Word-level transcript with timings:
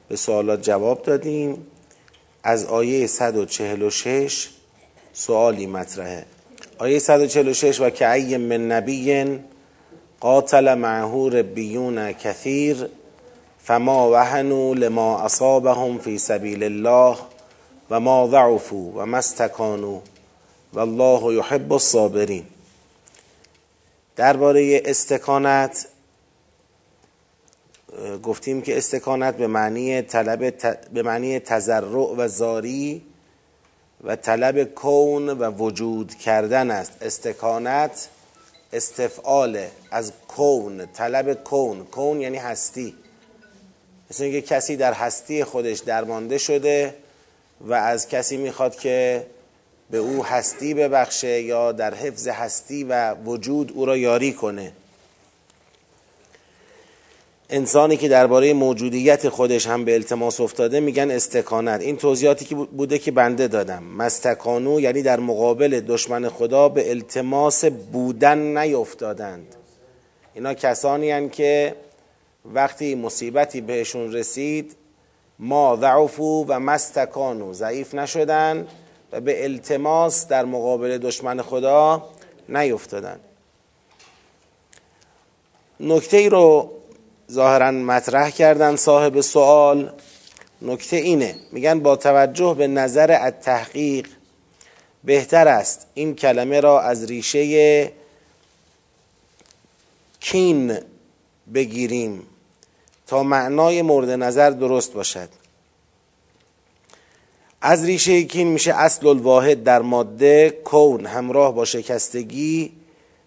به 0.08 0.16
سوالات 0.16 0.62
جواب 0.62 1.03
دادیم. 1.03 1.66
از 2.42 2.67
آیه 2.67 3.06
146 3.06 4.49
سوالی 5.13 5.67
مطرحه. 5.67 6.24
آیه 6.78 6.99
146 6.99 7.81
و 7.81 7.90
که 7.90 8.13
ای 8.13 8.37
من 8.37 8.72
نبی 8.72 9.38
قاتل 10.21 10.74
معه 10.74 11.28
ربیون 11.28 12.13
کثیر 12.13 12.88
فما 13.64 14.10
وهنوا 14.10 14.74
لما 14.74 15.21
اصابهم 15.21 15.99
فی 15.99 16.18
سبیل 16.18 16.62
الله 16.62 17.16
و 17.91 18.00
ما 18.00 18.28
ضعفوا 18.28 18.78
و 18.78 19.06
ما 19.06 19.16
استکانوا 19.16 20.00
والله 20.74 21.34
یحب 21.34 21.72
الصابرین. 21.72 22.45
درباره 24.20 24.83
استکانت 24.84 25.87
گفتیم 28.23 28.62
که 28.62 28.79
استکانت 28.79 29.37
به 29.37 29.46
معنی 29.46 30.02
طلب 30.02 30.55
به 30.93 31.02
معنی 31.02 31.38
تزرع 31.38 32.15
و 32.16 32.29
زاری 32.29 33.02
و 34.05 34.16
طلب 34.16 34.65
کون 34.65 35.29
و 35.29 35.51
وجود 35.51 36.15
کردن 36.15 36.70
است. 36.70 36.93
استکانت 37.01 38.09
استفعال 38.73 39.66
از 39.91 40.12
کون 40.29 40.87
طلب 40.87 41.34
کون. 41.34 41.84
کون 41.84 42.21
یعنی 42.21 42.38
هستی. 42.38 42.95
مثل 44.10 44.24
اینکه 44.24 44.43
کسی 44.43 44.77
در 44.77 44.93
هستی 44.93 45.45
خودش 45.45 45.79
درمانده 45.79 46.38
شده 46.38 46.95
و 47.60 47.73
از 47.73 48.09
کسی 48.09 48.37
می‌خواد 48.37 48.77
که 48.77 49.27
به 49.90 49.98
او 49.98 50.24
هستی 50.24 50.74
ببخشه 50.74 51.42
یا 51.42 51.73
در 51.73 51.95
حفظ 51.95 52.28
هستی 52.28 52.84
و 52.84 53.15
وجود 53.15 53.73
او 53.74 53.87
را 53.87 53.96
یاری 53.96 54.32
کنه. 54.32 54.73
انسانی 57.51 57.96
که 57.96 58.09
درباره 58.09 58.52
موجودیت 58.52 59.28
خودش 59.28 59.66
هم 59.66 59.84
به 59.84 59.95
التماس 59.95 60.40
افتاده 60.40 60.80
میگن 60.80 61.10
استکانت 61.10 61.80
این 61.80 61.96
توضیحاتی 61.96 62.45
که 62.45 62.54
بوده 62.54 62.98
که 62.98 63.10
بنده 63.10 63.48
دادم. 63.48 63.82
مستکانو 63.82 64.81
یعنی 64.81 65.03
در 65.03 65.20
مقابل 65.20 65.81
دشمن 65.81 66.28
خدا 66.28 66.69
به 66.69 66.91
التماس 66.91 67.65
بودن 67.65 68.59
نیفتادند. 68.59 69.55
اینا 70.34 70.55
کسانی 70.55 71.11
هن 71.11 71.28
که 71.28 71.75
وقتی 72.45 72.95
مصیبتی 72.95 73.61
بهشون 73.61 74.12
رسید 74.12 74.77
ما 75.39 75.78
ضعفو 75.81 76.45
و 76.48 76.61
مستکانو 76.61 77.53
ضعیف 77.53 77.95
نشدن. 77.95 78.67
و 79.12 79.20
به 79.20 79.44
التماس 79.44 80.27
در 80.27 80.44
مقابل 80.44 80.98
دشمن 80.98 81.42
خدا 81.42 82.08
نیفتادن. 82.48 83.20
نکته 85.80 86.16
ای 86.16 86.28
رو 86.28 86.70
ظاهرا 87.33 87.70
مطرح 87.70 88.31
کردن 88.31 88.77
صاحب 88.77 89.20
سوال 89.20 89.92
نکته 90.62 90.97
اینه. 90.97 91.34
میگن 91.53 91.81
با 91.81 91.97
توجه 91.97 92.55
به 92.58 92.66
نظر 92.66 93.16
التحقیق 93.20 94.06
بهتر 95.05 95.48
است 95.48 95.86
این 95.94 96.14
کلمه 96.14 96.61
را 96.61 96.81
از 96.81 97.05
ریشه 97.05 97.92
کین 100.20 100.78
بگیریم 101.55 102.27
تا 103.06 103.22
معنای 103.22 103.83
مورد 103.83 104.11
نظر 104.11 104.50
درست 104.50 104.92
باشد. 104.92 105.40
از 107.62 107.84
ریشه 107.84 108.22
کین 108.22 108.48
میشه 108.48 108.75
اصل 108.75 109.06
الواحد 109.06 109.64
در 109.64 109.83
ماده 109.83 110.50
کون 110.50 111.06
همراه 111.06 111.55
با 111.55 111.64
شکستگی 111.64 112.72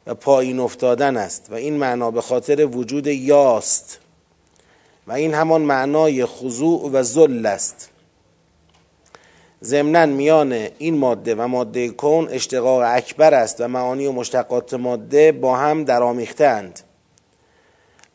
و 0.07 0.13
پایین 0.13 0.59
افتادن 0.59 1.17
است 1.17 1.47
و 1.51 1.55
این 1.55 1.77
معنا 1.77 2.11
به 2.11 2.21
خاطر 2.21 2.65
وجود 2.65 3.07
یاست 3.07 3.99
و 5.07 5.11
این 5.11 5.33
همان 5.33 5.61
معنای 5.61 6.25
خضوع 6.25 6.89
و 6.91 7.03
ذل 7.03 7.45
است. 7.45 7.89
ضمنا 9.63 10.05
میان 10.05 10.67
این 10.77 10.97
ماده 10.97 11.35
و 11.35 11.47
ماده 11.47 11.89
کون 11.89 12.27
اشتقاق 12.27 12.81
اکبر 12.85 13.33
است 13.33 13.61
و 13.61 13.67
معانی 13.67 14.05
و 14.05 14.11
مشتقات 14.11 14.73
ماده 14.73 15.31
با 15.31 15.57
هم 15.57 15.83
درامیختند 15.83 16.79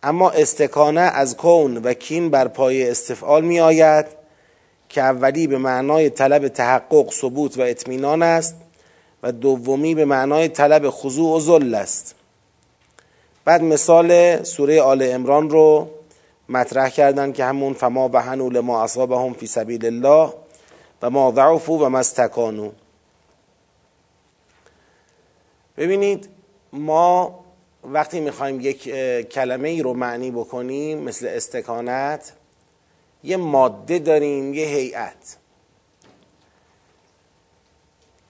اما 0.02 0.30
استکانه 0.30 1.00
از 1.00 1.36
کون 1.36 1.76
و 1.76 1.94
کین 1.94 2.30
بر 2.30 2.48
پای 2.48 2.90
استفعال 2.90 3.44
می 3.44 3.60
آید 3.60 4.17
که 4.88 5.02
اولی 5.02 5.46
به 5.46 5.58
معنای 5.58 6.10
طلب 6.10 6.48
تحقق 6.48 7.12
ثبوت 7.12 7.58
و 7.58 7.60
اطمینان 7.60 8.22
است 8.22 8.56
و 9.22 9.32
دومی 9.32 9.94
به 9.94 10.04
معنای 10.04 10.48
طلب 10.48 10.90
خضوع 10.90 11.36
و 11.36 11.40
ذل 11.40 11.74
است. 11.74 12.14
بعد 13.44 13.62
مثال 13.62 14.42
سوره 14.42 14.82
آل 14.82 15.02
امران 15.02 15.50
رو 15.50 15.90
مطرح 16.48 16.88
کردن 16.88 17.32
که 17.32 17.44
همون 17.44 17.74
فما 17.74 18.10
وهنوا 18.12 18.48
لما 18.48 18.82
اصابهم 18.82 19.34
فی 19.34 19.46
سبیل 19.46 19.86
الله 19.86 20.32
و 21.02 21.10
ما 21.10 21.32
ضعفوا 21.32 21.74
و 21.74 21.88
ما 21.88 21.98
استکانوا. 21.98 22.70
ببینید 25.76 26.28
ما 26.72 27.38
وقتی 27.84 28.20
می‌خوایم 28.20 28.60
یک 28.60 28.88
کلمه 29.28 29.68
ای 29.68 29.82
رو 29.82 29.94
معنی 29.94 30.30
بکنیم 30.30 30.98
مثل 30.98 31.26
استکانت 31.26 32.32
یه 33.24 33.36
ماده 33.36 33.98
داریم 33.98 34.54
یه 34.54 34.66
هیئت. 34.66 35.36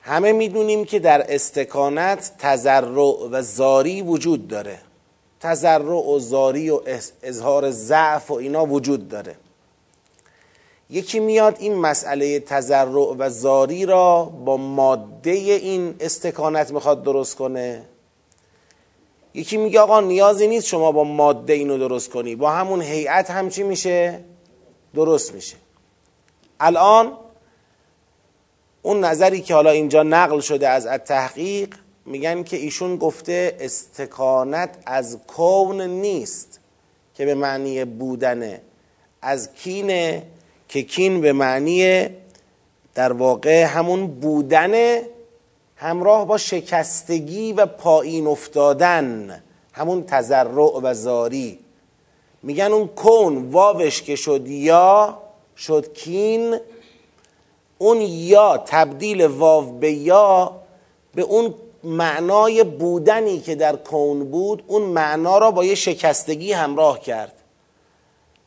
همه 0.01 0.33
می‌دونیم 0.33 0.85
که 0.85 0.99
در 0.99 1.35
استکانت 1.35 2.33
تزرع 2.39 3.29
و 3.31 3.43
زاری 3.43 4.03
وجود 4.03 4.49
داره. 4.49 4.79
تزرع 5.41 6.09
و 6.09 6.19
زاری 6.19 6.71
و 6.71 6.81
اظهار 7.23 7.71
ضعف 7.71 8.31
و 8.31 8.35
اینا 8.35 8.67
وجود 8.67 9.09
داره. 9.09 9.37
یکی 10.91 11.21
میاد 11.21 11.57
این 11.59 11.75
مسئله 11.75 12.41
تزرع 12.41 13.15
و 13.19 13.31
زاری 13.31 13.87
را 13.87 14.25
با 14.25 14.57
ماده 14.57 15.31
این 15.31 15.95
استکانت 16.01 16.71
می‌خواد 16.71 17.03
درست 17.03 17.37
کنه. 17.37 17.85
یکی 19.35 19.57
میگه 19.57 19.81
آقا 19.81 20.01
نیازی 20.01 20.47
نیست 20.47 20.67
شما 20.67 20.93
با 20.93 21.05
ماده 21.05 21.53
اینو 21.53 21.79
درست 21.79 22.11
کنی. 22.11 22.37
با 22.37 22.51
همون 22.51 22.83
هیئت 22.83 23.31
هم 23.31 23.49
چی 23.51 23.63
میشه؟ 23.63 24.21
درست 24.95 25.35
میشه. 25.35 25.57
الان 26.61 27.13
اون 28.83 29.05
نظری 29.05 29.41
که 29.41 29.55
حالا 29.55 29.71
اینجا 29.71 30.03
نقل 30.03 30.41
شده 30.41 30.69
از 30.69 30.87
التحقیق 30.87 31.75
میگن 32.07 32.43
که 32.43 32.57
ایشون 32.57 32.97
گفته 32.97 33.57
استکانت 33.61 34.71
از 34.87 35.19
کون 35.27 35.81
نیست 35.81 36.61
که 37.15 37.25
به 37.25 37.35
معنی 37.35 37.85
بودنه 37.85 38.61
از 39.23 39.53
کینه 39.53 40.23
که 40.69 40.83
کین 40.83 41.21
به 41.21 41.33
معنی 41.33 42.09
در 42.95 43.13
واقع 43.13 43.65
همون 43.65 44.07
بودن 44.07 44.99
همراه 45.77 46.27
با 46.27 46.39
شکستگی 46.39 47.53
و 47.53 47.67
پایین 47.67 48.27
افتادن 48.27 49.43
همون 49.73 50.05
تزرع 50.07 50.81
و 50.83 50.95
زاری. 50.95 51.59
میگن 52.49 52.73
اون 52.73 52.87
کون 52.87 53.51
واوش 53.51 54.03
که 54.03 54.17
شد 54.17 54.49
یا 54.49 55.19
شد 55.57 55.93
کین 55.93 56.57
اون 57.79 58.01
یا 58.01 58.59
تبدیل 58.67 59.27
واو 59.27 59.79
به 59.79 59.93
یا 59.93 60.53
به 61.15 61.23
اون 61.23 61.55
معنای 61.85 62.65
بودنی 62.65 63.41
که 63.41 63.55
در 63.55 63.77
کون 63.77 64.31
بود 64.31 64.63
اون 64.67 64.83
معنا 64.83 65.39
را 65.39 65.51
با 65.51 65.65
یه 65.65 65.75
شکستگی 65.75 66.53
همراه 66.53 67.01
کرد. 67.01 67.33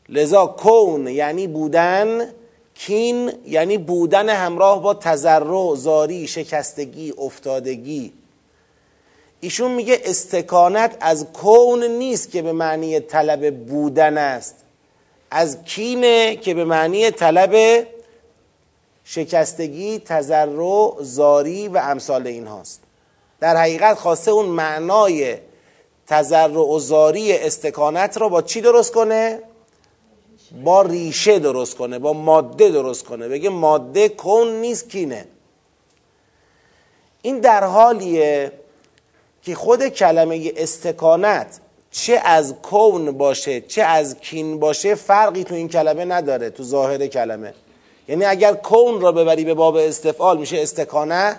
لذا 0.09 0.45
کون 0.45 1.07
یعنی 1.07 1.47
بودن 1.47 2.33
کین 2.75 3.31
یعنی 3.45 3.77
بودن 3.77 4.29
همراه 4.29 4.81
با 4.81 4.93
تزرع 4.93 5.75
زاری 5.75 6.27
شکستگی 6.27 7.13
افتادگی. 7.17 8.13
ایشون 9.41 9.71
میگه 9.71 10.01
استکانت 10.05 10.97
از 10.99 11.25
کون 11.33 11.83
نیست 11.83 12.31
که 12.31 12.41
به 12.41 12.51
معنی 12.51 12.99
طلب 12.99 13.65
بودن 13.65 14.17
است. 14.17 14.55
از 15.31 15.63
کینه 15.63 16.35
که 16.35 16.53
به 16.53 16.65
معنی 16.65 17.11
طلب 17.11 17.87
شکستگی 19.03 19.99
تزرع 19.99 20.95
زاری 20.99 21.67
و 21.67 21.77
امثال 21.77 22.27
این 22.27 22.47
هاست 22.47 22.81
در 23.39 23.57
حقیقت 23.57 23.97
خواسته 23.97 24.31
اون 24.31 24.45
معنای 24.45 25.37
تزرع 26.07 26.75
و 26.75 26.79
زاری 26.79 27.33
استکانت 27.33 28.17
رو 28.17 28.29
با 28.29 28.41
چی 28.41 28.61
درست 28.61 28.93
کنه؟ 28.93 29.39
با 30.63 30.81
ریشه 30.81 31.39
درست 31.39 31.77
کنه 31.77 31.99
با 31.99 32.13
ماده 32.13 32.69
درست 32.69 33.05
کنه. 33.05 33.27
بگه 33.27 33.49
ماده 33.49 34.09
کن 34.09 34.47
نیست 34.61 34.89
کینه. 34.89 35.25
این 37.21 37.39
در 37.39 37.63
حالیه 37.63 38.51
که 39.43 39.55
خود 39.55 39.87
کلمه 39.87 40.53
استکانت 40.57 41.59
چه 41.91 42.21
از 42.23 42.53
کون 42.53 43.11
باشه 43.11 43.61
چه 43.61 43.83
از 43.83 44.15
کین 44.19 44.59
باشه 44.59 44.95
فرقی 44.95 45.43
تو 45.43 45.55
این 45.55 45.69
کلمه 45.69 46.05
نداره 46.05 46.49
تو 46.49 46.63
ظاهر 46.63 47.07
کلمه. 47.07 47.53
یعنی 48.07 48.25
اگر 48.25 48.53
کون 48.53 49.01
را 49.01 49.11
ببری 49.11 49.45
به 49.45 49.53
باب 49.53 49.75
استفعال 49.75 50.37
میشه 50.37 50.61
استکانه 50.61 51.37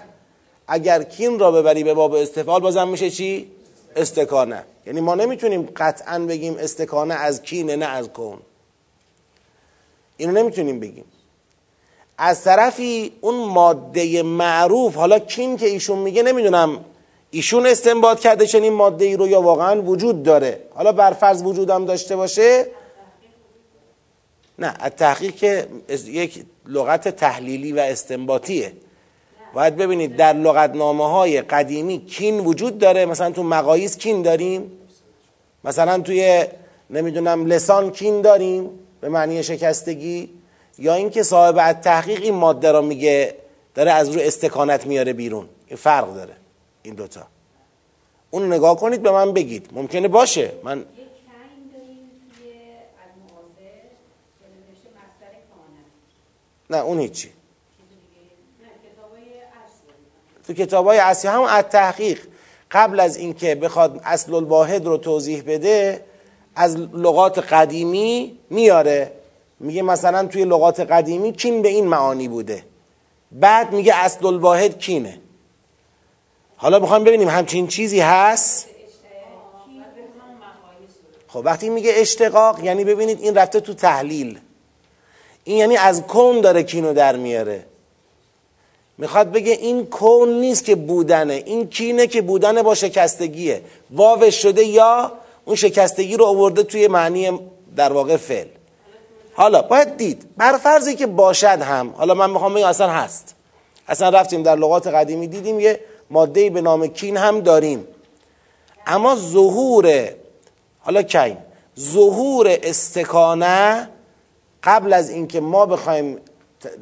اگر 0.69 1.03
کین 1.03 1.39
را 1.39 1.53
ببری 1.53 1.85
به 1.85 1.95
باب 1.95 2.15
استفعال 2.15 2.61
بازم 2.61 2.89
میشه 2.89 3.11
چی؟ 3.11 3.51
استکانه. 3.97 4.65
یعنی 4.87 5.01
ما 5.01 5.15
نمی‌تونیم 5.15 5.69
قطعا 5.77 6.19
بگیم 6.19 6.57
استکانه 6.59 7.15
از 7.15 7.43
کینه 7.43 7.77
نه 7.77 7.87
از 7.87 8.09
کون. 8.09 8.39
اینو 10.17 10.33
نمی‌تونیم 10.33 10.81
بگیم. 10.81 11.05
از 12.19 12.45
طرفی 12.45 13.13
اون 13.21 13.35
ماده 13.35 14.23
معروف 14.23 14.95
حالا 14.95 15.19
کین 15.19 15.57
که 15.57 15.67
ایشون 15.67 15.99
میگه 15.99 16.23
نمی‌دونم 16.23 16.85
ایشون 17.35 17.67
استنباط 17.67 18.21
کرده 18.21 18.47
چنین 18.47 18.73
ماده 18.73 19.05
ای 19.05 19.17
رو 19.17 19.29
یا 19.29 19.41
واقعا 19.41 19.83
وجود 19.83 20.23
داره. 20.23 20.61
حالا 20.75 20.93
برفرض 20.93 21.43
وجودم 21.43 21.85
داشته 21.85 22.17
باشه. 22.17 22.67
نه 24.59 24.73
تحقیق 24.73 25.35
که 25.35 25.67
یک 26.07 26.45
لغت 26.67 27.09
تحلیلی 27.09 27.73
و 27.73 27.79
استنباطیه. 27.79 28.73
باید 29.55 29.77
ببینید 29.77 30.17
در 30.17 30.33
لغتنامه 30.33 31.09
های 31.09 31.43
قدیمی 31.43 32.05
کین 32.05 32.41
وجود 32.41 32.79
داره. 32.79 33.07
مثلا 33.07 33.31
تو 33.31 33.43
مقاییس 33.43 33.97
کین 33.97 34.23
داریم. 34.23 34.73
مثلا 35.65 35.99
توی 35.99 36.45
نمی‌دونم 36.91 37.47
لسان 37.47 37.91
کین 37.91 38.21
داریم 38.21 38.71
به 39.01 39.09
معنی 39.09 39.43
شکستگی. 39.43 40.31
یا 40.79 40.95
اینکه 40.95 41.23
صاحب 41.23 41.73
تحقیق 41.73 42.23
این 42.23 42.35
ماده 42.35 42.73
را 42.73 42.81
میگه 42.81 43.35
داره 43.75 43.91
از 43.91 44.09
روی 44.09 44.25
استکانت 44.25 44.87
میاره 44.87 45.13
بیرون. 45.13 45.49
این 45.67 45.77
فرق 45.77 46.15
داره. 46.15 46.42
این 46.83 46.95
دوتا. 46.95 47.27
اون 48.31 48.53
نگاه 48.53 48.77
کنید 48.77 49.03
به 49.03 49.11
من 49.11 49.33
بگید. 49.33 49.69
ممکنه 49.73 50.09
باشه. 50.09 50.53
من 50.63 50.85
نه 56.71 56.79
اون 56.79 56.99
هیچی. 57.01 57.33
تو 60.47 60.53
کتاب 60.53 60.87
های 60.87 60.99
اصلی 60.99 61.31
هم 61.31 61.43
از 61.43 61.65
تحقیق 61.65 62.21
قبل 62.71 63.01
از 63.01 63.17
اینکه 63.17 63.55
بخواد 63.55 64.01
اصل 64.05 64.35
الواحد 64.35 64.87
رو 64.87 64.97
توضیح 64.97 65.43
بده 65.47 66.05
از 66.55 66.77
لغات 66.77 67.39
قدیمی 67.39 68.39
میاره. 68.51 69.13
میگه 69.61 69.83
مثلا 69.83 70.27
توی 70.27 70.45
لغات 70.45 70.81
قدیمی 70.81 71.33
کین 71.33 71.63
به 71.63 71.69
این 71.69 71.87
معانی 71.87 72.29
بوده؟ 72.29 72.65
بعد 73.33 73.73
میگه 73.73 73.95
اصل 73.95 74.27
الواحد 74.27 74.79
کینه. 74.79 75.19
حالا 76.63 76.79
می‌خوایم 76.79 77.05
ببینیم 77.05 77.29
همچین 77.29 77.67
چیزی 77.67 78.01
هست؟ 78.01 78.67
خب 81.29 81.43
وقتی 81.45 81.69
میگه 81.69 81.93
اشتقاق 81.95 82.65
یعنی 82.65 82.85
ببینید 82.85 83.21
این 83.21 83.35
رفته 83.35 83.61
تو 83.61 83.75
تحلیل. 83.75 84.39
این 85.45 85.57
یعنی 85.57 85.77
از 85.77 86.03
کون 86.03 86.41
داره 86.41 86.63
کینو 86.63 86.93
در 86.95 87.17
میاره. 87.17 87.67
می‌خواد 88.99 89.33
بگه 89.33 89.53
این 89.53 89.87
کون 89.87 90.41
نیست 90.41 90.65
که 90.65 90.75
بودنه 90.75 91.43
این 91.47 91.69
کینه 91.69 92.07
که 92.07 92.23
بودنه 92.23 92.63
با 92.63 92.75
شکستگیه. 92.75 93.63
واوش 93.91 94.43
شده 94.43 94.65
یا 94.65 95.13
اون 95.45 95.57
شکستگی 95.57 96.17
رو 96.17 96.25
آورده 96.25 96.63
توی 96.63 96.89
معنی 96.89 97.41
در 97.77 97.93
واقع 97.93 98.17
فعل. 98.17 98.49
حالا 99.35 99.63
باید 99.63 99.97
دید 99.97 100.27
بر 100.37 100.59
فرضی 100.59 100.95
که 100.95 101.07
باشد 101.07 101.47
هم 101.63 101.95
حالا 101.97 102.15
من 102.15 102.31
می‌خوام 102.31 102.55
بگم 102.55 102.67
اصلا 102.67 102.91
هست. 102.91 103.35
اصلا 103.89 104.09
رفتیم 104.09 104.43
در 104.43 104.57
لغات 104.57 104.87
قدیمی 104.87 105.27
دیدیم 105.27 105.61
یه 105.61 105.81
ماده 106.13 106.51
به 106.51 106.61
نام 106.61 106.87
کین 106.87 107.17
هم 107.17 107.41
داریم. 107.41 107.89
اما 108.87 109.17
ظهور 109.17 110.09
حالا 110.79 111.03
کین 111.03 111.37
ظهور 111.81 112.59
استکانه 112.63 113.89
قبل 114.63 114.93
از 114.93 115.11
اینکه 115.11 115.41
ما 115.41 115.67
بخوایم 115.67 116.19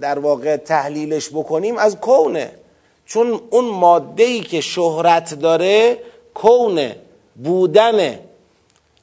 در 0.00 0.18
واقع 0.18 0.56
تحلیلش 0.56 1.28
بکنیم 1.28 1.78
از 1.78 1.96
کونه. 1.96 2.52
چون 3.06 3.40
اون 3.50 3.64
ماده 3.64 4.22
ای 4.22 4.40
که 4.40 4.60
شهرت 4.60 5.34
داره 5.34 5.98
کونه 6.34 6.96
بودنه. 7.44 8.20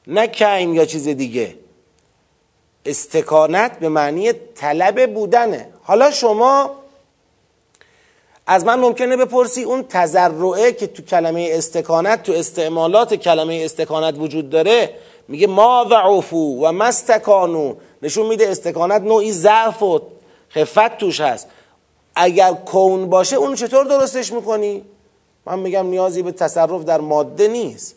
نه 0.06 0.26
کین 0.26 0.74
یا 0.74 0.84
چیز 0.84 1.08
دیگه. 1.08 1.54
استکانت 2.86 3.78
به 3.78 3.88
معنی 3.88 4.32
طلب 4.32 5.14
بودنه. 5.14 5.68
حالا 5.82 6.10
شما 6.10 6.77
از 8.50 8.64
من 8.64 8.80
ممکنه 8.80 9.16
بپرسی 9.16 9.62
اون 9.62 9.82
تذرعه 9.82 10.72
که 10.72 10.86
تو 10.86 11.02
کلمه 11.02 11.48
استکانت 11.52 12.22
تو 12.22 12.32
استعمالات 12.32 13.14
کلمه 13.14 13.60
استکانت 13.64 14.14
وجود 14.18 14.50
داره 14.50 14.90
میگه 15.28 15.46
ما 15.46 15.86
وعفو 15.90 16.66
و 16.66 16.72
مستکانو 16.72 17.74
نشون 18.02 18.26
میده 18.26 18.48
استکانت 18.48 19.02
نوعی 19.02 19.32
ضعف 19.32 19.82
و 19.82 20.00
خفت 20.50 20.98
توش 20.98 21.20
هست. 21.20 21.48
اگر 22.14 22.52
کون 22.52 23.10
باشه 23.10 23.36
اون 23.36 23.54
چطور 23.54 23.84
درستش 23.84 24.32
می‌کنی؟ 24.32 24.84
من 25.46 25.58
میگم 25.58 25.86
نیازی 25.86 26.22
به 26.22 26.32
تصرف 26.32 26.84
در 26.84 27.00
ماده 27.00 27.48
نیست. 27.48 27.94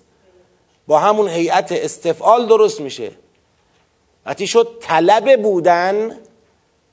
با 0.87 0.99
همون 0.99 1.27
هیئت 1.27 1.71
استفعال 1.71 2.47
درست 2.47 2.81
میشه. 2.81 3.11
وقتی 4.25 4.47
شد 4.47 4.67
طلب 4.81 5.41
بودن 5.41 6.17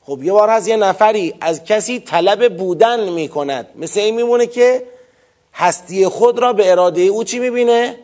خب 0.09 0.23
یه 0.23 0.33
بار 0.33 0.51
از 0.51 0.69
یه 0.69 0.77
نفری 0.77 1.35
از 1.41 1.65
کسی 1.65 2.01
طلب 2.01 2.57
بودن 2.57 3.09
می‌کند. 3.09 3.69
مثل 3.77 4.01
این 4.01 4.15
میمونه 4.15 4.47
که 4.47 4.83
هستی 5.55 6.07
خود 6.07 6.39
را 6.39 6.53
به 6.53 6.71
اراده 6.71 7.01
او 7.01 7.25
چی 7.25 7.39
می‌بینه؟ 7.39 7.97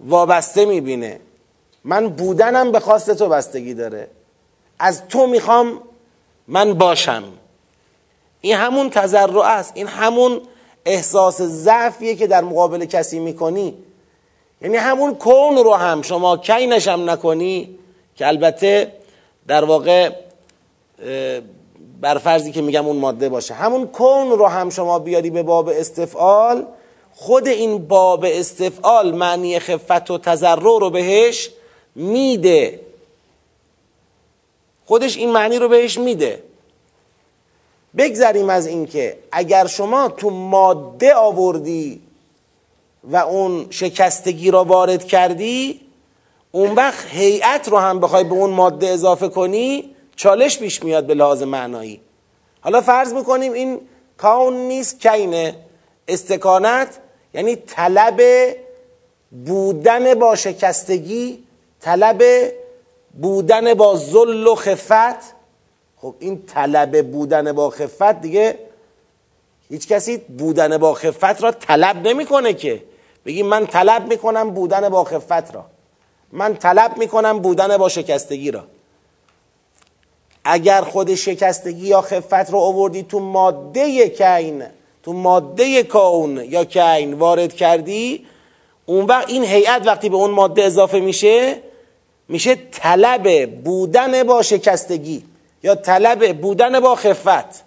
وابسته 0.00 0.64
می‌بینه. 0.64 1.20
من 1.84 2.08
بودنم 2.08 2.72
به 2.72 2.80
خواست 2.80 3.10
تو 3.10 3.28
بستگی 3.28 3.74
داره. 3.74 4.08
از 4.78 5.08
تو 5.08 5.26
می‌خوام 5.26 5.82
من 6.48 6.74
باشم. 6.74 7.24
این 8.40 8.56
همون 8.56 8.90
تذرع 8.90 9.40
است. 9.40 9.72
این 9.74 9.86
همون 9.86 10.40
احساس 10.84 11.42
ضعفیه 11.42 12.14
که 12.14 12.26
در 12.26 12.44
مقابل 12.44 12.84
کسی 12.84 13.18
می‌کنی. 13.18 13.74
یعنی 14.62 14.76
همون 14.76 15.14
کون 15.14 15.56
رو 15.56 15.74
هم 15.74 16.02
شما 16.02 16.36
کینش 16.36 16.88
هم 16.88 17.10
نکنی؟ 17.10 17.78
که 18.16 18.26
البته 18.26 18.92
در 19.46 19.64
واقع 19.64 20.25
بر 22.00 22.18
فرضی 22.18 22.52
که 22.52 22.62
میگم 22.62 22.86
اون 22.86 22.96
ماده 22.96 23.28
باشه. 23.28 23.54
همون 23.54 23.86
کون 23.86 24.30
رو 24.30 24.46
هم 24.46 24.70
شما 24.70 24.98
بیاری 24.98 25.30
به 25.30 25.42
باب 25.42 25.68
استفعال 25.68 26.66
خود 27.14 27.48
این 27.48 27.86
باب 27.86 28.24
استفعال 28.28 29.14
معنی 29.14 29.58
خفت 29.58 30.10
و 30.10 30.18
تذرع 30.18 30.78
رو 30.78 30.90
بهش 30.90 31.50
میده. 31.94 32.80
خودش 34.86 35.16
این 35.16 35.30
معنی 35.30 35.58
رو 35.58 35.68
بهش 35.68 35.98
میده. 35.98 36.42
بگذریم 37.96 38.50
از 38.50 38.66
اینکه 38.66 39.18
اگر 39.32 39.66
شما 39.66 40.08
تو 40.08 40.30
ماده 40.30 41.14
آوردی 41.14 42.00
و 43.04 43.16
اون 43.16 43.66
شکستگی 43.70 44.50
را 44.50 44.64
وارد 44.64 45.04
کردی 45.04 45.80
اون 46.52 46.74
وقت 46.74 47.06
هیئت 47.10 47.68
رو 47.68 47.78
هم 47.78 48.00
بخوای 48.00 48.24
به 48.24 48.34
اون 48.34 48.50
ماده 48.50 48.86
اضافه 48.86 49.28
کنی 49.28 49.95
چالش 50.16 50.58
پیش 50.58 50.82
میاد 50.82 51.06
به 51.06 51.14
لحاظ 51.14 51.42
معنایی. 51.42 52.00
حالا 52.60 52.80
فرض 52.80 53.12
می‌کنیم 53.12 53.52
این 53.52 53.80
کاون 54.16 54.56
نیست 54.56 55.00
کینه 55.00 55.54
استکانت 56.08 56.98
یعنی 57.34 57.56
طلب 57.56 58.22
بودن 59.46 60.14
با 60.14 60.36
شکستگی 60.36 61.44
طلب 61.80 62.22
بودن 63.20 63.74
با 63.74 63.96
ذل 63.96 64.46
و 64.46 64.54
خفت. 64.54 65.36
خب 65.96 66.14
این 66.18 66.42
طلب 66.46 67.10
بودن 67.10 67.52
با 67.52 67.70
خفت 67.70 68.20
دیگه 68.20 68.58
هیچ 69.68 69.88
کسی 69.88 70.16
بودن 70.16 70.78
با 70.78 70.94
خفت 70.94 71.42
را 71.42 71.52
طلب 71.52 72.08
نمی‌کنه 72.08 72.54
که. 72.54 72.82
بگی 73.26 73.42
من 73.42 73.66
طلب 73.66 74.08
می‌کنم 74.08 74.50
بودن 74.50 74.88
با 74.88 75.04
خفت 75.04 75.54
را. 75.54 75.64
من 76.32 76.56
طلب 76.56 76.98
می‌کنم 76.98 77.38
بودن 77.38 77.76
با 77.76 77.88
شکستگی 77.88 78.50
را. 78.50 78.64
اگر 80.46 80.80
خود 80.80 81.14
شکستگی 81.14 81.86
یا 81.86 82.00
خفت 82.00 82.50
رو 82.50 82.58
آوردی 82.58 83.02
تو 83.02 83.20
ماده 83.20 84.08
کین 84.08 84.62
تو 85.02 85.12
ماده 85.12 85.82
کون 85.82 86.44
یا 86.44 86.64
کین 86.64 87.14
وارد 87.14 87.54
کردی 87.54 88.26
اون 88.86 89.04
وقت 89.04 89.28
این 89.28 89.44
هیئت 89.44 89.86
وقتی 89.86 90.08
به 90.08 90.16
اون 90.16 90.30
ماده 90.30 90.64
اضافه 90.64 91.00
میشه 91.00 91.56
میشه 92.28 92.54
طلب 92.54 93.50
بودن 93.64 94.22
با 94.22 94.42
شکستگی 94.42 95.24
یا 95.62 95.74
طلب 95.74 96.40
بودن 96.40 96.80
با 96.80 96.94
خفت. 96.94 97.64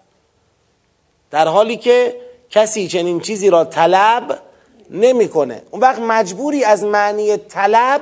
در 1.32 1.48
حالی 1.48 1.78
که 1.78 2.16
کسی 2.50 2.88
چنین 2.88 3.20
چیزی 3.20 3.50
را 3.50 3.66
طلب 3.66 4.40
نمی‌کنه. 4.90 5.62
اون 5.72 5.82
وقت 5.82 6.00
مجبوری 6.00 6.64
از 6.64 6.84
معنی 6.84 7.38
طلب 7.38 8.02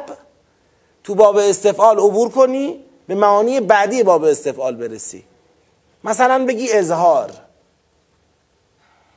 تو 1.04 1.16
باب 1.16 1.38
استفعال 1.38 2.00
عبور 2.00 2.30
کنی 2.30 2.80
به 3.08 3.16
معانی 3.16 3.60
بعدی 3.60 4.04
باب 4.04 4.24
استفعال 4.24 4.76
برسی. 4.76 5.24
مثلا 6.04 6.46
بگی 6.46 6.72
اظهار. 6.72 7.32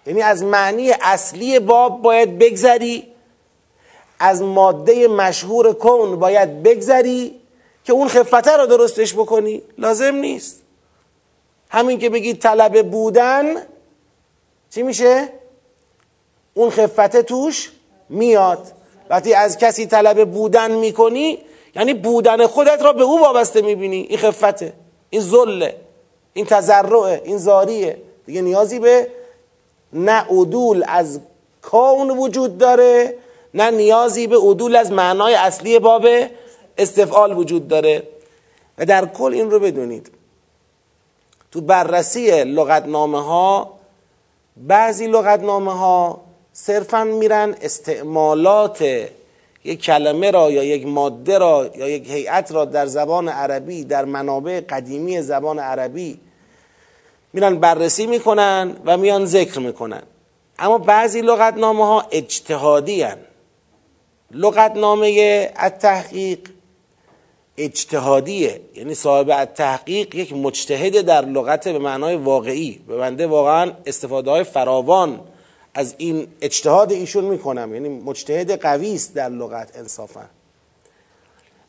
یعنی 0.07 0.23
از 0.23 0.43
معنی 0.43 0.91
اصلی 0.91 1.59
باب 1.59 2.03
باید 2.03 2.39
بگذری. 2.39 3.07
از 4.19 4.43
ماده 4.43 5.09
مشهور 5.09 5.73
کن 5.73 6.19
باید 6.19 6.63
بگذری 6.63 7.41
که 7.85 7.93
اون 7.93 8.09
خفته 8.09 8.57
رو 8.57 8.67
درستش 8.67 9.15
بکنی. 9.15 9.63
لازم 9.79 10.15
نیست. 10.15 10.63
همین 11.69 11.99
که 11.99 12.11
بگی 12.11 12.35
طلب 12.35 12.91
بودن 12.91 13.55
چی 14.71 14.83
میشه؟ 14.83 15.29
اون 16.55 16.71
خفته 16.71 17.23
توش 17.23 17.73
میاد. 18.09 18.73
وقتی 19.11 19.35
از 19.35 19.59
کسی 19.59 19.87
طلب 19.87 20.31
بودن 20.31 20.71
می‌کنی 20.71 21.39
یعنی 21.75 21.95
بودن 21.95 22.47
خودت 22.47 22.83
را 22.83 22.93
به 22.93 23.03
او 23.03 23.21
وابسته 23.21 23.63
می‌بینی. 23.63 24.01
این 24.01 24.19
خفته. 24.19 24.73
این 25.11 25.23
ذله. 25.23 25.77
این 26.33 26.45
تضرعه. 26.45 27.23
این 27.25 27.39
زاریه. 27.39 27.97
دیگه 28.27 28.43
نیازی 28.43 28.79
به 28.79 29.09
نه 29.93 30.13
عدول 30.13 30.85
از 30.89 31.21
کون 31.63 32.11
وجود 32.11 32.59
داره 32.59 33.15
نه 33.55 33.71
نیازی 33.71 34.27
به 34.27 34.37
عدول 34.37 34.77
از 34.77 34.93
معنای 34.93 35.35
اصلی 35.35 35.79
باب 35.79 36.07
استفعال 36.79 37.39
وجود 37.39 37.69
داره. 37.69 38.03
و 38.79 38.87
در 38.87 39.07
کل 39.07 39.33
این 39.35 39.51
رو 39.51 39.61
بدونید. 39.61 40.11
تو 41.53 41.61
بررسی 41.61 42.45
لغتنامه 42.45 43.25
ها 43.25 43.79
بعضی 44.57 45.07
لغتنامه 45.07 45.79
ها 45.79 46.21
صرفا 46.53 47.05
میرن 47.05 47.57
استعمالات 47.61 49.09
یک 49.65 49.83
کلمه 49.83 50.31
را 50.31 50.51
یا 50.51 50.65
یک 50.65 50.87
ماده 50.87 51.39
را 51.39 51.71
یا 51.77 51.89
یک 51.89 52.11
هیئت 52.11 52.53
را 52.53 52.65
در 52.65 52.87
زبان 52.87 53.29
عربی 53.29 53.85
در 53.85 54.05
منابع 54.05 54.61
قدیمی 54.61 55.23
زبان 55.23 55.59
عربی 55.59 56.21
میرن 57.33 57.57
بررسی 57.57 58.07
می‌کنن 58.07 58.77
و 58.85 58.97
میان 58.97 59.25
ذکر 59.25 59.59
می‌کنن. 59.59 60.03
اما 60.59 60.79
بعضی 60.79 61.21
لغتنامه 61.21 61.87
ها 61.87 62.07
اجتهادی 62.11 63.03
هن. 63.03 63.19
لغتنامه 64.31 65.51
التحقیق 65.57 66.39
اجتهادیه. 67.57 68.61
یعنی 68.75 68.95
صاحب 68.95 69.45
تحقیق 69.45 70.15
یک 70.15 70.33
مجتهد 70.33 71.01
در 71.01 71.25
لغت 71.25 71.69
به 71.69 71.79
معنای 71.79 72.17
واقعی. 72.17 72.81
به 72.89 72.97
بنده 72.97 73.27
واقعا 73.27 73.73
استفاده 73.87 74.31
های 74.31 74.45
فراوان. 74.45 75.21
از 75.75 75.95
این 75.99 76.29
اجتهاد 76.41 76.93
ایشون 76.93 77.25
می‌کنم. 77.25 77.75
یعنی 77.75 77.89
مجتهد 77.89 78.61
قوی 78.61 78.95
است 78.95 79.15
در 79.15 79.29
لغت 79.29 79.79
انصافا. 79.79 80.25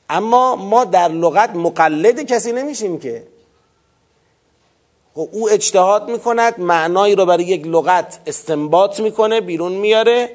اما 0.10 0.56
ما 0.56 0.86
در 0.86 1.08
لغت 1.08 1.50
مقلد 1.56 2.22
کسی 2.22 2.52
نمیشیم 2.52 3.00
که. 3.00 3.24
خب 5.16 5.30
او 5.32 5.50
اجتهاد 5.50 6.10
می‌کند 6.10 6.60
معنایی 6.60 7.16
رو 7.16 7.26
برای 7.26 7.44
یک 7.44 7.68
لغت 7.68 8.20
استنباط 8.28 9.00
می‌کنه 9.00 9.42
بیرون 9.42 9.72
میاره 9.72 10.30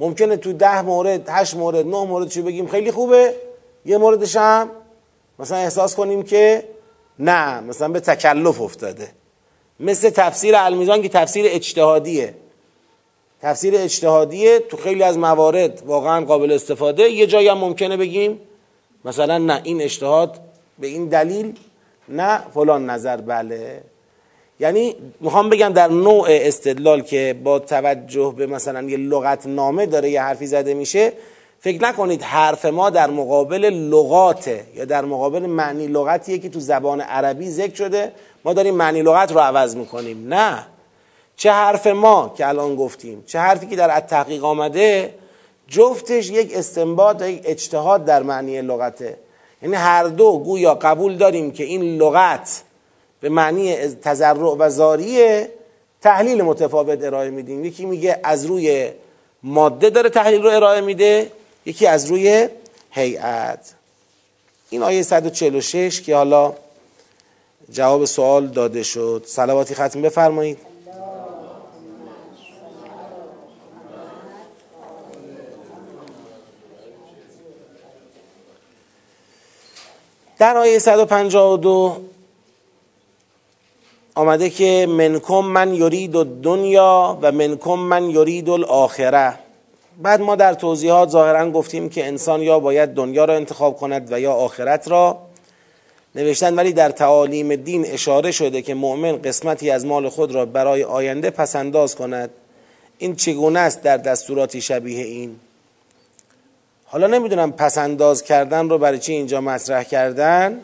ممکنه 0.00 0.36
تو 0.36 0.52
ده 0.52 0.82
مورد 0.82 1.28
هشت 1.28 1.54
مورد 1.54 1.86
نه 1.86 2.04
مورد 2.04 2.28
چی 2.28 2.42
بگیم 2.42 2.66
خیلی 2.66 2.90
خوبه. 2.90 3.34
یه 3.86 3.98
موردش 3.98 4.36
هم 4.36 4.70
مثلا 5.38 5.58
احساس 5.58 5.94
کنیم 5.94 6.22
که 6.22 6.68
نه 7.18 7.60
مثلا 7.60 7.88
به 7.88 8.00
تکلف 8.00 8.60
افتاده. 8.60 9.10
مثل 9.80 10.10
تفسیر 10.10 10.56
المیزان 10.56 11.02
که 11.02 11.08
تفسیر 11.08 11.46
اجتهادیه. 11.48 12.34
تفسیر 13.42 13.74
اجتهادیه 13.76 14.58
تو 14.58 14.76
خیلی 14.76 15.02
از 15.02 15.18
موارد 15.18 15.82
واقعا 15.86 16.24
قابل 16.24 16.52
استفاده. 16.52 17.10
یه 17.10 17.26
جایی 17.26 17.48
هم 17.48 17.58
ممکنه 17.58 17.96
بگیم 17.96 18.40
مثلا 19.04 19.38
نه 19.38 19.60
این 19.64 19.82
اجتهاد 19.82 20.40
به 20.78 20.86
این 20.86 21.06
دلیل 21.06 21.52
نه 22.08 22.40
فلان 22.54 22.90
نظر 22.90 23.16
بله. 23.16 23.80
یعنی 24.60 24.94
می‌خوام 25.20 25.50
بگم 25.50 25.68
در 25.68 25.88
نوع 25.88 26.26
استدلال 26.30 27.00
که 27.00 27.36
با 27.44 27.58
توجه 27.58 28.34
به 28.36 28.46
مثلا 28.46 28.82
یه 28.82 28.96
لغت 28.96 29.46
نامه 29.46 29.86
داره 29.86 30.10
یه 30.10 30.22
حرفی 30.22 30.46
زده 30.46 30.74
میشه 30.74 31.12
فکر 31.60 31.82
نکنید 31.82 32.22
حرف 32.22 32.64
ما 32.64 32.90
در 32.90 33.10
مقابل 33.10 33.64
لغاته 33.64 34.64
یا 34.74 34.84
در 34.84 35.04
مقابل 35.04 35.46
معنی 35.46 35.86
لغتیه 35.86 36.38
که 36.38 36.48
تو 36.48 36.60
زبان 36.60 37.00
عربی 37.00 37.50
ذکر 37.50 37.74
شده. 37.74 38.12
ما 38.44 38.52
داریم 38.52 38.74
معنی 38.74 39.02
لغت 39.02 39.32
رو 39.32 39.40
عوض 39.40 39.76
می‌کنیم. 39.76 40.34
نه. 40.34 40.66
چه 41.38 41.50
حرف 41.50 41.86
ما 41.86 42.34
که 42.36 42.48
الان 42.48 42.76
گفتیم. 42.76 43.24
چه 43.26 43.38
حرفی 43.38 43.66
که 43.66 43.76
در 43.76 44.00
تحقیق 44.00 44.44
آمده 44.44 45.14
جفتش 45.68 46.30
یک 46.30 46.52
استنباط 46.54 47.22
یک 47.22 47.42
اجتهاد 47.44 48.04
در 48.04 48.22
معنی 48.22 48.62
لغته. 48.62 49.16
یعنی 49.62 49.76
هر 49.76 50.04
دو 50.04 50.38
گویا 50.38 50.74
قبول 50.74 51.16
داریم 51.16 51.50
که 51.50 51.64
این 51.64 51.82
لغت 51.82 52.62
به 53.20 53.28
معنی 53.28 53.76
تزرع 53.76 54.56
و 54.58 54.70
زاریه 54.70 55.50
تحلیل 56.00 56.42
متفاوت 56.42 57.04
ارائه 57.04 57.30
میدیم. 57.30 57.64
یکی 57.64 57.86
میگه 57.86 58.20
از 58.24 58.46
روی 58.46 58.90
ماده 59.42 59.90
داره 59.90 60.10
تحلیل 60.10 60.42
رو 60.42 60.48
ارائه 60.48 60.80
میده 60.80 61.32
یکی 61.66 61.86
از 61.86 62.06
روی 62.06 62.48
هیئت. 62.90 63.72
این 64.70 64.82
آیه 64.82 65.02
146 65.02 66.02
که 66.02 66.16
حالا 66.16 66.54
جواب 67.70 68.04
سوال 68.04 68.46
داده 68.46 68.82
شد. 68.82 69.24
صلواتی 69.26 69.74
ختم 69.74 70.02
بفرمایید. 70.02 70.67
در 80.38 80.56
آیه 80.56 80.78
152 80.78 81.96
آمده 84.14 84.50
که 84.50 84.86
منکم 84.90 85.40
من 85.40 85.74
یرید 85.74 86.12
دنیا 86.42 87.18
و 87.22 87.32
منکم 87.32 87.74
من 87.74 88.10
یرید 88.10 88.48
الاخره. 88.48 89.34
بعد 90.02 90.20
ما 90.20 90.36
در 90.36 90.54
توضیحات 90.54 91.08
ظاهرا 91.08 91.50
گفتیم 91.50 91.88
که 91.88 92.06
انسان 92.06 92.42
یا 92.42 92.58
باید 92.58 92.94
دنیا 92.94 93.24
را 93.24 93.34
انتخاب 93.34 93.76
کند 93.76 94.12
و 94.12 94.20
یا 94.20 94.32
آخرت 94.32 94.88
را 94.88 95.18
نوشتن 96.14 96.54
ولی 96.54 96.72
در 96.72 96.90
تعالیم 96.90 97.56
دین 97.56 97.86
اشاره 97.86 98.30
شده 98.30 98.62
که 98.62 98.74
مؤمن 98.74 99.22
قسمتی 99.22 99.70
از 99.70 99.86
مال 99.86 100.08
خود 100.08 100.34
را 100.34 100.46
برای 100.46 100.84
آینده 100.84 101.30
پسنداز 101.30 101.96
کند. 101.96 102.30
این 102.98 103.16
چگونه 103.16 103.58
است 103.58 103.82
در 103.82 103.96
دستوراتی 103.96 104.60
شبیه 104.60 105.04
این؟ 105.04 105.36
حالا 106.90 107.06
نمی‌دونم 107.06 107.52
پسنداز 107.52 108.22
کردن 108.22 108.68
رو 108.68 108.78
برای 108.78 108.98
چی 108.98 109.12
اینجا 109.12 109.40
مطرح 109.40 109.82
کردن. 109.82 110.60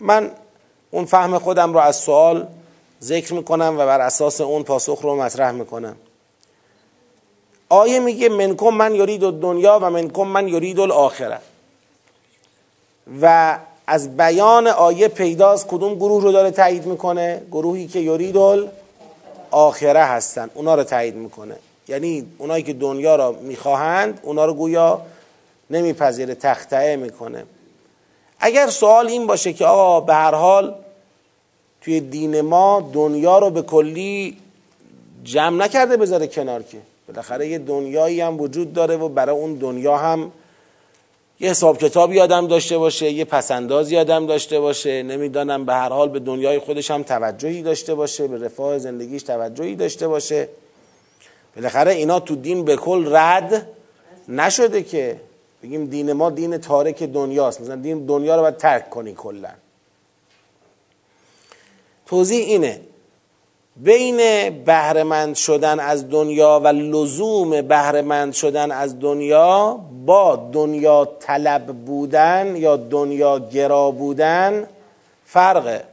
من 0.00 0.30
اون 0.90 1.04
فهم 1.04 1.38
خودم 1.38 1.72
رو 1.72 1.78
از 1.78 1.96
سوال 1.96 2.46
ذکر 3.02 3.34
می‌کنم 3.34 3.74
و 3.78 3.86
بر 3.86 4.00
اساس 4.00 4.40
اون 4.40 4.62
پاسخ 4.62 5.00
رو 5.02 5.16
مطرح 5.16 5.50
می‌کنم. 5.50 5.96
آیه 7.68 7.98
میگه 7.98 8.28
منکم 8.28 8.68
من 8.68 8.94
یرید 8.94 9.20
دنیا 9.20 9.78
و 9.82 9.90
منکم 9.90 10.26
من 10.26 10.48
یرید 10.48 10.80
الاخره. 10.80 11.38
و 13.22 13.58
از 13.86 14.16
بیان 14.16 14.66
آیه 14.66 15.08
پیداست 15.08 15.66
کدوم 15.66 15.94
گروه 15.94 16.22
رو 16.22 16.32
داره 16.32 16.50
تایید 16.50 16.86
می‌کنه؟ 16.86 17.42
گروهی 17.50 17.86
که 17.86 17.98
یرید 17.98 18.36
آخره 19.50 20.04
هستن 20.04 20.50
اونا 20.54 20.74
رو 20.74 20.84
تایید 20.84 21.14
می‌کنه. 21.14 21.56
یعنی 21.90 22.26
اونایی 22.38 22.62
که 22.62 22.72
دنیا 22.72 23.16
را 23.16 23.32
می‌خواهند 23.32 24.20
اونا 24.22 24.44
رو 24.44 24.54
گویا 24.54 25.02
نمیپذیره 25.70 26.34
تختعه 26.34 26.96
می‌کنه. 26.96 27.44
اگر 28.40 28.66
سوال 28.66 29.06
این 29.06 29.26
باشه 29.26 29.52
که 29.52 29.66
آقا 29.66 30.00
به 30.00 30.14
هر 30.14 30.34
حال 30.34 30.74
توی 31.80 32.00
دین 32.00 32.40
ما 32.40 32.90
دنیا 32.92 33.38
رو 33.38 33.50
به 33.50 33.62
کلی 33.62 34.36
جمع 35.24 35.64
نکرده 35.64 35.96
بذاره 35.96 36.26
کنار 36.26 36.62
که 36.62 36.78
بالاخره 37.08 37.48
یه 37.48 37.58
دنیایی 37.58 38.20
هم 38.20 38.40
وجود 38.40 38.72
داره 38.72 38.96
و 38.96 39.08
برای 39.08 39.36
اون 39.36 39.54
دنیا 39.54 39.96
هم 39.96 40.32
یه 41.40 41.50
حساب 41.50 41.78
کتابی 41.78 42.20
آدم 42.20 42.46
داشته 42.46 42.78
باشه 42.78 43.10
یه 43.10 43.24
پسندازی 43.24 43.96
آدم 43.96 44.26
داشته 44.26 44.60
باشه. 44.60 45.02
نمی‌دانم 45.02 45.64
به 45.64 45.72
هر 45.74 45.88
حال 45.88 46.08
به 46.08 46.18
دنیای 46.18 46.58
خودش 46.58 46.90
هم 46.90 47.02
توجهی 47.02 47.62
داشته 47.62 47.94
باشه 47.94 48.28
به 48.28 48.38
رفاه 48.38 48.78
زندگیش 48.78 49.22
توجهی 49.22 49.76
داشته 49.76 50.08
باشه. 50.08 50.48
بالاخره 51.56 51.92
اینا 51.92 52.20
تو 52.20 52.36
دین 52.36 52.64
به 52.64 52.76
کل 52.76 53.16
رد 53.16 53.66
نشده 54.28 54.82
که 54.82 55.20
بگیم 55.62 55.86
دین 55.86 56.12
ما 56.12 56.30
دین 56.30 56.58
تارک 56.58 57.02
دنیاست. 57.02 57.60
مثلا 57.60 57.76
دین 57.76 58.06
دنیا 58.06 58.36
رو 58.36 58.42
باید 58.42 58.56
ترک 58.56 58.90
کنی 58.90 59.14
کلا. 59.14 59.50
توضیح 62.06 62.46
اینه. 62.46 62.80
بین 63.76 64.16
بهرهمند 64.64 65.34
شدن 65.34 65.80
از 65.80 66.10
دنیا 66.10 66.60
و 66.64 66.68
لزوم 66.68 67.62
بهرهمند 67.62 68.32
شدن 68.32 68.70
از 68.70 69.00
دنیا 69.00 69.80
با 70.06 70.50
دنیا 70.52 71.08
طلب 71.20 71.66
بودن 71.66 72.56
یا 72.56 72.76
دنیا 72.76 73.38
گرا 73.38 73.90
بودن 73.90 74.68
فرقه. 75.24 75.84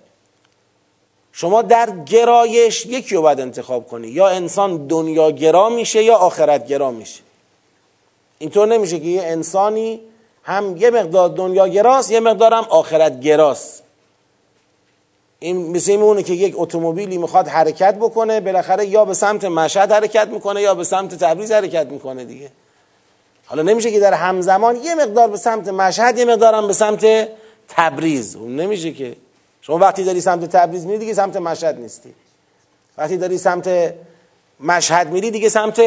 شما 1.40 1.62
در 1.62 1.90
گرایش 2.06 2.86
یکی 2.86 3.16
رو 3.16 3.22
باید 3.22 3.40
انتخاب 3.40 3.88
کنی. 3.88 4.08
یا 4.08 4.28
انسان 4.28 4.88
دنیا 4.88 5.32
گرا 5.32 5.70
میشه 5.70 6.04
یا 6.04 6.16
آخرت 6.16 6.68
گرا 6.68 6.92
میشه. 6.92 7.20
اینطور 8.40 8.68
نمیشه 8.68 9.00
که 9.00 9.06
یه 9.06 9.24
انسانی 9.24 10.00
هم 10.44 10.78
یه 10.78 10.90
مقدار 10.90 11.30
دنیا 11.30 11.68
گراست 11.68 12.12
یه 12.12 12.20
مقدار 12.20 12.54
هم 12.54 12.66
آخرت 12.70 13.20
گراست. 13.20 13.84
این 15.40 15.72
مثل 15.72 15.92
میمونه 15.92 16.24
که 16.24 16.34
یک 16.34 16.54
اتومبیلی 16.58 17.18
می‌خواد 17.18 17.48
حرکت 17.48 17.96
بکنه 17.96 18.40
بالاخره 18.40 18.86
یا 18.86 19.06
به 19.06 19.14
سمت 19.14 19.46
مشهد 19.46 19.92
حرکت 19.92 20.28
می‌کنه 20.28 20.62
یا 20.62 20.74
به 20.76 20.84
سمت 20.84 21.16
تبریز 21.16 21.52
حرکت 21.52 21.88
می‌کنه 21.88 22.26
دیگه. 22.26 22.52
حالا 23.46 23.62
نمیشه 23.62 23.92
که 23.92 24.00
در 24.00 24.14
همزمان 24.14 24.76
یه 24.76 24.96
مقدار 24.96 25.28
به 25.28 25.38
سمت 25.38 25.68
مشهد 25.68 26.18
یه 26.18 26.26
مقدار 26.26 26.54
هم 26.54 26.68
به 26.68 26.74
سمت 26.74 27.28
تبریز. 27.68 28.36
اون 28.36 28.56
نمیشه 28.56 28.92
که 28.92 29.16
شما 29.68 29.78
وقتی 29.78 30.04
داری 30.04 30.22
سمت 30.22 30.46
تبریز 30.46 30.86
میری 30.86 30.98
دیگه 30.98 31.14
سمت 31.14 31.38
مشهد 31.38 31.80
نیستی. 31.80 32.14
وقتی 32.98 33.18
داری 33.18 33.38
سمت 33.38 33.94
مشهد 34.60 35.10
میری 35.10 35.32
دیگه 35.32 35.50
سمت 35.50 35.82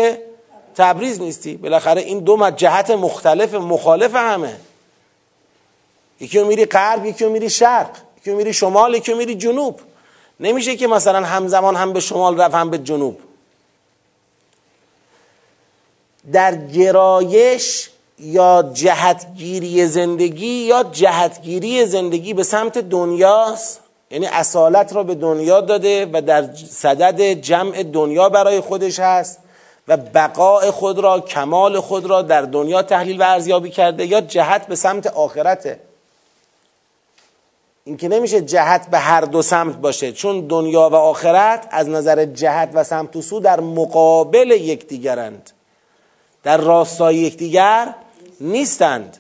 تبریز 0.75 1.21
نیستی. 1.21 1.57
بالاخره 1.57 2.01
این 2.01 2.19
دو 2.19 2.51
جهت 2.51 2.91
مختلف 2.91 3.55
مخالف 3.55 4.15
همه. 4.15 4.57
یکی 6.21 6.43
میری 6.43 6.65
غرب 6.65 7.07
یکی 7.07 7.27
میری 7.27 7.51
شرق. 7.51 7.91
یکی 8.19 8.33
میری 8.33 8.53
شمال 8.53 8.95
یکی 8.95 9.15
میری 9.15 9.35
جنوب. 9.35 9.81
نمیشه 10.41 10.77
که 10.77 10.87
مثلا 10.87 11.27
همزمان 11.27 11.77
هم 11.77 11.93
به 11.93 12.01
شمال 12.01 12.41
رفت 12.41 12.55
هم 12.55 12.71
به 12.71 12.79
جنوب. 12.79 13.21
در 16.33 16.57
گرایش 16.57 17.90
یا 18.23 18.71
جهتگیری 18.73 19.87
زندگی 19.87 20.47
یا 20.47 20.83
جهتگیری 20.83 21.87
زندگی 21.87 22.35
به 22.35 22.43
سمت 22.43 22.79
دنیاست. 22.79 23.81
یعنی 24.11 24.27
اصالت 24.27 24.93
را 24.93 25.03
به 25.03 25.15
دنیا 25.15 25.61
داده 25.61 26.07
و 26.13 26.21
در 26.21 26.55
صدد 26.55 27.21
جمع 27.23 27.83
دنیا 27.83 28.29
برای 28.29 28.61
خودش 28.61 28.99
هست 28.99 29.39
و 29.89 29.97
بقاء 29.97 30.71
خود 30.71 30.99
را 30.99 31.21
کمال 31.21 31.81
خود 31.81 32.07
را 32.07 32.23
در 32.23 32.43
دنیا 32.43 32.83
تحلیل 32.83 33.21
و 33.21 33.25
ارزیابی 33.25 33.71
کرده 33.71 34.07
یا 34.07 34.21
جهت 34.21 34.67
به 34.67 34.75
سمت 34.77 35.07
آخرته. 35.07 35.81
این 37.85 37.97
که 37.97 38.09
نمیشه 38.09 38.41
جهت 38.41 38.91
به 38.91 38.99
هر 38.99 39.21
دو 39.21 39.43
سمت 39.43 39.77
باشه 39.77 40.13
چون 40.13 40.47
دنیا 40.47 40.89
و 40.89 40.95
آخرت 40.95 41.69
از 41.71 41.89
نظر 41.89 42.25
جهت 42.25 42.71
و 42.75 42.85
سمت 42.85 43.17
و 43.17 43.23
سو 43.23 43.41
در 43.41 43.61
مقابل 43.61 44.51
یکدیگرند. 44.51 45.51
در 46.43 46.57
راستای 46.57 47.17
یکدیگر 47.17 47.95
نیستند. 48.41 49.17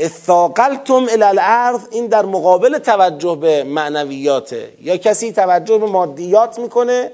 اثاقلتم 0.00 1.06
الى 1.10 1.22
الارض 1.22 1.80
این 1.90 2.06
در 2.06 2.26
مقابل 2.26 2.78
توجه 2.78 3.34
به 3.36 3.64
معنویاته. 3.64 4.72
یا 4.80 4.96
کسی 4.96 5.32
توجه 5.32 5.78
به 5.78 5.86
مادیات 5.86 6.58
می‌کنه 6.58 7.12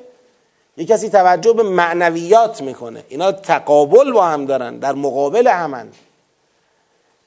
یا 0.76 0.86
کسی 0.86 1.08
توجه 1.08 1.52
به 1.52 1.62
معنویات 1.62 2.62
می‌کنه. 2.62 3.04
اینا 3.08 3.32
تقابل 3.32 4.12
با 4.12 4.26
هم 4.26 4.46
دارن 4.46 4.78
در 4.78 4.92
مقابل 4.92 5.48
همند 5.48 5.94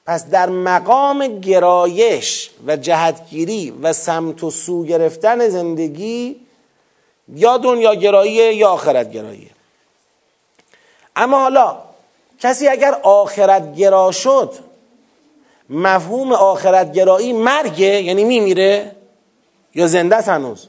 پس 0.06 0.30
در 0.30 0.48
مقام 0.48 1.40
گرایش 1.40 2.50
و 2.66 2.76
جهتگیری 2.76 3.70
و 3.82 3.92
سمت 3.92 4.44
و 4.44 4.50
سو 4.50 4.84
گرفتن 4.84 5.48
زندگی 5.48 6.36
یا 7.28 7.56
دنیا 7.56 7.94
گرایی 7.94 8.54
یا 8.54 8.68
آخرت 8.70 9.12
گرایی 9.12 9.50
اما 11.16 11.38
حالا 11.38 11.78
کسی 12.42 12.68
اگر 12.68 12.94
آخرت 13.02 13.74
گرا 13.74 14.10
شد 14.12 14.52
مفهوم 15.70 16.32
آخرت 16.32 16.92
گرایی 16.92 17.32
مرگه 17.32 18.02
یعنی 18.02 18.24
میمیره؟ 18.24 18.90
یا 19.74 19.86
زنده 19.86 20.16
است 20.16 20.28
هنوز؟ 20.28 20.68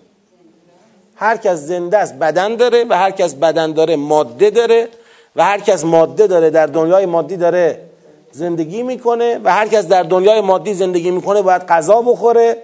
هر 1.16 1.38
کس 1.38 1.58
زنده 1.58 1.98
است 1.98 2.14
بدن 2.14 2.56
داره 2.56 2.86
و 2.90 2.98
هر 2.98 3.12
کس 3.12 3.34
بدن 3.34 3.74
داره 3.74 3.96
ماده 3.96 4.50
داره 4.50 4.88
و 5.36 5.44
هر 5.44 5.60
کس 5.60 5.86
ماده 5.86 6.28
داره 6.28 6.50
در 6.50 6.66
دنیای 6.66 7.06
مادی 7.06 7.38
داره 7.38 7.82
زندگی 8.32 8.84
می‌کنه 8.84 9.40
و 9.44 9.54
هر 9.54 9.68
کس 9.68 9.88
در 9.88 10.04
دنیای 10.04 10.42
مادی 10.42 10.74
زندگی 10.74 11.12
می‌کنه 11.12 11.42
باید 11.42 11.66
غذا 11.66 12.02
بخوره 12.02 12.58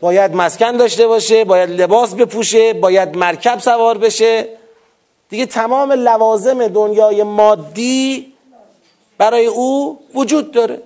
باید 0.00 0.34
مسکن 0.34 0.76
داشته 0.76 1.06
باشه 1.06 1.44
باید 1.44 1.70
لباس 1.70 2.14
بپوشه 2.14 2.72
باید 2.72 3.16
مرکب 3.16 3.58
سوار 3.58 3.98
بشه. 3.98 4.48
دیگه 5.28 5.46
تمام 5.46 5.92
لوازم 5.92 6.68
دنیای 6.68 7.22
مادی 7.22 8.29
برای 9.20 9.46
او 9.46 9.98
وجود 10.14 10.52
داره. 10.52 10.82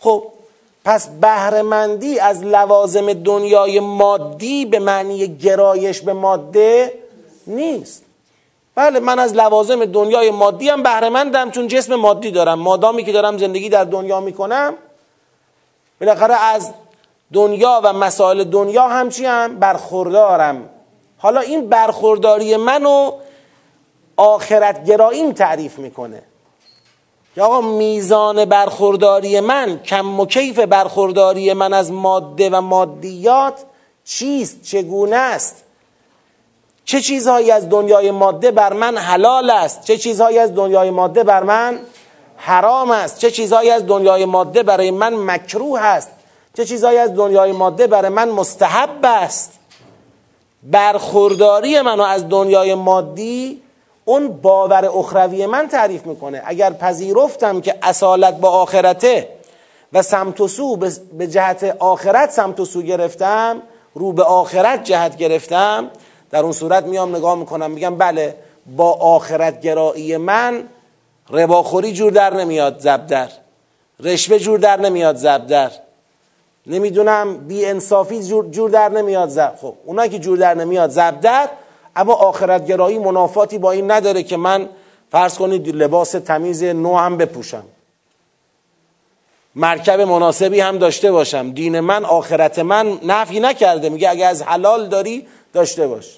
خب 0.00 0.22
پس 0.84 1.08
بهرهمندی 1.08 2.18
از 2.18 2.44
لوازم 2.44 3.12
دنیای 3.12 3.80
مادی 3.80 4.66
به 4.66 4.78
معنی 4.78 5.28
گرایش 5.28 6.00
به 6.00 6.12
ماده 6.12 6.94
نیست. 7.46 8.02
بله 8.74 9.00
من 9.00 9.18
از 9.18 9.34
لوازم 9.34 9.84
دنیای 9.84 10.30
مادی 10.30 10.68
هم 10.68 10.82
بهرهمندم 10.82 11.50
چون 11.50 11.68
جسم 11.68 11.94
مادی 11.94 12.30
دارم. 12.30 12.58
مادامی 12.58 13.04
که 13.04 13.12
دارم 13.12 13.38
زندگی 13.38 13.68
در 13.68 13.84
دنیا 13.84 14.20
می‌کنم 14.20 14.74
بالاخره 16.00 16.34
از 16.34 16.70
دنیا 17.32 17.80
و 17.84 17.92
مسائل 17.92 18.44
دنیا 18.44 18.88
همچی 18.88 19.26
هم 19.26 19.58
برخوردارم. 19.58 20.68
حالا 21.18 21.40
این 21.40 21.68
برخورداری 21.68 22.56
منو 22.56 23.12
آخرت 24.16 24.84
گراییم 24.84 25.32
تعریف 25.32 25.78
می‌کنه. 25.78 26.22
که 27.34 27.42
آقا 27.42 27.60
میزان 27.60 28.44
برخورداری 28.44 29.40
من 29.40 29.80
کم 29.82 30.20
و 30.20 30.26
کیف 30.26 30.58
برخورداری 30.58 31.52
من 31.52 31.72
از 31.72 31.92
ماده 31.92 32.50
و 32.50 32.60
مادیات 32.60 33.64
چیست؟ 34.04 34.62
چگونه 34.62 35.16
است؟ 35.16 35.64
چه 36.84 37.00
چیزهایی 37.00 37.50
از 37.50 37.68
دنیای 37.68 38.10
ماده 38.10 38.50
بر 38.50 38.72
من 38.72 38.96
حلال 38.96 39.50
است؟ 39.50 39.84
چه 39.84 39.96
چیزهایی 39.96 40.38
از 40.38 40.54
دنیای 40.54 40.90
ماده 40.90 41.24
بر 41.24 41.42
من 41.42 41.80
حرام 42.36 42.90
است؟ 42.90 43.18
چه 43.18 43.30
چیزهایی 43.30 43.70
از 43.70 43.86
دنیای 43.86 44.24
ماده 44.24 44.62
برای 44.62 44.90
من 44.90 45.14
مکروه 45.14 45.80
است؟ 45.80 46.10
چه 46.56 46.64
چیزهایی 46.64 46.98
از 46.98 47.14
دنیای 47.14 47.52
ماده 47.52 47.86
برای 47.86 48.08
من 48.08 48.28
مستحب 48.28 49.04
است؟ 49.04 49.58
برخورداری 50.62 51.80
منو 51.80 52.02
از 52.02 52.28
دنیای 52.28 52.74
مادی 52.74 53.62
اون 54.10 54.28
باور 54.28 54.86
اخروی 54.86 55.46
من 55.46 55.68
تعریف 55.68 56.06
می‌کنه. 56.06 56.42
اگر 56.44 56.72
پذیرفتم 56.72 57.60
که 57.60 57.74
اصالت 57.82 58.34
با 58.34 58.50
آخرته 58.50 59.28
و 59.92 60.02
سمت 60.02 60.40
و 60.40 60.48
سو 60.48 60.76
به 61.18 61.26
جهت 61.26 61.76
آخرت 61.78 62.30
سمت 62.30 62.60
و 62.60 62.64
سو 62.64 62.82
گرفتم 62.82 63.62
رو 63.94 64.12
به 64.12 64.22
آخرت 64.22 64.84
جهت 64.84 65.16
گرفتم 65.16 65.90
در 66.30 66.42
اون 66.42 66.52
صورت 66.52 66.84
میام 66.84 67.16
نگاه 67.16 67.34
می‌کنم 67.34 67.70
میگم 67.70 67.96
بله 67.96 68.34
با 68.76 68.92
آخرت 68.92 69.60
گرایی 69.60 70.16
من 70.16 70.68
رباخوری 71.30 71.92
جور 71.92 72.12
در 72.12 72.34
نمیاد 72.34 72.78
زبدر 72.78 73.28
رشوه 74.00 74.38
جور 74.38 74.58
در 74.58 74.80
نمیاد 74.80 75.16
زبدر 75.16 75.70
نمی‌دونم 76.66 77.36
بی 77.36 77.66
انصافی 77.66 78.22
جور, 78.22 78.70
در 78.70 78.88
نمیاد 78.88 79.28
زب 79.28 79.54
خب 79.60 79.74
اونایی 79.84 80.10
که 80.10 80.18
جور 80.18 80.38
در 80.38 80.54
نمیاد 80.54 80.90
زبدر 80.90 81.48
اما 82.00 82.14
آخرت 82.14 82.66
گرایی 82.66 82.98
منافاتی 82.98 83.58
با 83.58 83.72
این 83.72 83.90
نداره 83.90 84.22
که 84.22 84.36
من 84.36 84.68
فرض 85.10 85.38
کنید 85.38 85.68
لباس 85.68 86.10
تمیز 86.10 86.64
نو 86.64 86.96
هم 86.96 87.16
بپوشم. 87.16 87.64
مرکب 89.54 90.00
مناسبی 90.00 90.60
هم 90.60 90.78
داشته 90.78 91.12
باشم. 91.12 91.50
دین 91.50 91.80
من 91.80 92.04
آخرت 92.04 92.58
من 92.58 92.98
نفی 93.02 93.40
نکرده. 93.40 93.88
میگه 93.88 94.10
اگه 94.10 94.26
از 94.26 94.42
حلال 94.42 94.88
داری 94.88 95.26
داشته 95.52 95.86
باش. 95.86 96.16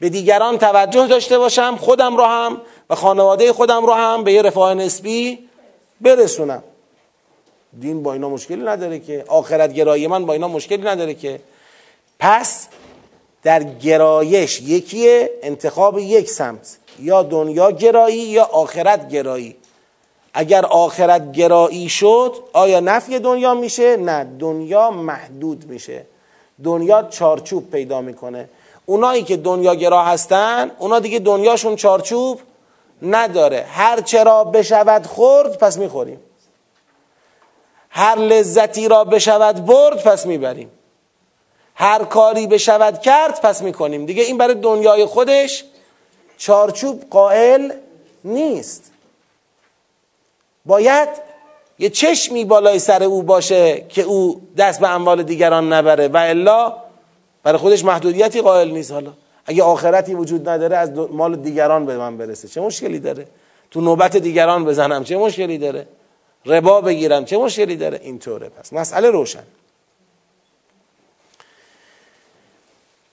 به 0.00 0.08
دیگران 0.08 0.58
توجه 0.58 1.06
داشته 1.06 1.38
باشم 1.38 1.76
خودم 1.76 2.16
رو 2.16 2.24
هم 2.24 2.60
و 2.90 2.94
خانواده 2.94 3.52
خودم 3.52 3.86
رو 3.86 3.92
هم 3.92 4.24
به 4.24 4.32
یه 4.32 4.42
رفاه 4.42 4.74
نسبی 4.74 5.38
برسونم. 6.00 6.62
دین 7.80 8.02
با 8.02 8.12
اینا 8.12 8.28
مشکلی 8.28 8.62
نداره 8.62 8.98
که. 8.98 9.24
آخرت 9.28 9.72
گرایی 9.72 10.06
من 10.06 10.26
با 10.26 10.32
اینا 10.32 10.48
مشکلی 10.48 10.82
نداره 10.82 11.14
که. 11.14 11.40
پس 12.18 12.68
در 13.44 13.62
گرایش 13.62 14.60
یکیه 14.60 15.30
انتخاب 15.42 15.98
یک 15.98 16.30
سمت. 16.30 16.76
یا 16.98 17.22
دنیا 17.22 17.70
گرایی 17.70 18.18
یا 18.18 18.44
آخرت 18.44 19.08
گرایی. 19.08 19.56
اگر 20.34 20.64
آخرت 20.64 21.32
گرایی 21.32 21.88
شد 21.88 22.34
آیا 22.52 22.80
نفی 22.80 23.18
دنیا 23.18 23.54
میشه؟ 23.54 23.96
نه 23.96 24.24
دنیا 24.38 24.90
محدود 24.90 25.64
میشه. 25.68 26.06
دنیا 26.64 27.02
چارچوب 27.02 27.70
پیدا 27.70 28.00
می‌کنه. 28.00 28.48
اونایی 28.86 29.22
که 29.22 29.36
دنیا 29.36 29.74
گرا 29.74 30.04
هستن 30.04 30.70
اونا 30.78 30.98
دیگه 30.98 31.18
دنیاشون 31.18 31.76
چارچوب 31.76 32.40
نداره. 33.02 33.66
هر 33.70 34.00
چرا 34.00 34.44
بشود 34.44 35.06
خورد 35.06 35.58
پس 35.58 35.78
می‌خوریم. 35.78 36.20
هر 37.90 38.18
لذتی 38.18 38.88
را 38.88 39.04
بشود 39.04 39.66
برد 39.66 40.02
پس 40.02 40.26
می‌بریم. 40.26 40.70
هر 41.74 42.04
کاری 42.04 42.46
بشود 42.46 43.00
کرد 43.00 43.40
پس 43.40 43.62
می‌کنیم. 43.62 44.06
دیگه 44.06 44.22
این 44.22 44.38
برای 44.38 44.54
دنیای 44.54 45.04
خودش 45.04 45.64
چارچوب 46.38 47.04
قائل 47.10 47.72
نیست. 48.24 48.90
باید 50.66 51.08
یه 51.78 51.90
چشمی 51.90 52.44
بالای 52.44 52.78
سر 52.78 53.02
او 53.02 53.22
باشه 53.22 53.84
که 53.88 54.02
او 54.02 54.48
دست 54.56 54.80
به 54.80 54.88
اموال 54.88 55.22
دیگران 55.22 55.72
نبره. 55.72 56.08
و 56.08 56.16
الا 56.16 56.76
برای 57.42 57.58
خودش 57.58 57.84
محدودیتی 57.84 58.40
قائل 58.40 58.70
نیست. 58.70 58.92
حالا 58.92 59.12
اگه 59.46 59.62
آخرتی 59.62 60.14
وجود 60.14 60.48
نداره 60.48 60.76
از 60.76 60.90
مال 60.90 61.36
دیگران 61.36 61.86
به 61.86 61.96
من 61.96 62.16
برسه. 62.16 62.48
چه 62.48 62.60
مشکلی 62.60 62.98
داره؟ 62.98 63.26
تو 63.70 63.80
نوبت 63.80 64.16
دیگران 64.16 64.64
بزنم 64.64 65.04
چه 65.04 65.16
مشکلی 65.16 65.58
داره؟ 65.58 65.86
ربا 66.46 66.80
بگیرم 66.80 67.24
چه 67.24 67.36
مشکلی 67.38 67.76
داره؟ 67.76 68.00
اینطوره. 68.02 68.48
پس 68.48 68.72
مسئله 68.72 69.10
روشن. 69.10 69.42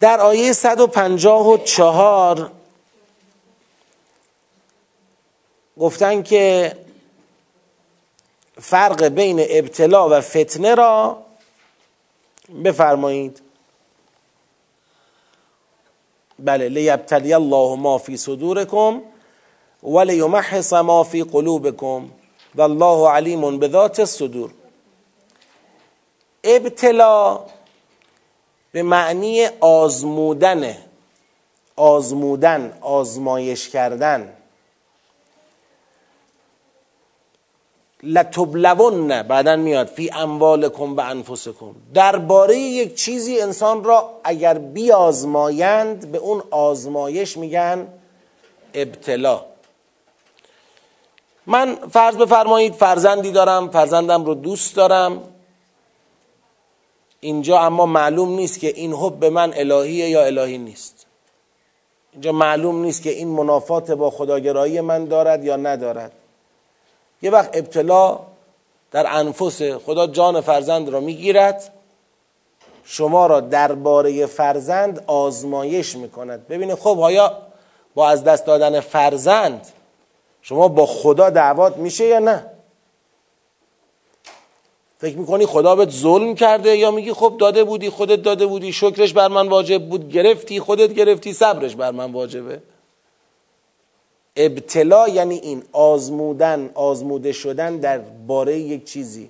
در 0.01 0.19
آیه 0.19 0.53
154 0.53 2.51
گفتن 5.79 6.23
که 6.23 6.75
فرق 8.61 9.03
بین 9.03 9.45
ابتلا 9.49 10.09
و 10.09 10.21
فتنه 10.21 10.75
را 10.75 11.17
بفرمایید. 12.63 13.41
بله 16.39 16.69
لیبتلی 16.69 17.33
الله 17.33 17.75
ما 17.75 17.97
فی 17.97 18.17
صدورکم 18.17 19.01
ولیمحص 19.83 20.73
ما 20.73 21.03
فی 21.03 21.23
قلوبکم 21.23 22.09
والله 22.55 23.09
علیم 23.09 23.59
بذات 23.59 23.99
الصدور. 23.99 24.51
ابتلا 26.43 27.39
به 28.71 28.83
معنی 28.83 29.45
آزمودن 29.59 30.77
آزمودن 31.75 32.77
آزمایش 32.81 33.69
کردن. 33.69 34.33
لتبلون 38.03 39.23
بعدا 39.23 39.55
میاد 39.55 39.87
فی 39.87 40.11
اموالکم 40.13 40.97
و 40.97 41.01
انفسکم. 41.01 41.75
درباره 41.93 42.57
یک 42.57 42.95
چیزی 42.95 43.41
انسان 43.41 43.83
را 43.83 44.09
اگر 44.23 44.57
بیازمایند 44.57 46.11
به 46.11 46.17
اون 46.17 46.43
آزمایش 46.51 47.37
میگن 47.37 47.87
ابتلا. 48.73 49.45
من 51.47 51.75
فرض 51.75 52.15
بفرمایید 52.15 52.73
فرزندی 52.73 53.31
دارم 53.31 53.69
فرزندم 53.69 54.25
رو 54.25 54.35
دوست 54.35 54.75
دارم. 54.75 55.21
اینجا 57.23 57.59
اما 57.59 57.85
معلوم 57.85 58.29
نیست 58.29 58.59
که 58.59 58.67
این 58.67 58.93
حب 58.93 59.19
به 59.19 59.29
من 59.29 59.53
الهیه 59.55 60.09
یا 60.09 60.25
الهی 60.25 60.57
نیست. 60.57 61.05
اینجا 62.11 62.31
معلوم 62.31 62.81
نیست 62.81 63.01
که 63.01 63.09
این 63.09 63.27
منافات 63.27 63.91
با 63.91 64.09
خداگرایی 64.09 64.81
من 64.81 65.05
دارد 65.05 65.43
یا 65.43 65.55
ندارد. 65.55 66.11
یه 67.21 67.31
وقت 67.31 67.57
ابتلا 67.57 68.19
در 68.91 69.05
انفس 69.07 69.61
خدا 69.61 70.07
جان 70.07 70.41
فرزند 70.41 70.89
را 70.89 70.99
می‌گیرد 70.99 71.73
شما 72.83 73.27
را 73.27 73.39
درباره 73.39 74.25
فرزند 74.25 75.03
آزمایش 75.07 75.95
می‌کند. 75.95 76.47
ببینید 76.47 76.75
خب 76.75 76.99
آیا 76.99 77.37
با 77.95 78.09
از 78.09 78.23
دست 78.23 78.45
دادن 78.45 78.79
فرزند 78.79 79.67
شما 80.41 80.67
با 80.67 80.85
خدا 80.85 81.29
دعوات 81.29 81.77
میشه 81.77 82.05
یا 82.05 82.19
نه؟ 82.19 82.45
فکر 85.01 85.17
می‌کنی 85.17 85.45
خدا 85.45 85.75
بهت 85.75 85.89
ظلم 85.89 86.35
کرده 86.35 86.77
یا 86.77 86.91
میگی 86.91 87.13
خب 87.13 87.37
داده 87.39 87.63
بودی 87.63 87.89
خودت 87.89 88.21
داده 88.21 88.45
بودی 88.45 88.73
شکرش 88.73 89.13
بر 89.13 89.27
من 89.27 89.47
واجب 89.47 89.89
بود 89.89 90.11
گرفتی 90.11 90.59
خودت 90.59 90.93
گرفتی 90.93 91.33
صبرش 91.33 91.75
بر 91.75 91.91
من 91.91 92.11
واجبه؟ 92.11 92.61
ابتلا 94.35 95.07
یعنی 95.07 95.35
این 95.35 95.63
آزمودن 95.71 96.69
آزموده 96.73 97.31
شدن 97.31 97.77
در 97.77 97.97
باره 97.99 98.59
یک 98.59 98.85
چیزی. 98.85 99.29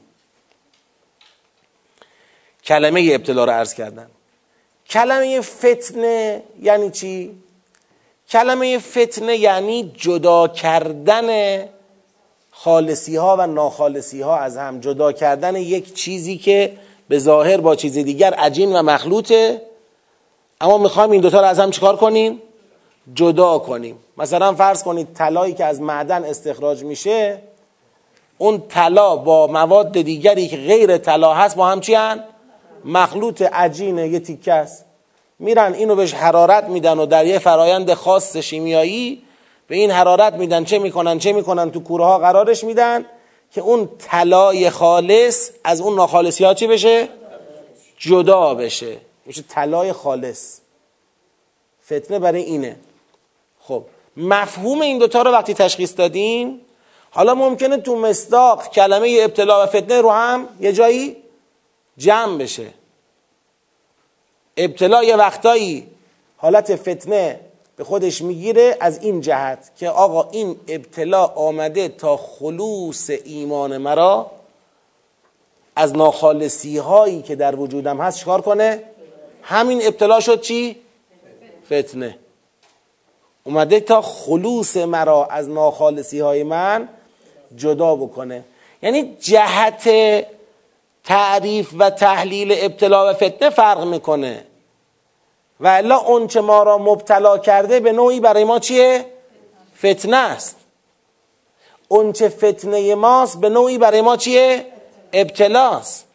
کلمه 2.63 3.09
ابتلا 3.13 3.45
رو 3.45 3.51
عرض 3.51 3.73
کردن. 3.73 4.07
کلمه 4.89 5.41
فتنه 5.41 6.43
یعنی 6.61 6.91
چی؟ 6.91 7.31
کلمه 8.29 8.79
فتنه 8.79 9.37
یعنی 9.37 9.91
جدا 9.97 10.47
کردن 10.47 11.29
خالصی 12.51 13.15
ها 13.15 13.35
و 13.39 13.47
ناخالصی 13.47 14.21
ها 14.21 14.37
از 14.37 14.57
هم 14.57 14.79
جدا 14.79 15.11
کردن 15.11 15.55
یک 15.55 15.93
چیزی 15.93 16.37
که 16.37 16.73
به 17.07 17.19
ظاهر 17.19 17.57
با 17.57 17.75
چیز 17.75 17.93
دیگر 17.93 18.33
عجین 18.33 18.75
و 18.75 18.81
مخلوطه 18.81 19.61
اما 20.61 20.77
می‌خوایم 20.77 21.11
این 21.11 21.21
دوتا 21.21 21.39
رو 21.39 21.45
از 21.45 21.59
هم 21.59 21.71
چیکار 21.71 21.95
کنیم؟ 21.95 22.41
جدا 23.15 23.59
کنیم 23.59 23.95
مثلا 24.17 24.53
فرض 24.53 24.83
کنید 24.83 25.07
طلایی 25.13 25.53
که 25.53 25.65
از 25.65 25.81
معدن 25.81 26.23
استخراج 26.23 26.83
میشه 26.83 27.41
اون 28.37 28.63
طلا 28.69 29.15
با 29.15 29.47
مواد 29.47 29.91
دیگری 29.91 30.47
که 30.47 30.57
غیر 30.57 30.97
طلا 30.97 31.33
هست 31.33 31.55
با 31.55 31.67
هم 31.67 31.81
چی؟ 31.81 31.97
مخلوط 32.85 33.41
عجین 33.41 33.97
یه 33.97 34.19
تیکه 34.19 34.53
است 34.53 34.85
میرن 35.39 35.73
اینو 35.73 35.95
بهش 35.95 36.13
حرارت 36.13 36.63
میدن 36.63 36.99
و 36.99 37.05
در 37.05 37.25
یه 37.25 37.39
فرایند 37.39 37.93
خاص 37.93 38.37
شیمیایی 38.37 39.23
به 39.71 39.77
این 39.77 39.91
حرارت 39.91 40.33
میدن 40.33 40.63
چه 40.63 40.79
می‌کنن 40.79 41.19
چه 41.19 41.33
می‌کنن 41.33 41.71
تو 41.71 41.79
کوره 41.79 42.05
ها 42.05 42.17
قرارش 42.17 42.63
میدن 42.63 43.05
که 43.51 43.61
اون 43.61 43.89
طلای 43.99 44.69
خالص 44.69 45.51
از 45.63 45.81
اون 45.81 45.95
ناخالصی 45.95 46.43
ها 46.43 46.53
چی 46.53 46.67
بشه؟ 46.67 47.07
جدا 47.97 48.53
بشه. 48.53 48.97
میشه 49.25 49.43
طلای 49.49 49.93
خالص. 49.93 50.59
فتنه 51.85 52.19
برای 52.19 52.41
اینه. 52.41 52.75
خب 53.59 53.83
مفهوم 54.17 54.81
این 54.81 54.97
دوتا 54.97 55.21
رو 55.21 55.31
وقتی 55.31 55.53
تشخیص 55.53 55.97
دادیم 55.97 56.61
حالا 57.11 57.35
ممکنه 57.35 57.77
تو 57.77 57.95
مصداق 57.95 58.67
کلمه 58.67 59.19
ابتلا 59.21 59.63
و 59.63 59.65
فتنه 59.65 60.01
رو 60.01 60.11
هم 60.11 60.47
یه 60.59 60.73
جایی 60.73 61.15
جمع 61.97 62.37
بشه. 62.37 62.67
ابتلا 64.57 65.03
یه 65.03 65.15
وقتایی 65.15 65.87
حالت 66.37 66.75
فتنه 66.75 67.39
به 67.81 67.85
خودش 67.85 68.21
می‌گیره 68.21 68.77
از 68.79 69.03
این 69.03 69.21
جهت 69.21 69.71
که 69.75 69.89
آقا 69.89 70.29
این 70.31 70.55
ابتلا 70.67 71.25
آمده 71.25 71.87
تا 71.87 72.17
خلوص 72.17 73.09
ایمان 73.25 73.77
مرا 73.77 74.31
از 75.75 75.95
ناخالصی 75.95 76.77
هایی 76.77 77.21
که 77.21 77.35
در 77.35 77.55
وجودم 77.55 78.01
هست 78.01 78.19
چکار 78.19 78.41
کنه؟ 78.41 78.83
همین 79.41 79.81
ابتلا 79.87 80.19
شد 80.19 80.41
چی؟ 80.41 80.75
فتنه. 81.65 82.17
اومده 83.43 83.79
تا 83.79 84.01
خلوص 84.01 84.77
مرا 84.77 85.25
از 85.25 85.49
ناخالصی 85.49 86.19
های 86.19 86.43
من 86.43 86.89
جدا 87.55 87.95
بکنه. 87.95 88.43
یعنی 88.81 89.17
جهت 89.19 89.89
تعریف 91.03 91.69
و 91.77 91.89
تحلیل 91.89 92.55
ابتلا 92.57 93.09
و 93.09 93.13
فتنه 93.13 93.49
فرق 93.49 93.83
می‌کنه. 93.83 94.45
و 95.61 95.67
الا 95.67 95.97
اونچه 95.97 96.41
ما 96.41 96.63
را 96.63 96.77
مبتلا 96.77 97.37
کرده 97.37 97.79
به 97.79 97.91
نوعی 97.91 98.19
برای 98.19 98.43
ما 98.43 98.59
چیه؟ 98.59 99.05
فتنه 99.77 100.17
است 100.17 100.55
اونچه 101.87 102.29
فتنه 102.29 102.95
ماست 102.95 103.41
به 103.41 103.49
نوعی 103.49 103.77
برای 103.77 104.01
ما 104.01 104.17
چیه؟ 104.17 104.65
ابتلاست 105.13 106.05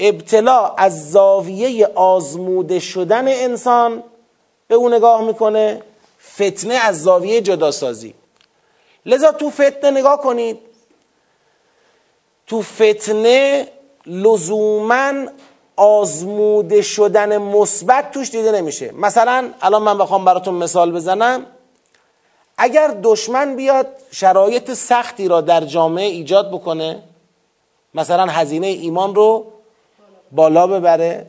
ابتلا 0.00 0.66
از 0.66 1.10
زاویه 1.10 1.86
آزموده 1.86 2.78
شدن 2.78 3.28
انسان 3.28 4.02
به 4.68 4.74
او 4.74 4.88
نگاه 4.88 5.22
می‌کنه 5.22 5.82
فتنه 6.34 6.74
از 6.74 7.02
زاویه 7.02 7.40
جداسازی 7.40 8.14
لذا 9.06 9.32
تو 9.32 9.50
فتنه 9.50 9.90
نگاه 9.90 10.20
کنید 10.20 10.58
تو 12.46 12.62
فتنه 12.62 13.68
لزوما 14.06 15.12
آزموده 15.80 16.82
شدن 16.82 17.38
مثبت 17.38 18.10
توش 18.10 18.30
دیده 18.30 18.52
نمیشه. 18.52 18.92
مثلا 18.92 19.50
الان 19.60 19.82
من 19.82 19.98
بخوام 19.98 20.24
براتون 20.24 20.54
مثال 20.54 20.92
بزنم. 20.92 21.46
اگر 22.58 22.96
دشمن 23.02 23.56
بیاد 23.56 23.86
شرایط 24.10 24.72
سختی 24.72 25.28
را 25.28 25.40
در 25.40 25.60
جامعه 25.60 26.04
ایجاد 26.04 26.50
بکنه 26.50 27.02
مثلا 27.94 28.26
هزینه 28.26 28.66
ایمان 28.66 29.14
رو 29.14 29.46
بالا 30.32 30.66
ببره 30.66 31.26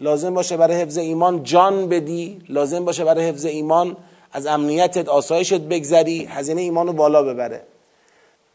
لازم 0.00 0.34
باشه 0.34 0.56
برای 0.56 0.76
حفظ 0.76 0.98
ایمان 0.98 1.42
جان 1.42 1.88
بدی 1.88 2.42
لازم 2.48 2.84
باشه 2.84 3.04
برای 3.04 3.28
حفظ 3.28 3.44
ایمان 3.44 3.96
از 4.32 4.46
امنیتت 4.46 5.08
آسایشت 5.08 5.60
بگذری 5.60 6.24
هزینه 6.24 6.60
ایمان 6.60 6.86
رو 6.86 6.92
بالا 6.92 7.22
ببره. 7.22 7.62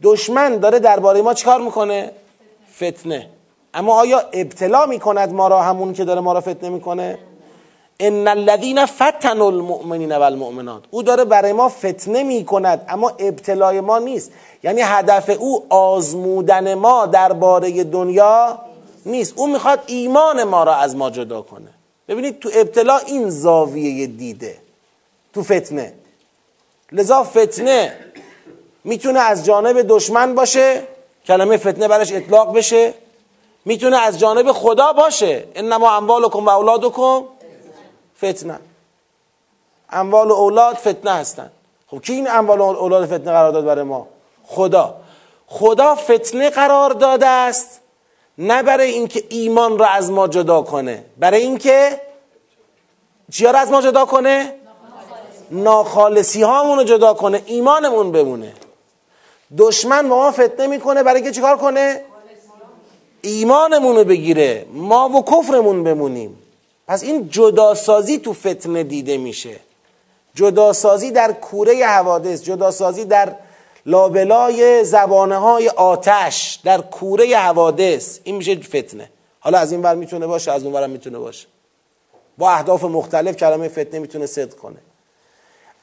دشمن 0.04 0.58
داره 0.58 0.80
درباره 0.80 1.22
ما 1.22 1.34
چیکار 1.34 1.62
می‌کنه؟ 1.62 2.12
فتنه. 2.76 3.30
اما 3.74 3.94
آیا 3.94 4.20
ابتلا 4.34 4.86
می‌کند 4.86 5.34
ما 5.34 5.48
را 5.48 5.62
همون 5.62 5.94
که 5.94 6.04
داره 6.06 6.22
ما 6.22 6.34
را 6.34 6.42
فتنه 6.42 6.70
می‌کنه؟ 6.70 7.18
ان 8.00 8.28
الذين 8.28 8.86
فتنوا 8.86 9.48
المؤمنین 9.48 10.12
والمؤمنات. 10.12 10.84
او 10.92 11.04
داره 11.04 11.26
برای 11.26 11.54
ما 11.54 11.70
فتنه 11.70 12.24
می‌کند 12.24 12.86
اما 12.90 13.10
ابتلای 13.10 13.82
ما 13.82 14.00
نیست. 14.00 14.32
یعنی 14.64 14.82
هدف 14.82 15.30
او 15.40 15.66
آزمودن 15.70 16.74
ما 16.74 17.06
درباره 17.06 17.84
دنیا 17.84 18.60
نیست. 19.06 19.34
او 19.36 19.48
می‌خواد 19.48 19.80
ایمان 19.86 20.44
ما 20.44 20.64
را 20.64 20.76
از 20.76 20.96
ما 20.96 21.10
جدا 21.10 21.42
کنه. 21.42 21.70
ببینید 22.08 22.40
تو 22.40 22.50
ابتلا 22.54 22.98
این 22.98 23.30
زاویه 23.30 24.08
دیده. 24.08 24.58
تو 25.34 25.44
فتنه. 25.44 25.94
لذا 26.92 27.24
فتنه 27.24 27.96
می‌تونه 28.84 29.20
از 29.20 29.46
جانب 29.46 29.82
دشمن 29.88 30.36
باشه 30.36 30.82
کلمه 31.26 31.58
فتنه 31.58 31.88
برش 31.88 32.12
اطلاق 32.14 32.58
بشه. 32.58 32.94
می‌تونه 33.66 33.98
از 33.98 34.20
جانب 34.20 34.52
خدا 34.52 34.94
باشه. 34.94 35.48
انما 35.56 35.96
اموالکم 35.96 36.46
و 36.46 36.50
اولادکم 36.50 37.24
فتنه. 38.18 38.60
اموال 39.90 40.32
و 40.32 40.34
اولاد 40.34 40.76
فتنه 40.76 41.12
هستن. 41.12 41.52
خب 41.88 42.02
کی 42.02 42.14
این 42.14 42.32
اموال 42.32 42.60
و 42.60 42.64
اولاد 42.64 43.06
فتنه 43.06 43.32
قرار 43.32 43.52
داد 43.52 43.66
برای 43.66 43.84
ما؟ 43.84 44.08
خدا. 44.48 44.96
خدا 45.48 45.96
فتنه 45.96 46.50
قرار 46.50 46.90
داده 46.90 47.28
است 47.28 47.80
نه 48.38 48.64
برای 48.64 48.92
اینکه 48.92 49.24
ایمان 49.30 49.78
را 49.78 49.86
از 49.86 50.12
ما 50.12 50.28
جدا 50.28 50.62
کنه. 50.62 51.06
برای 51.18 51.42
اینکه 51.42 52.02
چیا 53.32 53.52
را 53.52 53.60
از 53.60 53.72
ما 53.72 53.82
جدا 53.82 54.06
کنه؟ 54.06 54.56
ناخالصی 55.52 56.42
هامون 56.44 56.78
رو 56.78 56.84
جدا 56.84 57.14
کنه. 57.14 57.42
ایمانمون 57.46 58.12
بمونه. 58.12 58.54
دشمن 59.58 60.10
با 60.10 60.16
ما 60.16 60.32
فتنه 60.32 60.68
می‌کنه. 60.68 61.04
برای 61.04 61.22
که 61.22 61.32
چیکار 61.32 61.58
کنه؟ 61.58 62.02
ایمانمون 63.26 63.96
رو 63.96 64.04
بگیره 64.04 64.66
ما 64.74 65.10
و 65.10 65.24
کفرمون 65.24 65.84
بمونیم. 65.84 66.38
پس 66.88 67.04
این 67.04 67.30
جداسازی 67.30 68.18
تو 68.18 68.34
فتنه 68.34 68.84
دیده 68.84 69.18
میشه. 69.18 69.56
جداسازی 70.36 71.12
در 71.12 71.32
کوره 71.32 71.86
حوادث 71.86 72.44
جداسازی 72.44 73.06
در 73.06 73.36
لابلای 73.86 74.84
زبانه 74.84 75.38
های 75.38 75.70
آتش 75.70 76.60
در 76.64 76.82
کوره 76.82 77.38
حوادث. 77.38 78.20
این 78.24 78.36
میشه 78.36 78.56
فتنه. 78.56 79.10
حالا 79.40 79.58
از 79.58 79.72
این 79.72 79.82
ور 79.82 79.96
می‌تونه 79.96 80.28
باشه 80.28 80.52
از 80.52 80.64
اون 80.64 80.74
ورم 80.74 80.90
می‌تونه 80.90 81.18
باشه. 81.18 81.48
با 82.38 82.52
اهداف 82.52 82.84
مختلف 82.84 83.38
کلمه 83.38 83.68
فتنه 83.68 84.00
می‌تونه 84.00 84.26
صدق 84.26 84.56
کنه. 84.56 84.78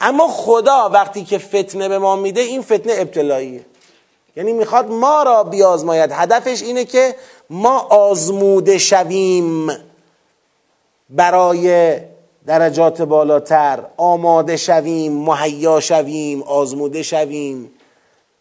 اما 0.01 0.27
خدا 0.27 0.89
وقتی 0.93 1.23
که 1.23 1.37
فتنه 1.37 1.89
به 1.89 1.99
ما 1.99 2.15
میده 2.15 2.41
این 2.41 2.61
فتنه 2.61 2.93
ابتلاییه. 2.97 3.65
یعنی 4.35 4.53
می‌خواد 4.53 4.89
ما 4.89 5.23
را 5.23 5.43
بیازماید. 5.43 6.11
هدفش 6.11 6.61
اینه 6.61 6.85
که 6.85 7.15
ما 7.49 7.79
آزموده 7.79 8.77
شویم 8.77 9.67
برای 11.09 11.97
درجات 12.45 13.01
بالاتر. 13.01 13.83
آماده 13.97 14.57
شویم 14.57 15.13
مهیا 15.13 15.79
شویم 15.79 16.43
آزموده 16.43 17.03
شویم. 17.03 17.71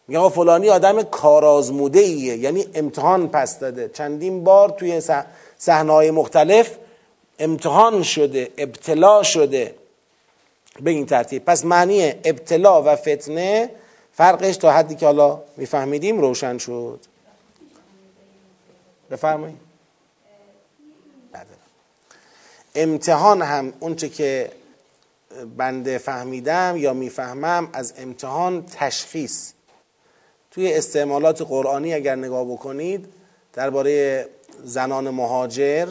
یا 0.09 0.29
فلانی 0.29 0.70
آدم 0.70 1.03
کارآزموده 1.03 2.00
ایه 2.00 2.37
یعنی 2.37 2.66
امتحان 2.74 3.29
پس 3.29 3.59
داده. 3.59 3.90
چندین 3.94 4.44
بار 4.44 4.68
توی 4.68 5.03
صحنه‌های 5.59 6.11
مختلف 6.11 6.70
امتحان 7.38 8.03
شده 8.03 8.48
ابتلا 8.59 9.22
شده. 9.22 9.74
به 10.81 10.90
این 10.90 11.07
ترتیب. 11.07 11.44
پس 11.44 11.64
معنی 11.64 12.12
ابتلا 12.24 12.83
و 12.83 12.96
فتنه 12.96 13.70
فرقش 14.21 14.57
تا 14.57 14.73
حدی 14.73 14.95
که 14.95 15.07
حالا 15.07 15.43
میفهمیدیم 15.57 16.21
روشن 16.21 16.59
شد. 16.59 17.01
بفرمایید. 19.11 19.57
امتحان 22.75 23.43
هم 23.43 23.73
اونچه 23.81 24.09
که 24.09 24.51
بنده 25.57 25.99
فهمیدم 25.99 26.75
یا 26.77 26.93
می‌فهمم 26.93 27.69
از 27.73 27.95
امتحان 27.99 28.67
تشخیص. 28.67 29.53
توی 30.51 30.73
استعمالات 30.75 31.43
قرآنی 31.43 31.95
اگر 31.95 32.17
نگاه 32.17 32.45
بکنید 32.45 33.09
درباره 33.53 34.29
زنان 34.65 35.11
مهاجر 35.11 35.89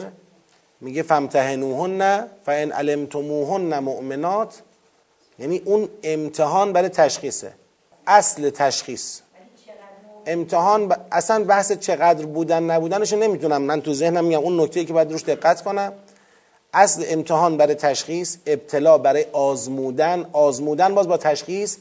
میگه 0.80 1.02
فامتحنوهن 1.02 2.28
فان 2.46 2.72
علمتموهن 2.72 3.78
مؤمنات. 3.78 4.62
یعنی 5.38 5.58
اون 5.58 5.88
امتحان 6.02 6.72
برای 6.72 6.88
تشخیصه. 6.88 7.59
اصل 8.10 8.50
تشخیص. 8.50 9.20
امتحان 10.26 10.88
ب... 10.88 10.92
اصلا 11.12 11.44
بحث 11.44 11.72
چقدر 11.72 12.26
بودن 12.26 12.62
نبودنش 12.62 13.12
نمی‌تونم. 13.12 13.62
من 13.62 13.82
تو 13.82 13.94
ذهنم 13.94 14.24
میگم 14.24 14.40
اون 14.40 14.60
نکته 14.60 14.84
که 14.84 14.92
باید 14.92 15.12
روش 15.12 15.24
دقت 15.24 15.62
کنم. 15.62 15.92
اصل 16.74 17.04
امتحان 17.08 17.56
برای 17.56 17.74
تشخیص 17.74 18.36
ابتلا 18.46 18.98
برای 18.98 19.26
آزمودن. 19.32 20.26
آزمودن 20.32 20.94
باز 20.94 21.08
با 21.08 21.16
تشخیص. 21.16 21.76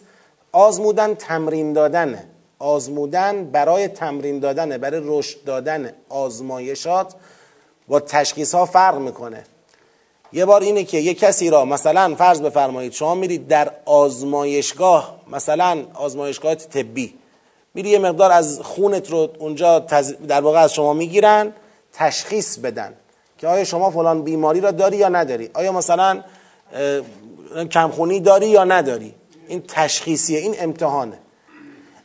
آزمودن 0.51 1.15
تمرین 1.15 1.73
دادنه 1.73 2.25
آزمودن 2.59 3.45
برای 3.45 3.87
تمرین 3.87 4.39
دادنه 4.39 4.77
برای 4.77 5.01
رشد 5.03 5.43
دادن 5.43 5.93
آزمایشات 6.09 7.13
با 7.87 7.99
تشخیص 7.99 8.55
ها 8.55 8.65
فرق 8.65 8.97
می‌کنه. 8.97 9.43
یه 10.33 10.45
بار 10.45 10.61
اینه 10.61 10.83
که 10.83 10.97
یه 10.97 11.13
کسی 11.13 11.49
را 11.49 11.65
مثلا 11.65 12.15
فرض 12.15 12.41
بفرمایید 12.41 12.93
شما 12.93 13.15
میرید 13.15 13.47
در 13.47 13.71
آزمایشگاه 13.85 15.15
مثلا 15.31 15.83
آزمایشگاه 15.93 16.55
طبی. 16.55 17.13
میری 17.73 17.89
یه 17.89 17.99
مقدار 17.99 18.31
از 18.31 18.59
خونت 18.63 19.11
رو 19.11 19.29
اونجا 19.39 19.79
در 20.27 20.41
واقع 20.41 20.59
از 20.59 20.73
شما 20.73 20.93
می‌گیرن 20.93 21.53
تشخیص 21.93 22.57
بدن 22.57 22.93
که 23.37 23.47
آیا 23.47 23.63
شما 23.63 23.91
فلان 23.91 24.23
بیماری 24.23 24.61
را 24.61 24.71
داری 24.71 24.97
یا 24.97 25.09
نداری؟ 25.09 25.49
آیا 25.53 25.71
مثلا 25.71 26.23
کمخونی 27.71 28.19
داری 28.19 28.47
یا 28.47 28.63
نداری؟ 28.63 29.15
این 29.47 29.63
تشخیصیه 29.67 30.39
این 30.39 30.55
امتحانه. 30.59 31.19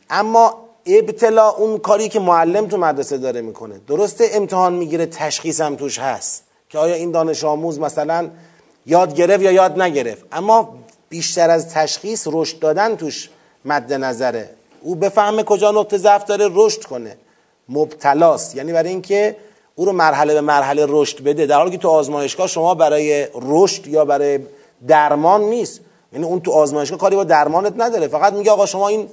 اما 0.09 0.65
ابتلا 0.85 1.49
اون 1.49 1.77
کاری 1.77 2.09
که 2.09 2.19
معلم 2.19 2.67
تو 2.67 2.77
مدرسه 2.77 3.17
داره 3.17 3.41
می‌کنه. 3.41 3.81
درسته 3.87 4.29
امتحان 4.33 4.73
می‌گیره 4.73 5.05
تشخیص 5.05 5.61
هم 5.61 5.75
توش 5.75 5.99
هست. 5.99 6.44
که 6.75 6.79
آیا 6.79 6.95
این 6.95 7.11
دانش 7.11 7.43
آموز 7.43 7.79
مثلا 7.79 8.29
یاد 8.85 9.15
گرفت 9.15 9.43
یا 9.43 9.51
یاد 9.51 9.81
نگرفت؟ 9.81 10.25
اما 10.31 10.75
بیشتر 11.09 11.49
از 11.49 11.69
تشخیص 11.69 12.27
رشد 12.31 12.59
دادن 12.59 12.95
توش 12.95 13.29
مد 13.65 13.93
نظره. 13.93 14.49
او 14.81 14.95
بفهمه 14.95 15.43
کجا 15.43 15.71
نقطه 15.71 15.97
ضعف 15.97 16.25
داره 16.25 16.49
رشد 16.53 16.83
کنه. 16.83 17.17
مبتلاست. 17.69 18.55
یعنی 18.55 18.73
برای 18.73 18.89
اینکه 18.89 19.35
او 19.75 19.85
رو 19.85 19.91
مرحله 19.91 20.33
به 20.33 20.41
مرحله 20.41 20.85
رشد 20.89 21.23
بده. 21.23 21.45
در 21.45 21.57
حالی 21.57 21.71
که 21.71 21.77
تو 21.77 21.89
آزمایشگاه 21.89 22.47
شما 22.47 22.75
برای 22.75 23.27
رشد 23.41 23.87
یا 23.87 24.05
برای 24.05 24.39
درمان 24.87 25.41
نیست. 25.41 25.79
یعنی 26.13 26.25
اون 26.25 26.39
تو 26.39 26.51
آزمایشگاه 26.51 26.99
کاری 26.99 27.15
با 27.15 27.23
درمانت 27.23 27.73
نداره. 27.77 28.07
فقط 28.07 28.33
میگه 28.33 28.51
آقا 28.51 28.65
شما 28.65 28.87
این 28.87 29.09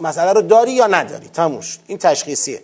مسئله 0.00 0.32
رو 0.32 0.42
داری 0.42 0.72
یا 0.72 0.86
نداری؟ 0.86 1.28
تموش 1.28 1.78
این 1.86 1.98
تشخیصیه. 1.98 2.62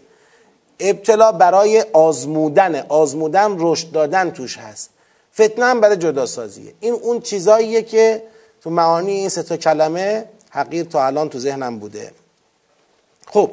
ابتلا 0.80 1.32
برای 1.32 1.84
آزمودن 1.92 2.86
آزمودن 2.88 3.56
رشد 3.58 3.90
دادن 3.90 4.30
توش 4.30 4.58
هست. 4.58 4.90
فتنه 5.34 5.64
هم 5.64 5.80
برای 5.80 5.96
جدا 5.96 6.26
سازیه 6.26 6.72
این 6.80 6.92
اون 6.92 7.20
چیزاییه 7.20 7.82
که 7.82 8.22
تو 8.62 8.70
معانی 8.70 9.12
این 9.12 9.28
سه 9.28 9.42
تا 9.42 9.56
کلمه 9.56 10.24
حقیر 10.50 10.84
تا 10.84 11.06
الان 11.06 11.28
تو 11.28 11.38
ذهنم 11.38 11.78
بوده. 11.78 12.12
خب 13.26 13.50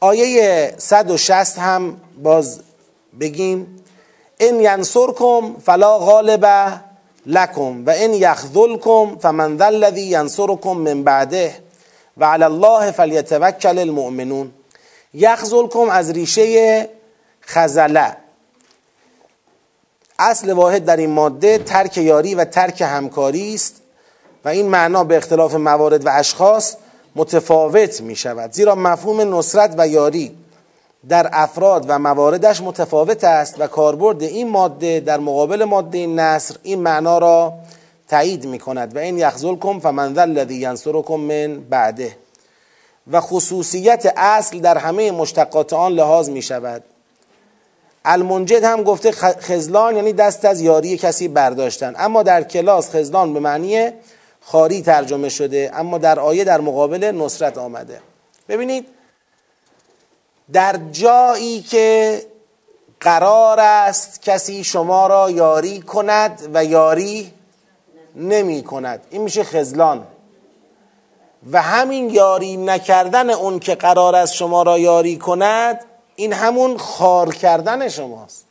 آیه 0.00 0.74
160 0.78 1.58
هم 1.58 2.00
باز 2.22 2.60
بگیم 3.20 3.84
ان 4.40 4.60
ینصرکم 4.60 5.56
فلا 5.64 5.98
غالب 5.98 6.46
لکم 7.26 7.86
و 7.86 7.90
ان 7.96 8.14
یخذلکم 8.14 9.16
فمن 9.16 9.58
ذا 9.58 9.64
الذی 9.64 10.02
ینصرکم 10.02 10.76
من 10.76 11.02
بعده 11.02 11.54
و 12.16 12.24
علی 12.24 12.44
الله 12.44 12.90
فلیتوکل 12.90 13.78
المؤمنون. 13.78 14.52
یخذلکم 15.14 15.88
از 15.90 16.10
ریشه 16.10 16.88
خزله. 17.42 18.16
اصل 20.18 20.52
واحد 20.52 20.84
در 20.84 20.96
این 20.96 21.10
ماده 21.10 21.58
ترک 21.58 21.98
یاری 21.98 22.34
و 22.34 22.44
ترک 22.44 22.80
همکاری 22.80 23.54
است 23.54 23.74
و 24.44 24.48
این 24.48 24.68
معنا 24.68 25.04
به 25.04 25.16
اختلاف 25.16 25.54
موارد 25.54 26.06
و 26.06 26.10
اشخاص 26.12 26.76
متفاوت 27.16 28.00
می 28.00 28.16
شود. 28.16 28.52
زیرا 28.52 28.74
مفهوم 28.74 29.34
نصرت 29.34 29.74
و 29.78 29.88
یاری 29.88 30.36
در 31.08 31.28
افراد 31.32 31.84
و 31.88 31.98
مواردش 31.98 32.60
متفاوت 32.60 33.24
است 33.24 33.54
و 33.58 33.66
کاربرد 33.66 34.22
این 34.22 34.48
ماده 34.48 35.00
در 35.00 35.20
مقابل 35.20 35.64
ماده 35.64 36.06
نصر 36.06 36.56
این 36.62 36.80
معنا 36.80 37.18
را 37.18 37.52
تایید 38.08 38.46
می 38.46 38.58
کند. 38.58 38.96
و 38.96 38.98
این 38.98 39.18
یخزلکم 39.18 39.80
فمن 39.80 40.14
ذا 40.14 40.20
الذی 40.20 40.54
ینصرکم 40.54 41.14
من 41.14 41.60
بعده. 41.60 42.16
و 43.12 43.20
خصوصیت 43.20 44.12
اصل 44.16 44.58
در 44.58 44.78
همه 44.78 45.10
مشتقات 45.10 45.72
آن 45.72 45.92
لحاظ 45.92 46.28
می 46.28 46.42
شود 46.42 46.82
المنجد 48.04 48.64
هم 48.64 48.82
گفته 48.82 49.12
خزلان 49.40 49.96
یعنی 49.96 50.12
دست 50.12 50.44
از 50.44 50.60
یاری 50.60 50.96
کسی 50.96 51.28
برداشتن. 51.28 51.94
اما 51.98 52.22
در 52.22 52.42
کلاس 52.42 52.90
خزلان 52.96 53.34
به 53.34 53.40
معنی 53.40 53.90
خاری 54.40 54.82
ترجمه 54.82 55.28
شده 55.28 55.70
اما 55.74 55.98
در 55.98 56.20
آیه 56.20 56.44
در 56.44 56.60
مقابل 56.60 57.04
نصرت 57.04 57.58
آمده. 57.58 58.00
ببینید 58.48 58.86
در 60.52 60.76
جایی 60.92 61.60
که 61.60 62.22
قرار 63.00 63.60
است 63.60 64.22
کسی 64.22 64.64
شما 64.64 65.06
را 65.06 65.30
یاری 65.30 65.80
کند 65.80 66.50
و 66.54 66.64
یاری 66.64 67.32
نمی 68.16 68.62
کند 68.62 69.00
این 69.10 69.22
میشه 69.22 69.44
خزلان. 69.44 70.06
و 71.52 71.62
همین 71.62 72.10
یاری 72.10 72.56
نکردن 72.56 73.30
اون 73.30 73.58
که 73.58 73.74
قرار 73.74 74.14
است 74.14 74.34
شما 74.34 74.62
را 74.62 74.78
یاری 74.78 75.16
کند 75.16 75.84
این 76.16 76.32
همون 76.32 76.78
خار 76.78 77.34
کردن 77.34 77.88
شماست. 77.88 78.46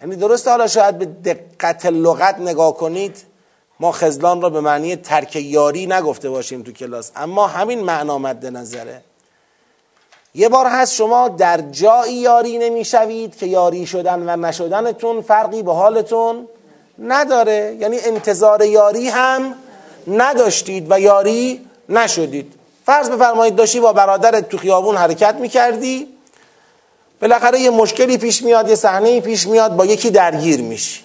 یعنی 0.00 0.16
درسته 0.16 0.50
حالا 0.50 0.66
شاید 0.66 0.98
به 0.98 1.04
دقت 1.04 1.86
لغت 1.86 2.38
نگاه 2.38 2.74
کنید 2.74 3.24
ما 3.80 3.92
خزلان 3.92 4.42
را 4.42 4.50
به 4.50 4.60
معنی 4.60 4.96
ترک 4.96 5.36
یاری 5.36 5.86
نگفته 5.86 6.30
باشیم 6.30 6.62
تو 6.62 6.72
کلاس 6.72 7.10
اما 7.16 7.46
همین 7.46 7.80
معنا 7.80 8.18
مد 8.18 8.46
نظره. 8.46 9.02
یه 10.34 10.48
بار 10.48 10.66
هست 10.66 10.94
شما 10.94 11.28
در 11.28 11.60
جایی 11.60 12.14
یاری 12.14 12.58
نمی‌شوید 12.58 13.36
که 13.36 13.46
یاری 13.46 13.86
شدن 13.86 14.28
و 14.28 14.46
نشدنتون 14.46 15.22
فرقی 15.22 15.62
به 15.62 15.72
حالتون 15.72 16.48
نداره. 16.98 17.76
یعنی 17.80 17.98
انتظار 18.00 18.64
یاری 18.64 19.08
هم 19.08 19.54
نداشتید 20.06 20.86
و 20.90 21.00
یاری 21.00 21.66
نشدید. 21.88 22.52
فرض 22.86 23.10
بفرمایید 23.10 23.56
داشتی 23.56 23.80
با 23.80 23.92
برادرت 23.92 24.48
تو 24.48 24.58
خیابون 24.58 24.96
حرکت 24.96 25.34
می‌کردی 25.34 26.06
بالاخره 27.20 27.60
یه 27.60 27.70
مشکلی 27.70 28.18
پیش 28.18 28.42
میاد 28.42 28.68
یه 28.68 28.74
صحنه 28.74 29.20
پیش 29.20 29.46
میاد 29.46 29.76
با 29.76 29.86
یکی 29.86 30.10
درگیر 30.10 30.60
میشی. 30.60 31.00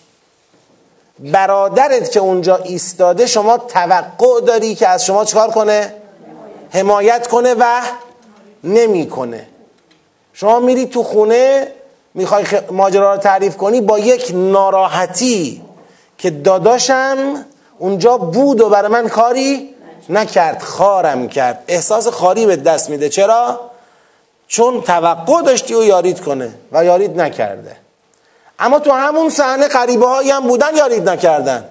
برادرت 1.20 2.12
که 2.12 2.20
اونجا 2.20 2.58
ایستاده 2.58 3.26
شما 3.26 3.58
توقع 3.58 4.42
داری 4.42 4.76
که 4.76 4.88
از 4.88 5.06
شما 5.06 5.26
چکار 5.26 5.52
کنه؟ 5.52 5.94
حمایت 6.70 7.28
کنه 7.28 7.56
و 7.60 7.82
نمی‌کنه. 8.64 9.48
شما 10.34 10.60
میری 10.60 10.86
تو 10.86 11.04
خونه 11.04 11.68
می‌خوای 12.14 12.46
ماجرا 12.72 13.14
رو 13.14 13.20
تعریف 13.20 13.58
کنی 13.58 13.82
با 13.82 14.00
یک 14.00 14.32
ناراحتی 14.34 15.62
که 16.18 16.30
داداشم 16.30 17.46
اونجا 17.82 18.18
بود 18.18 18.62
و 18.62 18.70
برای 18.70 18.92
من 18.92 19.08
کاری 19.08 19.76
نکرد 20.10 20.62
خارم 20.62 21.28
کرد. 21.28 21.64
احساس 21.68 22.08
خاری 22.08 22.46
به 22.46 22.56
دست 22.56 22.90
میده. 22.90 23.10
چرا؟ 23.10 23.60
چون 24.48 24.82
توقع 24.82 25.42
داشتی 25.42 25.74
و 25.74 25.84
یارید 25.84 26.22
کنه 26.22 26.54
و 26.72 26.86
یارید 26.86 27.22
نکرده. 27.22 27.76
اما 28.60 28.80
تو 28.80 28.92
همون 28.92 29.30
صحنه 29.30 29.68
قریبه 29.68 30.08
هایی 30.08 30.32
هم 30.32 30.48
بودن 30.48 30.76
یارید 30.76 31.10
نکردن. 31.10 31.66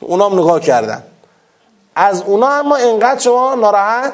اونام 0.00 0.38
نگاه 0.38 0.60
کردن. 0.60 1.02
از 1.96 2.22
اونا 2.22 2.48
اما 2.48 2.76
انقدر 2.76 3.20
شما 3.20 3.54
ناراحت 3.54 4.12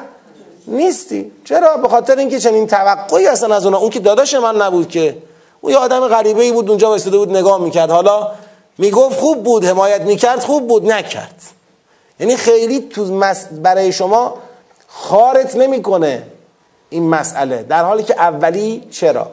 نیستی. 0.67 1.31
چرا؟ 1.45 1.77
به 1.77 1.87
خاطر 1.87 2.15
اینکه 2.15 2.39
چنین 2.39 2.67
توقعی 2.67 3.27
اصلا 3.27 3.55
از 3.55 3.65
اونا. 3.65 3.77
اون 3.77 3.89
که 3.89 3.99
داداش 3.99 4.33
من 4.33 4.61
نبود 4.61 4.89
که. 4.89 5.17
او 5.61 5.71
یه 5.71 5.77
آدم 5.77 6.07
غریبه 6.07 6.43
ای 6.43 6.51
بود 6.51 6.69
اونجا 6.69 6.89
وایساده 6.89 7.17
بود 7.17 7.29
نگاه 7.29 7.61
می‌کرد. 7.61 7.91
حالا 7.91 8.31
می‌گفت 8.77 9.19
خوب 9.19 9.43
بود 9.43 9.65
حمایت 9.65 10.01
می‌کرد 10.01 10.39
خوب 10.39 10.67
بود 10.67 10.91
نکرد. 10.91 11.41
یعنی 12.19 12.37
خیلی 12.37 12.79
تو 12.79 13.21
برای 13.51 13.91
شما 13.91 14.33
خارت 14.87 15.55
نمی‌کنه 15.55 16.23
این 16.89 17.09
مسئله 17.09 17.63
در 17.63 17.83
حالی 17.83 18.03
که 18.03 18.21
اولی 18.21 18.87
چرا؟ 18.91 19.31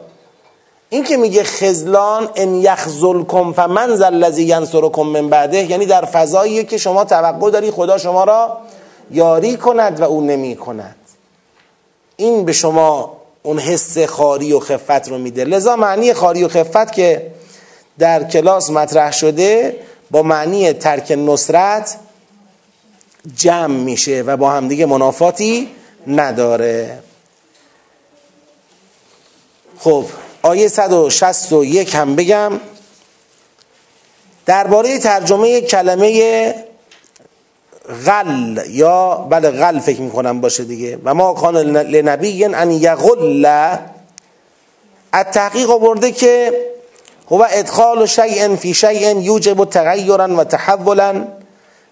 این 0.89 1.03
که 1.03 1.17
میگه 1.17 1.43
خزلان 1.43 2.29
ان 2.35 2.55
یخذلکم 2.55 3.53
فمن 3.53 3.95
ذا 3.95 4.05
الذی 4.05 4.43
ینصرکم 4.43 5.01
من 5.01 5.29
بعده 5.29 5.57
یعنی 5.57 5.85
در 5.85 6.05
فضاییه 6.05 6.63
که 6.63 6.77
شما 6.77 7.05
توقع 7.05 7.51
داری 7.51 7.71
خدا 7.71 7.97
شما 7.97 8.23
را 8.23 8.57
یاری 9.11 9.57
کند 9.57 9.99
و 9.99 10.03
او 10.03 10.21
نمی 10.21 10.55
کند. 10.55 10.95
این 12.15 12.45
به 12.45 12.53
شما 12.53 13.17
اون 13.43 13.59
حس 13.59 13.97
خاری 13.97 14.53
و 14.53 14.59
خفت 14.59 15.09
رو 15.09 15.17
میده. 15.17 15.43
لذا 15.43 15.75
معنی 15.75 16.13
خاری 16.13 16.43
و 16.43 16.47
خفت 16.47 16.91
که 16.93 17.31
در 18.01 18.23
کلاس 18.23 18.69
مطرح 18.69 19.11
شده 19.11 19.75
با 20.11 20.23
معنی 20.23 20.73
ترک 20.73 21.11
نصرت 21.11 21.97
جمع 23.35 23.75
میشه 23.75 24.21
و 24.21 24.37
با 24.37 24.51
همدیگه 24.51 24.85
منافاتی 24.85 25.69
نداره. 26.07 26.99
خب 29.79 30.05
آیه 30.41 30.67
161 30.67 31.95
هم 31.95 32.15
بگم. 32.15 32.59
درباره 34.45 34.99
ترجمه 34.99 35.61
کلمه 35.61 36.55
غل 38.05 38.59
یا 38.69 39.27
بله 39.29 39.51
غل 39.51 39.79
فکر 39.79 40.01
می‌کنم 40.01 40.41
باشه 40.41 40.63
دیگه. 40.63 40.99
و 41.03 41.13
ما 41.13 41.33
کان 41.33 41.57
لنبی 41.57 42.45
ان 42.45 42.71
یغل. 42.71 43.75
التحقیق 45.13 45.69
آورده 45.69 46.11
که 46.11 46.53
هو 47.31 47.47
ادخال 47.51 48.05
شیء 48.05 48.55
فی 48.55 48.73
شیء 48.73 49.19
یوجب 49.19 49.65
تغیرا 49.65 50.27
و 50.37 50.43
تحولا 50.43 51.27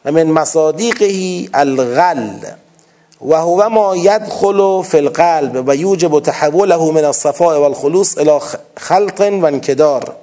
و 0.06 0.12
من 0.12 0.23
مصادیقه 0.23 1.49
الغل. 1.54 2.32
و 3.21 3.36
هو 3.36 3.69
ما 3.69 3.95
يدخل 3.95 4.84
في 4.84 4.97
القلب 4.97 5.67
و 5.67 5.75
یوجب 5.75 6.19
تحوله 6.19 6.91
من 6.91 7.06
الصفاء 7.06 7.60
والخلوص 7.60 8.17
الى 8.17 8.39
خلط 8.78 9.21
و 9.21 9.45
انکدار. 9.45 10.13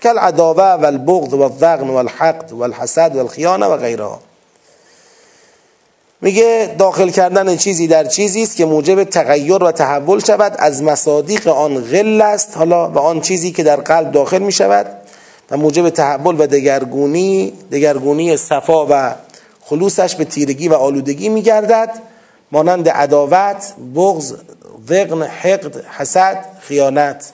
كالعداوه 0.00 0.74
والبغض 0.74 1.32
والضغن 1.32 1.90
والحقد 1.90 2.52
والحسد 2.52 3.16
والخیانه 3.16 3.66
و 3.66 3.76
غیرها. 3.76 4.20
میگه 6.20 6.74
داخل 6.78 7.10
کردن 7.10 7.56
چیزی 7.56 7.86
در 7.86 8.04
چیزی 8.04 8.42
است 8.42 8.56
که 8.56 8.64
موجب 8.64 9.04
تغییر 9.04 9.64
و 9.64 9.72
تحول 9.72 10.20
شود 10.20 10.54
از 10.58 10.82
مصادیق 10.82 11.48
آن 11.48 11.84
غل 11.84 12.20
است 12.20 12.56
حالا 12.56 12.90
و 12.90 12.98
آن 12.98 13.20
چیزی 13.20 13.52
که 13.52 13.62
در 13.62 13.76
قلب 13.76 14.12
داخل 14.12 14.38
می 14.38 14.52
شود 14.52 14.86
و 15.50 15.56
موجب 15.56 15.90
تحول 15.90 16.36
و 16.38 16.46
دگرگونی 16.46 17.52
دگرگونی 17.72 18.36
صفا 18.36 18.86
و 18.90 19.14
خلوصش 19.60 20.14
به 20.14 20.24
تیرگی 20.24 20.68
و 20.68 20.74
آلودگی 20.74 21.28
می 21.28 21.42
گردد 21.42 21.90
مانند 22.52 22.88
عداوت، 22.88 23.74
بغض، 23.94 24.34
ضغن، 24.88 25.22
حقد، 25.22 25.84
حسد، 25.86 26.44
خیانت. 26.60 27.32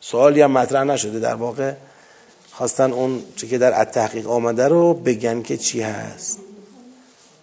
سوالی 0.00 0.42
هم 0.42 0.50
مطرح 0.50 0.84
نشده 0.84 1.18
در 1.18 1.34
واقع. 1.34 1.72
خواستن 2.52 2.92
اون 2.92 3.22
چی 3.36 3.48
که 3.48 3.58
در 3.58 3.78
التحقیق 3.78 4.30
آمده 4.30 4.68
رو 4.68 4.94
بگن 4.94 5.42
که 5.42 5.56
چی 5.56 5.82
هست. 5.82 6.38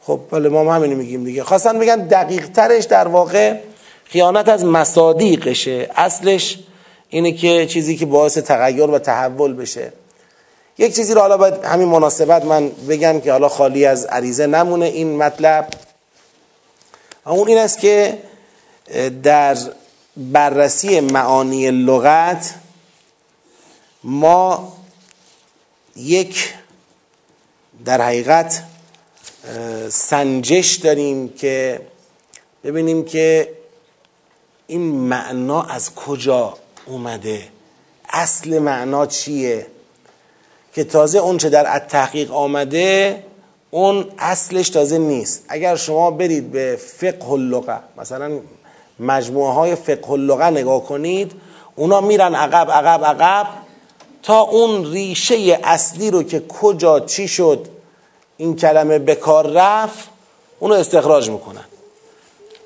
خب 0.08 0.20
بله 0.32 0.50
ما 0.50 0.62
هم 0.62 0.68
همینو 0.68 0.96
میگیم 0.96 1.24
دیگه. 1.24 1.44
خواستن 1.44 1.80
بگن 1.80 1.96
دقیق 1.96 2.48
ترش 2.48 2.84
در 2.84 3.08
واقع 3.08 3.60
خیانت 4.04 4.50
از 4.50 4.66
مصادیقشه. 4.66 5.90
اصلش 5.96 6.60
اینه 7.10 7.32
که 7.32 7.66
چیزی 7.66 7.98
که 7.98 8.06
باعث 8.06 8.38
تغییر 8.38 8.90
و 8.90 9.00
تحول 9.00 9.54
بشه. 9.54 9.94
یک 10.78 10.96
چیزی 10.96 11.14
رو 11.14 11.22
حالا 11.22 11.38
باید 11.38 11.54
همین 11.64 11.88
مناسبت 11.88 12.46
من 12.46 12.70
بگم 12.90 13.22
که 13.22 13.32
حالا 13.32 13.50
خالی 13.50 13.86
از 13.86 14.06
عریضه 14.06 14.48
نمونه 14.48 14.86
این 14.86 15.18
مطلب. 15.18 15.70
اون 17.26 17.48
این 17.48 17.58
است 17.58 17.80
که 17.80 18.18
در 19.24 19.58
بررسی 20.18 21.00
معانی 21.00 21.72
لغت 21.72 22.54
ما 24.04 24.74
یک 25.96 26.54
در 27.86 28.02
حقیقت 28.02 28.64
سنجش 29.90 30.76
داریم 30.76 31.30
که 31.30 31.82
ببینیم 32.64 33.06
که 33.06 33.50
این 34.68 34.82
معنا 34.82 35.62
از 35.62 35.96
کجا 35.96 36.54
اومده. 36.86 37.42
اصل 38.10 38.60
معنا 38.60 39.06
چیه؟ 39.06 39.68
که 40.74 40.84
تازه 40.84 41.20
اون 41.20 41.38
چه 41.38 41.50
در 41.50 41.80
تحقیق 41.80 42.34
آمده 42.34 43.24
اون 43.72 44.06
اصلش 44.18 44.70
تازه 44.70 44.98
نیست. 44.98 45.46
اگر 45.50 45.76
شما 45.76 46.12
برید 46.12 46.52
به 46.52 46.76
فقه 46.76 47.32
اللغه 47.32 47.80
مثلا 47.98 48.40
مجموعه 49.00 49.54
های 49.54 49.76
فقه 49.76 50.12
اللغه 50.12 50.46
نگاه 50.46 50.86
کنید 50.86 51.32
اونا 51.76 52.02
میرن 52.02 52.36
عقب 52.36 52.72
عقب 52.72 53.06
عقب 53.06 53.48
تا 54.24 54.40
اون 54.40 54.92
ریشه 54.92 55.60
اصلی 55.64 56.12
رو 56.12 56.24
که 56.24 56.40
کجا 56.40 57.00
چی 57.00 57.28
شد 57.28 57.68
این 58.38 58.56
کلمه 58.56 59.00
به 59.00 59.16
کار 59.16 59.48
رفت 59.48 60.10
اونو 60.60 60.76
استخراج 60.76 61.30
می‌کنن. 61.30 61.66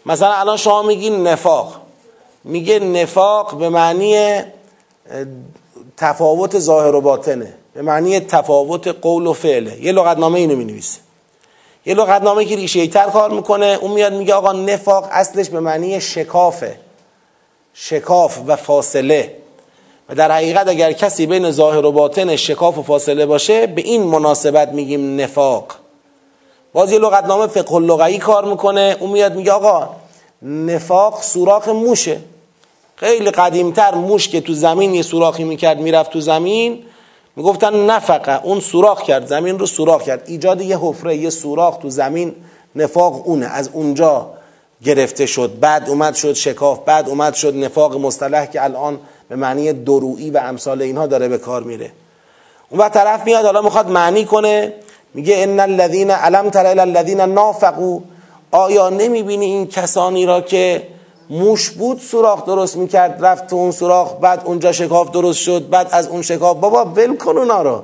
مثلا 0.06 0.34
الان 0.34 0.58
شما 0.58 0.82
میگین 0.82 1.28
نفاق. 1.28 1.82
میگه 2.44 2.80
نفاق 2.80 3.58
به 3.58 3.70
معنی 3.70 4.42
تفاوت 5.98 6.60
ظاهر 6.60 6.96
و 6.96 7.02
باطنه. 7.02 7.54
به 7.74 7.82
معنی 7.82 8.20
تفاوت 8.20 8.88
قول 8.88 9.28
و 9.28 9.34
فعله. 9.34 9.84
یه 9.84 9.92
لغتنامه 9.92 10.40
اینو 10.40 10.56
می‌نویسه. 10.56 11.00
یه 11.86 11.94
لغتنامه 11.94 12.46
که 12.46 12.56
ریشه 12.56 12.88
تر 12.88 13.10
کار 13.10 13.32
می‌کنه 13.32 13.78
اون 13.82 13.92
میاد 13.92 14.14
میگه 14.14 14.34
آقا 14.34 14.52
نفاق 14.52 15.08
اصلش 15.12 15.50
به 15.50 15.60
معنی 15.60 16.02
شکافه. 16.02 16.80
شکاف 17.74 18.40
و 18.48 18.56
فاصله. 18.56 19.41
و 20.12 20.16
در 20.16 20.32
حقیقت 20.32 20.68
اگر 20.68 20.92
کسی 20.92 21.26
بین 21.26 21.52
ظاهر 21.52 21.86
و 21.86 21.92
باطن 21.92 22.36
شکاف 22.36 22.78
و 22.78 22.84
فاصله 22.84 23.26
باشه 23.26 23.68
به 23.68 23.82
این 23.82 24.04
مناسبت 24.04 24.70
میگیم 24.70 25.22
نفاق. 25.22 25.76
باز 26.74 26.92
یه 26.92 27.00
لغتنامه 27.00 27.48
فقه 27.48 27.74
اللغوی 27.74 28.18
کار 28.18 28.46
می‌کنه 28.46 28.98
اون 29.00 29.10
میاد 29.10 29.36
میگه 29.36 29.52
آقا 29.52 29.90
نفاق 30.42 31.22
سوراخ 31.22 31.68
موشه. 31.68 32.20
خیلی 32.96 33.32
قدیمتر 33.32 33.96
موش 33.96 34.28
که 34.28 34.42
تو 34.42 34.54
زمین 34.54 34.94
یه 34.94 35.02
سوراخی 35.02 35.44
می‌کرد 35.44 35.80
می‌رفت 35.80 36.12
تو 36.12 36.20
زمین 36.20 36.84
می‌گفتن 37.36 37.86
نفقه 37.86 38.46
اون 38.46 38.60
سوراخ 38.60 39.04
کرد 39.04 39.28
زمین 39.28 39.60
رو 39.60 39.66
سوراخ 39.66 40.04
کرد. 40.04 40.24
ایجاد 40.26 40.62
یه 40.62 40.78
حفره 40.82 41.18
یه 41.18 41.30
سوراخ 41.30 41.78
تو 41.78 41.90
زمین 41.90 42.36
نفاق 42.76 43.28
اونه. 43.28 43.46
از 43.46 43.70
اونجا 43.74 44.30
گرفته 44.84 45.26
شد. 45.26 45.60
بعد 45.60 45.90
اومد 45.90 46.16
شد 46.16 46.34
شکاف 46.34 46.80
بعد 46.86 47.10
اومد 47.10 47.34
شد 47.34 47.56
نفاق 47.56 47.98
مصطلح 47.98 48.46
که 48.46 48.64
الان 48.64 49.00
به 49.32 49.38
معنی 49.38 49.74
درویی 49.74 50.30
و 50.30 50.38
امثال 50.38 50.82
اینها 50.82 51.08
داره 51.08 51.28
به 51.28 51.38
کار 51.38 51.64
میره. 51.64 51.92
اون 52.70 52.80
وقت 52.80 52.94
طرف 52.94 53.26
میاد 53.26 53.46
حالا 53.46 53.62
می‌خواد 53.62 53.90
معنی 53.90 54.26
کنه 54.26 54.74
میگه 55.14 55.36
ان 55.38 55.60
الذين 55.60 56.12
علم 56.12 56.50
تر 56.50 56.66
الى 56.66 56.80
الذين 56.80 57.22
نافقوا 57.22 58.00
آیا 58.52 58.90
نمی‌بینی 58.90 59.46
این 59.46 59.68
کسانی 59.68 60.26
را 60.26 60.42
که 60.42 60.88
موش 61.30 61.70
بود 61.70 62.00
سوراخ 62.00 62.46
درست 62.46 62.78
می‌کرد 62.78 63.26
رفت 63.26 63.48
تو 63.48 63.56
اون 63.56 63.72
سوراخ 63.72 64.14
بعد 64.22 64.42
اونجا 64.46 64.72
شکاف 64.72 65.12
درست 65.12 65.40
شد 65.40 65.70
بعد 65.70 65.88
از 65.92 66.08
اون 66.08 66.22
شکاف؟ 66.22 66.58
بابا 66.58 66.86
ول 66.86 67.16
کن 67.16 67.38
اونا 67.38 67.62
رو. 67.62 67.84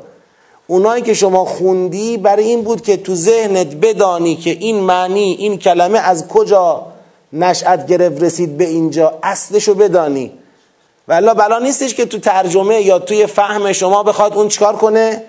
اونایی 0.68 1.04
که 1.04 1.14
شما 1.14 1.46
خوندی 1.46 2.18
برای 2.18 2.44
این 2.44 2.62
بود 2.62 2.82
که 2.82 2.98
تو 2.98 3.16
ذهنت 3.16 3.76
بدانی 3.76 4.36
که 4.36 4.50
این 4.50 4.80
معنی 4.80 5.36
این 5.40 5.58
کلمه 5.58 6.00
از 6.00 6.28
کجا 6.28 6.86
نشأت 7.34 7.88
گرفت 7.88 8.24
رسید 8.24 8.58
به 8.58 8.68
اینجا. 8.68 9.14
اصلشو 9.24 9.74
بدانی. 9.74 10.32
ولی 11.08 11.34
بلا 11.34 11.60
نیستش 11.60 11.94
که 11.94 12.06
تو 12.06 12.20
ترجمه 12.20 12.82
یا 12.82 13.00
توی 13.00 13.26
فهم 13.26 13.72
شما 13.72 14.04
بخواد 14.04 14.34
اون 14.34 14.48
چیکار 14.48 14.76
کنه؟ 14.76 15.24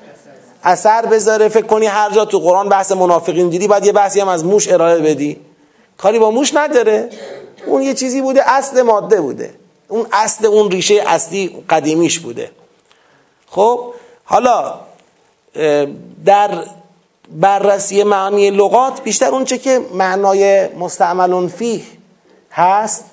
اثر 0.64 1.06
بذاره 1.06 1.48
فکر 1.48 1.66
کنی 1.66 1.86
هر 1.86 2.10
جا 2.10 2.24
تو 2.24 2.38
قرآن 2.38 2.68
بحث 2.68 2.92
منافقین 2.92 3.48
دیدی 3.48 3.68
بعد 3.68 3.86
یه 3.86 3.92
بحثی 3.92 4.20
هم 4.20 4.28
از 4.28 4.44
موش 4.44 4.68
ارائه 4.68 4.98
بدی. 4.98 5.40
کاری 5.98 6.18
با 6.18 6.30
موش 6.30 6.54
نداره. 6.54 7.10
اون 7.66 7.82
یه 7.82 7.94
چیزی 7.94 8.20
بوده 8.20 8.52
اصل 8.52 8.82
ماده 8.82 9.20
بوده. 9.20 9.54
اون 9.88 10.06
اصل 10.12 10.46
اون 10.46 10.70
ریشه 10.70 11.04
اصلی 11.06 11.64
قدیمیش 11.70 12.18
بوده. 12.18 12.50
خب 13.50 13.94
حالا 14.24 14.74
در 16.24 16.50
بررسی 17.30 18.02
معنی 18.02 18.50
لغات 18.50 19.02
بیشتر 19.02 19.26
اونچه 19.26 19.58
که 19.58 19.80
معنای 19.92 20.68
مستعملون 20.68 21.48
فیه 21.48 21.82
هست. 22.50 23.04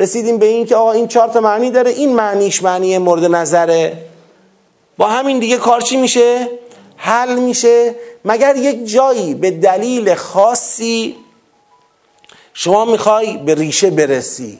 رسیدیم 0.00 0.38
به 0.38 0.46
این 0.46 0.66
که 0.66 0.76
آقا 0.76 0.92
این 0.92 1.08
چهار 1.08 1.28
تا 1.28 1.40
معنی 1.40 1.70
داره 1.70 1.90
این 1.90 2.14
معنیش 2.14 2.62
معنی 2.62 2.98
مورد 2.98 3.24
نظره. 3.24 3.96
با 4.98 5.06
همین 5.06 5.38
دیگه 5.38 5.56
کار 5.56 5.80
چی 5.80 5.96
میشه؟ 5.96 6.48
حل 6.96 7.38
میشه. 7.38 7.94
مگر 8.24 8.56
یک 8.56 8.86
جایی 8.86 9.34
به 9.34 9.50
دلیل 9.50 10.14
خاصی 10.14 11.16
شما 12.54 12.84
می‌خوای 12.84 13.36
به 13.36 13.54
ریشه 13.54 13.90
برسی؟ 13.90 14.58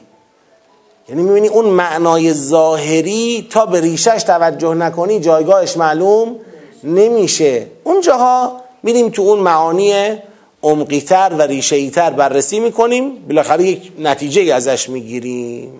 یعنی 1.09 1.21
می‌بینی 1.23 1.47
اون 1.47 1.65
معنای 1.65 2.33
ظاهری 2.33 3.47
تا 3.49 3.65
به 3.65 3.81
ریشهش 3.81 4.23
توجه 4.23 4.73
نکنی 4.73 5.19
جایگاهش 5.19 5.77
معلوم 5.77 6.35
نمیشه. 6.83 7.67
اون 7.83 8.01
جاها 8.01 8.61
میریم 8.83 9.09
تو 9.09 9.21
اون 9.21 9.39
معانی 9.39 10.17
عمقیتر 10.63 11.31
و 11.37 11.41
ریشهیتر 11.41 12.09
بررسی 12.09 12.59
می‌کنیم. 12.59 13.15
بالاخره 13.15 13.63
یک 13.63 13.91
نتیجه 13.99 14.53
ازش 14.53 14.89
می‌گیریم. 14.89 15.71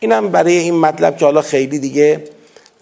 اینم 0.00 0.28
برای 0.28 0.56
این 0.58 0.74
مطلب 0.74 1.16
که 1.16 1.24
حالا 1.24 1.42
خیلی 1.42 1.78
دیگه 1.78 2.24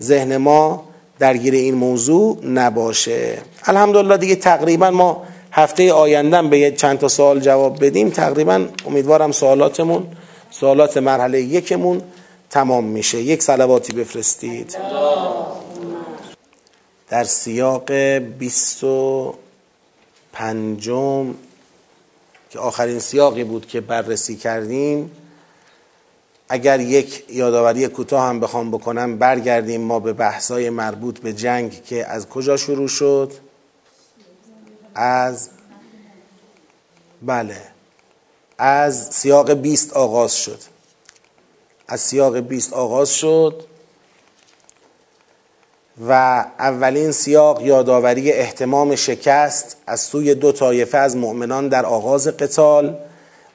ذهن 0.03 0.37
ما 0.37 0.85
درگیر 1.19 1.55
این 1.55 1.75
موضوع 1.75 2.39
نباشه. 2.47 3.39
الحمدلله 3.65 4.17
دیگه 4.17 4.35
تقریبا 4.35 4.91
ما 4.91 5.23
هفته 5.53 5.93
آیندهم 5.93 6.51
به 6.51 6.71
چند 6.71 6.99
تا 6.99 7.09
سوال 7.09 7.41
جواب 7.41 7.85
بدیم. 7.85 8.11
تقریبا 8.11 8.67
امیدوارم 8.87 9.33
سوالاتمون 9.33 10.07
سوالات 10.51 10.97
مرحله 10.97 11.41
یکمون 11.41 12.03
تمام 12.51 12.85
میشه. 12.85 13.23
یک 13.23 13.43
سلواتی 13.43 13.93
بفرستید. 13.93 14.77
در 17.09 17.25
سیاق 17.25 17.93
بیست 18.39 18.85
و 18.85 19.35
پنجم 20.37 21.35
که 22.51 22.59
آخرین 22.59 22.99
سیاقی 22.99 23.45
بود 23.45 23.67
که 23.67 23.81
بررسی 23.81 24.37
کردیم 24.37 25.11
اگر 26.49 26.81
یک 26.81 27.25
یادآوری 27.29 27.89
کوتاه 27.89 28.29
هم 28.29 28.41
بخوام 28.41 28.71
بکنم 28.71 29.19
برگردیم 29.19 29.81
ما 29.81 30.01
به 30.01 30.13
بحثای 30.13 30.71
مربوط 30.71 31.19
به 31.19 31.33
جنگ 31.33 31.85
که 31.85 32.07
از 32.07 32.29
کجا 32.29 32.57
شروع 32.57 32.89
شد؟ 32.89 33.33
از 34.95 35.51
بله. 37.23 37.63
از 38.59 39.09
سیاق 39.11 39.53
بیست 39.53 39.93
آغاز 39.93 40.37
شد. 40.37 40.61
از 41.89 42.01
سیاق 42.01 42.39
بیست 42.39 42.73
آغاز 42.73 43.11
شد. 43.11 43.65
و 46.01 46.13
اولین 46.59 47.13
سیاق 47.13 47.63
یادآوری 47.63 48.33
احتمام 48.33 48.95
شکست 48.95 49.77
از 49.87 50.01
سوی 50.01 50.35
دو 50.35 50.53
طایفه 50.53 50.99
از 50.99 51.17
مؤمنان 51.17 51.69
در 51.69 51.87
آغاز 51.87 52.29
قتال 52.29 52.99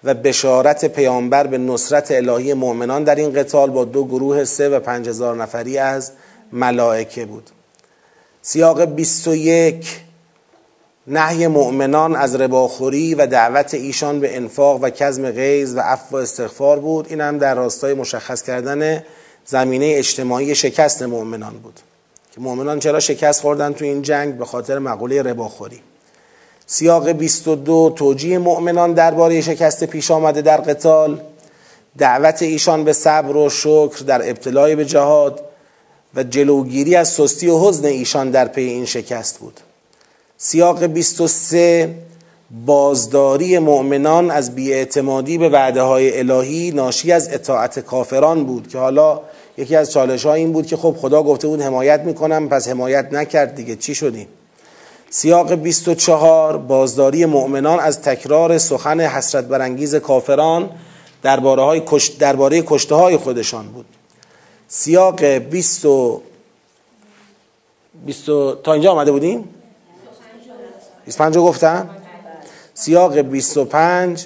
و 0.04 0.14
بشارت 0.14 0.86
پیامبر 0.86 1.48
به 1.48 1.58
نصرت 1.58 2.12
الهی 2.12 2.54
مؤمنان 2.54 3.04
در 3.04 3.16
این 3.16 3.34
قتال 3.34 3.70
با 3.70 3.86
دو 3.86 4.06
گروه 4.06 4.44
سه 4.44 4.70
و 4.70 4.80
پنج 4.80 5.10
هزار 5.10 5.36
نفری 5.36 5.78
از 5.78 6.12
ملائکه 6.52 7.26
بود. 7.26 7.50
سیاق 8.42 8.86
21 8.86 10.00
نهی 11.08 11.48
مؤمنان 11.48 12.16
از 12.16 12.36
رباخوری 12.36 13.16
و 13.16 13.28
دعوت 13.28 13.74
ایشان 13.74 14.20
به 14.20 14.36
انفاق 14.36 14.84
و 14.84 14.89
کزم 14.89 15.32
غیظ 15.32 15.76
و 15.76 15.80
عفو 15.80 16.18
و 16.18 16.20
استغفار 16.20 16.80
بود. 16.80 17.08
این 17.10 17.22
هم 17.22 17.38
در 17.38 17.56
راستای 17.56 17.94
مشخص 17.94 18.44
کردن 18.44 19.04
زمینه 19.46 19.94
اجتماعی 19.98 20.56
شکست 20.56 21.04
مؤمنان 21.04 21.54
بود. 21.54 21.80
که 22.32 22.42
مؤمنان 22.42 22.80
چرا 22.80 23.00
شکست 23.00 23.42
خوردن 23.42 23.74
تو 23.74 23.86
این 23.86 24.02
جنگ 24.02 24.38
به 24.38 24.46
خاطر 24.46 24.80
مقوله 24.80 25.22
رباخوری. 25.22 25.80
سیاق 26.66 27.10
22 27.10 27.94
توجیه 27.96 28.38
مؤمنان 28.38 28.94
درباره 28.94 29.42
شکست 29.42 29.84
پیش 29.84 30.12
آمده 30.12 30.42
در 30.42 30.58
قتال. 30.58 31.22
دعوت 31.98 32.42
ایشان 32.42 32.84
به 32.84 32.94
صبر 32.94 33.36
و 33.36 33.50
شکر 33.50 34.04
در 34.08 34.30
ابتلای 34.30 34.76
به 34.76 34.86
جهاد 34.86 35.42
و 36.16 36.24
جلوگیری 36.24 36.96
از 36.96 37.10
سستی 37.10 37.48
و 37.48 37.60
حزن 37.60 37.86
ایشان 37.86 38.32
در 38.32 38.48
پی 38.48 38.62
این 38.62 38.86
شکست 38.86 39.40
بود. 39.40 39.60
سیاق 40.38 40.84
23 40.84 41.96
بازداری 42.66 43.60
مؤمنان 43.60 44.32
از 44.32 44.56
بیاعتمادی 44.56 45.38
به 45.38 45.50
وعده 45.50 45.82
های 45.82 46.20
الهی 46.20 46.72
ناشی 46.72 47.12
از 47.12 47.34
اطاعت 47.34 47.80
کافران 47.80 48.44
بود 48.46 48.68
که 48.68 48.78
حالا 48.78 49.22
یکی 49.62 49.76
از 49.76 49.91
چالش 49.91 50.26
ها 50.26 50.34
این 50.34 50.53
بود 50.53 50.66
که 50.68 50.78
خب 50.78 50.95
خدا 51.01 51.24
گفته 51.24 51.47
بود 51.47 51.62
حمایت 51.62 51.99
می‌کنم 51.99 52.49
پس 52.49 52.68
حمایت 52.68 53.14
نکرد 53.14 53.55
دیگه. 53.55 53.76
چی 53.76 53.95
شدیم 53.95 54.28
سیاق 55.09 55.53
24 55.53 56.57
بازداری 56.57 57.26
مؤمنان 57.26 57.80
از 57.80 58.01
تکرار 58.01 58.57
سخن 58.57 58.99
حسرت 58.99 59.45
برانگیز 59.45 59.95
کافران 59.95 60.70
درباره 61.24 61.62
های 61.62 61.82
کشت 61.86 62.18
درباره 62.18 62.62
کشته 62.62 62.95
های 62.95 63.18
خودشان 63.18 63.68
بود. 63.68 63.86
سیاق 64.68 65.24
20 65.24 65.86
20 68.05 68.26
تا 68.64 68.74
اینجا 68.74 68.91
آمده 68.91 69.12
بودیم؟ 69.12 69.49
25 71.05 71.38
گفتم 71.38 71.89
سیاق 72.74 73.18
25 73.18 74.26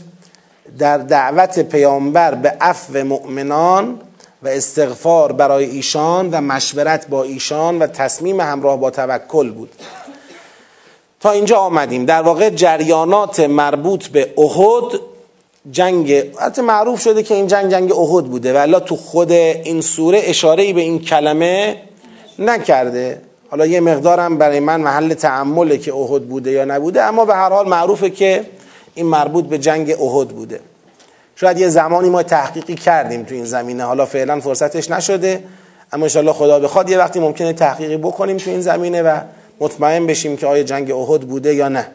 در 0.77 0.97
دعوت 0.97 1.59
پیامبر 1.59 2.35
به 2.35 2.49
عفو 2.61 3.03
مؤمنان 3.03 4.01
و 4.45 4.47
استغفار 4.47 5.31
برای 5.31 5.65
ایشان 5.65 6.29
و 6.29 6.41
مشورت 6.41 7.07
با 7.07 7.23
ایشان 7.23 7.79
و 7.79 7.87
تصمیم 7.87 8.39
همراه 8.39 8.79
با 8.79 8.91
توکل 8.91 9.51
بود. 9.51 9.69
تا 11.19 11.31
اینجا 11.31 11.57
آمدیم. 11.57 12.05
در 12.05 12.21
واقع 12.21 12.49
جریانات 12.49 13.39
مربوط 13.39 14.07
به 14.07 14.33
احد 14.37 14.99
جنگ 15.71 16.23
البته 16.39 16.61
معروف 16.61 17.01
شده 17.01 17.23
که 17.23 17.33
این 17.33 17.47
جنگ 17.47 17.71
جنگ 17.71 17.91
احد 17.91 18.25
بوده 18.25 18.53
ولی 18.53 18.75
تو 18.79 18.95
خود 18.95 19.31
این 19.31 19.81
سوره 19.81 20.21
اشاره 20.23 20.73
به 20.73 20.81
این 20.81 21.01
کلمه 21.01 21.81
نکرده. 22.39 23.21
حالا 23.49 23.65
یه 23.65 23.79
مقدارم 23.79 24.37
برای 24.37 24.59
من 24.59 24.81
محل 24.81 25.13
تعمله 25.13 25.77
که 25.77 25.93
احد 25.93 26.27
بوده 26.27 26.51
یا 26.51 26.65
نبوده 26.65 27.03
اما 27.03 27.25
به 27.25 27.35
هر 27.35 27.49
حال 27.49 27.69
معروفه 27.69 28.09
که 28.09 28.45
این 28.95 29.05
مربوط 29.05 29.45
به 29.45 29.57
جنگ 29.57 29.91
احد 29.91 30.27
بوده. 30.27 30.59
شاید 31.35 31.59
یه 31.59 31.69
زمانی 31.69 32.09
ما 32.09 32.23
تحقیقی 32.23 32.75
کردیم 32.75 33.23
تو 33.23 33.35
این 33.35 33.45
زمینه. 33.45 33.83
حالا 33.83 34.05
فعلا 34.05 34.39
فرصتش 34.39 34.91
نشده. 34.91 35.43
اما 35.93 36.03
انشاءالله 36.03 36.33
خدا 36.33 36.59
بخواد 36.59 36.89
یه 36.89 36.97
وقتی 36.97 37.19
ممکنه 37.19 37.53
تحقیقی 37.53 37.97
بکنیم 37.97 38.37
تو 38.37 38.49
این 38.49 38.61
زمینه 38.61 39.01
و 39.01 39.19
مطمئن 39.59 40.07
بشیم 40.07 40.37
که 40.37 40.47
آیا 40.47 40.63
جنگ 40.63 40.91
احد 40.91 41.21
بوده 41.21 41.55
یا 41.55 41.69
نه. 41.69 41.87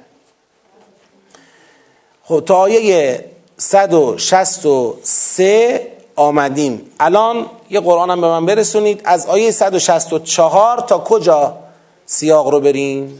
خب 2.25 2.43
تا 2.47 2.57
آیه 2.57 3.25
163 3.57 5.87
آمدیم. 6.17 6.91
الان 7.01 7.47
یه 7.71 7.81
قرآن 7.81 8.11
هم 8.11 8.21
به 8.21 8.27
من 8.27 8.47
برسونید. 8.47 9.01
از 9.05 9.27
آیه 9.27 9.51
164 9.51 10.81
تا 10.81 10.99
کجا 10.99 11.59
سیاق 12.07 12.49
رو 12.49 12.61
بریم؟ 12.61 13.19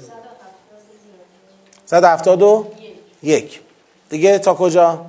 171 1.87 3.61
دیگه 4.11 4.39
تا 4.39 4.55
کجا؟ 4.55 5.07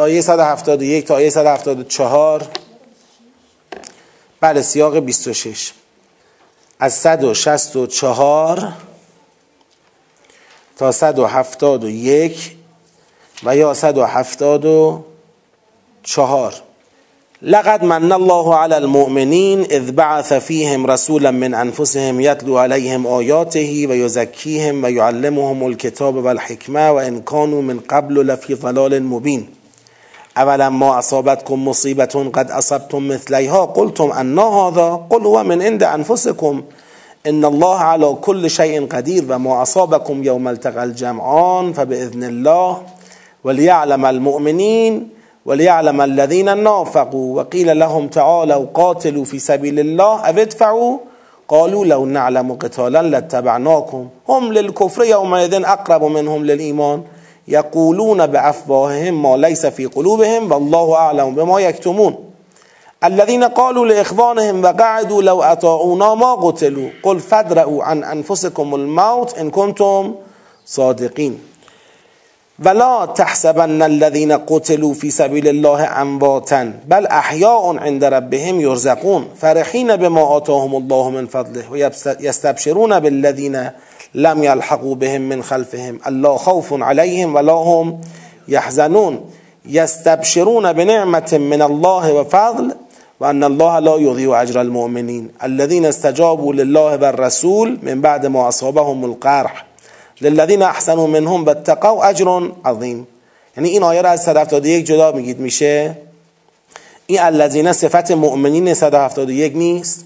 آیه 0.00 0.20
171 0.20 1.06
تا 1.06 1.14
آیه 1.14 1.30
174 1.30 2.42
بله 4.40 4.62
سیاق 4.62 4.96
26 4.96 5.72
از 6.80 6.92
164 6.92 8.72
تا 10.76 10.92
171 10.92 12.52
و 13.44 13.56
یا 13.56 13.74
174 13.74 16.54
لقد 17.42 17.84
من 17.84 18.12
الله 18.12 18.54
على 18.54 18.76
المؤمنين 18.76 19.60
اذ 19.60 19.92
بعث 19.92 20.32
فيهم 20.32 20.86
رسولا 20.86 21.30
من 21.30 21.54
انفسهم 21.54 22.20
يتلو 22.20 22.58
عليهم 22.58 23.06
آياته 23.06 23.86
ويزكيهم 23.88 24.84
ويعلمهم 24.84 25.66
الكتاب 25.66 26.14
والحكمة 26.14 26.92
وإن 26.92 27.20
كانوا 27.20 27.62
من 27.62 27.80
قبل 27.80 28.26
لفي 28.26 28.54
ضلال 28.54 29.02
مبين 29.02 29.57
اولا 30.40 30.68
ما 30.68 30.98
اصابتكم 30.98 31.68
مصیبة 31.68 32.30
قد 32.32 32.50
اصبتم 32.50 33.08
مثلیها 33.08 33.64
قلتم 33.64 34.12
أنا 34.12 34.42
هذا 34.42 35.00
قل 35.10 35.26
هو 35.26 35.44
من 35.44 35.62
عند 35.62 35.82
انفسكم 35.82 36.62
ان 37.26 37.44
الله 37.44 37.78
على 37.78 38.16
كل 38.20 38.50
شيء 38.50 38.86
قدير 38.86 39.24
وما 39.32 39.62
اصابكم 39.62 40.24
يوم 40.24 40.48
التقى 40.48 40.84
الجمعان 40.84 41.72
فباذن 41.72 42.24
الله 42.24 42.82
وليعلم 43.44 44.06
المؤمنين 44.06 45.08
وليعلم 45.46 46.00
الذين 46.00 46.62
نافقوا 46.62 47.36
وقيل 47.36 47.78
لهم 47.78 48.08
تعالوا 48.08 48.66
قاتلوا 48.74 49.24
في 49.24 49.38
سبيل 49.38 49.80
الله 49.80 50.20
أو 50.20 50.38
ادفعوا 50.38 50.98
قالوا 51.48 51.84
لو 51.84 52.06
نعلم 52.06 52.52
قتالا 52.52 53.02
لاتبعناكم 53.02 54.08
هم 54.28 54.52
للكفر 54.52 55.04
يومئذ 55.04 55.54
اقرب 55.64 56.04
منهم 56.04 56.44
للايمان 56.44 57.02
یقولون 57.48 58.26
به 58.26 58.48
افواههم 58.48 59.14
ما 59.14 59.36
لیس 59.36 59.66
فی 59.66 59.86
قلوبهم 59.86 60.52
والله 60.52 60.92
اعلم 60.92 61.34
بما 61.34 61.60
یکتمون. 61.60 62.18
الذين 63.04 63.44
قالوا 63.44 63.86
لاخوانهم 63.86 64.64
وقعدوا 64.64 65.22
لو 65.22 65.42
اطاعونا 65.42 66.14
ما 66.14 66.34
قتلوا. 66.34 66.88
قل 67.02 67.20
فادرؤوا 67.20 67.84
عن 67.84 68.04
انفسكم 68.04 68.74
الموت 68.74 69.38
ان 69.38 69.50
كنتم 69.50 70.14
صادقين 70.66 71.38
ولا 72.66 73.06
تحسبن 73.06 73.82
الذين 73.82 74.32
قتلوا 74.32 74.94
في 74.94 75.10
سبيل 75.10 75.48
الله 75.48 76.02
امواتا 76.02 76.80
بل 76.86 77.06
احیاء 77.06 77.76
عند 77.76 78.04
ربهم 78.04 78.60
يرزقون 78.60 79.28
فرحين 79.40 79.96
بما 79.96 80.36
آتاهم 80.36 80.76
الله 80.76 81.10
من 81.10 81.26
فضله 81.26 81.70
ويستبشرون 81.70 83.00
بالذين 83.00 83.70
لم 84.14 84.42
يلحقوا 84.44 84.94
بهم 84.94 85.20
من 85.20 85.42
خلفهم. 85.42 85.98
الله 86.06 86.36
خوف 86.36 86.82
عليهم 86.82 87.34
ولا 87.34 87.52
هم 87.52 88.00
يحزنون. 88.48 89.20
يستبشرون 89.66 90.72
بنعمة 90.72 91.38
من 91.40 91.62
الله 91.62 92.12
وفضل 92.12 92.74
وأن 93.20 93.44
الله 93.44 93.78
لا 93.78 93.96
يضيع 93.96 94.42
أجر 94.42 94.60
المؤمنين. 94.60 95.28
الذين 95.42 95.84
استجابوا 95.84 96.52
لله 96.52 96.96
والرسول 96.96 97.78
من 97.82 98.00
بعد 98.00 98.26
ما 98.26 98.48
أصابهم 98.48 99.04
القرح. 99.04 99.68
للذین 100.20 100.62
أحسنوا 100.62 101.06
منهم 101.06 101.44
بتقوا 101.44 102.10
أجر 102.10 102.50
عظیم 102.64 103.06
یعنی 103.56 103.68
این 103.68 103.82
آیه 103.82 104.02
را 104.02 104.10
از 104.10 104.22
171 104.22 104.86
جدا 104.86 105.12
میگید 105.12 105.38
میشه 105.38 105.96
این 107.06 107.20
الذین 107.20 107.72
صفت 107.72 108.10
مؤمنین 108.10 108.74
171 108.74 109.56
نیست 109.56 110.04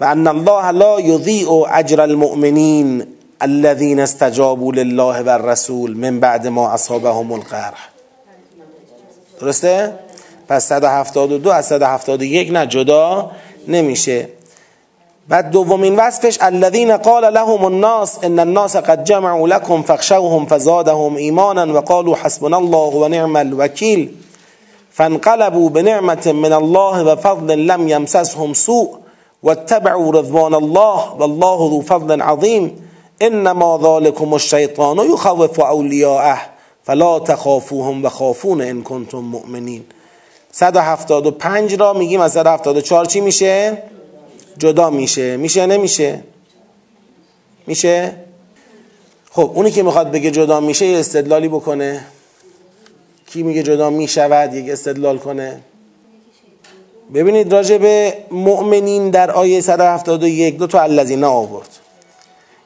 و 0.00 0.04
ان 0.04 0.26
الله 0.26 0.70
لا 0.70 1.00
یضیع 1.00 1.48
اجر 1.70 2.00
المؤمنین 2.00 3.06
الذين 3.40 4.00
استجابوا 4.00 4.72
لله 4.72 5.22
و 5.22 5.28
الرسول 5.28 5.96
من 5.96 6.20
بعد 6.20 6.46
ما 6.46 6.68
اصابهم 6.68 7.32
القرح. 7.32 7.88
درسته؟ 9.40 9.92
پس 10.48 10.72
172 10.72 11.50
از 11.50 11.66
171 11.66 12.52
نه 12.52 12.66
جدا 12.66 13.30
نمیشه. 13.68 14.28
و 15.30 15.42
دومین 15.42 15.96
وصفش 15.96 16.38
الذين 16.42 16.96
قال 16.96 17.34
لهم 17.34 17.64
الناس 17.64 18.18
ان 18.24 18.38
الناس 18.38 18.76
قد 18.76 19.04
جمعوا 19.04 19.48
لكم 19.48 19.82
فاخشوهم 19.82 20.46
فزادهم 20.46 21.16
ایمانا 21.16 21.64
وقالوا 21.72 22.16
حسبنا 22.16 22.58
الله 22.58 22.94
ونعم 22.96 23.36
الوكيل 23.36 24.14
فانقلبوا 24.90 25.70
بنعمة 25.70 26.32
من 26.32 26.52
الله 26.52 27.04
وفضل 27.04 27.66
لم 27.66 27.88
يمسسهم 27.88 28.54
سوء. 28.54 29.07
واتبعوا 29.42 30.12
رضوان 30.12 30.54
الله 30.54 31.14
والله 31.18 31.70
ذو 31.70 31.80
فضل 31.82 32.22
عظيم. 32.22 32.88
انما 33.22 33.78
ذلكم 33.82 34.34
الشيطان 34.34 34.98
يخوف 35.12 35.60
اولياءه 35.60 36.38
فلا 36.84 37.18
تخافوهم 37.18 38.04
وخافون 38.04 38.60
ان 38.62 38.82
كنتم 38.82 39.18
مؤمنين. 39.18 39.84
175 40.52 41.74
را 41.74 41.92
میگیم 41.92 42.20
از 42.20 42.32
174 42.32 43.04
چی 43.04 43.20
میشه؟ 43.20 43.82
جدا 44.58 44.90
میشه. 44.90 45.36
میشه 45.36 45.66
نمیشه؟ 45.66 46.22
میشه؟ 47.66 48.14
خب 49.30 49.50
اونی 49.54 49.70
که 49.70 49.82
می‌خواد 49.82 50.10
بگه 50.10 50.30
جدا 50.30 50.60
میشه 50.60 50.86
یه 50.86 50.98
استدلالی 50.98 51.48
بکنه. 51.48 52.04
کی 53.26 53.42
میگه 53.42 53.62
جدا 53.62 53.90
می‌شود؟ 53.90 54.54
یک 54.54 54.70
استدلال 54.70 55.18
کنه. 55.18 55.60
ببینید 57.14 57.52
راجع 57.52 57.78
به 57.78 58.14
مؤمنین 58.30 59.10
در 59.10 59.30
آیه 59.30 59.60
171 59.60 60.58
دو 60.58 60.66
تا 60.66 60.80
الذین 60.80 61.24
آورد. 61.24 61.68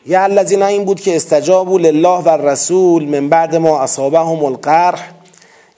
یه 0.06 0.20
الذین 0.20 0.62
این 0.62 0.84
بود 0.84 1.00
که 1.00 1.16
استجابوا 1.16 1.78
لله 1.78 2.18
و 2.18 2.28
رسول 2.28 3.04
من 3.04 3.28
بعد 3.28 3.56
ما 3.56 3.80
اصابهم 3.80 4.44
القرح. 4.44 5.12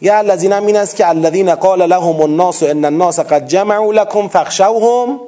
یه 0.01 0.15
الذین 0.15 0.53
این 0.53 0.77
است 0.77 0.97
که 0.97 1.09
الذین 1.09 1.55
قال 1.55 1.87
لهم 1.87 2.21
الناس 2.21 2.63
ان 2.63 2.85
الناس 2.85 3.21
قد 3.21 3.47
جمعوا 3.47 3.93
لكم 3.93 4.29
فاخشوهم 4.29 5.21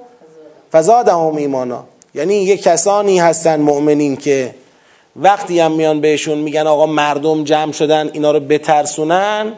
فزادهم 0.73 1.37
ایمانا. 1.37 1.85
یعنی 2.15 2.35
یه 2.35 2.57
کسانی 2.57 3.19
هستن 3.19 3.61
مؤمنین 3.61 4.17
که 4.17 4.55
وقتی 5.17 5.61
هم 5.61 5.73
میان 5.73 6.01
بهشون 6.01 6.39
میگن 6.39 6.67
آقا 6.67 6.87
مردم 6.87 7.45
جمع 7.45 7.73
شدن 7.73 8.11
اینا 8.13 8.31
رو 8.31 8.41
بترسونن 8.41 9.53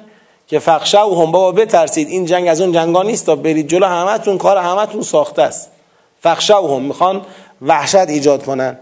که 0.49 0.59
و 0.59 0.71
هم 0.97 1.33
بابا 1.33 1.53
بترسید. 1.53 2.09
این 2.09 2.25
جنگ 2.25 2.49
از 2.49 2.61
اون 2.61 2.73
جنگا 2.73 3.03
نیست 3.03 3.27
تا 3.27 3.37
برید 3.37 3.69
جلو 3.69 3.87
همتون 3.87 4.39
کار 4.39 4.57
همتون 4.57 5.03
ساخته 5.03 5.43
است. 5.43 5.71
فخشه 6.21 6.57
و 6.57 6.77
هم 6.77 6.83
می‌خوان 6.83 7.23
وحشت 7.63 7.95
ایجاد 7.95 8.45
کنن. 8.45 8.79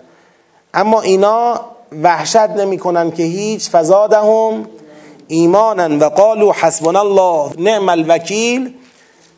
اما 0.74 1.00
اینا 1.00 1.60
وحشت 2.02 2.36
نمی‌کنن 2.36 3.10
که 3.10 3.22
هیچ 3.22 3.70
فزادهم 3.70 4.66
ایمانا 5.28 6.06
و 6.06 6.08
قالوا 6.08 6.52
حسبنا 6.52 7.00
الله 7.00 7.50
نعم 7.58 7.88
الوکیل 7.88 8.74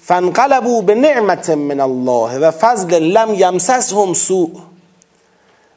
فانقلبوا 0.01 0.81
به 0.81 0.95
نعمت 0.95 1.51
من 1.51 1.81
الله 1.81 2.39
و 2.39 2.51
فضل 2.51 2.99
لم 2.99 3.35
یمسسهم 3.35 4.14
سوء 4.14 4.51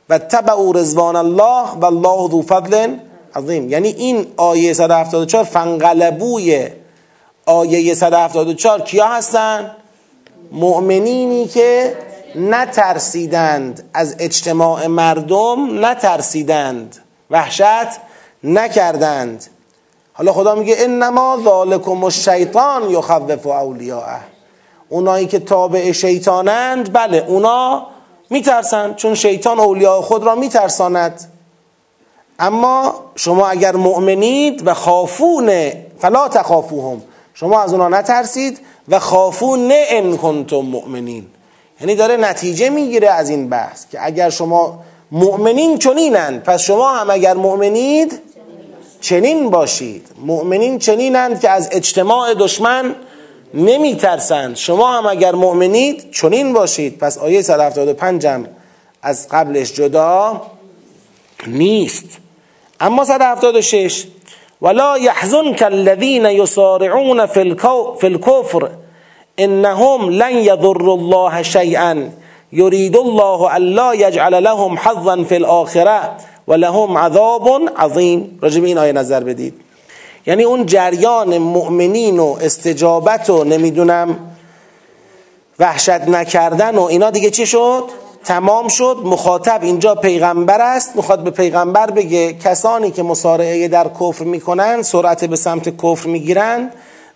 و 0.10 0.18
تبعوا 0.18 0.72
رضوان 0.72 1.16
الله 1.16 1.72
و 1.82 1.86
الله 1.86 2.30
ذو 2.30 2.42
فضل 2.42 2.96
عظیم. 3.36 3.70
یعنی 3.70 3.88
این 3.88 4.28
آیه 4.38 4.74
174 4.74 5.44
فنقلبوی 5.44 6.68
آیه 7.46 7.94
174 7.94 8.82
کیا 8.82 9.08
هستن؟ 9.08 9.72
مؤمنینی 10.52 11.48
که 11.48 11.98
نترسیدند 12.36 13.90
از 13.94 14.16
اجتماع 14.20 14.88
مردم 14.88 15.86
نترسیدند 15.86 16.98
وحشت 17.30 18.00
نکردند. 18.44 19.46
حالا 20.14 20.34
خدا 20.34 20.56
میگه 20.56 20.76
انما 20.80 21.40
ذالکم 21.44 22.04
الشیطان 22.04 22.90
یخوف 22.90 23.48
اولیاءه. 23.48 24.20
اونایی 24.90 25.28
که 25.28 25.40
تابع 25.40 25.92
شیطانند 25.92 26.94
بله 26.94 27.26
اونا 27.28 27.88
میترسند 28.30 28.96
چون 28.96 29.16
شیطان 29.16 29.60
اولیاء 29.60 30.02
خود 30.02 30.24
را 30.24 30.36
میترساند. 30.36 31.32
اما 32.42 32.94
شما 33.16 33.48
اگر 33.48 33.76
مؤمنید 33.76 34.68
و 34.68 34.74
خافون 34.74 35.72
فلا 36.00 36.28
تخافوهم. 36.28 37.02
شما 37.34 37.62
از 37.62 37.74
اونا 37.74 37.90
نترسید 37.90 38.60
و 38.90 39.00
خافون 39.00 39.72
ان 39.90 40.18
کنتم 40.18 40.56
مؤمنین. 40.56 41.26
یعنی 41.82 41.96
داره 41.96 42.18
نتیجه 42.18 42.70
می‌گیره 42.70 43.10
از 43.10 43.30
این 43.30 43.50
بحث 43.50 43.86
که 43.92 44.06
اگر 44.06 44.30
شما 44.30 44.80
مؤمنین 45.12 45.78
چنینند 45.78 46.44
پس 46.44 46.62
شما 46.62 46.90
هم 46.90 47.10
اگر 47.10 47.34
مؤمنید 47.34 48.20
چنین 49.02 49.50
باشید. 49.50 50.08
مؤمنین 50.26 50.80
چنینند 50.80 51.40
که 51.40 51.50
از 51.50 51.70
اجتماع 51.72 52.34
دشمن 52.34 52.96
نمی 53.54 53.96
ترسند 53.96 54.56
شما 54.56 54.92
هم 54.92 55.06
اگر 55.06 55.36
مؤمنید 55.36 56.12
چنین 56.12 56.54
باشید. 56.54 56.98
پس 56.98 57.18
آیه 57.18 57.42
175 57.42 58.26
هم 58.26 58.48
از 59.02 59.28
قبلش 59.32 59.74
جدا 59.74 60.42
نیست. 61.48 62.18
اما 62.82 63.04
176 63.04 64.08
ولا 64.62 64.96
يحزنك 64.96 65.64
الذين 65.64 66.26
يصارعون 66.26 67.26
في 67.26 68.08
الكفر 68.08 68.70
انهم 69.40 70.12
لن 70.12 70.38
يضر 70.38 70.94
الله 70.94 71.42
شيئا. 71.42 72.12
يريد 72.54 72.98
الله 72.98 73.58
الا 73.58 73.94
يجعل 73.94 74.44
لهم 74.44 74.78
حظا 74.78 75.24
في 75.24 75.36
الاخره 75.36 76.18
و 76.48 76.54
لهم 76.54 76.98
عذاب 76.98 77.70
عظیم 77.78 78.40
راجب 78.42 78.64
این 78.64 78.78
آیه 78.78 78.92
نظر 78.92 79.24
بدید. 79.24 79.54
یعنی 80.28 80.44
اون 80.44 80.66
جریان 80.66 81.38
مؤمنین 81.38 82.20
و 82.20 82.38
استجابت 82.42 83.30
و 83.30 83.44
نمی‌دونم 83.44 84.20
وحشت 85.60 85.90
نکردن 85.90 86.76
و 86.76 86.82
اینا 86.82 87.10
دیگه 87.10 87.30
چی 87.30 87.46
شد؟ 87.46 87.84
تمام 88.26 88.68
شد 88.68 88.98
مخاطب 89.04 89.60
اینجا 89.64 89.96
پیغمبر 89.96 90.62
است. 90.62 90.96
می‌خواد 90.96 91.24
به 91.24 91.32
پیغمبر 91.32 91.92
بگه 91.92 92.34
کسانی 92.34 92.92
که 92.92 93.04
مسارعه 93.04 93.68
در 93.68 93.88
کفر 94.00 94.24
می‌کنن 94.24 94.82
سرعت 94.82 95.26
به 95.26 95.36
سمت 95.36 95.78
کفر 95.78 96.10
می‌گیرن 96.10 96.70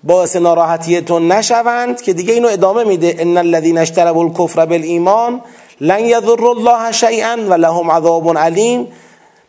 باعث 0.04 0.36
ناراحتیتون 0.36 1.32
نشوند 1.32 2.02
که 2.02 2.14
دیگه 2.14 2.34
اینو 2.34 2.48
ادامه 2.48 2.84
میده. 2.84 3.16
ان 3.20 3.38
الذين 3.38 3.78
اشتروا 3.78 4.24
الكفر 4.24 4.66
بالایمان 4.66 5.42
لن 5.82 6.00
يضر 6.00 6.48
الله 6.48 6.92
شيئا 6.92 7.38
ولهم 7.50 7.92
عذاب 7.92 8.38
علیم. 8.38 8.88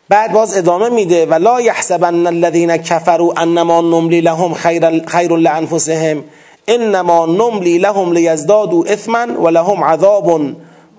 بعد 0.09 0.33
باز 0.33 0.57
ادامه 0.57 0.89
میده 0.89 1.25
و 1.25 1.33
لا 1.33 1.61
یحسبن 1.61 2.27
الذين 2.27 2.77
كفروا 2.77 3.33
انما 3.37 3.81
نملی 3.81 4.21
لهم 4.21 4.53
خیر 4.53 5.05
خیر 5.05 5.35
لانفسهم 5.37 6.23
انما 6.67 7.25
نملی 7.25 7.77
لهم 7.77 8.13
لیزدادوا 8.13 8.83
اثما 8.83 9.27
ولهم 9.43 9.83
عذاب. 9.83 10.41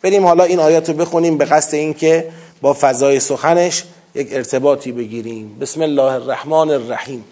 بریم 0.02 0.26
حالا 0.26 0.44
این 0.44 0.58
آیات 0.58 0.88
رو 0.88 0.94
بخونیم 0.94 1.38
به 1.38 1.44
قصد 1.44 1.74
اینکه 1.74 2.28
با 2.62 2.76
فضای 2.80 3.20
سخنش 3.20 3.84
یک 4.14 4.28
ارتباطی 4.32 4.92
بگیریم. 4.92 5.56
بسم 5.60 5.82
الله 5.82 6.12
الرحمن 6.12 6.70
الرحیم. 6.70 7.24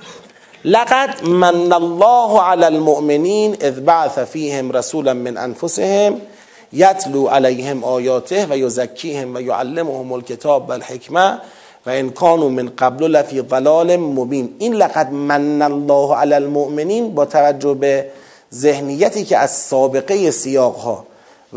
لقد 0.64 1.28
من 1.28 1.72
الله 1.72 2.40
على 2.40 2.64
المؤمنین 2.64 3.56
اذ 3.60 3.80
بعث 3.80 4.18
فیهم 4.18 4.72
رسولا 4.72 5.14
من 5.14 5.36
انفسهم 5.36 6.20
یتلو 6.72 7.26
علیهم 7.26 7.84
آیاته 7.84 8.46
و 8.50 8.58
یزکیهم 8.58 9.34
و 9.34 9.40
یعلمهم 9.40 10.12
الکتاب 10.12 10.68
و 10.68 10.72
و 11.86 11.90
من 12.48 12.72
قبل 12.78 13.04
لفی 13.04 13.42
ضلال 13.42 13.96
مبین. 13.96 14.54
این 14.58 14.74
لقد 14.74 15.12
من 15.12 15.62
الله 15.62 16.14
علی 16.14 16.34
المؤمنین 16.34 17.14
با 17.14 17.24
توجه 17.24 17.74
به 17.74 18.06
ذهنیتی 18.54 19.24
که 19.24 19.38
از 19.38 19.50
سابقه 19.50 20.30
سیاق 20.30 20.76
ها 20.76 21.06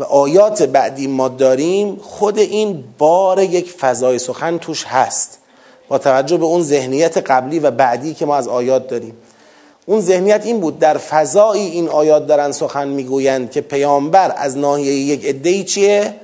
و 0.00 0.04
آیات 0.04 0.62
بعدی 0.62 1.06
ما 1.06 1.28
داریم 1.28 1.96
خود 2.02 2.38
این 2.38 2.84
بار 2.98 3.42
یک 3.42 3.70
فضای 3.70 4.18
سخن 4.18 4.58
توش 4.58 4.84
هست. 4.84 5.38
با 5.88 5.98
توجه 5.98 6.36
به 6.36 6.44
اون 6.44 6.62
ذهنیت 6.62 7.18
قبلی 7.18 7.58
و 7.58 7.70
بعدی 7.70 8.14
که 8.14 8.26
ما 8.26 8.36
از 8.36 8.48
آیات 8.48 8.88
داریم. 8.88 9.14
اون 9.86 10.00
ذهنیت 10.00 10.46
این 10.46 10.60
بود 10.60 10.78
در 10.78 10.98
فضایی 10.98 11.66
این 11.66 11.88
آیات 11.88 12.26
دارن 12.26 12.52
سخن 12.52 12.88
می‌گویند 12.88 13.50
که 13.50 13.60
پیامبر 13.60 14.34
از 14.36 14.58
ناحیه 14.58 14.94
یک 14.94 15.26
عده‌ای 15.26 15.64
چیه؟ 15.64 16.14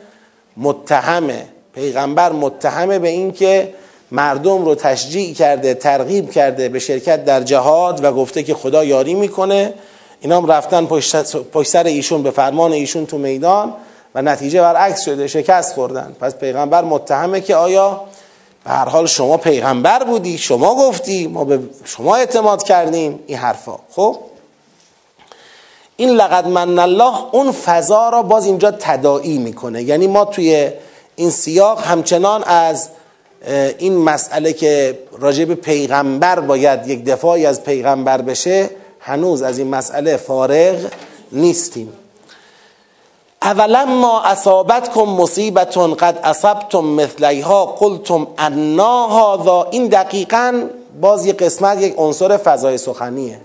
متهمه. 0.57 1.47
پیغمبر 1.75 2.33
متهمه 2.33 2.99
به 2.99 3.09
این 3.09 3.33
که 3.33 3.75
مردم 4.11 4.65
رو 4.65 4.75
تشجیع 4.75 5.35
کرده 5.35 5.75
ترغیب 5.75 6.31
کرده 6.31 6.69
به 6.69 6.79
شرکت 6.79 7.25
در 7.25 7.43
جهاد 7.43 8.05
و 8.05 8.13
گفته 8.13 8.43
که 8.43 8.55
خدا 8.55 8.85
یاری 8.85 9.15
می‌کنه. 9.15 9.75
اینا 10.21 10.37
هم 10.37 10.47
رفتن 10.47 10.87
پشت 10.87 11.23
سر 11.63 11.85
ایشون 11.85 12.23
به 12.23 12.31
فرمان 12.31 12.73
ایشون 12.73 13.07
تو 13.07 13.19
میدان 13.19 13.75
و 14.15 14.23
نتیجه 14.23 14.61
برعکس 14.61 15.05
شده 15.05 15.29
شکست 15.29 15.75
خوردن. 15.75 16.17
پس 16.21 16.35
پیغمبر 16.35 16.85
متهمه 16.85 17.41
که 17.41 17.57
آیا 17.57 18.01
به 18.65 18.71
هر 18.71 18.89
حال 18.89 19.07
شما 19.07 19.37
پیغمبر 19.37 20.05
بودی 20.05 20.39
شما 20.39 20.75
گفتی 20.75 21.27
ما 21.27 21.45
به 21.45 21.59
شما 21.85 22.17
اعتماد 22.17 22.63
کردیم 22.63 23.19
این 23.27 23.39
حرفا. 23.39 23.79
خب؟ 23.91 24.17
این 25.97 26.11
لقد 26.11 26.47
من 26.47 26.79
الله 26.79 27.15
اون 27.33 27.53
فضا 27.53 28.09
را 28.09 28.23
باز 28.23 28.47
اینجا 28.47 28.71
تداعی 28.71 29.39
می‌کنه. 29.39 29.83
یعنی 29.83 30.07
ما 30.07 30.25
توی 30.25 30.71
این 31.17 31.31
سیاق 31.31 31.81
همچنان 31.81 32.45
از 32.45 32.89
این 33.79 33.97
مسئله 33.97 34.53
که 34.53 34.99
راجع 35.19 35.45
به 35.45 35.55
پیغمبر 35.55 36.41
باید 36.41 36.89
یک 36.89 37.05
دفاعی 37.05 37.47
از 37.47 37.65
پیغمبر 37.65 38.23
بشه 38.23 38.71
هنوز 39.07 39.43
از 39.43 39.59
این 39.59 39.69
مسئله 39.69 40.17
فارغ 40.17 40.77
نیستیم. 41.33 41.93
اولا 43.43 43.85
ما 43.85 44.23
اصابتکم 44.23 45.03
مصیبتون 45.03 45.95
قد 45.95 46.21
اصبتم 46.25 46.85
مثلیها 46.85 47.67
قلتم 47.67 48.27
انا 48.39 49.07
هذا. 49.07 49.69
این 49.71 49.87
دقیقا 49.87 50.63
باز 51.01 51.27
یک 51.27 51.37
قسمت 51.37 51.81
یک 51.81 51.95
عنصر 51.99 52.37
فضای 52.37 52.79
سخنیه. 52.79 53.41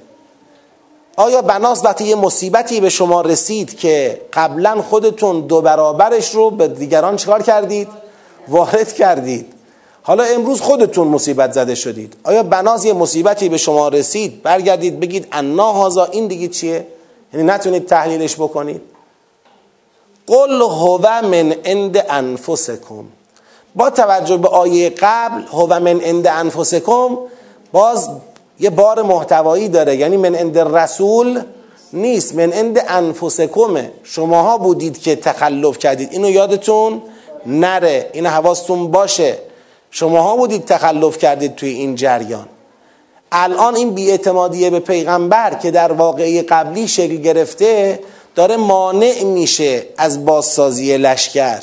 آیا 1.18 1.42
بناس 1.42 1.86
وقتی 1.86 2.04
یه 2.04 2.16
مصیبتی 2.16 2.82
به 2.82 2.90
شما 2.90 3.22
رسید 3.22 3.78
که 3.80 4.22
قبلا 4.34 4.82
خودتون 4.82 5.42
دو 5.42 5.62
برابرش 5.62 6.36
رو 6.36 6.50
به 6.50 6.68
دیگران 6.68 7.16
چکار 7.16 7.42
کردید؟ 7.42 7.88
وارد 8.48 8.94
کردید. 8.94 9.54
حالا 10.04 10.24
امروز 10.24 10.62
خودتون 10.62 11.08
مصیبت 11.08 11.52
زده 11.52 11.76
شدید. 11.76 12.14
آیا 12.24 12.44
بناز 12.44 12.86
یه 12.86 12.94
مصیبتی 12.94 13.50
به 13.50 13.58
شما 13.58 13.88
رسید؟ 13.88 14.44
برگردید 14.44 15.00
بگید 15.00 15.28
انا 15.32 15.72
هازا 15.72 16.06
این 16.06 16.28
دیگه 16.28 16.48
چیه؟ 16.48 16.88
یعنی 17.34 17.46
نتونید 17.46 17.86
تحلیلش 17.86 18.36
بکنید. 18.36 18.82
قل 20.28 20.62
هو 20.62 20.98
من 21.22 21.52
عند 21.66 22.06
انفسکم. 22.10 23.06
با 23.76 23.90
توجه 23.90 24.38
به 24.38 24.48
آیه 24.48 24.90
قبل 24.90 25.42
هو 25.52 25.80
من 25.80 26.02
عند 26.02 26.28
انفسکم 26.28 27.18
باز 27.72 28.10
یه 28.60 28.70
بار 28.70 29.02
محتوایی 29.02 29.70
داره. 29.70 29.96
یعنی 29.96 30.18
من 30.18 30.36
عند 30.36 30.58
رسول 30.58 31.42
نیست 31.94 32.36
من 32.36 32.52
عند 32.52 32.82
انفسکمه. 32.88 33.92
شماها 34.04 34.58
بودید 34.58 35.02
که 35.02 35.16
تخلف 35.16 35.78
کردید. 35.78 36.10
اینو 36.12 36.30
یادتون 36.30 37.02
نره. 37.46 38.10
این 38.14 38.26
حواستون 38.26 38.92
باشه. 38.92 39.38
شماها 39.92 40.36
بودید 40.36 40.66
تخلف 40.66 41.18
کردید 41.18 41.56
توی 41.56 41.70
این 41.70 41.96
جریان. 41.96 42.48
الان 43.32 43.76
این 43.76 43.94
بیاعتمادیه 43.94 44.70
به 44.70 44.80
پیغمبر 44.80 45.54
که 45.54 45.72
در 45.72 45.92
واقعی 45.92 46.42
قبلی 46.42 46.88
شکل 46.88 47.16
گرفته 47.16 48.00
داره 48.36 48.58
مانع 48.58 49.24
میشه 49.24 49.86
از 49.98 50.26
بازسازی 50.26 50.98
لشکر. 50.98 51.62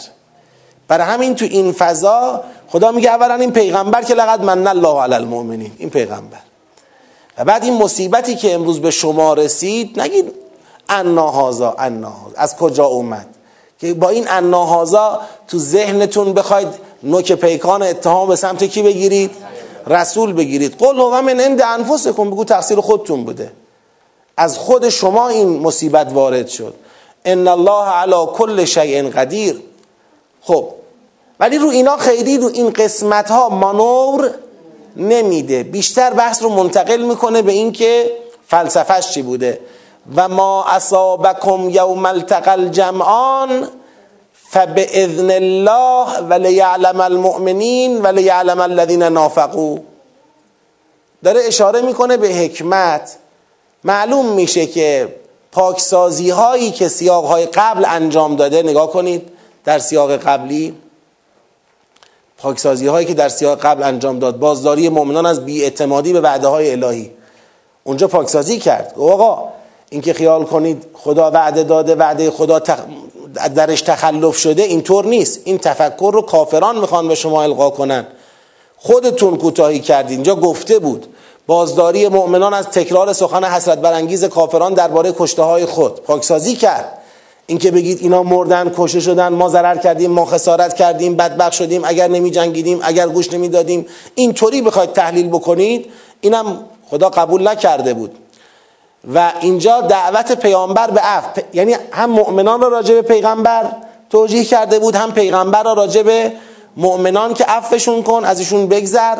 برای 0.88 1.06
همین 1.06 1.34
تو 1.34 1.44
این 1.44 1.72
فضا 1.72 2.44
خدا 2.68 2.92
میگه 2.92 3.10
اولا 3.10 3.34
این 3.34 3.52
پیغمبر 3.52 4.02
که 4.02 4.14
لقد 4.14 4.44
من 4.44 4.66
الله 4.66 5.02
علی 5.02 5.14
المؤمنین 5.14 5.72
این 5.78 5.90
پیغمبر. 5.90 6.38
و 7.38 7.44
بعد 7.44 7.64
این 7.64 7.74
مصیبتی 7.82 8.34
که 8.34 8.54
امروز 8.54 8.80
به 8.80 8.90
شما 8.90 9.34
رسید 9.34 10.00
نگید 10.00 10.32
اناهازا 10.88 11.74
اناهازا 11.78 12.36
از 12.36 12.56
کجا 12.56 12.84
اومد؟ 12.84 13.26
که 13.78 13.94
با 13.94 14.08
این 14.08 14.24
اناهازا 14.28 15.20
تو 15.48 15.58
ذهنتون 15.58 16.32
بخواید 16.32 16.68
نوک 17.02 17.32
پیکان 17.32 17.82
اتهام 17.82 18.28
به 18.28 18.36
سمت 18.36 18.64
کی 18.64 18.82
بگیرید؟ 18.82 19.30
رسول 19.86 20.32
بگیرید. 20.32 20.76
قل 20.78 20.98
هو 20.98 21.20
من 21.20 21.40
عند 21.40 21.62
انفسکم. 21.62 22.30
بگو 22.30 22.44
تقصیر 22.44 22.80
خودتون 22.80 23.24
بوده. 23.24 23.52
از 24.36 24.58
خود 24.58 24.88
شما 24.88 25.28
این 25.28 25.48
مصیبت 25.48 26.12
وارد 26.12 26.48
شد. 26.48 26.74
ان 27.24 27.48
الله 27.48 27.84
علی 27.84 28.26
کل 28.34 28.64
شیء 28.64 29.10
قدیر. 29.10 29.62
خب 30.42 30.68
ولی 31.40 31.58
رو 31.58 31.68
اینا 31.68 31.96
خیلی 31.96 32.38
رو 32.38 32.50
این 32.52 32.70
قسمت 32.70 33.30
ها 33.30 33.48
مانور 33.48 34.30
نمیده. 34.96 35.62
بیشتر 35.62 36.10
بحث 36.10 36.42
رو 36.42 36.48
منتقل 36.48 37.02
می‌کنه 37.02 37.42
به 37.42 37.52
اینکه 37.52 38.10
فلسفهش 38.46 39.08
چی 39.10 39.22
بوده. 39.22 39.60
و 40.16 40.28
ما 40.28 40.64
اصابکم 40.64 41.70
یوم 41.70 42.06
التقى 42.06 42.50
الجمعان 42.50 43.68
فباذن 44.50 45.30
الله 45.30 46.20
ولیعلم 46.20 47.00
المؤمنین 47.00 48.02
ولیعلم 48.02 48.60
الذین 48.60 49.02
نافقوا 49.02 49.78
داره 51.24 51.40
اشاره 51.46 51.80
می‌کنه 51.80 52.16
به 52.16 52.28
حکمت. 52.28 53.16
معلوم 53.84 54.26
میشه 54.26 54.66
که 54.66 55.14
پاکسازی 55.52 56.30
هایی 56.30 56.70
که 56.70 56.88
سیاق 56.88 57.24
های 57.24 57.46
قبل 57.46 57.84
انجام 57.88 58.36
داده 58.36 58.62
نگاه 58.62 58.90
کنید 58.90 59.28
در 59.64 59.78
سیاق 59.78 60.16
قبلی 60.16 60.74
پاکسازی 62.38 62.86
هایی 62.86 63.06
که 63.06 63.14
در 63.14 63.28
سیاق 63.28 63.58
قبل 63.60 63.82
انجام 63.82 64.18
داد 64.18 64.38
بازداری 64.38 64.88
مؤمنان 64.88 65.26
از 65.26 65.44
بیاعتمادی 65.44 66.12
به 66.12 66.20
وعده 66.20 66.46
های 66.46 66.72
الهی. 66.72 67.10
اونجا 67.84 68.08
پاکسازی 68.08 68.58
کرد. 68.58 68.94
آقا 68.98 69.48
اینکه 69.90 70.12
خیال 70.12 70.44
کنید 70.44 70.84
خدا 70.94 71.30
وعده 71.30 71.62
داده 71.62 71.94
وعده 71.94 72.30
خدا 72.30 72.60
درش 73.54 73.82
تخلف 73.82 74.36
شده 74.36 74.62
اینطور 74.62 75.04
نیست. 75.04 75.40
این 75.44 75.58
تفکر 75.58 76.10
رو 76.14 76.22
کافران 76.22 76.78
می‌خوان 76.78 77.08
به 77.08 77.14
شما 77.14 77.42
القا 77.42 77.70
کنن. 77.70 78.06
خودتون 78.76 79.36
کوتاهی 79.36 79.80
کردین. 79.80 80.14
اینجا 80.14 80.34
گفته 80.34 80.78
بود. 80.78 81.06
بازداری 81.46 82.08
مؤمنان 82.08 82.54
از 82.54 82.66
تکرار 82.66 83.12
سخن 83.12 83.44
حسرت 83.44 83.78
برانگیز 83.78 84.24
کافران 84.24 84.74
درباره 84.74 85.14
کشته 85.18 85.42
های 85.42 85.66
خود. 85.66 86.02
پاکسازی 86.02 86.56
کرد. 86.56 86.98
اینکه 87.46 87.70
بگید 87.70 87.98
اینا 88.00 88.22
مردن 88.22 88.72
کشته 88.76 89.00
شدن 89.00 89.28
ما 89.28 89.48
ضرر 89.48 89.76
کردیم 89.76 90.10
ما 90.10 90.24
خسارت 90.24 90.74
کردیم 90.74 91.16
بدبخ 91.16 91.52
شدیم 91.52 91.82
اگر 91.84 92.08
نمی 92.08 92.30
جنگیدیم 92.30 92.80
اگر 92.82 93.08
گوش 93.08 93.32
نمی 93.32 93.48
دادیم 93.48 93.86
اینطوری 94.14 94.62
بخواید 94.62 94.92
تحلیل 94.92 95.28
بکنید 95.28 95.86
اینم 96.20 96.64
خدا 96.90 97.08
قبول 97.08 97.48
نکرده 97.48 97.94
بود. 97.94 98.14
و 99.14 99.32
اینجا 99.40 99.80
دعوت 99.80 100.32
پیامبر 100.32 100.90
به 100.90 101.00
عفو 101.00 101.40
یعنی 101.52 101.76
هم 101.92 102.10
مؤمنان 102.10 102.60
را 102.60 102.68
راجع 102.68 102.94
به 102.94 103.02
پیغمبر 103.02 103.72
توجیه 104.10 104.44
کرده 104.44 104.78
بود 104.78 104.96
هم 104.96 105.12
پیغمبر 105.12 105.62
را 105.62 105.72
راجع 105.72 106.02
به 106.02 106.32
مؤمنان 106.76 107.34
که 107.34 107.44
عفوشون 107.44 108.02
کن 108.02 108.24
ازشون 108.24 108.66
بگذر. 108.66 109.16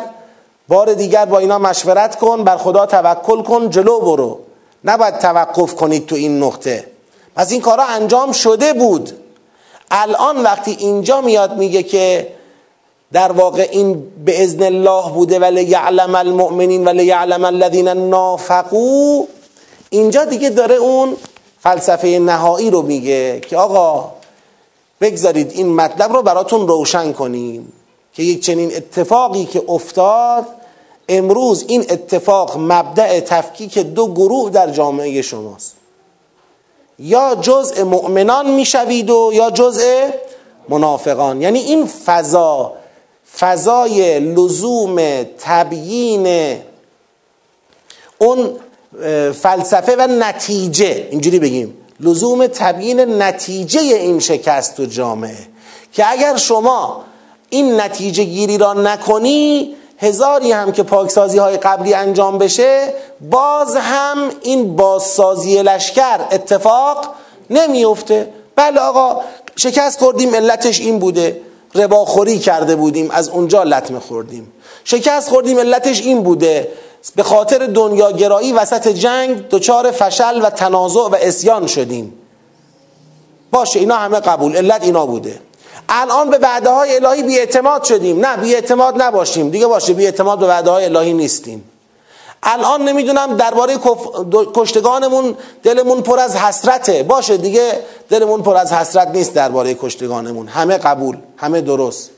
بار 0.67 0.93
دیگر 0.93 1.25
با 1.25 1.39
اینا 1.39 1.57
مشورت 1.59 2.15
کن 2.15 2.43
بر 2.43 2.57
خدا 2.57 2.85
توکل 2.85 3.41
کن 3.41 3.69
جلو 3.69 3.99
برو. 3.99 4.39
نباید 4.83 5.17
توقف 5.17 5.75
کنید 5.75 6.05
تو 6.05 6.15
این 6.15 6.43
نقطه. 6.43 6.85
پس 7.35 7.51
این 7.51 7.61
کارا 7.61 7.83
انجام 7.83 8.31
شده 8.31 8.73
بود. 8.73 9.11
الان 9.91 10.43
وقتی 10.43 10.71
اینجا 10.79 11.21
میاد 11.21 11.57
میگه 11.57 11.83
که 11.83 12.27
در 13.11 13.31
واقع 13.31 13.67
این 13.71 14.03
به 14.25 14.43
ازن 14.43 14.63
الله 14.63 15.11
بوده 15.11 15.39
ولی 15.39 15.63
یعلم 15.63 16.15
المؤمنین 16.15 16.85
ولی 16.85 17.05
یعلم 17.05 17.45
الذین 17.45 17.87
نافقو 17.87 19.25
اینجا 19.89 20.25
دیگه 20.25 20.49
داره 20.49 20.75
اون 20.75 21.17
فلسفه 21.59 22.07
نهایی 22.07 22.69
رو 22.69 22.81
میگه 22.81 23.39
که 23.39 23.57
آقا 23.57 24.11
بگذارید 25.01 25.51
این 25.51 25.75
مطلب 25.75 26.13
رو 26.13 26.21
براتون 26.21 26.67
روشن 26.67 27.13
کنیم 27.13 27.73
که 28.13 28.23
یک 28.23 28.45
چنین 28.45 28.75
اتفاقی 28.75 29.45
که 29.45 29.63
افتاد 29.67 30.45
امروز 31.09 31.65
این 31.67 31.81
اتفاق 31.81 32.57
مبدع 32.57 33.19
تفکیک 33.19 33.77
دو 33.77 34.13
گروه 34.13 34.49
در 34.49 34.69
جامعه 34.69 35.21
شماست. 35.21 35.75
یا 36.99 37.35
جزء 37.41 37.83
مؤمنان 37.83 38.51
می‌شوید 38.51 39.09
و 39.09 39.31
یا 39.33 39.51
جزء 39.51 40.09
منافقان. 40.69 41.41
یعنی 41.41 41.59
این 41.59 41.85
فضا 41.85 42.73
فضای 43.39 44.19
لزوم 44.19 45.23
تبیین 45.23 46.57
اون 48.17 48.55
فلسفه 49.33 49.95
و 49.95 50.07
نتیجه 50.07 51.07
اینجوری 51.11 51.39
بگیم. 51.39 51.77
لزوم 51.99 52.47
تبیین 52.47 53.21
نتیجه 53.21 53.81
این 53.81 54.19
شکست 54.19 54.77
تو 54.77 54.85
جامعه. 54.85 55.47
که 55.93 56.11
اگر 56.11 56.37
شما 56.37 57.03
این 57.49 57.81
نتیجه 57.81 58.23
گیری 58.23 58.57
را 58.57 58.73
نکنی 58.73 59.75
هزاری 59.97 60.51
هم 60.51 60.71
که 60.71 60.83
پاکسازی 60.83 61.37
های 61.37 61.57
قبلی 61.57 61.93
انجام 61.93 62.37
بشه 62.37 62.93
باز 63.29 63.75
هم 63.75 64.29
این 64.41 64.75
بازسازی 64.75 65.61
لشکر 65.61 66.19
اتفاق 66.31 67.15
نمیفته 67.49 68.33
بله 68.55 68.79
آقا 68.79 69.21
شکست 69.55 69.99
خوردیم 69.99 70.35
علتش 70.35 70.79
این 70.79 70.99
بوده. 70.99 71.41
رباخوری 71.75 72.39
کرده 72.39 72.75
بودیم 72.75 73.11
از 73.11 73.29
اونجا 73.29 73.63
لطمه 73.63 73.99
خوردیم. 73.99 74.53
شکست 74.83 75.29
خوردیم 75.29 75.59
علتش 75.59 76.01
این 76.01 76.23
بوده. 76.23 76.67
به 77.15 77.23
خاطر 77.23 77.65
دنیاگرایی 77.65 78.53
وسط 78.53 78.87
جنگ 78.87 79.49
دچار 79.49 79.91
فشل 79.91 80.41
و 80.45 80.49
تنازع 80.49 80.99
و 80.99 81.15
اسیان 81.21 81.67
شدیم. 81.67 82.13
باشه 83.51 83.79
اینا 83.79 83.95
همه 83.95 84.19
قبول 84.19 84.55
علت 84.55 84.83
اینا 84.83 85.05
بوده. 85.05 85.39
الان 85.89 86.29
به 86.29 86.37
وعده 86.37 86.69
های 86.69 86.95
الهی 86.95 87.23
بی 87.23 87.39
اعتماد 87.39 87.83
شدیم. 87.83 88.25
نه 88.25 88.37
بی 88.37 88.55
اعتماد 88.55 89.01
نباشیم. 89.01 89.49
دیگه 89.49 89.67
باشه 89.67 89.93
بی 89.93 90.05
اعتماد 90.05 90.39
به 90.39 90.47
وعده 90.47 90.69
های 90.69 90.85
الهی 90.85 91.13
نیستیم. 91.13 91.63
الان 92.43 92.81
نمی‌دونم 92.81 93.37
درباره 93.37 93.77
کشتگانمون 94.53 95.37
دلمون 95.63 96.01
پر 96.01 96.19
از 96.19 96.35
حسرته. 96.35 97.03
باشه 97.03 97.37
دیگه 97.37 97.71
دلمون 98.09 98.43
پر 98.43 98.57
از 98.57 98.73
حسرت 98.73 99.07
نیست 99.07 99.33
درباره 99.33 99.73
کشتگانمون. 99.73 100.47
همه 100.47 100.77
قبول 100.77 101.17
همه 101.37 101.61
درست. 101.61 102.09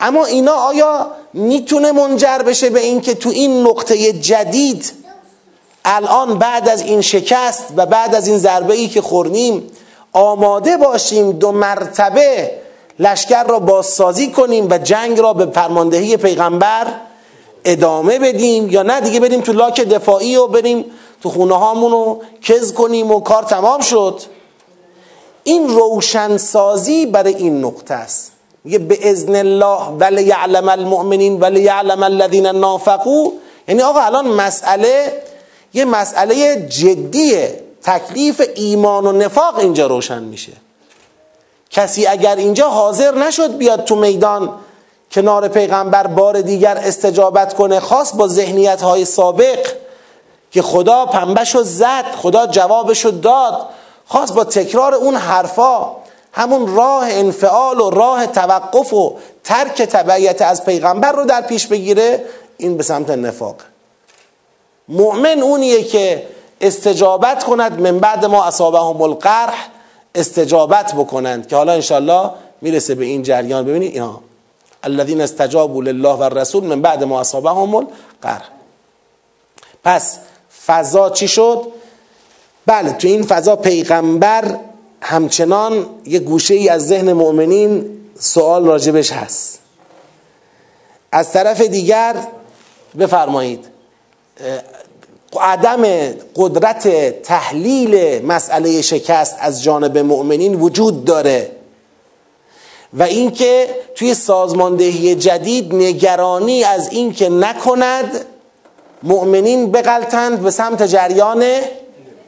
اما 0.00 0.24
اینا 0.24 0.52
آیا 0.52 1.06
می‌تونه 1.32 1.92
منجر 1.92 2.38
بشه 2.38 2.70
به 2.70 2.80
اینکه 2.80 3.14
تو 3.14 3.28
این 3.28 3.66
نقطه 3.66 4.12
جدید 4.12 4.92
الان 5.84 6.38
بعد 6.38 6.68
از 6.68 6.82
این 6.82 7.00
شکست 7.00 7.64
و 7.76 7.86
بعد 7.86 8.14
از 8.14 8.28
این 8.28 8.38
ضربه 8.38 8.74
ای 8.74 8.88
که 8.88 9.00
خوردیم 9.00 9.70
آماده 10.12 10.76
باشیم 10.76 11.32
دو 11.32 11.52
مرتبه 11.52 12.50
لشکر 12.98 13.44
را 13.44 13.58
بازسازی 13.58 14.30
کنیم 14.30 14.68
و 14.70 14.78
جنگ 14.78 15.20
را 15.20 15.32
به 15.32 15.46
فرماندهی 15.46 16.16
پیغمبر 16.16 16.86
ادامه 17.64 18.18
بدیم 18.18 18.68
یا 18.68 18.82
نه؟ 18.82 19.00
دیگه 19.00 19.20
بریم 19.20 19.40
تو 19.40 19.52
لاک 19.52 19.80
دفاعی 19.80 20.36
و 20.36 20.46
بریم 20.46 20.84
تو 21.22 21.30
خونه 21.30 21.58
هامون 21.58 21.90
رو 21.90 22.22
کز 22.42 22.72
کنیم 22.72 23.10
و 23.10 23.20
کار 23.20 23.42
تمام 23.42 23.80
شد. 23.80 24.20
این 25.44 25.68
روشنسازی 25.68 27.06
برای 27.06 27.34
این 27.34 27.64
نقطه 27.64 27.94
است. 27.94 28.32
میگه 28.64 28.78
به 28.78 29.10
ازن 29.10 29.36
الله 29.36 29.82
ولی 30.00 30.22
یعلم 30.22 30.68
المؤمنین 30.68 31.40
ولی 31.40 31.60
یعلم 31.60 32.02
الذین 32.02 32.46
نافقو. 32.46 33.32
یعنی 33.68 33.82
آقا 33.82 34.00
الان 34.00 34.26
مسئله 34.26 35.22
یه 35.74 35.84
مسئله 35.84 36.66
جدیه 36.66 37.60
تکلیف 37.82 38.42
ایمان 38.54 39.06
و 39.06 39.12
نفاق 39.12 39.58
اینجا 39.58 39.86
روشن 39.86 40.22
میشه. 40.22 40.52
کسی 41.70 42.06
اگر 42.06 42.36
اینجا 42.36 42.68
حاضر 42.68 43.14
نشد 43.14 43.56
بیاد 43.56 43.84
تو 43.84 43.96
میدان 43.96 44.50
کنار 45.12 45.48
پیغمبر 45.48 46.06
بار 46.06 46.40
دیگر 46.40 46.76
استجابت 46.76 47.54
کنه 47.54 47.80
خاص 47.80 48.14
با 48.14 48.28
ذهنیت 48.28 48.82
های 48.82 49.04
سابق 49.04 49.68
که 50.50 50.62
خدا 50.62 51.06
پنبشو 51.06 51.62
زد 51.62 52.04
خدا 52.22 52.46
جوابشو 52.46 53.10
داد 53.10 53.68
خاص 54.08 54.32
با 54.32 54.44
تکرار 54.44 54.94
اون 54.94 55.14
حرفا. 55.14 55.99
همون 56.32 56.76
راه 56.76 57.08
انفعال 57.10 57.80
و 57.80 57.90
راه 57.90 58.26
توقف 58.26 58.92
و 58.92 59.16
ترک 59.44 59.82
تبعیت 59.82 60.42
از 60.42 60.64
پیغمبر 60.64 61.12
رو 61.12 61.24
در 61.24 61.40
پیش 61.40 61.66
بگیره 61.66 62.24
این 62.58 62.76
به 62.76 62.82
سمت 62.82 63.10
نفاق. 63.10 63.56
مؤمن 64.88 65.40
اونیه 65.40 65.84
که 65.84 66.26
استجابت 66.60 67.44
کند 67.44 67.80
من 67.80 67.98
بعد 67.98 68.24
ما 68.24 68.44
اصابهم 68.44 69.02
القرح 69.02 69.68
استجابت 70.14 70.92
بکنند 70.94 71.48
که 71.48 71.56
حالا 71.56 71.72
انشالله 71.72 72.30
می‌رسه 72.60 72.94
به 72.94 73.04
این 73.04 73.22
جریان. 73.22 73.64
ببینید 73.64 73.92
اینا 73.92 74.20
الذين 74.82 75.20
استجابوا 75.20 75.82
لله 75.82 76.12
و 76.14 76.22
رسول 76.22 76.64
من 76.64 76.82
بعد 76.82 77.04
ما 77.04 77.20
اصابهم 77.20 77.74
القرح. 77.74 78.48
پس 79.84 80.18
فضا 80.66 81.10
چی 81.10 81.28
شد؟ 81.28 81.66
بله 82.66 82.92
تو 82.92 83.08
این 83.08 83.22
فضا 83.22 83.56
پیغمبر 83.56 84.58
همچنان 85.00 85.86
یه 86.06 86.18
گوشه 86.18 86.54
ای 86.54 86.68
از 86.68 86.86
ذهن 86.88 87.12
مؤمنین 87.12 87.90
سوال 88.18 88.64
راجبش 88.64 89.12
هست. 89.12 89.58
از 91.12 91.32
طرف 91.32 91.60
دیگر 91.60 92.16
بفرمایید 92.98 93.66
عدم 95.40 95.82
قدرت 96.36 96.88
تحلیل 97.22 98.24
مسئله 98.26 98.82
شکست 98.82 99.36
از 99.40 99.62
جانب 99.62 99.98
مؤمنین 99.98 100.54
وجود 100.54 101.04
داره 101.04 101.50
و 102.94 103.02
اینکه 103.02 103.68
توی 103.94 104.14
سازماندهی 104.14 105.14
جدید 105.14 105.74
نگرانی 105.74 106.64
از 106.64 106.92
اینکه 106.92 107.28
نکند 107.28 108.24
مؤمنین 109.02 109.72
بغلتند 109.72 110.42
به 110.42 110.50
سمت 110.50 110.82
جریان 110.82 111.44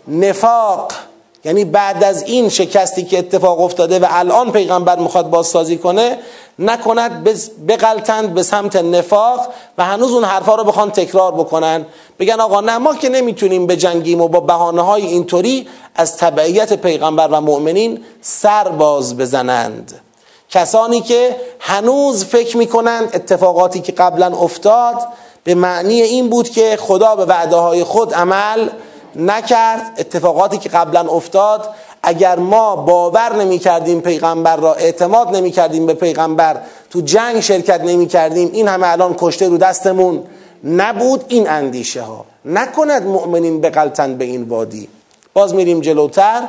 نفاق. 0.09 0.93
یعنی 1.45 1.65
بعد 1.65 2.05
از 2.05 2.23
این 2.23 2.49
شکستی 2.49 3.05
که 3.05 3.19
اتفاق 3.19 3.61
افتاده 3.61 3.99
و 3.99 4.07
الان 4.09 4.53
پیغمبر 4.53 4.99
می‌خواد 4.99 5.31
بازسازی 5.31 5.77
کنه 5.77 6.19
نکند 6.59 7.29
بغلتند 7.69 8.35
به 8.35 8.43
سمت 8.43 8.77
نفاق 8.77 9.49
و 9.79 9.85
هنوز 9.85 10.13
اون 10.13 10.25
حرفا 10.25 10.55
رو 10.55 10.65
بخوان 10.65 10.91
تکرار 10.91 11.33
بکنن. 11.33 11.87
بگن 12.19 12.41
آقا 12.41 12.61
نه 12.61 12.79
ما 12.79 12.95
که 12.95 13.09
نمی‌تونیم 13.09 13.67
به 13.67 13.77
جنگیم 13.77 14.21
و 14.21 14.29
با 14.29 14.41
بحانه 14.41 14.83
های 14.83 15.07
اینطوری 15.07 15.69
از 15.97 16.17
تبعیت 16.17 16.73
پیغمبر 16.73 17.29
و 17.29 17.41
مؤمنین 17.41 18.05
سر 18.21 18.69
باز 18.69 19.17
بزنند. 19.17 20.01
کسانی 20.51 21.01
که 21.01 21.37
هنوز 21.61 22.25
فکر 22.25 22.57
می‌کنند 22.57 23.11
اتفاقاتی 23.15 23.81
که 23.81 23.93
قبلا 23.93 24.27
افتاد 24.27 24.97
به 25.45 25.55
معنی 25.55 26.03
این 26.03 26.29
بود 26.29 26.49
که 26.49 26.79
خدا 26.81 27.17
به 27.17 27.25
وعده 27.25 27.57
های 27.57 27.85
خود 27.85 28.15
عمل 28.15 28.69
نکرد. 29.17 29.93
اتفاقاتی 29.99 30.59
که 30.59 30.69
قبلا 30.69 31.01
افتاد 31.01 31.69
اگر 32.03 32.39
ما 32.39 32.77
باور 32.77 33.37
نمی 33.37 33.59
کردیم 33.59 34.01
پیغمبر 34.01 34.57
را 34.57 34.75
اعتماد 34.75 35.37
نمی 35.37 35.51
کردیم 35.51 35.87
به 35.87 35.95
پیغمبر 35.95 36.57
تو 36.91 37.01
جنگ 37.01 37.41
شرکت 37.41 37.81
نمی 37.81 38.07
کردیم 38.07 38.51
این 38.53 38.69
همه 38.69 38.87
الان 38.87 39.15
کشته 39.19 39.49
رو 39.49 39.59
دستمون 39.59 40.25
نبود 40.65 41.25
این 41.29 41.49
اندیشه 41.49 42.03
ها 42.03 42.25
نکند 42.45 43.07
مؤمنین 43.07 43.61
بقلتن 43.61 44.17
به 44.17 44.25
این 44.25 44.43
وادی. 44.43 44.89
باز 45.35 45.55
میریم 45.55 45.81
جلوتر. 45.81 46.43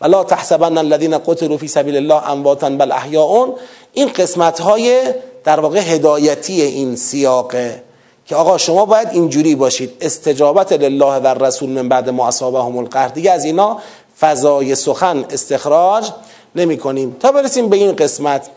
ولا 0.00 0.24
تحسبن 0.24 0.78
الذين 0.78 1.18
قتلوا 1.18 1.56
في 1.56 1.68
سبيل 1.68 1.96
الله 1.96 2.30
امواتا 2.30 2.70
بل 2.70 2.92
احیاء 2.92 3.48
این 3.92 4.08
قسمت 4.08 4.60
های 4.60 5.14
در 5.44 5.60
واقع 5.60 5.78
هدایتی 5.78 6.62
این 6.62 6.96
سیاقه 6.96 7.82
که 8.30 8.36
آقا 8.36 8.58
شما 8.58 8.84
باید 8.84 9.08
اینجوری 9.12 9.54
باشید. 9.54 9.92
استجابت 10.00 10.72
لله 10.72 11.18
و 11.18 11.44
رسول 11.44 11.68
من 11.70 11.88
بعد 11.88 12.08
ما 12.10 12.28
اصابهم 12.28 12.76
القهر. 12.76 13.08
دیگه 13.08 13.30
از 13.30 13.44
اینا 13.44 13.78
فضای 14.20 14.74
سخن 14.74 15.24
استخراج 15.30 16.10
نمی 16.54 16.78
کنیم 16.78 17.16
تا 17.20 17.32
برسیم 17.32 17.68
به 17.68 17.76
این 17.76 17.96
قسمت 17.96 18.50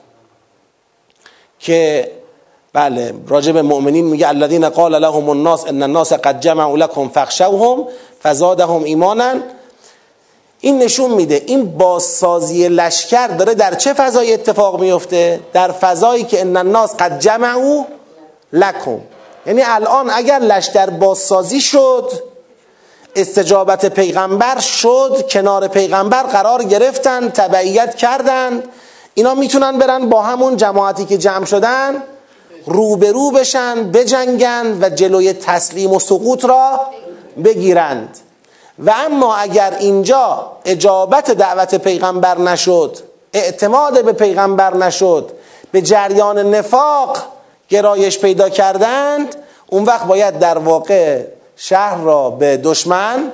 که 1.59 2.11
بله 2.73 3.13
راجب 3.27 3.57
مؤمنین 3.57 4.05
میگه 4.05 4.27
الذين 4.27 4.69
قال 4.69 4.99
لهم 4.99 5.29
الناس 5.29 5.65
ان 5.67 5.83
الناس 5.83 6.13
قد 6.13 6.39
جمعوا 6.39 6.77
لكم 6.77 7.09
فاخشوهم 7.09 7.87
فزادهم 8.23 8.83
ایمانا. 8.83 9.33
این 10.59 10.79
نشون 10.79 11.11
میده 11.11 11.43
این 11.47 11.77
بازسازی 11.77 12.67
لشکر 12.67 13.27
داره 13.27 13.53
در 13.53 13.75
چه 13.75 13.93
فضای 13.93 14.33
اتفاق 14.33 14.79
میفته؟ 14.79 15.39
در 15.53 15.71
فضایی 15.71 16.23
که 16.23 16.41
ان 16.41 16.57
الناس 16.57 16.95
قد 16.95 17.19
جمعوا 17.19 17.85
لكم 18.53 18.99
یعنی 19.45 19.61
الان 19.65 20.09
اگر 20.09 20.39
لشکر 20.39 20.89
بازسازی 20.89 21.61
شد 21.61 22.11
استجابت 23.15 23.85
پیغمبر 23.85 24.59
شد 24.59 25.25
کنار 25.29 25.67
پیغمبر 25.67 26.23
قرار 26.23 26.63
گرفتن 26.63 27.29
تبعیت 27.29 27.95
کردند 27.95 28.63
اینا 29.13 29.33
می‌تونن 29.33 29.77
برن 29.77 30.09
با 30.09 30.21
همون 30.21 30.57
جماعتی 30.57 31.05
که 31.05 31.17
جمع 31.17 31.45
شدن 31.45 32.03
روبرو 32.65 33.31
بشن 33.31 33.91
بجنگن 33.91 34.77
و 34.81 34.89
جلوی 34.89 35.33
تسلیم 35.33 35.91
و 35.91 35.99
سقوط 35.99 36.45
را 36.45 36.79
بگیرند. 37.43 38.17
و 38.79 38.93
اما 39.05 39.35
اگر 39.35 39.77
اینجا 39.79 40.51
اجابت 40.65 41.31
دعوت 41.31 41.75
پیغمبر 41.75 42.37
نشد 42.37 42.97
اعتماد 43.33 44.05
به 44.05 44.13
پیغمبر 44.13 44.73
نشد 44.73 45.31
به 45.71 45.81
جریان 45.81 46.55
نفاق 46.55 47.17
گرایش 47.73 48.19
پیدا 48.19 48.49
کردند 48.49 49.35
اون 49.67 49.83
وقت 49.83 50.05
باید 50.05 50.39
در 50.39 50.57
واقع 50.57 51.21
شهر 51.55 51.97
را 51.97 52.29
به 52.29 52.57
دشمن 52.57 53.31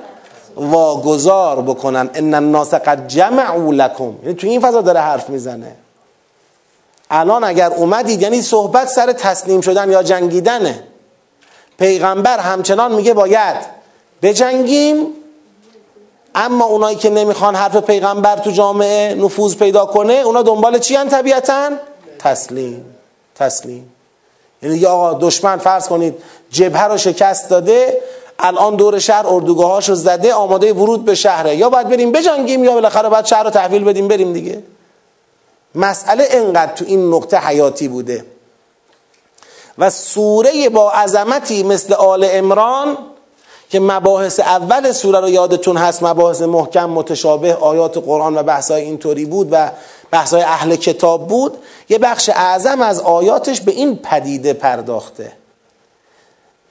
واگذار 0.56 1.62
بکنن. 1.62 2.10
ان 2.14 2.34
الناس 2.34 2.74
قد 2.74 3.08
جمعوا 3.08 3.72
لكم 3.72 4.14
یعنی 4.22 4.34
تو 4.34 4.46
این 4.46 4.60
فضا 4.60 4.80
داره 4.80 5.00
حرف 5.00 5.30
می‌زنه. 5.30 5.72
الان 7.10 7.44
اگر 7.44 7.70
اومدید 7.72 8.22
یعنی 8.22 8.42
صحبت 8.42 8.88
سر 8.88 9.12
تسلیم 9.12 9.60
شدن 9.60 9.90
یا 9.90 10.02
جنگیدنه. 10.02 10.82
پیغمبر 11.78 12.38
همچنان 12.38 12.94
میگه 12.94 13.14
باید 13.14 13.56
بجنگیم 14.22 15.06
اما 16.34 16.64
اونایی 16.64 16.96
که 16.96 17.10
نمی‌خوان 17.10 17.54
حرف 17.54 17.76
پیغمبر 17.76 18.36
تو 18.36 18.50
جامعه 18.50 19.14
نفوذ 19.14 19.54
پیدا 19.54 19.86
کنه 19.86 20.12
اونا 20.12 20.42
دنبال 20.42 20.78
چی 20.78 20.96
هن 20.96 21.08
طبیعتا؟ 21.08 21.70
تسلیم. 22.18 22.84
تسلیم. 23.34 23.92
یعنی 24.62 24.76
یا 24.76 24.90
آقا 24.90 25.18
دشمن 25.20 25.56
فرض 25.56 25.88
کنید 25.88 26.14
جبهه 26.50 26.84
رو 26.84 26.96
شکست 26.96 27.50
داده 27.50 28.00
الان 28.38 28.76
دور 28.76 28.98
شهر 28.98 29.26
اردوگاه 29.26 29.86
رو 29.86 29.94
زده 29.94 30.34
آماده 30.34 30.72
ورود 30.72 31.04
به 31.04 31.14
شهره. 31.14 31.56
یا 31.56 31.70
باید 31.70 31.88
بریم 31.88 32.12
بجنگیم 32.12 32.64
یا 32.64 32.72
بالاخره 32.72 33.08
باید 33.08 33.26
شهر 33.26 33.42
رو 33.44 33.50
تحویل 33.50 33.84
بدیم 33.84 34.08
بریم 34.08 34.32
دیگه. 34.32 34.62
مسئله 35.74 36.26
انقدر 36.30 36.72
تو 36.72 36.84
این 36.88 37.14
نقطه 37.14 37.38
حیاتی 37.38 37.88
بوده. 37.88 38.24
و 39.78 39.90
سوره 39.90 40.68
با 40.68 40.90
عظمتی 40.90 41.62
مثل 41.62 41.94
آل 41.94 42.26
امران 42.30 42.98
که 43.70 43.80
مباحث 43.80 44.40
اول 44.40 44.92
سوره 44.92 45.20
رو 45.20 45.28
یادتون 45.28 45.76
هست 45.76 46.02
مباحث 46.02 46.42
محکم 46.42 46.90
متشابه 46.90 47.54
آیات 47.54 47.98
قرآن 47.98 48.38
و 48.38 48.42
بحثای 48.42 48.82
اینطوری 48.82 49.24
بود 49.24 49.48
و 49.50 49.70
بحثای 50.10 50.42
اهل 50.42 50.76
کتاب 50.76 51.26
بود 51.26 51.58
یه 51.88 51.98
بخش 51.98 52.28
اعظم 52.28 52.80
از 52.80 53.00
آیاتش 53.00 53.60
به 53.60 53.72
این 53.72 53.96
پدیده 53.96 54.52
پرداخته. 54.52 55.32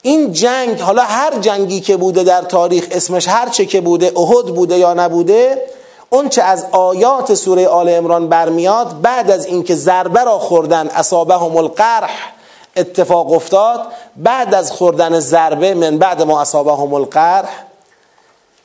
این 0.02 0.32
جنگ 0.32 0.80
حالا 0.80 1.02
هر 1.02 1.38
جنگی 1.38 1.80
که 1.80 1.96
بوده 1.96 2.24
در 2.24 2.42
تاریخ 2.42 2.86
اسمش 2.90 3.28
هر 3.28 3.48
چه 3.48 3.66
که 3.66 3.80
بوده 3.80 4.12
احد 4.18 4.46
بوده 4.46 4.78
یا 4.78 4.94
نبوده 4.94 5.62
اون 6.10 6.28
چه 6.28 6.42
از 6.42 6.66
آیات 6.72 7.34
سوره 7.34 7.68
آل 7.68 7.88
امران 7.88 8.28
برمیاد 8.28 9.00
بعد 9.00 9.30
از 9.30 9.46
اینکه 9.46 9.74
ضربه 9.74 10.24
را 10.24 10.38
خوردن 10.38 10.88
اصابهم 10.88 11.56
القرح 11.56 12.32
اتفاق 12.76 13.32
افتاد 13.32 13.86
بعد 14.16 14.54
از 14.54 14.72
خوردن 14.72 15.20
ضربه 15.20 15.74
من 15.74 15.98
بعد 15.98 16.22
ما 16.22 16.40
اصابهم 16.40 16.94
القرح 16.94 17.64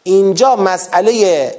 اینجا 0.04 0.56
مسئله 0.56 1.56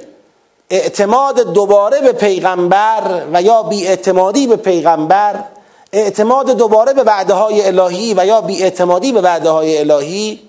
اعتماد 0.69 1.53
دوباره 1.53 2.01
به 2.01 2.11
پیغمبر 2.11 3.23
و 3.33 3.41
یا 3.41 3.63
بی 3.63 3.87
اعتمادی 3.87 4.47
به 4.47 4.55
پیغمبر 4.55 5.43
اعتماد 5.93 6.51
دوباره 6.51 6.93
به 6.93 7.03
وعده 7.03 7.33
های 7.33 7.67
الهی 7.67 8.13
و 8.17 8.25
یا 8.25 8.41
بی 8.41 8.63
اعتمادی 8.63 9.11
به 9.11 9.21
وعده 9.21 9.49
های 9.49 9.77
الهی 9.77 10.39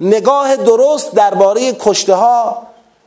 نگاه 0.00 0.56
درست 0.56 1.14
درباره 1.14 1.72
کشته 1.72 2.14
ها 2.14 2.62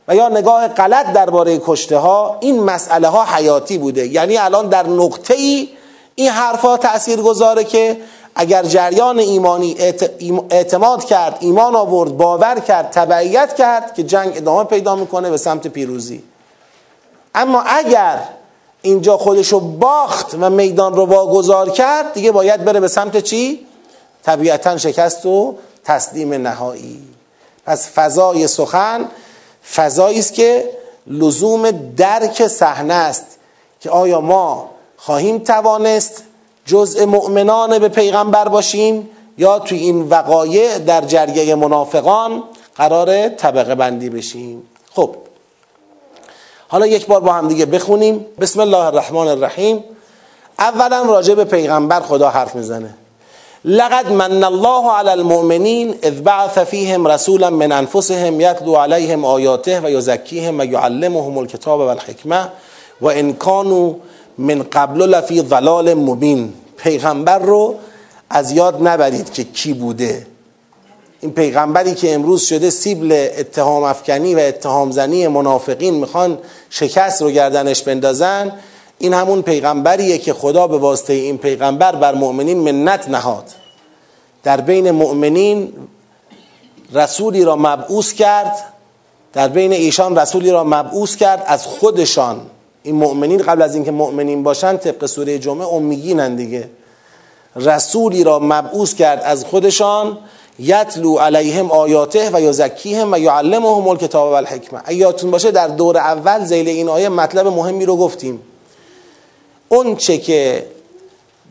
و 0.08 0.16
یا 0.16 0.28
نگاه 0.28 0.68
غلط 0.68 1.12
درباره 1.12 1.60
کشته 1.66 1.96
ها 1.96 2.36
این 2.40 2.62
مسئله 2.62 3.08
ها 3.08 3.24
حیاتی 3.24 3.78
بوده. 3.78 4.06
یعنی 4.06 4.36
الان 4.36 4.68
در 4.68 4.86
نقطه 4.86 5.34
ای 5.34 5.68
این 6.14 6.28
حرفها 6.30 6.76
تأثیر 6.76 7.22
گذاره 7.22 7.64
که 7.64 8.00
اگر 8.34 8.62
جریان 8.62 9.18
ایمانی 9.18 9.76
اعتماد 10.50 11.04
کرد 11.04 11.36
ایمان 11.40 11.76
آورد 11.76 12.16
باور 12.16 12.60
کرد 12.60 12.90
تبعیت 12.90 13.56
کرد 13.56 13.94
که 13.94 14.02
جنگ 14.02 14.36
ادامه 14.36 14.64
پیدا 14.64 14.96
می‌کنه 14.96 15.30
به 15.30 15.36
سمت 15.36 15.66
پیروزی 15.66 16.22
اما 17.34 17.62
اگر 17.62 18.18
اینجا 18.82 19.16
خودشو 19.16 19.60
باخت 19.60 20.34
و 20.40 20.50
میدان 20.50 20.94
رو 20.94 21.06
واگذار 21.06 21.70
کرد 21.70 22.12
دیگه 22.12 22.32
باید 22.32 22.64
بره 22.64 22.80
به 22.80 22.88
سمت 22.88 23.16
چی؟ 23.16 23.66
طبیعتا 24.22 24.78
شکست 24.78 25.26
و 25.26 25.54
تسلیم 25.84 26.34
نهایی 26.34 27.02
پس 27.66 27.88
فضای 27.88 28.46
سخن 28.46 29.08
فضایی 29.74 30.18
است 30.18 30.34
که 30.34 30.70
لزوم 31.06 31.70
درک 31.96 32.46
صحنه 32.46 32.94
است 32.94 33.26
که 33.80 33.90
آیا 33.90 34.20
ما 34.20 34.70
خواهیم 34.96 35.38
توانست 35.38 36.22
جزء 36.70 37.06
مؤمنان 37.06 37.78
به 37.78 37.88
پیغمبر 37.88 38.48
باشیم 38.48 39.10
یا 39.38 39.58
توی 39.58 39.78
این 39.78 40.08
وقایع 40.08 40.78
در 40.78 41.00
جریه 41.00 41.54
منافقان 41.54 42.42
قرار 42.76 43.28
طبقه 43.28 43.74
بندی 43.74 44.10
بشیم. 44.10 44.62
خب. 44.94 45.14
حالا 46.68 46.86
یک 46.86 47.06
بار 47.06 47.20
با 47.20 47.32
هم 47.32 47.48
دیگه 47.48 47.66
بخونیم. 47.66 48.26
بسم 48.40 48.60
الله 48.60 48.84
الرحمن 48.84 49.28
الرحیم. 49.28 49.84
اولا 50.58 51.02
راجع 51.02 51.34
به 51.34 51.44
پیغمبر 51.44 52.00
خدا 52.00 52.30
حرف 52.30 52.54
می‌زنه. 52.54 52.94
لقد 53.64 54.12
من 54.12 54.44
الله 54.44 54.90
على 54.92 55.10
المؤمنین 55.10 55.94
اذ 56.02 56.20
بعث 56.20 56.58
فیهم 56.58 57.06
رسولا 57.06 57.50
من 57.50 57.72
انفسهم 57.72 58.40
یتلو 58.40 58.76
علیهم 58.76 59.24
آیاته 59.24 59.80
و 59.80 59.90
یزکیهم 59.90 60.60
و 60.60 60.64
یعلمهم 60.64 61.38
الکتاب 61.38 61.80
و 61.80 61.82
الحکمه 61.82 62.48
و 63.00 63.06
ان 63.06 63.32
كانوا 63.32 63.94
من 64.40 64.62
قبل 64.72 65.02
لفی 65.02 65.42
ضلال 65.42 65.94
مبین. 65.94 66.52
پیغمبر 66.76 67.38
رو 67.38 67.74
از 68.30 68.52
یاد 68.52 68.88
نبرید 68.88 69.32
که 69.32 69.44
کی 69.44 69.72
بوده. 69.72 70.26
این 71.20 71.32
پیغمبری 71.32 71.94
که 71.94 72.14
امروز 72.14 72.42
شده 72.42 72.70
سیبل 72.70 73.28
اتهام 73.38 73.82
افکنی 73.82 74.34
و 74.34 74.38
اتهام 74.38 74.90
زنی 74.90 75.28
منافقین 75.28 75.94
می‌خوان 75.94 76.38
شکست 76.70 77.22
رو 77.22 77.30
گردنش 77.30 77.82
بندازن 77.82 78.52
این 78.98 79.14
همون 79.14 79.42
پیغمبریه 79.42 80.18
که 80.18 80.32
خدا 80.32 80.66
به 80.66 80.78
واسطه 80.78 81.12
این 81.12 81.38
پیغمبر 81.38 81.96
بر 81.96 82.14
مؤمنین 82.14 82.58
منت 82.58 83.08
نهاد. 83.08 83.44
در 84.42 84.60
بین 84.60 84.90
مؤمنین 84.90 85.72
رسولی 86.92 87.44
را 87.44 87.56
مبعوث 87.56 88.12
کرد 88.12 88.72
در 89.32 89.48
بین 89.48 89.72
ایشان 89.72 90.18
رسولی 90.18 90.50
را 90.50 90.64
مبعوث 90.64 91.16
کرد 91.16 91.42
از 91.46 91.66
خودشان 91.66 92.40
این 92.82 92.94
مؤمنین 92.94 93.42
قبل 93.42 93.62
از 93.62 93.74
اینکه 93.74 93.90
مؤمنین 93.90 94.42
باشن 94.42 94.76
طبق 94.76 95.06
سوره 95.06 95.38
جمعه 95.38 95.66
امیگینن 95.66 96.36
دیگه. 96.36 96.70
رسولی 97.56 98.24
را 98.24 98.38
مبعوث 98.38 98.94
کرد 98.94 99.22
از 99.24 99.44
خودشان 99.44 100.18
یتلو 100.58 101.18
علیهم 101.18 101.70
آیاته 101.70 102.30
و 102.32 102.40
یزکیهم 102.40 103.12
و 103.12 103.18
یعلمهم 103.18 103.88
الکتاب 103.88 104.30
و 104.30 104.34
الحکمه. 104.34 104.80
ایاتون 104.88 105.30
باشه 105.30 105.50
در 105.50 105.68
دور 105.68 105.98
اول 105.98 106.44
زیل 106.44 106.68
این 106.68 106.88
آیه 106.88 107.08
مطلب 107.08 107.46
مهمی 107.46 107.86
رو 107.86 107.96
گفتیم. 107.96 108.40
اون 109.68 109.96
چه 109.96 110.18
که 110.18 110.66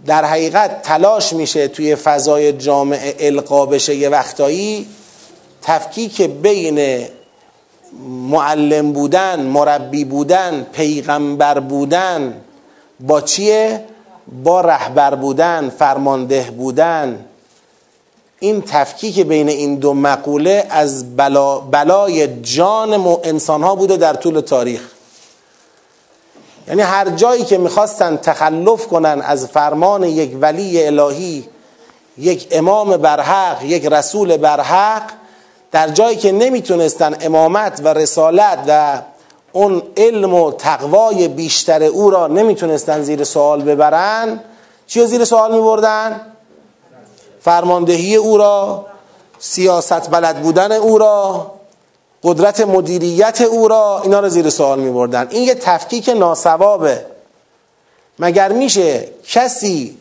در 0.05 0.25
حقیقت 0.25 0.81
تلاش 0.81 1.33
میشه 1.33 1.67
توی 1.67 1.95
فضای 1.95 2.53
جامعه 2.53 3.15
القا 3.19 3.65
بشه 3.65 3.95
یه 3.95 4.09
وقتایی 4.09 4.87
تفکیک 5.61 6.21
بین 6.21 7.05
معلم 8.31 8.91
بودن 8.91 9.39
مربی 9.39 10.05
بودن 10.05 10.67
پیغمبر 10.71 11.59
بودن 11.59 12.41
با 12.99 13.21
چیه؟ 13.21 13.85
با 14.43 14.61
رهبر 14.61 15.15
بودن 15.15 15.69
فرمانده 15.69 16.41
بودن 16.57 17.25
این 18.39 18.61
تفکیک 18.61 19.19
بین 19.19 19.49
این 19.49 19.75
دو 19.75 19.93
مقوله 19.93 20.65
از 20.69 21.15
بلا 21.15 21.59
بلای 21.59 22.41
جان 22.41 23.17
انسان 23.23 23.63
ها 23.63 23.75
بوده 23.75 23.97
در 23.97 24.13
طول 24.13 24.39
تاریخ 24.39 24.81
یعنی 26.67 26.81
هر 26.81 27.09
جایی 27.09 27.43
که 27.43 27.57
می‌خواستن 27.57 28.17
تخلف 28.17 28.87
کنن 28.87 29.21
از 29.21 29.47
فرمان 29.47 30.03
یک 30.03 30.37
ولی 30.41 30.83
الهی 30.83 31.45
یک 32.17 32.47
امام 32.51 32.97
برحق 32.97 33.63
یک 33.63 33.85
رسول 33.85 34.37
برحق 34.37 35.03
در 35.71 35.87
جایی 35.87 36.17
که 36.17 36.31
نمی‌تونستن 36.31 37.17
امامت 37.21 37.81
و 37.83 37.87
رسالت 37.87 38.59
و 38.67 39.01
اون 39.51 39.83
علم 39.97 40.33
و 40.33 40.51
تقوای 40.51 41.27
بیشتر 41.27 41.83
او 41.83 42.09
را 42.09 42.27
نمی‌تونستن 42.27 43.03
زیر 43.03 43.23
سوال 43.23 43.61
ببرن 43.61 44.39
چی 44.87 45.05
زیر 45.07 45.25
سوال 45.25 45.51
میبردن؟ 45.51 46.21
فرماندهی 47.41 48.15
او 48.15 48.37
را 48.37 48.85
سیاست 49.39 50.11
بلد 50.11 50.41
بودن 50.41 50.71
او 50.71 50.97
را 50.97 51.51
قدرت 52.23 52.61
مدیریت 52.61 53.41
او 53.41 53.67
را 53.67 54.01
اینا 54.03 54.19
را 54.19 54.29
زیر 54.29 54.49
سوال 54.49 54.79
میبردن. 54.79 55.27
این 55.29 55.43
یه 55.43 55.55
تفکیک 55.55 56.09
ناسوابه. 56.09 57.05
مگر 58.19 58.51
میشه 58.51 59.07
کسی 59.27 59.97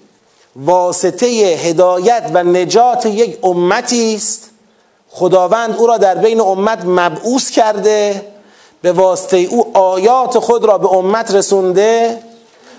واسطه 0.57 1.27
هدایت 1.27 2.31
و 2.35 2.43
نجات 2.43 3.07
یک 3.07 3.39
امتی 3.43 4.15
است؟ 4.15 4.48
خداوند 5.19 5.77
او 5.77 5.87
را 5.87 5.97
در 5.97 6.15
بین 6.15 6.41
امت 6.41 6.85
مبعوث 6.85 7.51
کرده 7.51 8.23
به 8.83 8.93
واسطه 8.93 9.37
او 9.37 9.77
آیات 9.77 10.39
خود 10.39 10.65
را 10.65 10.79
به 10.79 10.93
امت 10.93 11.35
رسونده 11.35 12.19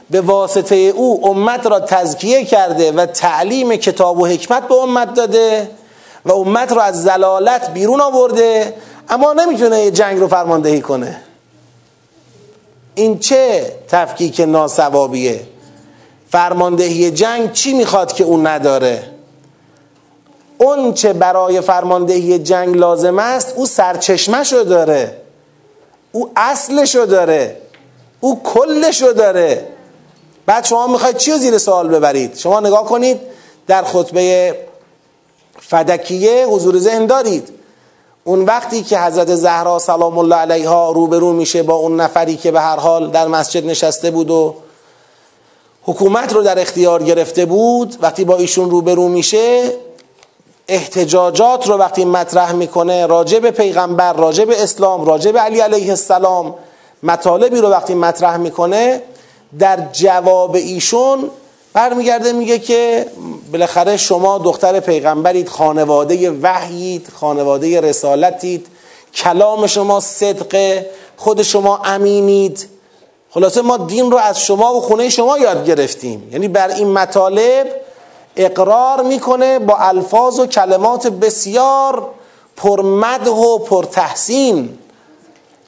به 0.09 0.21
واسطه 0.21 0.75
او 0.75 1.27
امت 1.27 1.65
را 1.65 1.79
تزکیه 1.79 2.45
کرده 2.45 2.91
و 2.91 3.05
تعلیم 3.05 3.75
کتاب 3.75 4.19
و 4.19 4.25
حکمت 4.25 4.67
به 4.67 4.75
امت 4.75 5.13
داده 5.13 5.71
و 6.25 6.31
امت 6.31 6.71
را 6.71 6.81
از 6.81 7.03
زلالت 7.03 7.73
بیرون 7.73 8.01
آورده 8.01 8.73
اما 9.09 9.33
نمی‌تونه 9.33 9.91
جنگ 9.91 10.19
رو 10.19 10.27
فرماندهی 10.27 10.81
کنه. 10.81 11.21
این 12.95 13.19
چه 13.19 13.73
تفکیک 13.87 14.39
ناسوابیه؟ 14.39 15.41
فرماندهی 16.29 17.11
جنگ 17.11 17.51
چی 17.51 17.73
می‌خواد 17.73 18.13
که 18.13 18.23
اون 18.23 18.47
نداره؟ 18.47 19.18
اون 20.61 20.93
چه 20.93 21.13
برای 21.13 21.61
فرماندهی 21.61 22.39
جنگ 22.39 22.75
لازم 22.75 23.19
است 23.19 23.53
او 23.55 23.65
سرچشمه 23.65 24.43
داره. 24.63 25.17
او 26.11 26.29
اصلشو 26.35 27.05
داره. 27.05 27.57
او 28.19 28.43
کلشو 28.43 29.11
داره. 29.11 29.67
بعد 30.45 30.65
شما 30.65 30.87
می‌خواید 30.87 31.17
چی 31.17 31.33
زیر 31.33 31.57
سوال 31.57 31.87
ببرید؟ 31.87 32.37
شما 32.37 32.59
نگاه 32.59 32.85
کنید 32.85 33.19
در 33.67 33.83
خطبه 33.83 34.55
فدکیه 35.59 36.45
حضور 36.45 36.77
ذهن 36.77 37.05
دارید. 37.05 37.49
اون 38.23 38.45
وقتی 38.45 38.83
که 38.83 38.99
حضرت 38.99 39.35
زهرا 39.35 39.79
سلام 39.79 40.17
الله 40.17 40.35
علیها 40.35 40.91
روبرو 40.91 41.33
میشه 41.33 41.63
با 41.63 41.73
اون 41.73 42.01
نفری 42.01 42.37
که 42.37 42.51
به 42.51 42.61
هر 42.61 42.75
حال 42.75 43.11
در 43.11 43.27
مسجد 43.27 43.65
نشسته 43.65 44.11
بود 44.11 44.29
و 44.29 44.55
حکومت 45.83 46.33
رو 46.33 46.41
در 46.41 46.59
اختیار 46.59 47.03
گرفته 47.03 47.45
بود 47.45 47.95
وقتی 48.01 48.25
با 48.25 48.37
ایشون 48.37 48.69
روبرو 48.69 49.07
میشه 49.07 49.71
احتجاجات 50.69 51.67
رو 51.67 51.77
وقتی 51.77 52.05
مطرح 52.05 52.51
می‌کنه 52.51 53.05
راجع 53.05 53.39
به 53.39 53.51
پیغمبر 53.51 54.13
راجع 54.13 54.45
به 54.45 54.63
اسلام 54.63 55.05
راجع 55.05 55.31
به 55.31 55.39
علی 55.39 55.59
علیه 55.59 55.89
السلام 55.89 56.55
مطالبی 57.03 57.57
رو 57.57 57.69
وقتی 57.69 57.93
مطرح 57.93 58.37
می‌کنه 58.37 59.01
در 59.59 59.79
جواب 59.91 60.55
ایشون 60.55 61.29
برمیگرده 61.73 62.31
میگه 62.31 62.59
که 62.59 63.05
بالاخره 63.51 63.97
شما 63.97 64.37
دختر 64.37 64.79
پیغمبرید 64.79 65.49
خانواده 65.49 66.31
وحیید 66.31 67.07
خانواده 67.19 67.81
رسالتید 67.81 68.67
کلام 69.15 69.67
شما 69.67 69.99
صدقه 69.99 70.89
خود 71.17 71.41
شما 71.41 71.77
امینید. 71.85 72.67
خلاصه 73.29 73.61
ما 73.61 73.77
دین 73.77 74.11
رو 74.11 74.17
از 74.17 74.41
شما 74.41 74.73
و 74.73 74.81
خونه 74.81 75.09
شما 75.09 75.37
یاد 75.37 75.65
گرفتیم. 75.65 76.29
یعنی 76.31 76.47
بر 76.47 76.67
این 76.67 76.87
مطالب 76.87 77.67
اقرار 78.39 79.03
می‌کنه 79.03 79.59
با 79.59 79.75
الفاظ 79.77 80.39
و 80.39 80.45
کلمات 80.45 81.07
بسیار 81.07 82.07
پرمدح 82.57 83.31
و 83.31 83.57
پرتحسین 83.57 84.77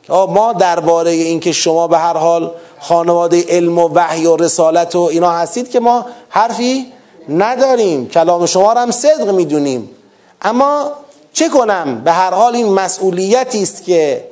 ما 0.09 0.53
درباره 0.53 1.11
اینکه 1.11 1.51
شما 1.51 1.87
به 1.87 1.97
هر 1.97 2.17
حال 2.17 2.51
خانواده 2.79 3.45
علم 3.49 3.79
و 3.79 3.89
وحی 3.93 4.25
و 4.25 4.35
رسالت 4.35 4.95
و 4.95 4.99
اینا 4.99 5.31
هستید 5.31 5.71
که 5.71 5.79
ما 5.79 6.05
حرفی 6.29 6.91
نداریم. 7.29 8.09
کلام 8.09 8.45
شما 8.45 8.73
رو 8.73 8.79
هم 8.79 8.91
صدق 8.91 9.29
می‌دونیم. 9.29 9.89
اما 10.41 10.91
چه 11.33 11.49
کنم؟ 11.49 12.01
به 12.03 12.11
هر 12.11 12.33
حال 12.33 12.55
این 12.55 12.73
مسئولیتی 12.73 13.63
است 13.63 13.83
که 13.83 14.27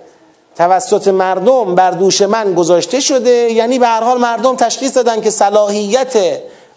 توسط 0.55 1.07
مردم 1.07 1.75
بر 1.75 1.91
دوش 1.91 2.21
من 2.21 2.53
گذاشته 2.53 2.99
شده. 2.99 3.29
یعنی 3.29 3.79
به 3.79 3.87
هر 3.87 4.03
حال 4.03 4.17
مردم 4.17 4.55
تشخیص 4.55 4.95
دادن 4.97 5.21
که 5.21 5.29
صلاحیت 5.29 6.17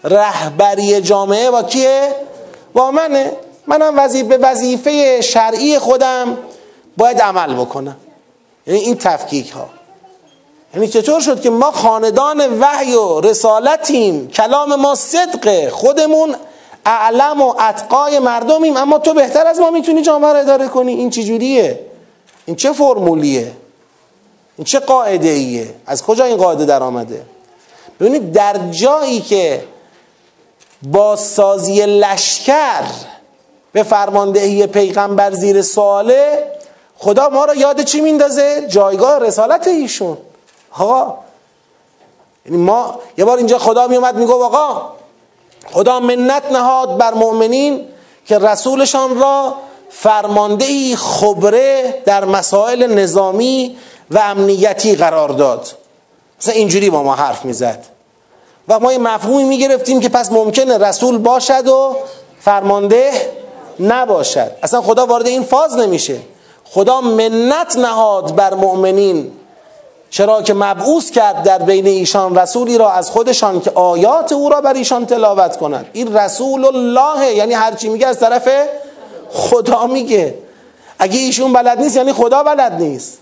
رهبری 0.04 1.00
جامعه 1.00 1.50
با 1.50 1.62
کیه؟ 1.62 2.14
با 2.72 2.90
منه. 2.90 3.32
منم 3.66 3.94
وظیفه 3.98 4.36
وظیفه 4.36 5.20
شرعی 5.20 5.78
خودم 5.78 6.38
باید 6.96 7.20
عمل 7.20 7.54
بکنم. 7.54 7.96
یعنی 8.66 8.80
این 8.80 8.96
تفکیک 8.96 9.50
ها 9.50 9.68
یعنی 10.74 10.88
چطور 10.88 11.20
شد 11.20 11.40
که 11.40 11.50
ما 11.50 11.70
خاندان 11.70 12.60
وحی 12.60 12.94
و 12.94 13.20
رسالتیم؟ 13.20 14.28
کلام 14.28 14.74
ما 14.74 14.94
صدقه 14.94 15.70
خودمون 15.70 16.36
اعلم 16.86 17.42
و 17.42 17.54
اتقای 17.68 18.18
مردمیم. 18.18 18.76
اما 18.76 18.98
تو 18.98 19.14
بهتر 19.14 19.46
از 19.46 19.60
ما 19.60 19.70
می‌تونی 19.70 20.02
جامعه 20.02 20.32
رو 20.32 20.38
اداره 20.38 20.68
کنی. 20.68 20.92
این 20.92 21.10
چی 21.10 21.24
جوریه؟ 21.24 21.80
این 22.46 22.56
چه 22.56 22.72
فرمولیه؟ 22.72 23.52
این 24.56 24.64
چه 24.64 24.78
قاعده 24.78 25.28
ایه 25.28 25.74
از 25.86 26.02
کجا 26.02 26.24
این 26.24 26.36
قاعده 26.36 26.64
در 26.64 26.82
آمده 26.82 27.22
ببینید 28.00 28.32
در 28.32 28.56
جایی 28.70 29.20
که 29.20 29.64
با 30.82 31.16
سازی 31.16 31.86
لشکر 31.86 32.84
به 33.72 33.82
فرماندهی 33.82 34.66
پیغمبر 34.66 35.30
زیر 35.30 35.62
سواله 35.62 36.52
خدا 36.98 37.28
ما 37.28 37.44
را 37.44 37.54
یاد 37.54 37.82
چی 37.82 38.00
میندازه؟ 38.00 38.66
جایگاه 38.68 39.18
رسالت 39.18 39.66
ایشون. 39.66 40.18
آقا 40.78 41.14
یعنی 42.46 42.58
ما 42.58 43.00
یه 43.18 43.24
بار 43.24 43.38
اینجا 43.38 43.58
خدا 43.58 43.86
میومد 43.86 44.16
میگو 44.16 44.44
آقا 44.44 44.92
خدا 45.72 46.00
منت 46.00 46.52
نهاد 46.52 46.98
بر 46.98 47.14
مؤمنین 47.14 47.88
که 48.26 48.38
رسولشان 48.38 49.20
را 49.20 49.54
فرماندهی 49.90 50.96
خبره 50.96 52.02
در 52.06 52.24
مسائل 52.24 52.98
نظامی 52.98 53.76
و 54.10 54.18
امنیتی 54.18 54.96
قرار 54.96 55.28
داد. 55.28 55.68
مثلا 56.40 56.54
اینجوری 56.54 56.90
با 56.90 57.02
ما 57.02 57.14
حرف 57.14 57.44
می‌زد. 57.44 57.91
و 58.68 58.78
ما 58.78 58.92
یه 58.92 58.98
مفهومی 58.98 59.44
می‌گرفتیم 59.44 60.00
که 60.00 60.08
پس 60.08 60.32
ممکنه 60.32 60.78
رسول 60.78 61.18
باشد 61.18 61.68
و 61.68 61.96
فرمانده 62.40 63.10
نباشد. 63.80 64.50
اصلا 64.62 64.82
خدا 64.82 65.06
وارد 65.06 65.26
این 65.26 65.42
فاز 65.42 65.76
نمیشه. 65.76 66.16
خدا 66.64 67.00
منت 67.00 67.76
نهاد 67.76 68.34
بر 68.34 68.54
مؤمنین. 68.54 69.32
چرا 70.10 70.42
که 70.42 70.54
مبعوث 70.54 71.10
کرد 71.10 71.42
در 71.42 71.58
بین 71.58 71.86
ایشان 71.86 72.38
رسولی 72.38 72.78
را 72.78 72.90
از 72.90 73.10
خودشان 73.10 73.60
که 73.60 73.70
آیات 73.74 74.32
او 74.32 74.48
را 74.48 74.60
بر 74.60 74.72
ایشان 74.74 75.06
تلاوت 75.06 75.56
کنند. 75.56 75.86
این 75.92 76.16
رسول 76.16 76.64
الله 76.64 77.34
یعنی 77.34 77.54
هرچی 77.54 77.88
میگه 77.88 78.06
از 78.06 78.20
طرف 78.20 78.48
خدا 79.32 79.86
میگه. 79.86 80.34
اگه 80.98 81.18
ایشون 81.18 81.52
بلد 81.52 81.80
نیست 81.80 81.96
یعنی 81.96 82.12
خدا 82.12 82.42
بلد 82.42 82.72
نیست. 82.72 83.18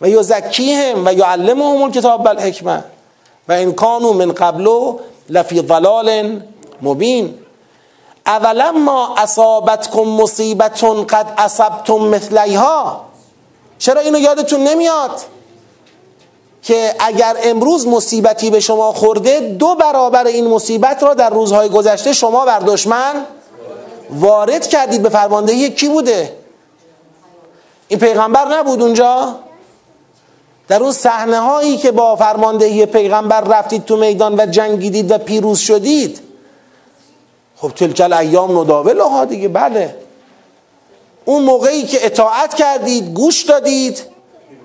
و 0.00 0.08
یزکیهم 0.08 1.06
و 1.06 1.12
یعلمهم 1.12 1.82
الکتاب 1.82 2.22
بالحکمه 2.22 2.84
و 3.48 3.52
این 3.52 3.72
کانو 3.72 4.12
من 4.12 4.32
قبلو 4.32 4.98
لفی 5.28 5.62
ضلال 5.62 6.40
مبین. 6.82 7.34
ما 8.84 9.14
اصابتکم 9.16 10.00
مصیبتون 10.00 11.06
قد 11.06 11.34
اصبتم 11.38 11.94
مثلیها. 11.94 13.04
چرا 13.78 14.00
اینو 14.00 14.18
یادتون 14.18 14.60
نمیاد؟ 14.60 15.20
که 16.62 16.94
اگر 16.98 17.36
امروز 17.42 17.86
مصیبتی 17.86 18.50
به 18.50 18.60
شما 18.60 18.92
خورده 18.92 19.40
دو 19.40 19.74
برابر 19.74 20.26
این 20.26 20.46
مصیبت 20.46 21.02
را 21.02 21.14
در 21.14 21.30
روزهای 21.30 21.68
گذشته 21.68 22.12
شما 22.12 22.44
بر 22.44 22.58
دشمن 22.58 23.26
وارد 24.10 24.66
کردید. 24.66 25.02
به 25.02 25.08
فرماندهی 25.08 25.70
کی 25.70 25.88
بوده؟ 25.88 26.36
این 27.88 27.98
پیغمبر 27.98 28.44
نبود 28.44 28.82
اونجا؟ 28.82 29.34
در 30.70 30.82
اون 30.82 30.92
صحنه 30.92 31.40
هایی 31.40 31.76
که 31.76 31.90
با 31.90 32.16
فرماندهی 32.16 32.86
پیغمبر 32.86 33.40
رفتید 33.40 33.84
تو 33.84 33.96
میدان 33.96 34.40
و 34.40 34.46
جنگیدید 34.46 35.10
و 35.10 35.18
پیروز 35.18 35.58
شدید 35.58 36.20
خب 37.56 37.68
تلکل 37.68 38.12
ایام 38.12 38.58
نداولها 38.58 39.24
دیگه 39.24 39.48
بله. 39.48 39.94
اون 41.24 41.42
موقعی 41.42 41.82
که 41.82 42.06
اطاعت 42.06 42.54
کردید 42.54 43.14
گوش 43.14 43.42
دادید 43.42 44.02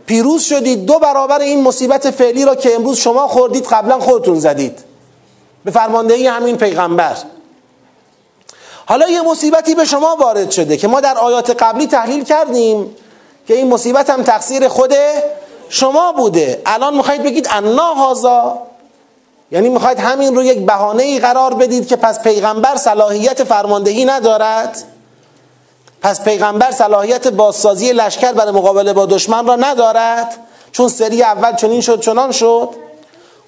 پیروز 0.06 0.44
شدید 0.44 0.86
دو 0.86 1.00
برابر 1.00 1.40
این 1.40 1.64
مصیبت 1.64 2.12
فعلی 2.12 2.46
را 2.46 2.56
که 2.56 2.76
امروز 2.76 2.98
شما 2.98 3.28
خوردید 3.28 3.66
قبلا 3.66 4.00
خودتون 4.00 4.40
زدید. 4.40 4.80
به 5.66 5.72
فرماندهی 5.72 6.28
همین 6.28 6.58
پیغمبر. 6.58 7.16
حالا 8.86 9.10
یه 9.10 9.22
مصیبتی 9.22 9.76
به 9.76 9.86
شما 9.86 10.18
وارد 10.20 10.52
شده 10.52 10.78
که 10.78 10.88
ما 10.88 11.02
در 11.02 11.18
آیات 11.18 11.64
قبلی 11.64 11.88
تحلیل 11.88 12.24
کردیم 12.24 12.96
که 13.48 13.54
این 13.54 13.68
مصیبت 13.68 14.10
هم 14.10 14.24
تقصیر 14.24 14.68
خود 14.68 14.94
شما 15.70 16.12
بوده. 16.12 16.62
الان 16.66 16.98
می‌خواید 16.98 17.24
بگید 17.24 17.48
انا 17.52 17.94
هازا 17.94 18.58
یعنی 19.52 19.70
می‌خواید 19.70 20.00
همین 20.00 20.36
رو 20.36 20.44
یک 20.44 20.66
بهانه 20.66 21.04
ای 21.04 21.20
قرار 21.20 21.54
بدید 21.54 21.88
که 21.88 21.96
پس 21.96 22.22
پیغمبر 22.22 22.76
صلاحیت 22.76 23.44
فرماندهی 23.44 24.06
ندارد. 24.06 24.84
پس 26.02 26.24
پیغمبر 26.24 26.72
صلاحیت 26.72 27.28
بازسازی 27.28 27.94
لشکر 27.94 28.34
برای 28.34 28.52
مقابله 28.52 28.94
با 28.94 29.06
دشمن 29.06 29.48
را 29.48 29.56
ندارد. 29.56 30.38
چون 30.72 30.88
سری 30.88 31.24
اول 31.24 31.56
چنین 31.56 31.82
شد 31.82 32.00
چنان 32.00 32.32
شد. 32.32 32.70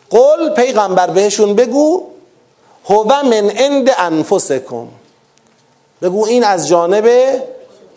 قل 0.09 0.49
پیغمبر 0.49 1.09
بهشون 1.09 1.53
بگو 1.53 2.03
هو 2.89 3.03
من 3.03 3.33
عند 3.33 3.91
انفسکم. 3.97 4.87
بگو 6.01 6.25
این 6.25 6.43
از 6.43 6.67
جانب 6.67 7.09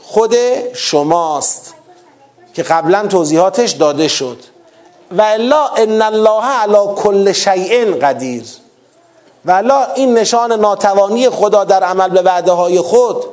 خود 0.03 0.35
شماست. 0.75 1.75
که 2.55 2.63
قبلا 2.63 3.07
توضیحاتش 3.07 3.71
داده 3.71 4.09
شد. 4.09 4.39
و 5.19 5.23
الا 5.23 5.67
ان 5.67 6.03
الله 6.03 6.45
علی 6.45 6.95
کل 6.97 7.33
شیء 7.33 7.97
قدیر. 7.99 8.45
و 9.45 9.51
الا 9.51 9.93
این 9.95 10.15
نشان 10.15 10.53
ناتوانی 10.53 11.31
خدا 11.31 11.65
در 11.65 11.85
عمل 11.85 12.09
به 12.09 12.23
وعده 12.23 12.53
های 12.53 12.81
خود 12.81 13.25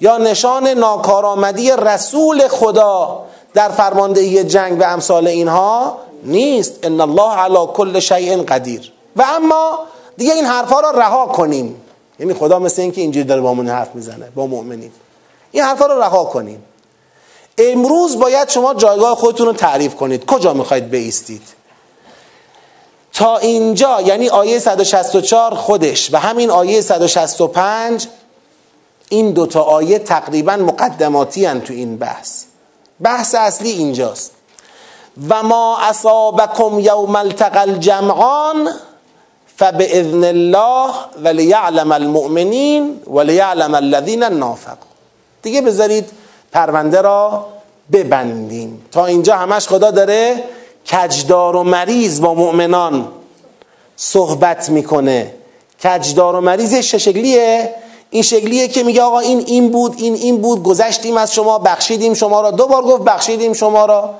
یا 0.00 0.18
نشان 0.18 0.68
ناکارآمدی 0.68 1.70
رسول 1.70 2.48
خدا 2.48 3.22
در 3.54 3.68
فرماندهی 3.68 4.44
جنگ 4.44 4.80
و 4.80 4.82
امثال 4.82 5.26
اینها 5.26 5.98
نیست. 6.24 6.78
ان 6.82 7.00
الله 7.00 7.36
علی 7.36 7.66
کل 7.74 8.00
شیء 8.00 8.42
قدیر. 8.42 8.92
و 9.16 9.24
اما 9.36 9.78
دیگه 10.16 10.32
این 10.32 10.44
حرفها 10.44 10.80
را 10.80 10.90
رها 10.90 11.26
کنیم. 11.26 11.80
یعنی 12.18 12.34
خدا 12.34 12.58
مثل 12.58 12.82
اینکه 12.82 13.00
اینجوری 13.00 13.24
داره 13.24 13.40
با 13.40 13.54
حرف 13.54 13.94
می‌زنه 13.94 14.28
با 14.34 14.46
مؤمنین. 14.46 14.90
این 15.52 15.62
حرفها 15.62 15.86
رو 15.86 16.02
رها 16.02 16.24
کنیم. 16.24 16.62
امروز 17.58 18.18
باید 18.18 18.48
شما 18.48 18.74
جایگاه 18.74 19.16
خودتون 19.16 19.46
رو 19.46 19.52
تعریف 19.52 19.94
کنید. 19.94 20.24
کجا 20.24 20.52
می‌خواید 20.52 20.90
بیستید؟ 20.90 21.42
تا 23.12 23.38
اینجا 23.38 24.00
یعنی 24.00 24.28
آیه 24.28 24.58
164 24.58 25.54
خودش 25.54 26.12
و 26.12 26.18
همین 26.18 26.50
آیه 26.50 26.80
165 26.80 28.06
این 29.08 29.32
دوتا 29.32 29.62
آیه 29.62 29.98
تقریبا 29.98 30.56
مقدماتی 30.56 31.44
هن 31.44 31.60
تو 31.60 31.72
این 31.72 31.96
بحث. 31.96 32.44
بحث 33.02 33.34
اصلی 33.34 33.70
اینجاست. 33.70 34.30
و 35.28 35.42
ما 35.42 35.78
اصابکم 35.78 36.78
یوم 36.78 37.16
التقى 37.16 37.58
الجمعان 37.58 38.70
فباذن 39.56 40.24
الله 40.24 40.94
ولیعلم 41.22 41.92
المؤمنین 41.92 43.00
ولیعلم 43.06 43.74
الذین 43.74 44.22
نافقوا. 44.22 44.88
دیگه 45.42 45.60
بذارید 45.60 46.10
پرونده 46.54 47.00
را 47.00 47.46
ببندیم. 47.92 48.82
تا 48.92 49.06
اینجا 49.06 49.36
همش 49.36 49.68
خدا 49.68 49.90
داره 49.90 50.42
کجدار 50.92 51.56
و 51.56 51.62
مریض 51.62 52.20
با 52.20 52.34
مؤمنان 52.34 53.08
صحبت 53.96 54.70
می‌کنه. 54.70 55.34
کجدار 55.84 56.36
و 56.36 56.40
مریض 56.40 56.78
چه 56.80 56.98
شکلیه 56.98 57.74
این 58.10 58.22
شکلیه 58.22 58.68
که 58.68 58.82
میگه 58.82 59.02
آقا 59.02 59.18
این 59.18 59.42
این 59.46 59.70
بود 59.70 59.94
این 59.96 60.14
این 60.14 60.40
بود 60.40 60.62
گذشتیم 60.62 61.16
از 61.16 61.34
شما 61.34 61.58
بخشیدیم 61.58 62.14
شما 62.14 62.40
را. 62.40 62.50
دو 62.50 62.66
بار 62.66 62.82
گفت 62.82 63.02
بخشیدیم 63.02 63.52
شما 63.52 63.86
را. 63.86 64.10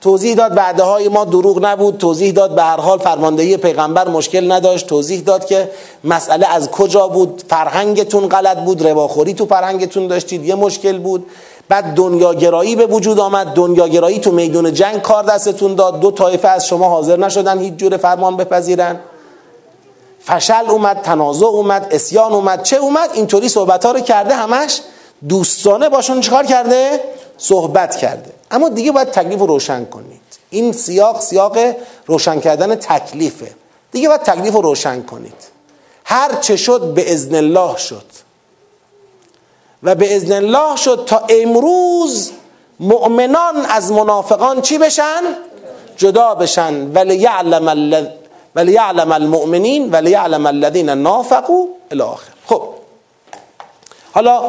توضیح 0.00 0.34
داد 0.34 0.56
وعده 0.56 0.82
های 0.82 1.08
ما 1.08 1.24
دروغ 1.24 1.64
نبود. 1.64 1.98
توضیح 1.98 2.32
داد 2.32 2.54
به 2.54 2.62
هر 2.62 2.80
حال 2.80 2.98
فرماندهی 2.98 3.56
پیغمبر 3.56 4.08
مشکل 4.08 4.52
نداشت. 4.52 4.86
توضیح 4.86 5.20
داد 5.20 5.46
که 5.46 5.70
مسئله 6.04 6.46
از 6.46 6.70
کجا 6.70 7.08
بود؟ 7.08 7.42
فرهنگتون 7.48 8.28
غلط 8.28 8.58
بود. 8.58 8.86
رواخوری 8.86 9.34
تو 9.34 9.46
فرهنگتون 9.46 10.06
داشتید. 10.06 10.44
یه 10.44 10.54
مشکل 10.54 10.98
بود. 10.98 11.26
بعد 11.68 11.94
دنیاگرایی 11.94 12.76
به 12.76 12.86
وجود 12.86 13.20
آمد. 13.20 13.46
دنیاگرایی 13.46 14.18
تو 14.20 14.32
میدون 14.32 14.74
جنگ 14.74 15.02
کار 15.02 15.24
دستتون 15.24 15.74
داد. 15.74 16.00
دو 16.00 16.10
طایفه 16.10 16.48
از 16.48 16.66
شما 16.66 16.88
حاضر 16.88 17.16
نشدن 17.16 17.58
هیچ 17.58 17.74
جور 17.74 17.96
فرمان 17.96 18.36
بپذیرن. 18.36 19.00
فشل 20.24 20.64
اومد 20.68 21.00
تنازع 21.02 21.46
اومد 21.46 21.86
اسیان 21.90 22.32
اومد. 22.32 22.62
چه 22.62 22.76
اومد؟ 22.76 23.10
اینطوری 23.12 23.48
صحبت 23.48 23.84
ها 23.84 23.92
رو 23.92 24.00
کرده 24.00 24.34
همش 24.34 24.80
دوستانه 25.28 25.88
باشون 25.88 26.20
چکار 26.20 26.46
کرده؟ 26.46 27.00
صحبت 27.38 27.96
کرده. 27.96 28.30
اما 28.50 28.68
دیگه 28.68 28.92
باید 28.92 29.10
تکلیف 29.10 29.40
رو 29.40 29.46
روشن 29.46 29.84
کنید. 29.84 30.20
این 30.50 30.72
سیاق 30.72 31.20
سیاق 31.20 31.58
روشن 32.06 32.40
کردن 32.40 32.74
تکلیفه. 32.74 33.50
دیگه 33.92 34.08
باید 34.08 34.20
تکلیف 34.22 34.54
رو 34.54 34.60
روشن 34.60 35.02
کنید. 35.02 35.34
هر 36.04 36.34
چه 36.40 36.56
شد 36.56 36.94
به 36.94 37.12
ازن 37.12 37.34
الله 37.34 37.76
شد. 37.76 38.04
و 39.82 39.94
به 39.94 40.16
ازن 40.16 40.32
الله 40.32 40.76
شد 40.76 41.04
تا 41.06 41.22
امروز 41.28 42.30
مؤمنان 42.80 43.66
از 43.68 43.92
منافقان 43.92 44.60
چی 44.60 44.78
بشن؟ 44.78 45.22
جدا 45.96 46.34
بشن. 46.34 46.92
ولی 46.92 47.16
یعلم 47.16 47.68
ولی 48.54 48.72
یعلم 48.72 49.12
المؤمنین 49.12 49.90
ولی 49.90 50.10
یعلم 50.10 50.46
الذین 50.46 50.90
نافقوا 50.90 51.64
الاخر 51.90 52.32
خب. 52.46 52.62
حالا 54.12 54.42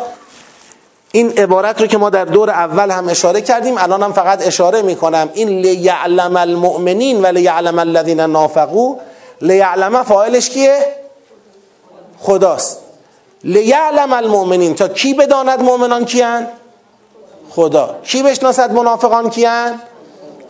این 1.11 1.31
عبارت 1.31 1.81
رو 1.81 1.87
که 1.87 1.97
ما 1.97 2.09
در 2.09 2.25
دور 2.25 2.49
اول 2.49 2.91
هم 2.91 3.09
اشاره 3.09 3.41
کردیم 3.41 3.77
الان 3.77 4.03
هم 4.03 4.13
فقط 4.13 4.47
اشاره 4.47 4.81
می‌کنم. 4.81 5.29
این 5.33 5.49
لیعلم 5.49 6.37
المؤمنین 6.37 7.21
و 7.21 7.25
لیعلم 7.25 7.79
الذین 7.79 8.19
نافقوا 8.19 8.95
لیعلم 9.41 10.03
فاعلش 10.03 10.49
کیه؟ 10.49 10.85
خداست. 12.19 12.79
لیعلم 13.43 14.13
المؤمنین. 14.13 14.75
تا 14.75 14.87
کی 14.87 15.13
بداند 15.13 15.61
مؤمنان 15.61 16.05
کیان؟ 16.05 16.47
خدا. 17.49 17.95
کی 18.03 18.23
بشناسد 18.23 18.71
منافقان 18.71 19.29
کیان؟ 19.29 19.79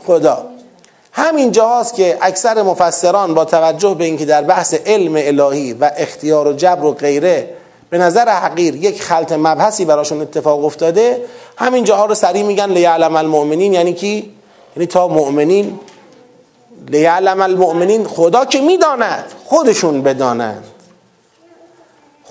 خدا. 0.07 0.45
همین 1.11 1.51
جاهاست 1.51 1.95
که 1.95 2.17
اکثر 2.21 2.61
مفسران 2.61 3.33
با 3.33 3.45
توجه 3.45 3.93
به 3.93 4.05
اینکه 4.05 4.25
در 4.25 4.41
بحث 4.41 4.73
علم 4.73 5.13
الهی 5.15 5.73
و 5.73 5.91
اختیار 5.97 6.47
و 6.47 6.53
جبر 6.53 6.85
و 6.85 6.91
غیره 6.91 7.49
به 7.89 7.97
نظر 7.97 8.29
حقیر 8.29 8.75
یک 8.75 9.01
خلط 9.01 9.31
مبحثی 9.31 9.85
براشون 9.85 10.21
اتفاق 10.21 10.65
افتاده 10.65 11.25
همین 11.57 11.83
جاها 11.83 12.05
رو 12.05 12.15
سریع 12.15 12.43
میگن 12.43 12.69
لیعلم 12.69 13.15
المؤمنین. 13.15 13.73
یعنی 13.73 13.93
کی؟ 13.93 14.33
یعنی 14.75 14.87
تا 14.87 15.07
مؤمنین. 15.07 15.79
لیعلم 16.89 17.41
المؤمنین 17.41 18.03
خدا 18.03 18.45
که 18.45 18.61
می‌داند 18.61 19.23
خودشون 19.45 20.01
بدانند. 20.01 20.63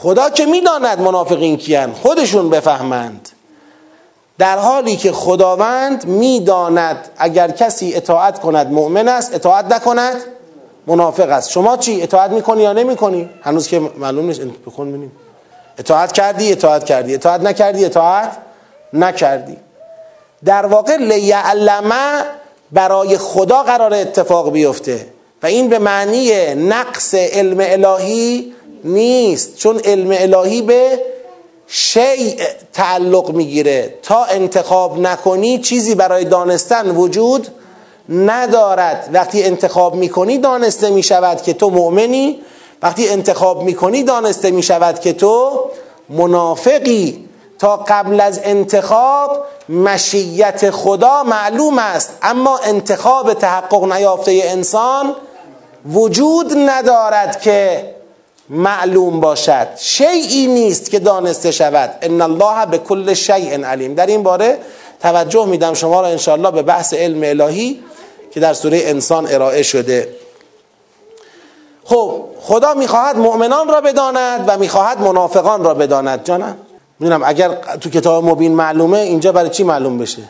خدا 0.03 0.30
که 0.30 0.46
می‌داند 0.46 1.00
منافقین 1.00 1.57
کیان 1.57 1.92
خودشون 1.92 2.50
بفهمند. 2.50 3.28
در 4.38 4.59
حالی 4.59 4.96
که 4.96 5.12
خداوند 5.12 6.07
می‌داند 6.07 7.09
اگر 7.18 7.50
کسی 7.50 7.94
اطاعت 7.94 8.40
کند 8.40 8.72
مؤمن 8.72 9.09
است 9.09 9.34
اطاعت 9.34 9.72
نکند 9.72 10.16
منافق 10.86 11.30
است. 11.30 11.50
شما 11.50 11.76
چی 11.76 12.03
اطاعت 12.03 12.30
می‌کنی 12.30 12.62
یا 12.62 12.72
نمی‌کنی؟ 12.72 13.30
هنوز 13.42 13.68
که 13.68 13.80
معلوم 13.98 14.26
نیست. 14.26 14.40
بکن 14.40 14.88
ببینیم. 14.88 15.12
اطاعت 15.78 16.12
کردی 16.12 16.53
اطاعت 16.53 16.84
کردی. 16.84 17.14
اطاعت 17.14 17.40
نکردی 17.40 17.84
اطاعت 17.84 18.36
نکردی. 18.92 19.57
در 20.44 20.66
واقع 20.66 20.96
لیعلمه 20.96 22.24
برای 22.72 23.18
خدا 23.18 23.62
قرار 23.62 23.94
اتفاق 23.94 24.53
بیفته 24.53 25.07
و 25.42 25.46
این 25.46 25.68
به 25.68 25.78
معنی 25.78 26.55
نقص 26.55 27.14
علم 27.14 27.59
الهی 27.61 28.55
نیست. 28.85 29.57
چون 29.57 29.78
علم 29.78 30.16
الهی 30.18 30.62
به 30.62 31.03
شیء 31.66 32.35
تعلق 32.72 33.30
می‌گیره. 33.30 33.95
تا 34.03 34.24
انتخاب 34.24 34.99
نکنی 34.99 35.59
چیزی 35.59 35.95
برای 35.95 36.24
دانستن 36.24 36.91
وجود 36.91 37.49
ندارد. 38.09 39.11
وقتی 39.12 39.43
انتخاب 39.43 39.95
می‌کنی 39.95 40.39
دانسته 40.39 40.91
می‌شود 40.91 41.43
که 41.43 41.53
تو 41.53 41.70
مؤمنی. 41.70 42.41
وقتی 42.83 43.09
انتخاب 43.09 43.62
می‌کنی 43.62 44.03
دانسته 44.03 44.51
می‌شود 44.51 45.01
که 45.01 45.12
تو 45.12 45.64
منافقی. 46.09 47.24
تا 47.59 47.76
قبل 47.76 48.20
از 48.20 48.41
انتخاب 48.45 49.45
مشیت 49.68 50.70
خدا 50.70 51.22
معلوم 51.22 51.78
است. 51.78 52.11
اما 52.22 52.59
انتخاب 52.59 53.35
تحقق 53.35 53.93
نیافته 53.93 54.41
انسان 54.45 55.14
وجود 55.93 56.53
ندارد 56.57 57.41
که 57.41 57.95
معلوم 58.49 59.20
باشد. 59.20 59.68
شیعی 59.76 60.47
نیست 60.47 60.90
که 60.90 60.99
دانسته 60.99 61.51
شود. 61.51 61.95
ان 62.03 62.20
الله 62.20 62.66
به 62.66 62.78
کل 62.78 63.14
شیء 63.14 63.64
علیم. 63.64 63.95
در 63.95 64.07
این 64.07 64.22
باره 64.22 64.59
توجه 65.01 65.47
میدم 65.47 65.74
شما 65.74 66.01
را 66.01 66.07
انشاءالله 66.07 66.51
به 66.51 66.62
بحث 66.62 66.95
علم 66.95 67.40
الهی 67.40 67.82
که 68.30 68.40
در 68.40 68.55
سوره 68.55 68.80
انسان 68.84 69.26
ارائه 69.30 69.62
شده. 69.62 70.09
خب 71.84 72.24
خدا 72.40 72.74
می‌خواهد 72.74 73.16
مؤمنان 73.16 73.68
را 73.68 73.80
بداند 73.80 74.45
و 74.47 74.59
می‌خواهد 74.59 75.01
منافقان 75.01 75.64
را 75.64 75.74
بداند. 75.74 76.24
جانم 76.24 76.57
می‌دونم 77.01 77.22
اگر 77.25 77.49
تو 77.80 77.91
کتاب 77.91 78.25
مبین 78.25 78.53
معلومه 78.54 78.99
اینجا 78.99 79.33
برای 79.33 79.50
چی 79.50 79.64
معلوم 79.64 79.99
بشه؟ 79.99 80.22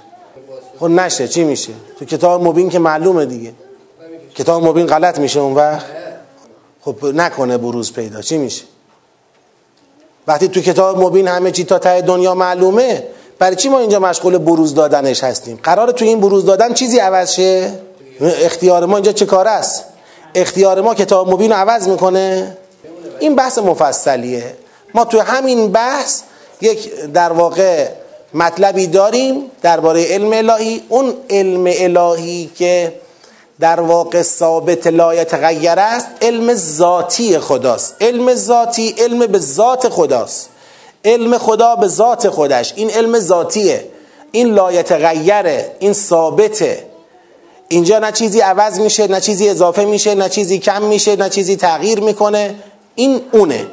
خب 0.81 0.87
نشه 0.87 1.29
چی 1.29 1.45
میشه؟ 1.45 1.73
تو 1.99 2.05
کتاب 2.05 2.47
مبین 2.47 2.71
که 2.71 2.79
معلومه 2.79 3.27
دیگه. 3.27 3.53
کتاب 4.35 4.67
مبین 4.67 4.87
غلط 4.87 5.19
میشه 5.19 5.41
اون 5.41 5.55
وقت. 5.55 6.02
خب 6.85 7.05
نکنه 7.05 7.59
بروز 7.59 7.93
پیدا. 7.93 8.23
چی 8.23 8.39
میشه؟ 8.39 8.63
وقتی 10.27 10.49
تو 10.49 10.61
کتاب 10.61 11.03
مبین 11.03 11.29
همه 11.29 11.51
چی 11.51 11.65
تا 11.65 11.79
ته 11.79 12.01
دنیا 12.01 12.35
معلومه 12.35 13.05
برای 13.39 13.57
چی 13.57 13.69
ما 13.69 13.79
اینجا 13.79 13.99
مشغول 14.01 14.39
بروز 14.39 14.75
دادنش 14.75 15.25
هستیم؟ 15.25 15.61
قرار 15.63 15.91
تو 15.93 16.05
این 16.05 16.21
بروز 16.21 16.47
دادن 16.47 16.75
چیزی 16.75 16.99
عوض 16.99 17.33
شه؟ 17.33 17.73
اختیار 18.21 18.87
ما 18.87 18.97
اینجا 18.97 19.13
چه 19.13 19.27
کار 19.27 19.49
است؟ 19.49 19.85
اختیار 20.35 20.81
ما 20.81 20.95
کتاب 20.95 21.31
مبین 21.31 21.51
رو 21.51 21.57
عوض 21.57 21.89
می‌کنه؟ 21.89 22.57
این 23.19 23.35
بحث 23.35 23.59
مفصلیه. 23.59 24.55
ما 24.95 25.05
تو 25.05 25.21
همین 25.21 25.73
بحث 25.73 26.23
یک 26.61 26.95
در 26.95 27.33
واقع 27.33 27.89
مطلبی 28.35 28.87
داریم 28.87 29.51
درباره 29.63 30.05
علم 30.05 30.33
الهی. 30.33 30.83
اون 30.89 31.15
علم 31.31 31.65
الهی 31.67 32.51
که 32.57 32.93
در 33.63 33.81
واقع 33.81 34.23
ثابت 34.23 34.87
لا 34.87 35.15
یتغیر 35.15 35.79
است 35.79 36.07
علم 36.23 36.55
ذاتی 36.55 37.39
خداست. 37.39 37.97
علم 38.01 38.35
ذاتی 38.35 38.95
علم 38.99 39.27
به 39.27 39.39
ذات 39.39 39.89
خداست. 39.89 40.49
علم 41.05 41.39
خدا 41.39 41.77
به 41.77 41.89
ذات 41.89 42.29
خودش. 42.29 42.73
این 42.77 42.91
علم 42.91 43.19
ذاتیه. 43.19 43.85
این 44.33 44.55
لا 44.55 44.73
یتغیره 44.73 45.77
این 45.79 45.93
ثابته. 45.93 46.87
اینجا 47.69 47.99
نه 47.99 48.13
چیزی 48.13 48.41
عوض 48.41 48.81
میشه 48.81 49.07
نه 49.07 49.21
چیزی 49.21 49.49
اضافه 49.49 49.85
میشه 49.85 50.15
نه 50.15 50.29
چیزی 50.29 50.59
کم 50.59 50.83
میشه 50.83 51.17
نه 51.17 51.29
چیزی 51.29 51.57
تغییر 51.57 52.01
می‌کنه. 52.01 52.55
این 52.95 53.21
اونه. 53.33 53.67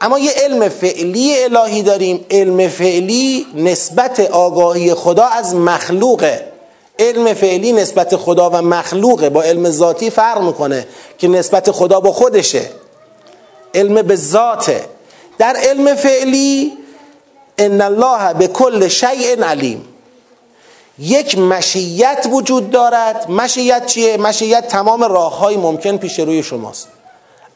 اما 0.00 0.18
یه 0.18 0.30
علم 0.30 0.68
فعلی 0.68 1.44
الهی 1.44 1.82
داریم. 1.82 2.24
علم 2.30 2.68
فعلی 2.68 3.46
نسبت 3.54 4.20
آگاهی 4.20 4.94
خدا 4.94 5.24
از 5.24 5.54
مخلوقه. 5.54 6.51
علم 6.98 7.34
فعلی 7.34 7.72
نسبت 7.72 8.16
خدا 8.16 8.50
و 8.50 8.62
مخلوقه. 8.62 9.30
با 9.30 9.42
علم 9.42 9.70
ذاتی 9.70 10.10
فرق 10.10 10.42
می‌کنه 10.42 10.86
که 11.18 11.28
نسبت 11.28 11.70
خدا 11.70 12.00
با 12.00 12.12
خودشه. 12.12 12.70
علم 13.74 14.02
به 14.02 14.16
ذاته. 14.16 14.84
در 15.38 15.56
علم 15.56 15.94
فعلی 15.94 16.72
ان 17.58 17.80
الله 17.80 18.34
به 18.34 18.46
کل 18.46 18.88
شیء 18.88 19.44
علیم. 19.44 19.88
یک 20.98 21.38
مشیت 21.38 22.26
وجود 22.30 22.70
دارد. 22.70 23.30
مشیت 23.30 23.86
چیه؟ 23.86 24.16
مشیت 24.16 24.68
تمام 24.68 25.04
راه 25.04 25.38
های 25.38 25.56
ممکن 25.56 25.96
پیش 25.96 26.18
روی 26.18 26.42
شماست. 26.42 26.88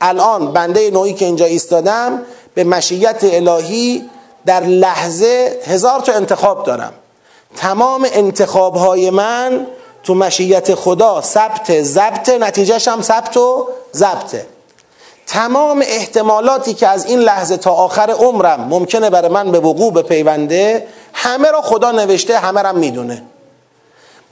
الان 0.00 0.52
بنده 0.52 0.90
نوعی 0.90 1.12
که 1.12 1.24
اینجا 1.24 1.44
ایستادم 1.44 2.22
به 2.54 2.64
مشیت 2.64 3.16
الهی 3.22 4.10
در 4.46 4.60
لحظه 4.60 5.60
هزار 5.66 6.00
تا 6.00 6.12
انتخاب 6.12 6.66
دارم. 6.66 6.92
تمام 7.56 8.06
انتخاب 8.12 8.76
های 8.76 9.10
من 9.10 9.66
تو 10.02 10.14
مشیت 10.14 10.74
خدا 10.74 11.20
ثبت 11.20 11.82
ضبط 11.82 12.28
نتیجهش 12.28 12.88
هم 12.88 13.02
ثبت 13.02 13.36
و 13.36 13.68
ضبطه 13.94 14.46
تمام 15.26 15.82
احتمالاتی 15.86 16.74
که 16.74 16.88
از 16.88 17.06
این 17.06 17.18
لحظه 17.18 17.56
تا 17.56 17.72
آخر 17.72 18.10
عمرم 18.10 18.60
ممکنه 18.60 19.10
برای 19.10 19.30
من 19.30 19.52
به 19.52 19.60
وقوع 19.60 19.92
بپیونده 19.92 20.86
همه 21.12 21.50
را 21.50 21.62
خدا 21.62 21.92
نوشته 21.92 22.38
همه 22.38 22.62
را 22.62 22.72
می‌دونه. 22.72 23.22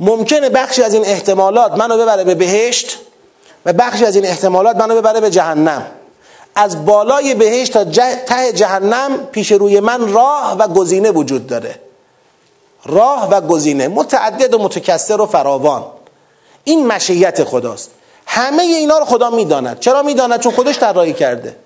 ممکنه 0.01 0.49
بخشی 0.49 0.83
از 0.83 0.95
این 0.95 1.05
احتمالات 1.07 1.73
منو 1.73 1.99
ببره 1.99 2.25
به 2.25 2.35
بهشت 2.35 2.99
و 3.67 3.73
بخشی 3.73 4.05
از 4.05 4.17
این 4.17 4.27
احتمالات 4.27 4.77
منو 4.77 4.95
ببره 4.97 5.21
به 5.21 5.31
جهنم. 5.31 5.87
از 6.55 6.85
بالای 6.85 7.35
بهشت 7.35 7.73
تا 7.73 7.85
ته 8.27 8.53
جهنم 8.53 9.27
پیش 9.33 9.53
روی 9.53 9.81
من 9.81 10.13
راه 10.13 10.57
و 10.59 10.69
گزینه 10.69 11.11
وجود 11.11 11.47
داره. 11.47 11.84
راه 12.87 13.29
و 13.31 13.41
گزینه 13.41 13.89
متعدد 13.89 14.55
و 14.55 14.59
متکثر 14.59 15.21
و 15.21 15.27
فراوان. 15.27 15.85
این 16.65 16.87
مشیت 16.87 17.45
خداست. 17.45 17.91
همه 18.27 18.63
اینا 18.63 18.99
رو 18.99 19.05
خدا 19.05 19.31
می‌داند. 19.31 19.81
چرا 19.81 20.03
می‌داند؟ 20.03 20.41
چون 20.41 20.53
خودش 20.53 20.79
طراحی 20.79 21.13
کرده. 21.13 21.57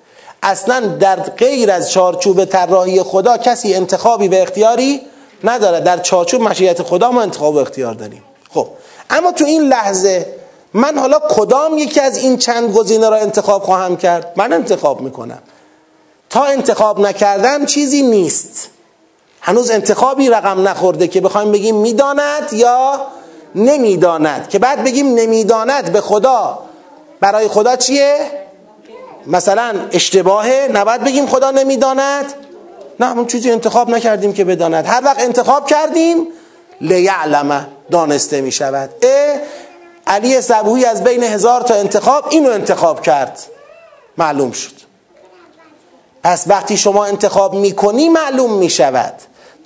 اصلا 0.42 0.80
در 0.80 1.16
غیر 1.16 1.70
از 1.70 1.90
چارچوب 1.90 2.44
طراحی 2.44 3.02
خدا 3.02 3.36
کسی 3.36 3.74
انتخابی 3.74 4.28
و 4.28 4.34
اختیاری 4.34 5.00
نداره. 5.44 5.80
در 5.80 5.98
چارچوب 5.98 6.42
مشیت 6.42 6.82
خدا 6.82 7.10
ما 7.10 7.22
انتخاب 7.22 7.54
و 7.54 7.58
اختیار 7.58 7.94
داریم. 7.94 8.22
خب 8.54 8.68
اما 9.10 9.32
تو 9.32 9.44
این 9.44 9.62
لحظه 9.62 10.34
من 10.74 10.98
حالا 10.98 11.20
کدام 11.30 11.78
یکی 11.78 12.00
از 12.00 12.16
این 12.16 12.38
چند 12.38 12.76
گزینه 12.76 13.08
را 13.08 13.16
انتخاب 13.16 13.62
خواهم 13.62 13.96
کرد؟ 13.96 14.32
من 14.36 14.52
انتخاب 14.52 15.00
می‌کنم. 15.00 15.42
تا 16.30 16.44
انتخاب 16.44 17.00
نکردم 17.00 17.66
چیزی 17.66 18.02
نیست. 18.02 18.70
هنوز 19.48 19.70
انتخابی 19.70 20.30
رقم 20.30 20.68
نخورده 20.68 21.08
که 21.08 21.20
بخوایم 21.20 21.52
بگیم 21.52 21.76
می‌داند 21.76 22.52
یا 22.52 23.00
نمی‌داند. 23.54 24.48
که 24.48 24.58
بعد 24.58 24.84
بگیم 24.84 25.14
نمی‌داند 25.14 25.92
به 25.92 26.00
خدا. 26.00 26.58
برای 27.20 27.48
خدا 27.48 27.76
چیه؟ 27.76 28.18
مثلا 29.26 29.74
اشتباهه 29.92 30.68
نباید 30.72 31.04
بگیم 31.04 31.26
خدا 31.26 31.50
نمی‌داند. 31.50 32.24
نه 33.00 33.06
همون 33.06 33.26
چیزی 33.26 33.50
انتخاب 33.50 33.90
نکردیم 33.90 34.32
که 34.32 34.44
بداند. 34.44 34.86
هر 34.86 35.00
وقت 35.04 35.20
انتخاب 35.20 35.66
کردیم 35.66 36.26
لیعلمه 36.80 37.66
دانسته 37.90 38.40
می 38.40 38.52
شود 38.52 38.90
اه 39.02 39.40
علی 40.06 40.40
صبوهی 40.40 40.84
از 40.84 41.04
بین 41.04 41.22
هزار 41.22 41.60
تا 41.60 41.74
انتخاب 41.74 42.24
اینو 42.30 42.50
انتخاب 42.50 43.02
کرد. 43.02 43.42
معلوم 44.18 44.52
شد. 44.52 44.72
پس 46.22 46.44
وقتی 46.46 46.76
شما 46.76 47.04
انتخاب 47.04 47.54
می‌کنی 47.54 48.08
معلوم 48.08 48.52
می 48.52 48.70
شود 48.70 49.14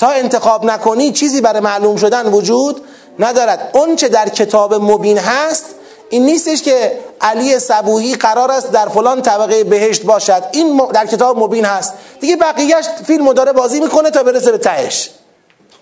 تا 0.02 0.08
انتخاب 0.08 0.64
نکنی 0.64 1.12
چیزی 1.12 1.40
برای 1.40 1.60
معلوم 1.60 1.96
شدن 1.96 2.26
وجود 2.26 2.84
ندارد. 3.18 3.70
اون 3.72 3.96
چه 3.96 4.08
در 4.08 4.28
کتاب 4.28 4.74
مبین 4.74 5.18
هست 5.18 5.64
این 6.10 6.26
نیستش 6.26 6.62
که 6.62 6.98
علی 7.20 7.58
صبوهی 7.58 8.14
قرار 8.14 8.50
است 8.50 8.72
در 8.72 8.88
فلان 8.88 9.22
طبقه 9.22 9.64
بهشت 9.64 10.02
باشد. 10.02 10.42
این 10.52 10.82
در 10.94 11.06
کتاب 11.06 11.38
مبین 11.38 11.64
هست. 11.64 11.92
دیگه 12.20 12.36
بقیهش 12.36 12.84
فیلم 13.06 13.32
داره 13.32 13.52
بازی 13.52 13.80
می‌کنه 13.80 14.10
تا 14.10 14.22
برسه 14.22 14.52
به 14.52 14.58
تهش. 14.58 15.10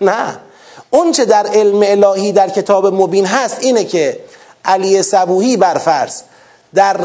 نه. 0.01 0.39
اون 0.91 1.13
چه 1.13 1.25
در 1.25 1.47
علم 1.47 1.83
الهی 1.83 2.33
در 2.33 2.49
کتاب 2.49 2.87
مبین 2.87 3.27
هست 3.27 3.57
اینه 3.61 3.85
که 3.85 4.21
علی 4.65 5.03
صبوهی 5.03 5.57
برفرض 5.57 6.23
در 6.75 6.97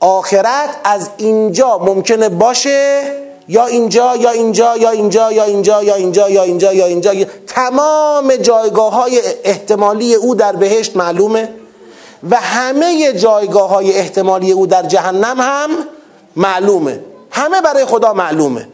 آخرت 0.00 0.76
از 0.84 1.10
اینجا 1.16 1.78
ممکنه 1.78 2.28
باشه 2.28 3.02
یا 3.48 3.66
اینجا 3.66 4.16
یا 4.16 4.30
اینجا 4.30 4.76
یا 4.76 4.90
اینجا 4.90 5.32
یا 5.32 5.44
اینجا 5.44 5.82
یا 5.82 5.94
اینجا 5.94 6.30
یا 6.30 6.42
اینجا 6.42 6.72
یا 6.72 6.86
اینجا. 6.86 7.12
تمام 7.46 8.36
جایگاه 8.36 8.92
های 8.92 9.20
احتمالی 9.44 10.14
او 10.14 10.34
در 10.34 10.52
بهشت 10.52 10.96
معلومه 10.96 11.48
و 12.30 12.36
همه 12.36 13.12
جایگاه 13.12 13.70
های 13.70 13.92
احتمالی 13.92 14.52
او 14.52 14.66
در 14.66 14.82
جهنم 14.82 15.40
هم 15.40 15.70
معلومه. 16.36 17.00
همه 17.30 17.60
برای 17.60 17.84
خدا 17.84 18.12
معلومه. 18.12 18.68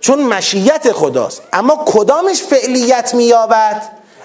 چون 0.00 0.22
مشیت 0.22 0.92
خداست. 0.92 1.42
اما 1.52 1.84
کدامش 1.86 2.42
فعلیت 2.42 3.14
مییابد؟ 3.14 3.82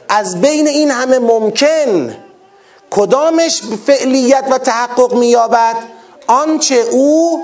از 0.09 0.41
بین 0.41 0.67
این 0.67 0.91
همه 0.91 1.19
ممکن 1.19 2.15
کدامش 2.89 3.61
فعلیت 3.85 4.43
و 4.51 4.57
تحقق 4.57 5.13
مییابد؟ 5.13 5.75
آنچه 6.27 6.75
او 6.75 7.41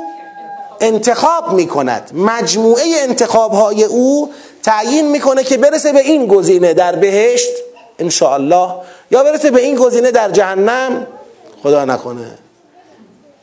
انتخاب 0.83 1.53
می‌کند. 1.53 2.11
مجموعه 2.13 2.83
انتخاب 2.99 3.51
های 3.51 3.83
او 3.83 4.31
تعیین 4.63 5.11
می‌کنه 5.11 5.43
که 5.43 5.57
برسه 5.57 5.93
به 5.93 5.99
این 5.99 6.27
گزینه 6.27 6.73
در 6.73 6.95
بهشت 6.95 7.51
الله 8.21 8.69
یا 9.11 9.23
برسه 9.23 9.51
به 9.51 9.61
این 9.61 9.75
گزینه 9.75 10.11
در 10.11 10.31
جهنم 10.31 11.07
خدا 11.63 11.85
نکنه. 11.85 12.37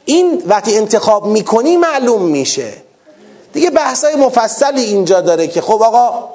این 0.05 0.43
وقتی 0.47 0.79
انتخاب 0.79 1.27
می‌کنی 1.27 1.77
معلوم 1.77 2.23
میشه. 2.23 2.73
دیگه 3.53 3.71
بحثای 3.71 4.15
مفصلی 4.15 4.83
اینجا 4.83 5.21
داره 5.21 5.47
که 5.47 5.61
خب 5.61 5.83
آقا 5.83 6.29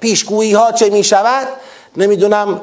پیشگویی 0.00 0.52
ها 0.52 0.72
چه 0.72 0.90
می‌شود؟ 0.90 1.48
نمی‌دونم 1.96 2.60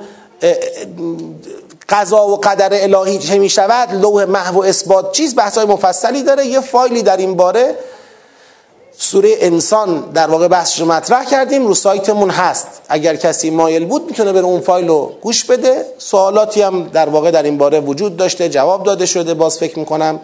قضا 1.90 2.28
و 2.28 2.38
قدر 2.38 2.70
الهی 2.72 3.18
چه 3.18 3.38
می 3.38 3.50
شود 3.50 3.94
لوح 3.94 4.26
محو 4.26 4.60
و 4.60 4.64
اثبات 4.64 5.12
چیز؟ 5.12 5.36
بحثای 5.36 5.66
مفصلی 5.66 6.24
داره. 6.24 6.46
یه 6.46 6.60
فایلی 6.60 7.02
در 7.04 7.18
این 7.18 7.36
باره 7.36 7.76
سوره 8.98 9.36
انسان 9.40 10.00
در 10.14 10.28
واقع 10.28 10.48
بحثش 10.48 10.80
رو 10.80 10.86
مطرح 10.86 11.26
کردیم. 11.26 11.68
رو 11.68 11.74
سایتمون 11.74 12.30
هست. 12.30 12.68
اگر 12.90 13.16
کسی 13.16 13.50
مایل 13.50 13.86
بود 13.86 14.06
می‌تونه 14.06 14.34
بره 14.34 14.44
اون 14.44 14.62
فایل 14.62 14.88
رو 14.88 15.14
گوش 15.22 15.44
بده. 15.44 15.86
سوالاتی 15.98 16.62
هم 16.62 16.84
در 16.84 17.10
واقع 17.10 17.32
در 17.32 17.44
این 17.44 17.58
باره 17.58 17.80
وجود 17.80 18.18
داشته 18.18 18.50
جواب 18.50 18.84
داده 18.84 19.06
شده. 19.06 19.34
باز 19.34 19.58
فکر 19.58 19.80
می‌کنم 19.80 20.20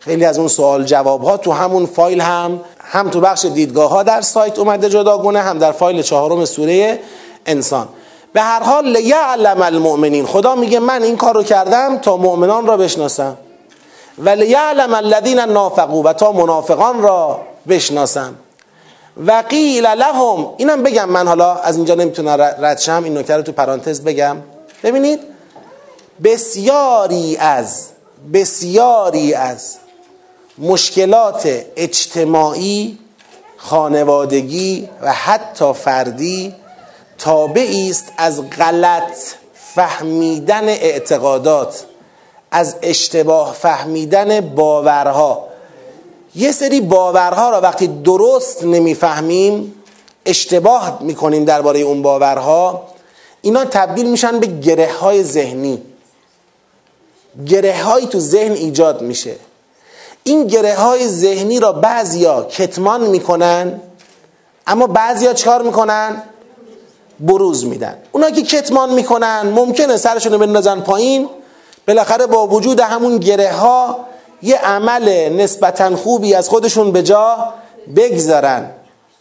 خیلی 0.00 0.24
از 0.24 0.38
اون 0.38 0.48
سوال 0.48 0.84
جواب 0.84 1.22
ها 1.22 1.36
تو 1.36 1.52
همون 1.52 1.86
فایل 1.86 2.20
هم 2.20 2.60
هم 2.78 3.10
تو 3.10 3.20
بخش 3.20 3.44
دیدگاه 3.44 3.90
ها 3.90 4.02
در 4.02 4.20
سایت 4.20 4.58
اومده 4.58 4.88
جداگونه 4.88 5.40
هم 5.40 5.58
در 5.58 5.72
فایل 5.72 6.02
چهارم 6.02 6.44
سوره 6.44 6.98
انسان. 7.46 7.88
به 8.32 8.42
هر 8.42 8.62
حال 8.62 8.86
لیعلم 8.86 9.62
المؤمنین. 9.62 10.26
خدا 10.26 10.54
میگه 10.54 10.78
من 10.78 11.02
این 11.02 11.16
کار 11.16 11.34
رو 11.34 11.42
کردم 11.42 11.98
تا 11.98 12.16
مؤمنان 12.16 12.66
را 12.66 12.76
بشناسم. 12.76 13.36
و 14.18 14.28
لیعلم 14.28 14.94
الذین 14.94 15.40
نافقوا 15.40 16.02
و 16.02 16.12
تا 16.12 16.32
منافقان 16.32 17.02
را 17.02 17.40
بشناسم. 17.68 18.34
و 19.26 19.42
قیل 19.48 19.86
لهم. 19.86 20.46
اینم 20.56 20.82
بگم 20.82 21.08
من 21.08 21.28
حالا 21.28 21.54
از 21.54 21.76
اینجا 21.76 21.94
نمی‌تونم 21.94 22.40
رد 22.40 22.78
شم. 22.78 23.00
این 23.04 23.18
نکته 23.18 23.36
رو 23.36 23.42
تو 23.42 23.52
پرانتز 23.52 24.00
بگم. 24.00 24.36
ببینید 24.82 25.20
بسیاری 26.24 27.36
از 27.36 27.86
بسیاری 28.32 29.34
از 29.34 29.76
مشکلات 30.58 31.64
اجتماعی 31.76 32.98
خانوادگی 33.56 34.88
و 35.02 35.12
حتی 35.12 35.72
فردی 35.72 36.54
تابعی 37.18 37.90
است 37.90 38.12
از 38.16 38.50
غلط 38.50 39.12
فهمیدن 39.74 40.68
اعتقادات 40.68 41.84
از 42.50 42.76
اشتباه 42.82 43.52
فهمیدن 43.52 44.40
باورها. 44.40 45.48
یه 46.34 46.52
سری 46.52 46.80
باورها 46.80 47.50
را 47.50 47.60
وقتی 47.60 47.86
درست 47.86 48.64
نمی‌فهمیم 48.64 49.74
اشتباه 50.26 50.98
می‌کنیم 51.02 51.44
درباره 51.44 51.80
اون 51.80 52.02
باورها 52.02 52.88
اینا 53.42 53.64
تبدیل 53.64 54.10
میشن 54.10 54.40
به 54.40 54.46
گره 54.46 54.92
های 54.92 55.22
ذهنی. 55.22 55.82
گره 57.46 57.82
های 57.82 58.06
تو 58.06 58.20
ذهن 58.20 58.52
ایجاد 58.52 59.02
میشه. 59.02 59.36
این 60.24 60.46
گره 60.46 60.74
های 60.74 61.08
ذهنی 61.08 61.60
را 61.60 61.72
بعضیا 61.72 62.42
کتمان 62.42 63.06
می‌کنن 63.06 63.80
اما 64.66 64.86
بعضیا 64.86 65.32
چکار 65.32 65.62
می‌کنن؟ 65.62 66.22
بروز 67.20 67.64
میدن. 67.64 67.96
اونا 68.12 68.30
که 68.30 68.42
کتمان 68.42 68.92
می‌کنن 68.94 69.42
ممکنه 69.54 69.96
سرشون 69.96 70.32
رو 70.32 70.38
بندازن 70.38 70.80
پایین. 70.80 71.28
بالاخره 71.88 72.26
با 72.26 72.46
وجود 72.46 72.80
همون 72.80 73.18
گره 73.18 73.52
ها 73.52 73.98
یه 74.42 74.56
عمل 74.56 75.28
نسبتا 75.28 75.96
خوبی 75.96 76.34
از 76.34 76.48
خودشون 76.48 76.92
به 76.92 77.02
جا 77.02 77.54
بگذارن. 77.96 78.70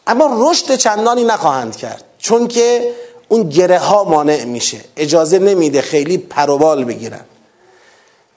اما 0.07 0.49
رشد 0.49 0.75
چندانی 0.75 1.23
نخواهند 1.23 1.75
کرد 1.75 2.03
چون 2.17 2.47
که 2.47 2.93
اون 3.29 3.49
گره 3.49 3.79
ها 3.79 4.03
مانع 4.03 4.43
میشه. 4.43 4.77
اجازه 4.97 5.39
نمیده 5.39 5.81
خیلی 5.81 6.17
پروبال 6.17 6.83
بگیرن. 6.83 7.21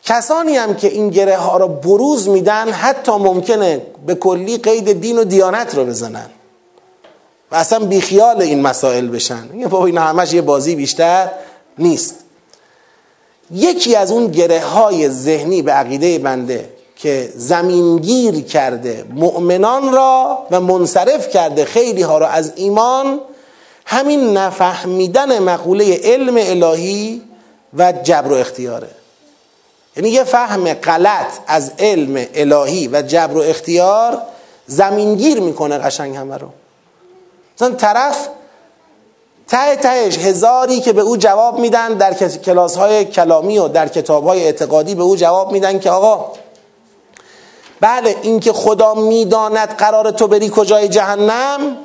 کسانی 0.05 0.56
هم 0.56 0.74
که 0.74 0.89
این 0.89 1.10
گره 1.10 1.36
ها 1.36 1.56
رو 1.56 1.68
بروز 1.68 2.28
میدن 2.28 2.68
حتی 2.70 3.12
ممکنه 3.12 3.82
به 4.06 4.14
کلی 4.14 4.59
قید 4.59 5.01
دین 5.01 5.18
و 5.18 5.24
دیانت 5.24 5.74
رو 5.74 5.85
بزنن. 5.85 6.30
و 7.52 7.56
اصلا 7.56 7.78
بیخیال 7.78 8.42
این 8.42 8.62
مسائل 8.62 9.08
بشن. 9.08 9.48
یه 9.54 9.68
بابا 9.68 9.86
این 9.86 9.98
همش 9.98 10.32
یه 10.32 10.42
بازی 10.42 10.74
بیشتر 10.74 11.30
نیست. 11.78 12.14
یکی 13.50 13.96
از 13.96 14.12
اون 14.12 14.26
گره 14.26 14.60
های 14.60 15.08
ذهنی 15.08 15.62
به 15.62 15.72
عقیده 15.72 16.18
بنده 16.18 16.70
که 16.96 17.32
زمینگیر 17.36 18.40
کرده 18.40 19.04
مؤمنان 19.14 19.92
را 19.92 20.46
و 20.50 20.60
منصرف 20.60 21.28
کرده 21.28 21.64
خیلی 21.64 22.02
ها 22.02 22.18
را 22.18 22.28
از 22.28 22.52
ایمان 22.56 23.20
همین 23.86 24.36
نفهمیدن 24.36 25.38
مقوله 25.38 26.00
علم 26.04 26.36
الهی 26.36 27.22
و 27.76 27.92
جبر 27.92 28.32
و 28.32 28.34
اختیاره. 28.34 28.88
یعنی 29.96 30.08
یه 30.08 30.24
فهم 30.24 30.72
غلط 30.72 31.32
از 31.46 31.72
علم 31.78 32.26
الهی 32.34 32.88
و 32.88 33.02
جبر 33.02 33.36
و 33.36 33.40
اختیار 33.40 34.22
زمینگیر 34.66 35.40
می‌کنه 35.40 35.78
قشنگ 35.78 36.16
همه 36.16 36.36
رو. 36.36 36.48
مثلا 37.60 37.74
طرف 37.74 38.28
ته 39.48 39.76
تهش 39.76 40.18
هزاری 40.18 40.80
که 40.80 40.93
به 40.93 41.01
او 41.01 41.16
جواب 41.16 41.59
میدن 41.59 41.94
در 41.94 42.14
کلاس 42.14 42.76
های 42.76 43.05
کلامی 43.05 43.59
و 43.59 43.68
در 43.68 43.89
کتاب 43.89 44.26
های 44.26 44.44
اعتقادی 44.44 44.94
به 44.94 45.02
او 45.02 45.16
جواب 45.16 45.52
میدن 45.52 45.78
که 45.78 45.90
آقا 45.90 46.32
بله 47.80 48.16
اینکه 48.22 48.52
خدا 48.52 48.94
می‌داند 48.94 49.68
قرار 49.68 50.10
تو 50.10 50.26
بری 50.26 50.51
کجای 50.55 50.89
جهنم 50.89 51.76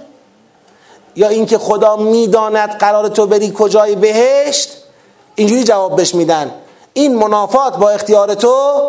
یا 1.15 1.27
اینکه 1.27 1.57
خدا 1.57 1.95
می‌داند 1.95 2.69
قرار 2.69 3.07
تو 3.07 3.25
بری 3.25 3.53
کجای 3.57 3.95
بهشت؟ 3.95 4.77
اینجوری 5.35 5.63
جواب 5.63 6.01
بش 6.01 6.15
میدن. 6.15 6.51
این 6.93 7.15
منافات 7.15 7.77
با 7.77 7.89
اختیار 7.89 8.33
تو 8.33 8.81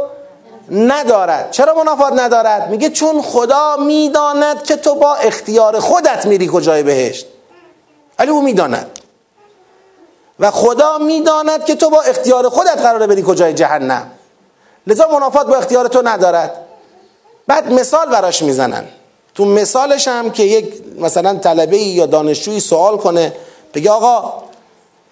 ندارد. 0.71 1.51
چرا 1.51 1.75
منافات 1.75 2.13
ندارد؟ 2.13 2.71
میگه 2.71 2.91
چون 2.91 3.23
خدا 3.23 3.77
می‌داند 3.77 4.63
که 4.63 4.77
تو 4.77 4.95
با 4.95 5.15
اختیار 5.15 5.81
خودت 5.81 6.27
میری 6.27 6.51
کجای 6.53 6.83
بهشت. 6.83 7.27
ولی 8.19 8.31
او 8.31 8.43
می‌داند. 8.43 8.99
و 10.41 10.51
خدا 10.51 10.99
می‌داند 10.99 11.65
که 11.65 11.75
تو 11.75 11.91
با 11.91 12.03
اختیار 12.03 12.49
خودت 12.49 12.79
قراره 12.79 13.07
بری 13.07 13.25
کجای 13.27 13.55
جهنم. 13.55 14.11
لذا 14.87 15.09
منافات 15.09 15.47
با 15.47 15.57
اختیار 15.57 15.89
تو 15.89 16.03
ندارد. 16.05 16.61
بعد 17.47 17.73
مثال 17.73 18.07
براش 18.07 18.43
می‌زنن. 18.43 18.85
تو 19.35 19.45
مثالش 19.45 20.09
هم 20.09 20.31
که 20.31 20.43
یک 20.43 20.83
مثلا 20.99 21.35
طلبه 21.35 21.79
یا 21.79 22.07
دانشجویی 22.07 22.61
سوال 22.61 22.97
کنه 22.97 23.33
بگه 23.75 23.91
آقا 23.91 24.43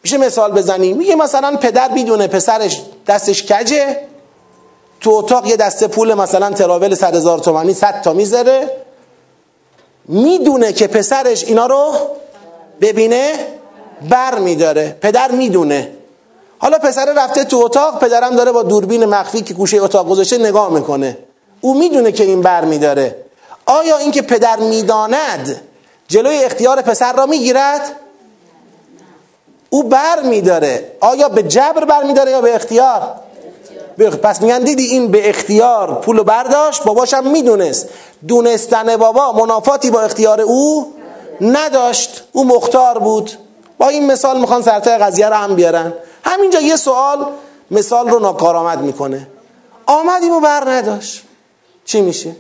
میشه 0.03 0.19
مثال 0.19 0.53
بزنیم 0.53 0.97
میگه 0.97 1.15
مثلا 1.15 1.57
پدر 1.57 1.89
بیدونه 1.89 2.27
پسرش 2.27 2.83
دستش 3.07 3.53
کجه؟ 3.53 4.12
تو 5.03 5.11
اتاق 5.11 5.47
یه 5.47 5.57
دسته 5.57 5.87
پول 5.89 6.15
مثلا 6.15 6.51
تراول 6.51 6.95
صد 6.95 7.15
هزار 7.15 7.39
تومانی 7.39 7.75
صد 7.75 8.01
تا 8.03 8.13
می‌ذاره. 8.13 8.71
می‌دونه 10.09 10.73
که 10.73 10.87
پسرش 10.87 11.45
اینا 11.45 11.67
رو 11.67 11.93
ببینه 12.81 13.33
بر 14.11 14.39
میداره. 14.39 14.97
پدر 15.01 15.31
می‌دونه. 15.31 15.93
حالا 16.59 16.79
پسر 16.79 17.13
رفته 17.17 17.45
تو 17.45 17.57
اتاق 17.65 18.01
پدرم 18.01 18.37
داره 18.37 18.53
با 18.53 18.63
دوربین 18.63 19.05
مخفی 19.05 19.43
که 19.43 19.55
گوشه 19.55 19.77
اتاق 19.77 20.09
گذاشته 20.09 20.39
نگاه 20.39 20.71
می‌کنه. 20.73 21.19
او 21.61 21.79
می‌دونه 21.79 22.13
که 22.13 22.25
این 22.25 22.43
بر 22.43 22.65
میداره. 22.65 23.17
آیا 23.67 23.97
اینکه 23.99 24.23
پدر 24.23 24.57
می‌داند 24.57 25.61
جلوی 26.09 26.45
اختیار 26.45 26.83
پسر 26.83 27.13
را 27.13 27.27
می‌گیرد؟ 27.27 27.83
او 29.71 29.83
بر 29.83 30.23
میداره. 30.23 30.97
آیا 31.01 31.29
به 31.29 31.43
جبر 31.43 31.85
بر 31.85 32.03
میداره 32.03 32.31
یا 32.31 32.41
به 32.41 32.55
اختیار؟ 32.55 33.15
پس 33.99 34.43
میگن 34.43 34.59
دیدی 34.59 34.85
این 34.85 35.11
به 35.11 35.29
اختیار 35.29 35.95
پول 35.95 36.23
برداشت؟ 36.23 36.85
باباشم 36.85 37.27
می‌دونست. 37.27 37.89
دونستن 38.29 38.97
بابا 38.97 39.33
منافاتی 39.33 39.91
با 39.91 40.01
اختیار 40.01 40.41
او 40.41 40.93
نداشت. 41.41 42.25
او 42.33 42.45
مختار 42.45 42.99
بود. 42.99 43.31
با 43.79 43.89
این 43.89 44.07
مثال 44.07 44.41
می‌خوان 44.41 44.63
سرتای 44.63 44.99
قضیه 44.99 45.29
رو 45.29 45.35
هم 45.35 45.55
بیارن. 45.55 45.93
همینجا 46.25 46.61
یه 46.61 46.77
سوال 46.77 47.27
مثال 47.71 48.09
رو 48.09 48.19
ناکارآمد 48.19 48.81
می‌کنه. 48.81 49.29
آمدیم 49.87 50.33
و 50.33 50.41
بر 50.41 50.71
نداشت. 50.71 51.23
چی 51.85 52.01
میشه؟ 52.01 52.37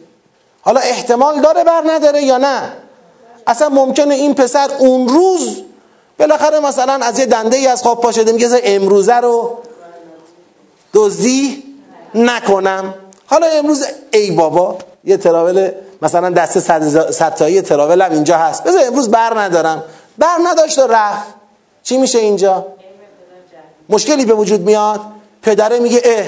حالا 0.62 0.81
احتمال 0.81 1.41
داره 1.41 1.65
بر 1.65 1.83
نداره 1.87 2.23
یا 2.23 2.39
نه؟ 2.39 2.73
اصلا 3.47 3.69
ممکنه 3.69 4.15
این 4.15 4.35
پسر 4.35 4.69
اون 4.79 5.09
روز 5.09 5.62
بالاخره 6.19 6.61
مثلا 6.61 6.93
از 6.93 7.19
یه 7.19 7.27
دنده 7.27 7.57
ای 7.57 7.66
از 7.66 7.83
خواب 7.83 8.01
پاشده 8.01 8.33
میگه 8.33 8.61
امروزه 8.65 9.15
رو 9.15 9.59
دزدی 10.94 11.62
نکنم. 12.14 12.94
حالا 13.27 13.47
امروز 13.47 13.86
ای 14.10 14.31
بابا 14.31 14.78
یه 15.05 15.16
تراول 15.16 15.70
مثلا 16.02 16.31
دسته 16.31 16.60
صد 17.10 17.35
تایی 17.35 17.62
تراول 17.62 18.02
هم 18.02 18.12
اینجا 18.12 18.39
هست. 18.39 18.64
بذار 18.64 18.81
امروز 18.86 19.10
بر 19.10 19.40
ندارم. 19.40 19.85
بر 20.19 20.39
نداشت 20.44 20.78
و 20.78 20.86
رفت. 20.86 21.35
چی 21.82 21.97
میشه 21.97 22.19
اینجا؟ 22.19 22.66
مشکلی 23.89 24.24
به 24.24 24.35
وجود 24.35 24.60
میاد. 24.60 25.01
پدره 25.43 25.78
میگه 25.78 26.02
اه 26.05 26.27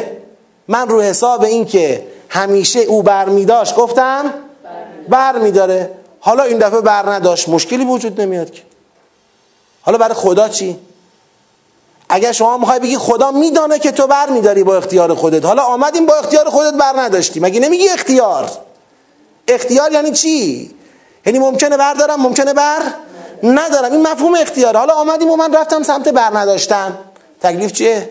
من 0.69 0.89
رو 0.89 1.01
حساب 1.03 1.43
این 1.43 1.67
که 1.67 2.07
همیشه 2.29 2.81
او 2.81 3.03
بر 3.03 3.29
میداشت 3.29 3.77
گفتم 3.77 4.35
بر 5.09 5.39
میداره 5.39 5.91
حالا 6.21 6.43
این 6.43 6.59
دفعه 6.59 6.81
بر 6.81 7.13
نداشت. 7.13 7.49
مشکلی 7.49 7.85
وجود 7.85 8.21
نمیاد 8.21 8.51
که. 8.51 8.63
حالا 9.83 9.99
برای 9.99 10.15
خدا 10.15 10.49
چی؟ 10.49 10.79
اگر 12.15 12.33
شما 12.33 12.59
می‌خوای 12.59 12.79
بگی 12.79 12.99
خدا 12.99 13.31
میدانه 13.31 13.79
که 13.79 13.91
تو 13.91 14.07
بر 14.07 14.31
میداری 14.31 14.65
با 14.65 14.77
اختیار 14.77 15.15
خودت 15.15 15.45
حالا 15.45 15.63
آمدیم 15.63 16.07
با 16.07 16.15
اختیار 16.15 16.45
خودت 16.45 16.75
بر 16.75 16.93
نداشتی 16.97 17.41
مگه 17.41 17.61
نمیگی 17.61 17.89
اختیار؟ 17.89 18.51
اختیار 19.49 19.93
یعنی 19.93 20.13
چی؟ 20.13 20.71
یعنی 21.27 21.39
ممکنه 21.39 21.77
بردارم 21.77 22.21
ممکنه 22.21 22.53
بر 22.53 22.83
ندارم. 23.43 23.93
این 23.93 24.03
مفهوم 24.03 24.35
اختیار 24.35 24.77
حالا 24.77 24.95
آمدیم 24.95 25.31
و 25.31 25.37
من 25.37 25.55
رفتم 25.55 25.83
سمت 25.83 26.09
بر 26.09 26.39
نداشتن 26.39 26.99
تکلیف 27.43 27.73
چیه؟ 27.73 28.11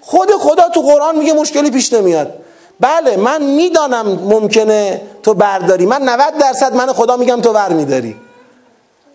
خود 0.00 0.30
خدا 0.30 0.68
تو 0.68 0.80
قرآن 0.80 1.18
میگه 1.18 1.32
مشکلی 1.32 1.70
پیش 1.70 1.92
نمیاد. 1.92 2.32
بله 2.80 3.16
من 3.16 3.42
می‌دانم 3.42 4.06
ممکنه 4.08 5.02
تو 5.22 5.34
برداری. 5.34 5.86
من 5.86 6.08
90 6.08 6.38
درصد 6.38 6.74
من 6.74 6.92
خدا 6.92 7.16
میگم 7.16 7.40
تو 7.40 7.52
بر 7.52 7.72
میداری 7.72 8.16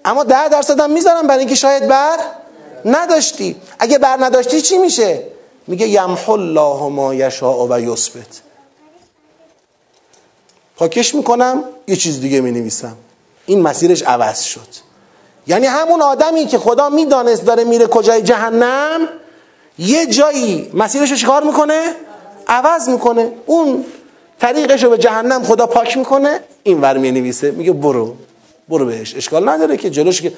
اما 0.06 0.24
10 0.24 0.50
درصد 0.50 0.80
هم 0.80 0.92
می‌ذارم 0.92 1.28
برای 1.28 1.40
اینکه 1.40 1.56
شاید 1.56 1.88
بر 1.88 2.18
نداشتی. 2.86 3.56
اگه 3.80 3.98
بر 3.98 4.18
نداشتی 4.20 4.62
چی 4.62 4.78
میشه؟ 4.78 5.24
میگه 5.68 5.88
یمحو 5.88 6.32
الله 6.32 6.90
ما 6.90 7.14
یشاء 7.14 7.68
و 7.70 7.80
یثبت. 7.80 8.42
پاکش 10.76 11.16
می‌کنم 11.16 11.64
یه 11.88 11.96
چیز 11.96 12.22
دیگه 12.22 12.42
می‌نویسم. 12.42 12.96
این 13.46 13.62
مسیرش 13.62 14.04
عوض 14.04 14.42
شد. 14.42 14.68
یعنی 15.48 15.66
همون 15.66 16.02
آدمی 16.02 16.46
که 16.46 16.58
خدا 16.58 16.90
می‌دانست 16.90 17.46
داره 17.46 17.64
میره 17.64 17.88
کجای 17.88 18.22
جهنم 18.22 19.08
یه 19.78 20.06
جایی 20.06 20.72
مسیرش 20.74 21.12
رو 21.12 21.18
چیکار 21.18 21.44
می‌کنه؟ 21.44 21.96
عوض 22.48 22.90
می‌کنه. 22.90 23.32
اون 23.46 23.86
طریقش 24.40 24.84
رو 24.84 24.90
به 24.90 24.98
جهنم 24.98 25.44
خدا 25.44 25.68
پاک 25.68 25.98
می‌کنه. 25.98 26.40
این 26.64 26.82
ور 26.82 26.98
می 26.98 27.12
میگه 27.12 27.72
برو. 27.72 28.16
برو 28.70 28.86
بهش. 28.86 29.16
اشکال 29.16 29.50
نداره 29.50 29.78
که 29.78 29.90
جلوش 29.90 30.22
که 30.22 30.34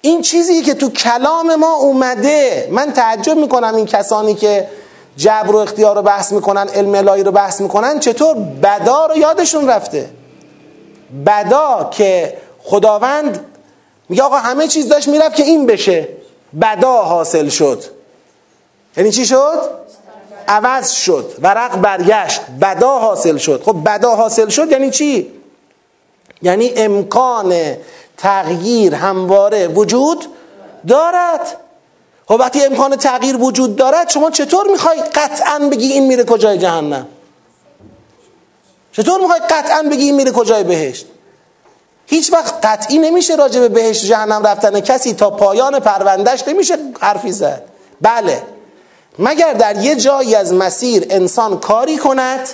این 0.00 0.22
چیزی 0.22 0.62
که 0.62 0.74
تو 0.74 0.90
کلام 0.90 1.54
ما 1.54 1.74
اومده 1.74 2.68
من 2.70 2.92
تعجب 2.92 3.36
می‌کنم 3.36 3.74
این 3.74 3.86
کسانی 3.86 4.34
که 4.34 4.68
جبر 5.16 5.50
و 5.50 5.56
اختیار 5.56 5.96
رو 5.96 6.02
بحث 6.02 6.32
می‌کنن 6.32 6.68
علم 6.68 6.94
الهی 6.94 7.22
رو 7.22 7.32
بحث 7.32 7.60
می‌کنن 7.60 8.00
چطور 8.00 8.34
بدا 8.34 9.06
رو 9.06 9.16
یادشون 9.16 9.68
رفته؟ 9.68 10.10
بدا 11.26 11.88
که 11.90 12.36
خداوند 12.62 13.44
میگه 14.08 14.22
آقا 14.22 14.36
همه 14.36 14.66
چیز 14.66 14.88
داشت 14.88 15.08
می‌رفت 15.08 15.36
که 15.36 15.42
این 15.42 15.66
بشه. 15.66 16.08
بدا 16.60 17.02
حاصل 17.02 17.48
شد. 17.48 17.84
یعنی 18.96 19.10
چی 19.10 19.26
شد؟ 19.26 19.58
عوض 20.48 20.90
شد 20.90 21.34
ورق 21.42 21.76
برگشت. 21.76 22.40
بدا 22.62 22.98
حاصل 22.98 23.36
شد. 23.36 23.62
خب 23.64 23.76
بدا 23.86 24.16
حاصل 24.16 24.48
شد 24.48 24.72
یعنی 24.72 24.90
چی؟ 24.90 25.32
یعنی 26.42 26.72
امکان 26.76 27.54
تغییر 28.18 28.94
همواره 28.94 29.68
وجود 29.68 30.26
دارد. 30.88 31.56
خب 32.28 32.36
وقتی 32.40 32.64
امکان 32.64 32.96
تغییر 32.96 33.36
وجود 33.36 33.76
دارد 33.76 34.10
شما 34.10 34.30
چطور 34.30 34.70
می‌خوای 34.70 35.00
قطعا 35.00 35.58
بگی 35.58 35.92
این 35.92 36.06
میره 36.06 36.24
کجای 36.24 36.58
جهنم؟ 36.58 37.06
چطور 38.92 39.20
می‌خوای 39.20 39.40
قطعا 39.40 39.82
بگی 39.82 40.04
این 40.04 40.14
میره 40.14 40.30
کجای 40.30 40.64
بهشت؟ 40.64 41.06
هیچ 42.06 42.32
وقت 42.32 42.66
قطعی 42.66 42.98
نمیشه 42.98 43.34
راجع 43.34 43.60
به 43.60 43.68
بهشت 43.68 44.04
جهنم 44.04 44.46
رفتن. 44.46 44.80
کسی 44.80 45.14
تا 45.14 45.30
پایان 45.30 45.80
پروندهش 45.80 46.44
نمیشه 46.48 46.76
حرفی 47.00 47.32
زد. 47.32 47.62
بله. 48.00 48.42
مگر 49.18 49.52
در 49.52 49.76
یه 49.76 49.96
جایی 49.96 50.34
از 50.34 50.54
مسیر 50.54 51.06
انسان 51.10 51.60
کاری 51.60 51.98
کند؟ 51.98 52.48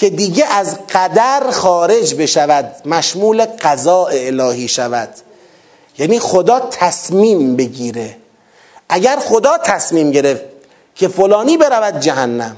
که 0.00 0.10
دیگه 0.10 0.46
از 0.46 0.78
قدر 0.94 1.50
خارج 1.50 2.14
بشود 2.14 2.74
مشمول 2.84 3.44
قضاء 3.44 4.10
الهی 4.12 4.68
شود. 4.68 5.08
یعنی 5.98 6.18
خدا 6.18 6.60
تصمیم 6.70 7.56
بگیره. 7.56 8.16
اگر 8.88 9.16
خدا 9.16 9.58
تصمیم 9.58 10.10
گرفت 10.10 10.42
که 10.94 11.08
فلانی 11.08 11.56
برود 11.56 12.00
جهنم 12.00 12.56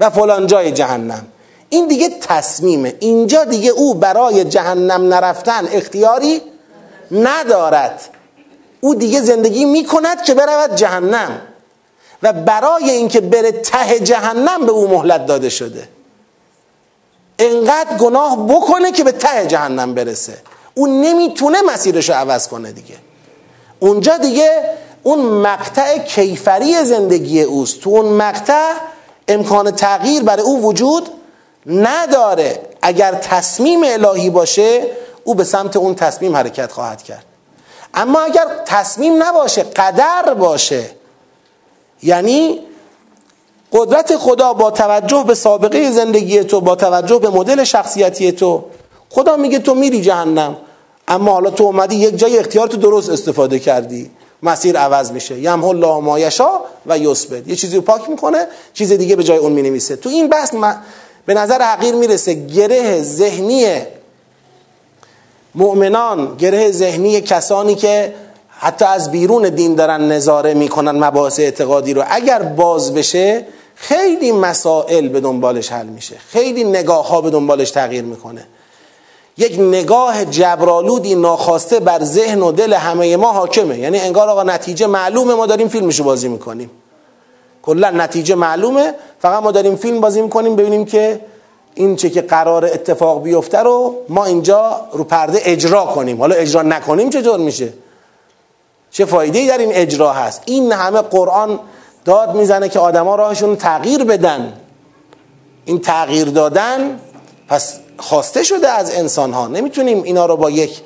و 0.00 0.10
فلان 0.10 0.46
جای 0.46 0.72
جهنم 0.72 1.26
این 1.68 1.88
دیگه 1.88 2.08
تصمیمه. 2.08 2.94
اینجا 3.00 3.44
دیگه 3.44 3.70
او 3.70 3.94
برای 3.94 4.44
جهنم 4.44 5.14
نرفتن 5.14 5.68
اختیاری 5.72 6.42
ندارد. 7.10 8.00
او 8.80 8.94
دیگه 8.94 9.20
زندگی 9.20 9.64
می‌کند 9.64 10.22
که 10.22 10.34
برود 10.34 10.74
جهنم. 10.74 11.40
و 12.22 12.32
برای 12.32 12.90
اینکه 12.90 13.20
بره 13.20 13.52
ته 13.52 14.00
جهنم 14.00 14.66
به 14.66 14.72
او 14.72 14.88
مهلت 14.88 15.26
داده 15.26 15.48
شده. 15.48 15.88
انقدر 17.38 17.96
گناه 17.96 18.46
بکنه 18.48 18.92
که 18.92 19.04
به 19.04 19.12
ته 19.12 19.46
جهنم 19.46 19.94
برسه. 19.94 20.38
او 20.74 20.86
نمی‌تونه 20.86 21.58
مسیرش 21.62 22.08
رو 22.08 22.14
عوض 22.14 22.48
کنه 22.48 22.72
دیگه. 22.72 22.94
اونجا 23.80 24.16
دیگه 24.16 24.62
اون 25.02 25.18
مقطع 25.18 25.98
کیفری 25.98 26.84
زندگی 26.84 27.42
اوست. 27.42 27.80
تو 27.80 27.90
اون 27.90 28.06
مقطع 28.06 28.72
امکان 29.28 29.70
تغییر 29.70 30.22
برای 30.22 30.42
او 30.42 30.62
وجود 30.62 31.08
نداره. 31.66 32.62
اگر 32.82 33.14
تصمیم 33.14 33.80
الهی 33.84 34.30
باشه 34.30 34.86
او 35.24 35.34
به 35.34 35.44
سمت 35.44 35.76
اون 35.76 35.94
تصمیم 35.94 36.36
حرکت 36.36 36.72
خواهد 36.72 37.02
کرد. 37.02 37.24
اما 37.94 38.20
اگر 38.20 38.46
تصمیم 38.66 39.22
نباشه 39.22 39.62
قدر 39.62 40.34
باشه 40.34 40.90
یعنی 42.02 42.60
قدرت 43.72 44.16
خدا 44.16 44.52
با 44.52 44.70
توجه 44.70 45.24
به 45.26 45.34
سابقه 45.34 45.90
زندگی 45.90 46.44
تو 46.44 46.60
با 46.60 46.76
توجه 46.76 47.18
به 47.18 47.30
مدل 47.30 47.64
شخصیتی 47.64 48.32
تو. 48.32 48.64
خدا 49.10 49.36
میگه 49.36 49.58
تو 49.58 49.74
میری 49.74 50.00
جهنم. 50.00 50.56
اما 51.08 51.32
حالا 51.32 51.50
تو 51.50 51.64
اومدی 51.64 51.96
یک 51.96 52.16
جای 52.16 52.38
اختیار 52.38 52.68
تو 52.68 52.76
درست 52.76 53.10
استفاده 53.10 53.58
کردی. 53.58 54.10
مسیر 54.42 54.78
عوض 54.78 55.12
میشه. 55.12 55.38
یم 55.38 55.64
الله 55.64 56.00
ما 56.00 56.18
یشا 56.18 56.60
و 56.86 56.98
یثبت. 56.98 57.48
یه 57.48 57.56
چیزی 57.56 57.76
رو 57.76 57.82
پاک 57.82 58.10
می‌کنه 58.10 58.46
چیز 58.74 58.92
دیگه 58.92 59.16
به 59.16 59.24
جای 59.24 59.38
اون 59.38 59.52
می‌نویسه. 59.52 59.96
تو 59.96 60.08
این 60.08 60.28
بحث 60.28 60.50
به 61.26 61.34
نظر 61.34 61.62
حقیر 61.62 61.94
می‌رسه 61.94 62.34
گره 62.34 63.02
ذهنی 63.02 63.66
مؤمنان 65.54 66.36
گره 66.36 66.70
ذهنی 66.70 67.20
کسانی 67.20 67.74
که 67.74 68.14
حتی 68.48 68.84
از 68.84 69.10
بیرون 69.10 69.48
دین 69.48 69.74
دارن 69.74 70.12
نظاره 70.12 70.54
می‌کنن 70.54 71.04
مباحث 71.04 71.40
اعتقادی 71.40 71.94
رو. 71.94 72.04
اگر 72.10 72.42
باز 72.42 72.94
بشه 72.94 73.46
خیلی 73.82 74.32
مسائل 74.32 75.08
به 75.08 75.20
دنبالش 75.20 75.72
حل 75.72 75.86
میشه. 75.86 76.16
خیلی 76.28 76.64
نگاه 76.64 77.08
ها 77.08 77.20
به 77.20 77.30
دنبالش 77.30 77.70
تغییر 77.70 78.04
می‌کنه. 78.04 78.46
یک 79.38 79.60
نگاه 79.60 80.24
جبرالودی 80.24 81.14
ناخواسته 81.14 81.80
بر 81.80 82.04
ذهن 82.04 82.42
و 82.42 82.52
دل 82.52 82.72
همه 82.72 83.16
ما 83.16 83.32
حاکمه. 83.32 83.78
یعنی 83.78 83.98
انگار 83.98 84.28
آقا 84.28 84.42
نتیجه 84.42 84.86
معلومه 84.86 85.34
ما 85.34 85.46
داریم 85.46 85.68
فیلمشو 85.68 86.04
بازی 86.04 86.28
می‌کنیم. 86.28 86.70
کلا 87.62 87.90
نتیجه 87.90 88.34
معلومه 88.34 88.94
فقط 89.18 89.42
ما 89.42 89.50
داریم 89.50 89.76
فیلم 89.76 90.00
بازی 90.00 90.22
می‌کنیم 90.22 90.56
ببینیم 90.56 90.84
که 90.84 91.20
این 91.74 91.96
چه 91.96 92.10
که 92.10 92.22
قرار 92.22 92.64
اتفاق 92.64 93.22
بیفته 93.22 93.58
رو 93.58 93.94
ما 94.08 94.24
اینجا 94.24 94.80
رو 94.92 95.04
پرده 95.04 95.40
اجرا 95.44 95.84
کنیم. 95.84 96.20
حالا 96.20 96.34
اجرا 96.34 96.62
نکنیم 96.62 97.10
چطور 97.10 97.38
میشه؟ 97.38 97.72
چه 98.90 99.04
فایده 99.04 99.38
ای 99.38 99.48
در 99.48 99.58
این 99.58 99.72
اجرا 99.72 100.12
هست؟ 100.12 100.42
این 100.46 100.72
همه 100.72 101.00
قرآن 101.00 101.60
داد 102.04 102.34
می‌زنه 102.34 102.68
که 102.68 102.78
آدما 102.78 103.14
راهشون 103.14 103.56
تغییر 103.56 104.04
بدن. 104.04 104.52
این 105.64 105.80
تغییر 105.80 106.28
دادن 106.28 107.00
پس 107.48 107.78
خواسته 107.98 108.42
شده 108.42 108.68
از 108.68 108.94
انسان 108.94 109.32
ها 109.32 109.46
نمی‌تونیم 109.46 110.02
اینا 110.02 110.26
رو 110.26 110.36
با 110.36 110.50
یک 110.50 110.80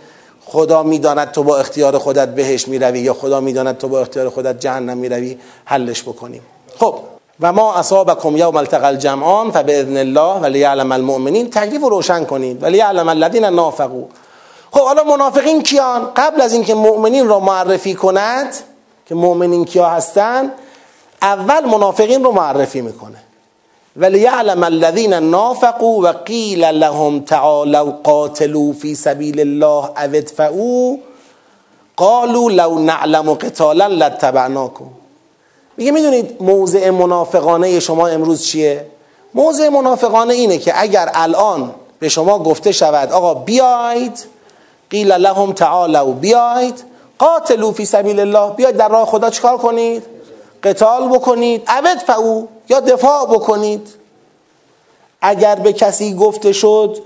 خدا 0.44 0.82
می‌داند 0.82 1.30
تو 1.30 1.42
با 1.42 1.58
اختیار 1.58 1.98
خودت 1.98 2.28
بهش 2.28 2.68
می‌روی 2.68 3.00
یا 3.00 3.14
خدا 3.14 3.40
می‌داند 3.40 3.78
تو 3.78 3.88
با 3.88 4.00
اختیار 4.00 4.28
خودت 4.28 4.60
جهنم 4.60 4.98
می‌روی 4.98 5.38
حلش 5.64 6.02
بکنیم. 6.02 6.42
خب 6.78 6.94
و 7.40 7.52
ما 7.52 7.74
اصابکم 7.74 8.36
یوم 8.36 8.56
التقى 8.56 8.86
الجمعان 8.86 9.50
فباذن 9.50 9.96
الله 9.96 10.40
ولیعلم 10.40 10.92
المؤمنین. 10.92 11.50
تکلیف 11.50 11.82
رو 11.82 11.88
روشن 11.88 12.24
کنید. 12.24 12.62
ولیعلم 12.62 13.08
الذین 13.08 13.44
نافقوا. 13.44 14.04
خب 14.70 14.80
حالا 14.80 15.04
منافقین 15.04 15.62
کیان؟ 15.62 16.10
قبل 16.16 16.40
از 16.40 16.52
اینکه 16.52 16.74
مؤمنین 16.74 17.28
را 17.28 17.40
معرفی 17.40 17.94
کند 17.94 18.54
که 19.06 19.14
مؤمنین 19.14 19.64
کیا 19.64 19.86
هستن 19.86 20.52
اول 21.22 21.64
منافقین 21.64 22.24
رو 22.24 22.32
معرفی 22.32 22.80
می‌کنه. 22.80 23.18
ولیعلم 23.96 24.62
الذین 24.62 25.14
نافقوا 25.14 26.00
و 26.02 26.06
قیل 26.06 26.64
لهم 26.64 27.20
تعالوا 27.20 27.92
قاتلوا 28.04 28.72
فی 28.72 28.94
سبیل 28.94 29.40
الله 29.40 29.84
او 29.84 29.92
ادفعوا 29.96 30.96
قالوا 31.96 32.50
لو 32.50 32.78
نعلم 32.78 33.34
قتالا 33.34 33.86
لاتبعناکم. 33.86 34.84
میگه 35.76 35.92
می‌دونید 35.92 36.36
موضع 36.42 36.90
منافقانه 36.90 37.80
شما 37.80 38.08
امروز 38.08 38.42
چیه؟ 38.42 38.86
موضع 39.34 39.68
منافقانه 39.68 40.34
اینه 40.34 40.58
که 40.58 40.72
اگر 40.82 41.10
الان 41.14 41.74
به 41.98 42.08
شما 42.08 42.38
گفته 42.38 42.72
شود 42.72 43.12
آقا 43.12 43.34
بیاید 43.34 44.24
قیل 44.90 45.12
لهم 45.12 45.52
تعالوا 45.52 46.12
بیاید 46.12 46.84
قاتلوا 47.18 47.72
فی 47.72 47.84
سبیل 47.84 48.20
الله 48.20 48.50
بیاید 48.50 48.76
در 48.76 48.88
راه 48.88 49.06
خدا 49.06 49.30
چیکار 49.30 49.58
کنید؟ 49.58 50.15
قتال 50.62 51.08
بکنید 51.08 51.62
عبد 51.66 51.98
فعو 51.98 52.46
یا 52.68 52.80
دفاع 52.80 53.26
بکنید. 53.26 53.88
اگر 55.20 55.54
به 55.54 55.72
کسی 55.72 56.14
گفته 56.14 56.52
شد 56.52 56.98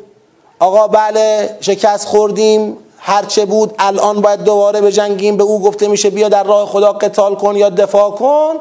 آقا 0.59 0.89
بله 0.89 1.56
شکست 1.60 2.06
خوردیم 2.06 2.77
هرچه 2.98 3.44
بود 3.44 3.74
الان 3.78 4.20
باید 4.20 4.44
دوباره 4.44 4.81
به 4.81 4.93
جنگیم 4.93 5.36
به 5.36 5.44
او 5.44 5.60
گفته 5.62 5.89
میشه 5.89 6.10
بیا 6.10 6.28
در 6.28 6.43
راه 6.43 6.66
خدا 6.68 6.93
قتال 6.93 7.35
کن 7.35 7.56
یا 7.56 7.68
دفاع 7.68 8.10
کن. 8.10 8.55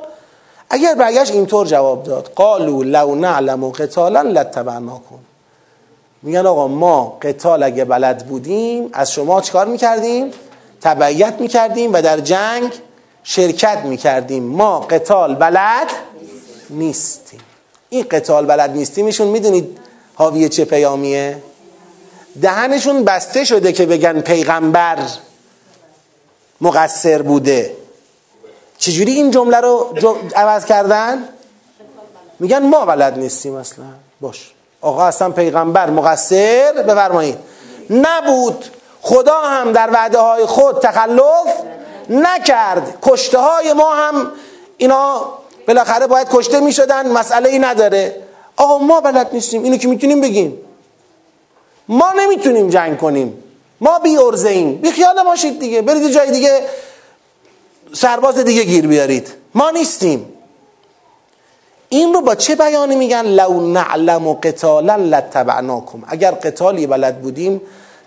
اگر 0.70 0.96
برگشت 0.96 1.32
اینطور 1.32 1.68
جواب 1.68 2.04
داد 2.04 2.32
قالو 2.36 2.84
لو 2.84 3.16
نعلم 3.16 3.70
قتالا 3.70 4.22
لتبعناکم 4.22 5.20
میگن 6.24 6.46
آقا 6.46 6.68
ما 6.68 7.18
قتال 7.22 7.64
اگه 7.64 7.86
بلد 7.86 8.28
بودیم 8.28 8.90
از 8.94 9.12
شما 9.12 9.42
چیکار 9.42 9.66
می‌کردیم؟ 9.66 10.32
تبعیت 10.82 11.34
می‌کردیم 11.40 11.94
و 11.94 12.02
در 12.02 12.20
جنگ 12.20 12.72
شرکت 13.32 13.78
می‌کردیم. 13.78 14.44
ما 14.44 14.80
قتال 14.80 15.36
بلد 15.36 15.88
نیستیم. 16.70 17.40
این 17.90 18.06
قتال 18.12 18.46
بلد 18.46 18.72
نیستیمشون 18.72 19.28
می‌دونید 19.28 19.78
حاوی 20.16 20.50
چه 20.50 20.66
پیامیه؟ 20.66 21.44
دهنشون 22.42 23.04
بسته 23.04 23.44
شده 23.44 23.72
که 23.72 23.86
بگن 23.86 24.22
پیغمبر 24.22 24.98
مقصر 26.62 27.22
بوده. 27.22 27.76
چجوری 28.78 29.12
این 29.12 29.32
جمله 29.32 29.58
رو 29.58 29.96
عوض 30.36 30.66
کردن؟ 30.66 31.30
میگن 32.40 32.60
ما 32.64 32.86
بلد 32.86 33.18
نیستیم 33.18 33.56
اصلا. 33.56 33.86
باش. 34.22 34.52
آقا 34.82 35.06
اصلا 35.06 35.30
پیغمبر 35.30 35.90
مقصر؟ 35.90 36.84
بفرمایید. 36.88 37.38
نبود. 37.90 38.66
خدا 39.02 39.42
هم 39.42 39.72
در 39.72 39.90
وعده 39.94 40.20
های 40.20 40.46
خود 40.46 40.80
تخلف 40.80 41.48
نکرد. 42.10 42.98
کشته 43.02 43.40
های 43.40 43.74
ما 43.74 43.96
هم 43.96 44.32
اینا 44.78 45.26
بالاخره 45.68 46.08
باید 46.08 46.28
کشته 46.32 46.60
می‌شدن 46.60 47.12
مسئله 47.12 47.50
ای 47.50 47.60
نداره. 47.60 48.16
آقا 48.58 48.78
ما 48.78 49.02
بلد 49.02 49.30
نیستیم 49.34 49.64
اینو 49.64 49.78
که 49.78 49.88
می‌تونیم 49.88 50.22
بگیم. 50.22 50.58
ما 51.88 52.12
نمی‌تونیم 52.18 52.70
جنگ 52.70 52.98
کنیم. 52.98 53.44
ما 53.82 54.00
بی 54.00 54.18
ارزه 54.18 54.50
ایم 54.50 54.76
بی 54.76 54.92
خیال 54.92 55.24
باشید 55.24 55.60
دیگه. 55.60 55.82
برید 55.82 56.12
جای 56.12 56.32
دیگه 56.32 56.62
سرباز 57.94 58.38
دیگه 58.38 58.64
گیر 58.64 58.88
بیارید. 58.88 59.34
ما 59.56 59.70
نیستیم. 59.70 60.34
این 61.90 62.14
رو 62.14 62.22
با 62.22 62.36
چه 62.36 62.56
بیانی 62.56 62.96
میگن؟ 62.96 63.26
لو 63.26 63.72
نعلم 63.72 64.28
و 64.28 64.34
قتالا 64.34 64.96
لتبعناکم 64.96 66.04
اگر 66.08 66.32
قتالی 66.32 66.88
بلد 66.88 67.22
بودیم 67.22 67.62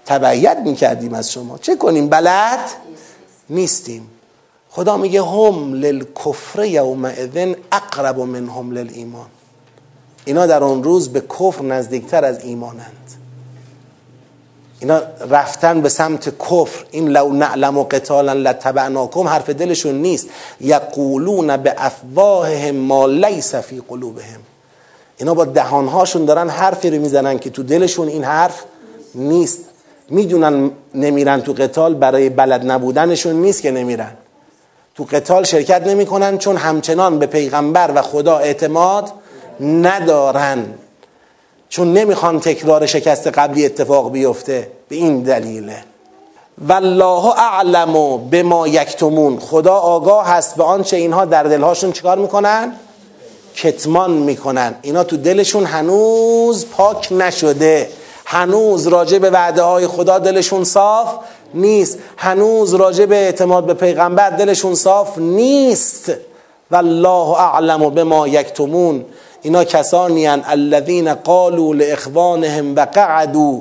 تبعیت 0.06 0.56
می‌کردیم 0.56 1.14
از 1.14 1.32
شما. 1.32 1.58
چه 1.58 1.76
کنیم؟ 1.76 2.08
بلد؟ 2.08 2.70
نیستیم. 3.52 4.08
خدا 4.70 4.96
میگه 4.96 5.22
هم 5.22 5.74
للکفر 5.74 6.64
یومئذ 6.64 7.54
اقرب 7.72 8.20
منهم 8.20 8.70
للایمان. 8.70 9.26
اینا 10.24 10.46
در 10.46 10.64
اون 10.64 10.84
روز 10.84 11.08
به 11.08 11.20
کفر 11.20 11.62
نزدیکتر 11.62 12.24
از 12.24 12.44
ایمانند. 12.44 13.10
اینا 14.80 15.02
رفتن 15.30 15.80
به 15.80 15.88
سمت 15.88 16.28
کفر. 16.38 16.84
این 16.90 17.08
لو 17.08 17.32
نعلم 17.32 17.78
و 17.78 17.84
قتالا 17.84 18.32
لتبعناکم 18.32 19.28
حرف 19.28 19.50
دلشون 19.50 19.94
نیست. 19.94 20.28
یقولون 20.60 21.56
به 21.56 21.74
افواههم 21.76 22.76
ما 22.76 23.06
لیس 23.06 23.54
فی 23.54 23.82
قلوبهم. 23.88 24.40
اینا 25.16 25.34
با 25.34 25.44
دهانهاشون 25.44 26.24
دارن 26.24 26.50
حرفی 26.50 26.90
رو 26.90 27.00
می‌زنن 27.00 27.38
که 27.38 27.50
تو 27.50 27.62
دلشون 27.62 28.08
این 28.08 28.24
حرف 28.24 28.64
نیست. 29.14 29.58
می‌دونن 30.12 30.70
نمیرن 30.94 31.40
تو 31.40 31.52
قتال 31.52 31.94
برای 31.94 32.28
بلد 32.28 32.70
نبودنشون 32.70 33.34
نیست 33.34 33.62
که 33.62 33.70
نمیرن. 33.70 34.12
تو 34.94 35.04
قتال 35.04 35.44
شرکت 35.44 35.86
نمی‌کنن 35.86 36.38
چون 36.38 36.56
همچنان 36.56 37.18
به 37.18 37.26
پیغمبر 37.26 37.90
و 37.94 38.02
خدا 38.02 38.38
اعتماد 38.38 39.10
ندارن. 39.60 40.64
چون 41.68 41.92
نمی‌خوان 41.92 42.40
تکرار 42.40 42.86
شکست 42.86 43.26
قبلی 43.26 43.66
اتفاق 43.66 44.12
بیفته. 44.12 44.68
به 44.88 44.96
این 44.96 45.22
دلیله. 45.22 45.76
والله 46.68 47.26
اعلم 47.26 48.18
به 48.30 48.42
ما 48.42 48.68
یکتمون. 48.68 49.38
خدا 49.38 49.74
آگاه 49.74 50.26
هست 50.26 50.56
به 50.56 50.64
آنچه 50.64 50.96
اینها 50.96 51.24
در 51.24 51.42
دلهاشون 51.42 51.92
چیکار 51.92 52.18
می‌کنن؟ 52.18 52.72
کتمان 53.54 54.10
می‌کنن. 54.10 54.74
اینا 54.82 55.04
تو 55.04 55.16
دلشون 55.16 55.64
هنوز 55.64 56.66
پاک 56.66 57.08
نشده. 57.12 57.88
هنوز 58.24 58.86
راجع 58.86 59.18
به 59.18 59.30
وعده 59.30 59.62
های 59.62 59.86
خدا 59.86 60.18
دلشون 60.18 60.64
صاف 60.64 61.14
نیست. 61.54 61.98
هنوز 62.16 62.74
راجع 62.74 63.06
به 63.06 63.16
اعتماد 63.16 63.66
به 63.66 63.74
پیغمبر 63.74 64.30
دلشون 64.30 64.74
صاف 64.74 65.18
نیست. 65.18 66.12
والله 66.70 67.30
اعلم 67.30 67.90
به 67.90 68.04
ما 68.04 68.28
یکتمون. 68.28 69.04
اینا 69.42 69.64
کسانی 69.64 70.26
هن 70.26 70.42
الذین 70.46 71.14
قالوا 71.14 71.74
لاخوانهم 71.74 72.76
و 72.76 72.80
قعدوا 72.80 73.60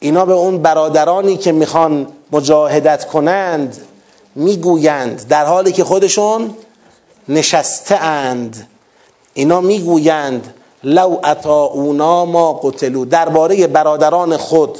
اینا 0.00 0.24
به 0.24 0.32
اون 0.32 0.58
برادرانی 0.58 1.36
که 1.36 1.52
می‌خوان 1.52 2.06
مجاهدت 2.32 3.04
کنند 3.04 3.76
می‌گویند 4.34 5.28
در 5.28 5.44
حالی 5.44 5.72
که 5.72 5.84
خودشون 5.84 6.54
نشسته 7.28 7.94
اند. 7.94 8.66
اینا 9.34 9.60
می‌گویند 9.60 10.54
لو 10.84 11.20
اطاعونا 11.24 12.24
ما 12.24 12.52
قتلو. 12.52 13.04
درباره 13.04 13.66
برادران 13.66 14.36
خود 14.36 14.78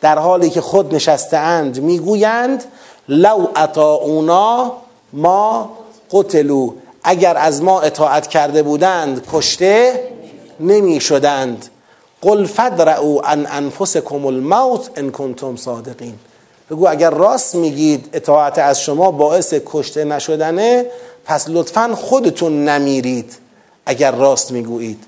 در 0.00 0.18
حالی 0.18 0.50
که 0.50 0.60
خود 0.60 0.94
نشسته 0.94 1.36
اند 1.36 1.80
می‌گویند 1.82 2.64
لو 3.08 3.46
اطاعونا 3.56 4.72
ما 5.12 5.70
قتلو. 6.12 6.72
اگر 7.04 7.36
از 7.36 7.62
ما 7.62 7.80
اطاعت 7.80 8.26
کرده 8.26 8.62
بودند 8.62 9.26
کشته 9.32 10.04
نمی 10.60 11.00
شدند 11.00 11.66
قل 12.22 12.44
فدرعوا 12.46 13.20
عن 13.20 13.46
انفسکم 13.46 14.26
الموت 14.26 14.90
ان 14.96 15.10
کنتم 15.10 15.56
صادقین. 15.56 16.14
بگو 16.70 16.88
اگر 16.88 17.10
راست 17.10 17.54
میگید 17.54 18.08
اطاعت 18.12 18.58
از 18.58 18.80
شما 18.80 19.10
باعث 19.10 19.54
کشته 19.66 20.04
نشدنه 20.04 20.86
پس 21.24 21.44
لطفا 21.48 21.94
خودتون 21.94 22.68
نمیرید. 22.68 23.36
اگر 23.86 24.10
راست 24.12 24.52
می‌گویید. 24.52 25.04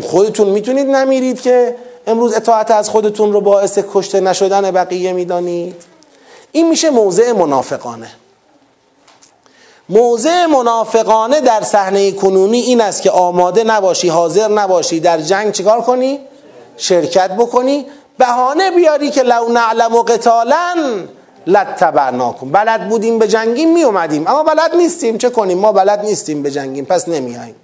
خودتون 0.00 0.48
می‌تونید 0.48 0.86
نمیرید 0.86 1.40
که 1.40 1.76
امروز 2.06 2.34
اطاعت 2.34 2.70
از 2.70 2.90
خودتون 2.90 3.32
رو 3.32 3.40
باعث 3.40 3.78
کشته 3.92 4.20
نشدن 4.20 4.70
بقیه 4.70 5.12
می‌دانید. 5.12 5.82
این 6.52 6.68
میشه 6.68 6.90
موضع 6.90 7.32
منافقانه. 7.32 8.08
موضع 9.88 10.46
منافقانه 10.46 11.40
در 11.40 11.62
صحنه 11.62 12.12
کنونی 12.12 12.60
این 12.60 12.80
است 12.80 13.02
که 13.02 13.10
آماده 13.10 13.64
نباشی 13.64 14.08
حاضر 14.08 14.48
نباشی 14.48 15.00
در 15.00 15.20
جنگ 15.20 15.52
چیکار 15.52 15.80
کنی؟ 15.80 16.20
شرکت 16.76 17.30
بکنی. 17.30 17.86
بهانه 18.18 18.70
بیاری 18.70 19.10
که 19.10 19.22
لو 19.22 19.48
نعلم 19.48 19.94
و 19.94 20.02
قتالا 20.02 20.74
لتبعناکم 21.46 22.50
بلد 22.50 22.88
بودیم 22.88 23.18
به 23.18 23.28
جنگیم 23.28 23.74
می 23.74 23.82
اومدیم 23.82 24.26
اما 24.26 24.42
بلد 24.42 24.74
نیستیم. 24.76 25.18
چه 25.18 25.30
کنیم؟ 25.30 25.58
ما 25.58 25.72
بلد 25.72 26.04
نیستیم 26.04 26.42
به 26.42 26.50
جنگیم. 26.50 26.84
پس 26.84 27.08
نمیاییم 27.08 27.54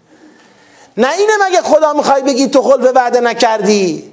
نه 0.97 1.09
اینه 1.19 1.33
مگه 1.49 1.63
خدا 1.63 1.93
می‌خوای 1.93 2.23
بگی 2.23 2.49
تو 2.49 2.63
خلف 2.63 2.91
وعده 2.95 3.21
نکردی؟ 3.21 4.13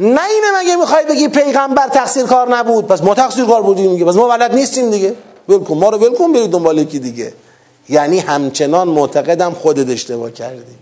نه 0.00 0.20
اینه 0.30 0.60
مگه 0.60 0.76
می‌خوای 0.76 1.04
بگی 1.04 1.28
پیغمبر 1.28 1.88
تقصیر 1.88 2.24
کار 2.24 2.56
نبود؟ 2.56 2.86
پس 2.86 3.02
ما 3.02 3.14
تقصیر 3.14 3.44
کار 3.44 3.62
بودیم 3.62 3.92
دیگه 3.92 4.04
پس 4.04 4.14
ما 4.14 4.28
بلد 4.28 4.54
نیستیم 4.54 4.90
دیگه. 4.90 5.14
ول 5.48 5.76
ما 5.76 5.88
رو 5.88 5.98
ول 5.98 6.32
برید 6.32 6.50
دنبال 6.50 6.78
یکی 6.78 6.98
دیگه. 6.98 7.32
یعنی 7.88 8.18
همچنان 8.18 8.88
معتقدم 8.88 9.52
خودت 9.54 9.90
اشتباه 9.90 10.30
کردی. 10.30 10.74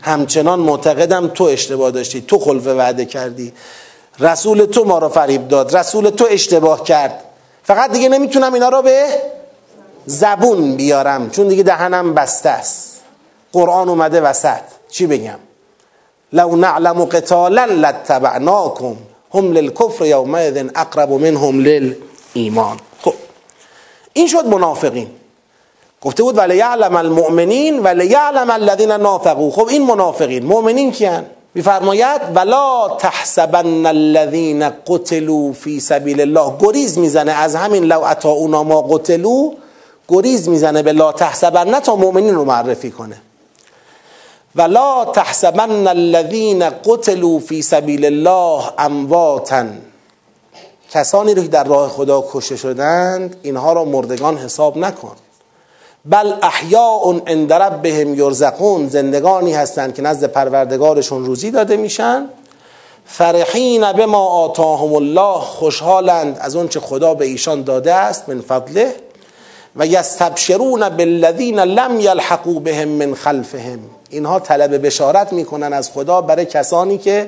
همچنان 0.00 0.60
معتقدم 0.60 1.28
تو 1.28 1.44
اشتباه 1.44 1.90
داشتی 1.90 2.20
تو 2.20 2.38
خلف 2.38 2.66
وعده 2.66 3.04
کردی. 3.04 3.52
رسول 4.20 4.64
تو 4.64 4.84
ما 4.84 4.98
رو 4.98 5.08
فریب 5.08 5.48
داد 5.48 5.76
رسول 5.76 6.10
تو 6.10 6.26
اشتباه 6.30 6.84
کرد. 6.84 7.24
فقط 7.62 7.92
دیگه 7.92 8.08
نمی‌تونم 8.08 8.54
اینا 8.54 8.68
رو 8.68 8.82
به 8.82 9.06
زبون 10.06 10.76
بیارم 10.76 11.30
چون 11.30 11.48
دیگه 11.48 11.62
دهنم 11.62 12.14
بسته 12.14 12.48
است. 12.48 12.97
قرآن 13.52 13.88
اومده 13.88 14.20
وسط. 14.20 14.60
چی 14.90 15.06
بگم؟ 15.06 15.38
لو 16.32 16.56
نعلم 16.56 17.04
قتالا 17.04 17.64
لاتبعناکم 17.64 18.96
هم 19.34 19.52
للکفر 19.52 20.06
یومئذ 20.06 20.64
اقرب 20.74 21.12
منهم 21.12 21.60
للایمان. 21.60 22.76
خب 23.02 23.14
این 24.12 24.26
شد 24.26 24.46
منافقین. 24.46 25.10
گفته 26.02 26.22
بود 26.22 26.38
ولی 26.38 26.56
یعلم 26.56 26.96
المؤمنین 26.96 27.78
ولی 27.78 28.06
یعلم 28.06 28.50
الذین 28.50 28.92
نافقوا 28.92 29.50
خب 29.50 29.66
این 29.68 29.86
منافقین. 29.86 30.46
مؤمنین 30.46 30.92
کیان؟ 30.92 31.24
میفرماید 31.54 32.20
ولا 32.34 32.88
تحسبن 32.98 33.86
الذین 33.86 34.70
قتلوا 34.86 35.52
فی 35.52 35.80
سبیل 35.80 36.20
الله. 36.20 36.52
گریز 36.60 36.98
می‌زنه. 36.98 37.32
از 37.32 37.54
همین 37.54 37.84
لو 37.84 38.02
اطاعونا 38.04 38.62
ما 38.62 38.82
قتلوا 38.82 39.52
گریز 40.08 40.48
می‌زنه 40.48 40.82
به 40.82 40.92
لا 40.92 41.12
تحسبن. 41.12 41.80
تا 41.80 41.96
مؤمنین 41.96 42.34
رو 42.34 42.44
معرفی 42.44 42.90
کنه. 42.90 43.16
ولا 44.58 45.04
تحسبن 45.04 45.86
الذین 45.86 46.70
قتلوا 46.70 47.38
فی 47.38 47.62
سبیل 47.62 48.04
الله 48.04 48.62
امواتا. 48.78 49.64
کسانی 50.90 51.34
رو 51.34 51.42
که 51.42 51.48
در 51.48 51.64
راه 51.64 51.88
خدا 51.88 52.24
کشته 52.32 52.56
شدند 52.56 53.36
اینها 53.42 53.72
را 53.72 53.84
مردگان 53.84 54.38
حساب 54.38 54.78
نکن. 54.78 55.16
بل 56.04 56.32
احیاء 56.42 57.20
عند 57.26 57.52
ربهم 57.52 58.14
یرزقون 58.14 58.88
زندگانی 58.88 59.52
هستند 59.52 59.94
که 59.94 60.02
نزد 60.02 60.24
پروردگارشون 60.24 61.24
روزی 61.24 61.50
داده 61.50 61.76
میشن. 61.76 62.28
فرحین 63.06 63.92
به 63.92 64.06
ما 64.06 64.26
آتاهم 64.26 64.94
الله 64.94 65.40
خوشحالند 65.40 66.38
از 66.40 66.56
چه 66.70 66.80
خدا 66.80 67.14
به 67.14 67.24
ایشان 67.24 67.62
داده 67.62 67.94
است 67.94 68.28
من 68.28 68.40
فضله. 68.40 68.94
و 69.78 69.86
یستبشرون 69.86 70.88
بالذین 70.88 71.60
لم 71.60 72.00
یلحقوا 72.00 72.52
بهم 72.52 72.88
من 72.88 73.14
خلفهم. 73.14 73.78
اینها 74.10 74.40
طلب 74.40 74.86
بشارت 74.86 75.32
می‌کنن 75.32 75.72
از 75.72 75.90
خدا 75.90 76.20
برای 76.20 76.44
کسانی 76.44 76.98
که 76.98 77.26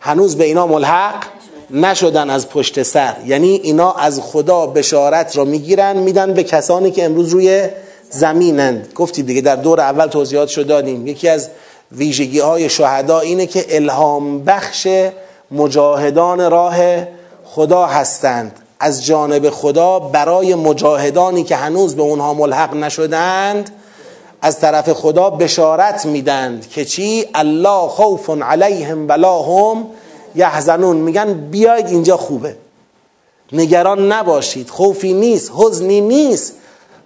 هنوز 0.00 0.36
به 0.36 0.44
اینا 0.44 0.66
ملحق 0.66 1.24
نشدن 1.70 2.30
از 2.30 2.48
پشت 2.48 2.82
سر. 2.82 3.16
یعنی 3.26 3.48
اینا 3.48 3.92
از 3.92 4.20
خدا 4.20 4.66
بشارت 4.66 5.36
را 5.36 5.44
می‌گیرن 5.44 5.96
میدن 5.96 6.34
به 6.34 6.42
کسانی 6.42 6.90
که 6.90 7.04
امروز 7.04 7.28
روی 7.28 7.68
زمینند. 8.10 8.92
گفتید 8.94 9.26
دیگه 9.26 9.40
در 9.40 9.56
دور 9.56 9.80
اول 9.80 10.06
توضیحات 10.06 10.48
شد 10.48 10.66
دادیم. 10.66 11.06
یکی 11.06 11.28
از 11.28 11.48
ویژگی 11.92 12.38
های 12.38 12.68
شهدا 12.68 13.20
اینه 13.20 13.46
که 13.46 13.66
الهام 13.68 14.44
بخش 14.44 14.88
مجاهدان 15.50 16.50
راه 16.50 16.76
خدا 17.44 17.86
هستند. 17.86 18.60
از 18.84 19.04
جانب 19.04 19.50
خدا 19.50 19.98
برای 19.98 20.54
مجاهدانی 20.54 21.44
که 21.44 21.56
هنوز 21.56 21.96
به 21.96 22.02
اونها 22.02 22.34
ملحق 22.34 22.74
نشدند 22.74 23.70
از 24.42 24.60
طرف 24.60 24.92
خدا 24.92 25.30
بشارت 25.30 26.06
میدند 26.06 26.68
که 26.68 26.84
چی؟ 26.84 27.26
الله 27.34 27.88
خوف 27.88 28.30
علیهم 28.42 29.08
ولا 29.08 29.42
هم 29.42 29.86
یحزنون. 30.34 30.96
میگن 30.96 31.34
بیاید 31.34 31.86
اینجا 31.86 32.16
خوبه 32.16 32.56
نگران 33.52 34.12
نباشید 34.12 34.70
خوفی 34.70 35.12
نیست 35.12 35.52
حزنی 35.56 36.00
نیست 36.00 36.54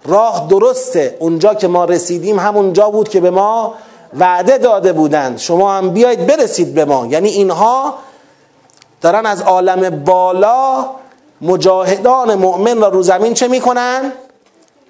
راه 0.05 0.47
درسته 0.49 1.17
اونجا 1.19 1.53
که 1.53 1.67
ما 1.67 1.85
رسیدیم 1.85 2.39
همونجا 2.39 2.89
بود 2.89 3.09
که 3.09 3.19
به 3.19 3.29
ما 3.29 3.73
وعده 4.19 4.57
داده 4.57 4.93
بودند 4.93 5.37
شما 5.37 5.73
هم 5.73 5.89
بیاید 5.89 6.27
برسید 6.27 6.73
به 6.73 6.85
ما. 6.85 7.05
یعنی 7.05 7.29
اینها 7.29 7.93
دارن 9.01 9.25
از 9.25 9.41
عالم 9.41 10.03
بالا 10.03 10.85
مجاهدان 11.41 12.35
مؤمن 12.35 12.81
را 12.81 12.87
رو 12.87 13.03
زمین 13.03 13.33
چه 13.33 13.47
می‌کنن؟ 13.47 14.13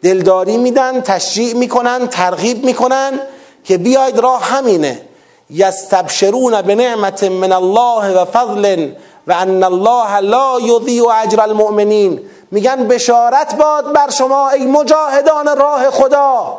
دلداری 0.04 0.58
میدن 0.58 1.02
تشریع 1.02 1.54
می‌کنن 1.54 2.08
ترغیب 2.08 2.66
می‌کنن 2.66 3.20
که 3.64 3.78
بیاید 3.78 4.20
راه 4.20 4.44
همینه. 4.44 5.02
یستبشرون 5.50 6.62
به 6.62 6.76
نعمت 6.76 7.24
من 7.24 7.52
الله 7.52 8.22
و 8.22 8.26
فضل 8.26 8.90
و 9.28 9.34
ان 9.34 9.64
الله 9.64 10.20
لا 10.20 10.60
یضیع 10.60 11.04
اجر 11.08 11.42
المؤمنین. 11.42 12.22
میگن 12.52 12.88
بشارت 12.88 13.56
باد 13.56 13.94
بر 13.94 14.10
شما 14.10 14.50
ای 14.50 14.66
مجاهدان 14.66 15.58
راه 15.58 15.90
خدا. 15.90 16.58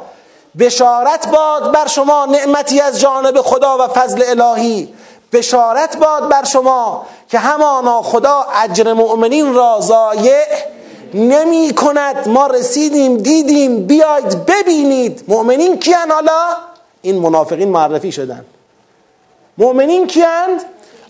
بشارت 0.58 1.28
باد 1.30 1.72
بر 1.72 1.86
شما 1.86 2.26
نعمتی 2.26 2.80
از 2.80 3.00
جانب 3.00 3.40
خدا 3.40 3.78
و 3.78 3.88
فضل 3.88 4.22
الهی. 4.26 4.94
بشارت 5.32 5.96
باد 5.96 6.28
بر 6.28 6.44
شما 6.44 7.06
که 7.28 7.38
همانا 7.38 8.02
خدا 8.02 8.46
اجر 8.62 8.92
مؤمنین 8.92 9.54
را 9.54 9.78
ضایع 9.80 10.44
نمی 11.14 11.74
کند. 11.74 12.28
ما 12.28 12.46
رسیدیم 12.46 13.16
دیدیم 13.16 13.86
بیاید 13.86 14.46
ببینید. 14.46 15.24
مؤمنین 15.28 15.78
کیان 15.78 16.10
حالا؟ 16.10 16.56
این 17.02 17.18
منافقین 17.18 17.68
معرفی 17.68 18.12
شدن. 18.12 18.44
مؤمنین 19.58 20.06
کیند 20.06 20.64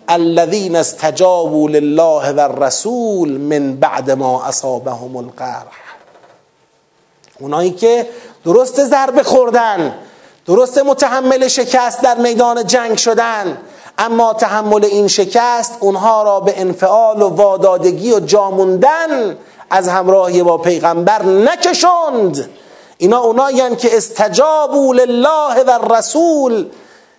الذين 0.09 0.77
استجابوا 0.77 1.69
لله 1.69 2.33
والرسول 2.33 3.29
من 3.29 3.77
بعد 3.77 4.11
ما 4.11 4.45
اصابهم 4.45 5.17
القرح. 5.17 5.81
اونایی 7.41 7.71
که 7.71 8.09
درست 8.45 8.85
ضربه 8.85 9.23
خوردن 9.23 9.95
درست 10.47 10.79
متحمل 10.79 11.49
شکست 11.49 12.03
در 12.03 12.15
میدان 12.15 12.67
جنگ 12.67 12.99
شدن 12.99 13.59
اما 14.01 14.33
تحمل 14.33 14.85
این 14.85 15.09
شکست 15.09 15.77
اونها 15.81 16.23
را 16.23 16.41
به 16.41 16.61
انفعال 16.61 17.23
و 17.23 17.29
وادادگی 17.29 18.13
و 18.13 18.21
جاموندن 18.21 19.37
از 19.71 19.89
همراهی 19.89 20.43
با 20.43 20.59
پیغمبر 20.59 21.23
نکشند. 21.23 22.51
اینا 22.99 23.19
اونایی 23.19 23.77
که 23.77 23.97
استجابوا 23.97 24.93
لله 24.93 25.65
و 25.67 25.71
الرسول. 25.71 26.67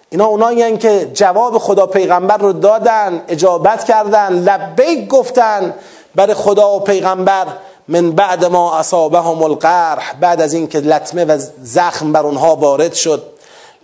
اینا 0.10 0.26
اونایی 0.26 0.78
که 0.78 1.12
جواب 1.14 1.58
خدا 1.58 1.86
پیغمبر 1.86 2.38
رو 2.38 2.54
دادن 2.54 3.24
اجابت 3.28 3.84
کردن 3.84 4.34
لبیک 4.34 5.08
گفتن 5.08 5.74
برای 6.16 6.34
خدا 6.34 6.76
و 6.76 6.80
پیغمبر 6.80 7.46
من 7.88 8.12
بعد 8.12 8.46
ما 8.46 8.80
اصابهم 8.80 9.44
القرح 9.44 10.16
بعد 10.20 10.42
از 10.42 10.54
اینکه 10.54 10.80
لطمه 10.80 11.26
و 11.26 11.38
زخم 11.62 12.12
بر 12.12 12.26
اونها 12.26 12.56
وارد 12.56 12.94
شد. 12.94 13.24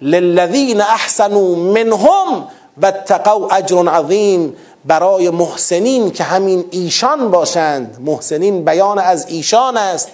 للذین 0.02 0.82
احسنوا 0.82 1.56
منهم 1.56 2.48
و 2.82 2.86
اتقوا 2.86 3.48
اجر 3.48 3.88
عظیم 3.88 4.56
برای 4.86 5.30
محسنین 5.30 6.12
که 6.12 6.24
همین 6.24 6.66
ایشان 6.72 7.32
باشند. 7.32 7.98
محسنین 8.06 8.66
بیان 8.66 9.00
از 9.00 9.26
ایشان 9.28 9.78
است. 9.78 10.10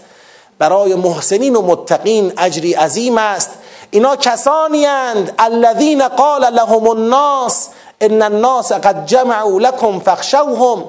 برای 0.59 0.95
محسنین 0.95 1.55
و 1.55 1.61
متقین 1.61 2.33
اجری 2.37 2.73
عظیم 2.73 3.17
است. 3.17 3.49
اینا 3.91 4.15
کسانی 4.15 4.85
اند. 4.85 5.33
الذین 5.39 6.07
قال 6.07 6.53
لهم 6.53 6.87
الناس 6.87 7.69
ان 8.01 8.21
الناس 8.21 8.71
قد 8.71 9.05
جمعوا 9.05 9.59
لكم 9.59 9.99
فخشوهم 9.99 10.83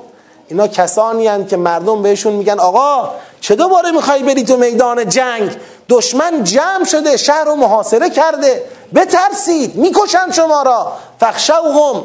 اینا 0.48 0.68
کسانی 0.68 1.26
هستند 1.26 1.48
که 1.48 1.56
مردم 1.56 2.02
بهشون 2.02 2.32
میگن 2.32 2.60
آقا 2.60 3.10
چه 3.40 3.54
دوباره 3.54 3.90
می‌خوای 3.90 4.22
بری 4.22 4.44
تو 4.44 4.56
میدان 4.56 5.08
جنگ؟ 5.08 5.50
دشمن 5.88 6.44
جمع 6.44 6.84
شده 6.84 7.16
شهر 7.16 7.44
رو 7.44 7.54
محاصره 7.56 8.10
کرده. 8.10 8.62
بترسید 8.94 9.76
می‌کشن 9.76 10.30
شما 10.32 10.62
را. 10.62 10.92
فخشوهم 11.20 12.04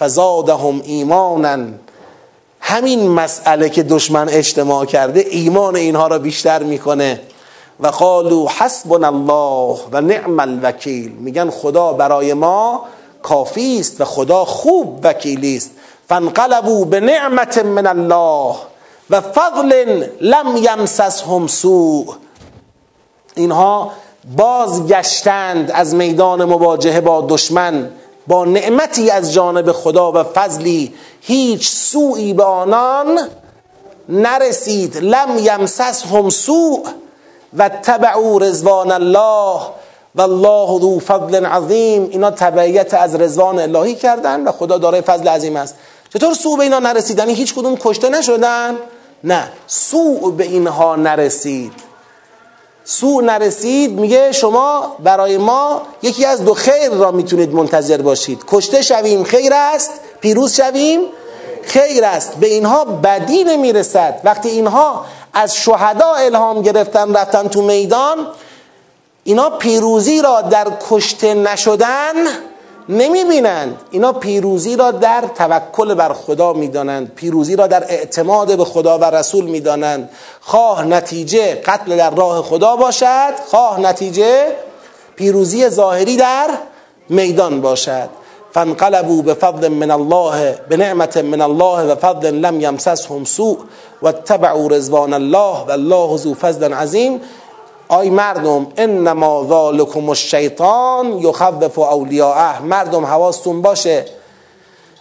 فزادهم 0.00 0.80
ایمانا 0.84 1.58
همین 2.60 3.08
مسئله 3.08 3.68
که 3.68 3.82
دشمن 3.82 4.28
اجتماع 4.28 4.84
کرده 4.84 5.20
ایمان 5.20 5.76
اینها 5.76 6.06
را 6.06 6.18
بیشتر 6.18 6.62
می‌کنه. 6.62 7.20
و 7.80 7.86
قالو 7.86 8.48
حسبنا 8.48 9.08
الله 9.08 9.80
و 9.92 10.00
نعم 10.00 10.40
الوکیل. 10.40 11.12
میگن 11.12 11.50
خدا 11.50 11.92
برای 11.92 12.34
ما 12.34 12.84
کافی 13.22 13.78
است 13.80 14.00
و 14.00 14.04
خدا 14.04 14.44
خوب 14.44 15.00
وکیلی 15.02 15.56
است. 15.56 15.70
فانقلبوا 16.08 16.84
به 16.84 17.00
نعمت 17.00 17.58
من 17.58 17.86
الله 17.86 18.56
و 19.10 19.20
فضل 19.20 20.04
لم 20.20 20.56
یمسسهم 20.56 21.46
سوء. 21.46 22.04
اینها 23.34 23.90
بازگشتند 24.34 25.70
از 25.70 25.94
میدان 25.94 26.44
مواجهه 26.44 27.00
با 27.00 27.26
دشمن 27.28 27.90
با 28.26 28.44
نعمتی 28.44 29.10
از 29.10 29.32
جانب 29.32 29.72
خدا 29.72 30.12
و 30.12 30.22
فضلی. 30.22 30.94
هیچ 31.20 31.68
سوئی 31.68 32.34
به 32.34 32.44
آنان 32.44 33.18
نرسید. 34.08 34.96
لم 34.96 35.38
یمسسهم 35.38 36.30
سوء 36.30 36.82
و 37.56 37.68
تبعوا 37.68 38.38
رضوان 38.38 38.92
الله 38.92 39.60
و 40.14 40.20
الله 40.20 40.80
ذو 40.80 41.00
فضل 41.00 41.46
عظیم. 41.46 42.08
اینا 42.10 42.30
تبعیت 42.30 42.94
از 42.94 43.14
رضوان 43.14 43.58
الهی 43.58 43.94
کردن 43.94 44.44
و 44.44 44.52
خدا 44.52 44.78
دارای 44.78 45.00
فضل 45.00 45.28
عظیم 45.28 45.56
است. 45.56 45.74
چطور 46.14 46.34
سوء 46.34 46.56
به 46.56 46.62
اینا 46.62 46.78
نرسید؟ 46.78 47.18
یعنی 47.18 47.34
هیچ 47.34 47.54
کدوم 47.54 47.76
کشته 47.76 48.08
نشدن؟ 48.08 48.76
نه. 49.24 49.48
سوء 49.66 50.30
به 50.30 50.44
اینها 50.44 50.96
نرسید. 50.96 51.85
سوء 52.88 53.22
نرسید 53.22 53.92
میگه 54.00 54.32
شما 54.32 54.96
برای 54.98 55.38
ما 55.38 55.82
یکی 56.02 56.24
از 56.24 56.44
دو 56.44 56.54
خیر 56.54 56.90
را 56.90 57.10
می‌تونید 57.10 57.54
منتظر 57.54 58.02
باشید. 58.02 58.44
کشته 58.48 58.82
شویم 58.82 59.24
خیر 59.24 59.52
است 59.54 59.90
پیروز 60.20 60.54
شویم 60.54 61.00
خیر 61.62 62.04
است. 62.04 62.32
به 62.36 62.46
اینها 62.46 62.84
بدی 62.84 63.44
نمی‌رسد. 63.44 64.20
وقتی 64.24 64.48
اینها 64.48 65.04
از 65.32 65.56
شهدا 65.56 66.14
الهام 66.14 66.62
گرفتن 66.62 67.14
رفتن 67.14 67.48
تو 67.48 67.62
میدان 67.62 68.26
اینا 69.24 69.50
پیروزی 69.50 70.22
را 70.22 70.40
در 70.40 70.66
کشته 70.90 71.34
نشدن 71.34 72.14
نمی 72.88 73.24
بینند 73.24 73.80
اینا 73.90 74.12
پیروزی 74.12 74.76
را 74.76 74.90
در 74.90 75.24
توکل 75.34 75.94
بر 75.94 76.12
خدا 76.12 76.52
می‌دانند. 76.52 77.14
پیروزی 77.14 77.56
را 77.56 77.66
در 77.66 77.84
اعتماد 77.84 78.56
به 78.56 78.64
خدا 78.64 78.98
و 78.98 79.04
رسول 79.04 79.44
می‌دانند. 79.44 80.10
خواه 80.40 80.84
نتیجه 80.84 81.54
قتل 81.54 81.96
در 81.96 82.10
راه 82.10 82.42
خدا 82.42 82.76
باشد. 82.76 83.34
خواه 83.50 83.80
نتیجه 83.80 84.46
پیروزی 85.16 85.68
ظاهری 85.68 86.16
در 86.16 86.48
میدان 87.08 87.60
باشد. 87.60 88.08
فانقلبوا 88.52 89.22
بفضل 89.22 89.68
من 89.68 89.90
الله 89.90 90.58
بنعمت 90.68 91.16
من 91.16 91.40
الله 91.40 91.92
و 91.92 91.94
فضل 91.94 92.34
لم 92.34 92.60
یمسسهم 92.60 93.24
سوء 93.24 93.56
و 94.02 94.06
اتبعوا 94.06 94.66
رضوان 94.66 95.12
الله 95.12 95.64
و 95.68 95.70
الله 95.70 96.16
ذو 96.16 96.34
فضل 96.34 96.72
عظیم. 96.72 97.20
آی 97.88 98.10
مردم 98.10 98.66
انما 98.76 99.46
ذالکم 99.48 100.08
الشیطان 100.08 101.18
یخوف 101.18 101.78
اولیاءه. 101.78 102.62
مردم 102.62 103.06
حواستون 103.06 103.62
باشه. 103.62 104.04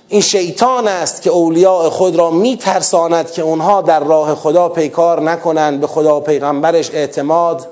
این 0.07 0.21
شیطان 0.21 0.87
است 0.87 1.21
که 1.21 1.29
اولیاء 1.29 1.89
خود 1.89 2.15
را 2.15 2.31
میترساند 2.31 3.31
که 3.31 3.41
اونها 3.41 3.81
در 3.81 3.99
راه 3.99 4.35
خدا 4.35 4.69
پیکار 4.69 5.21
نکنند 5.21 5.81
به 5.81 5.87
خدا 5.87 6.17
و 6.17 6.19
پیغمبرش 6.19 6.91
اعتماد 6.91 7.67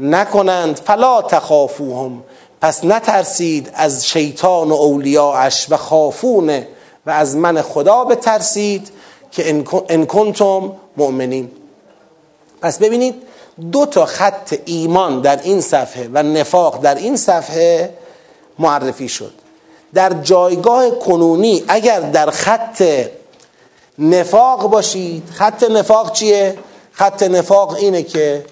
نکنند. 0.00 0.76
فلا 0.76 1.22
تخافوهم. 1.22 2.22
پس 2.60 2.84
نترسید 2.84 3.70
از 3.74 4.06
شیطان 4.06 4.70
و 4.70 4.74
اولیاءش 4.74 5.66
و 5.70 5.76
خافونه 5.76 6.68
و 7.06 7.10
از 7.10 7.36
من 7.36 7.62
خدا 7.62 8.04
بترسید 8.04 8.90
که 9.30 9.64
ان 9.88 10.06
کنتم 10.06 10.72
مؤمنین. 10.96 11.50
پس 12.62 12.78
ببینید 12.78 13.14
دو 13.72 13.86
تا 13.86 14.06
خط 14.06 14.54
ایمان 14.64 15.20
در 15.20 15.42
این 15.42 15.60
صفحه 15.60 16.08
و 16.12 16.22
نفاق 16.22 16.80
در 16.82 16.94
این 16.94 17.16
صفحه 17.16 17.90
معرفی 18.58 19.08
شد. 19.08 19.32
در 19.94 20.12
جایگاه 20.22 20.90
کنونی 20.90 21.64
اگر 21.68 22.00
در 22.00 22.30
خط 22.30 22.82
نفاق 23.98 24.70
باشید 24.70 25.22
خط 25.32 25.62
نفاق 25.62 26.12
چیه؟ 26.12 26.58
خط 26.92 27.22
نفاق 27.22 27.74
اینه 27.74 28.02
که 28.02 28.44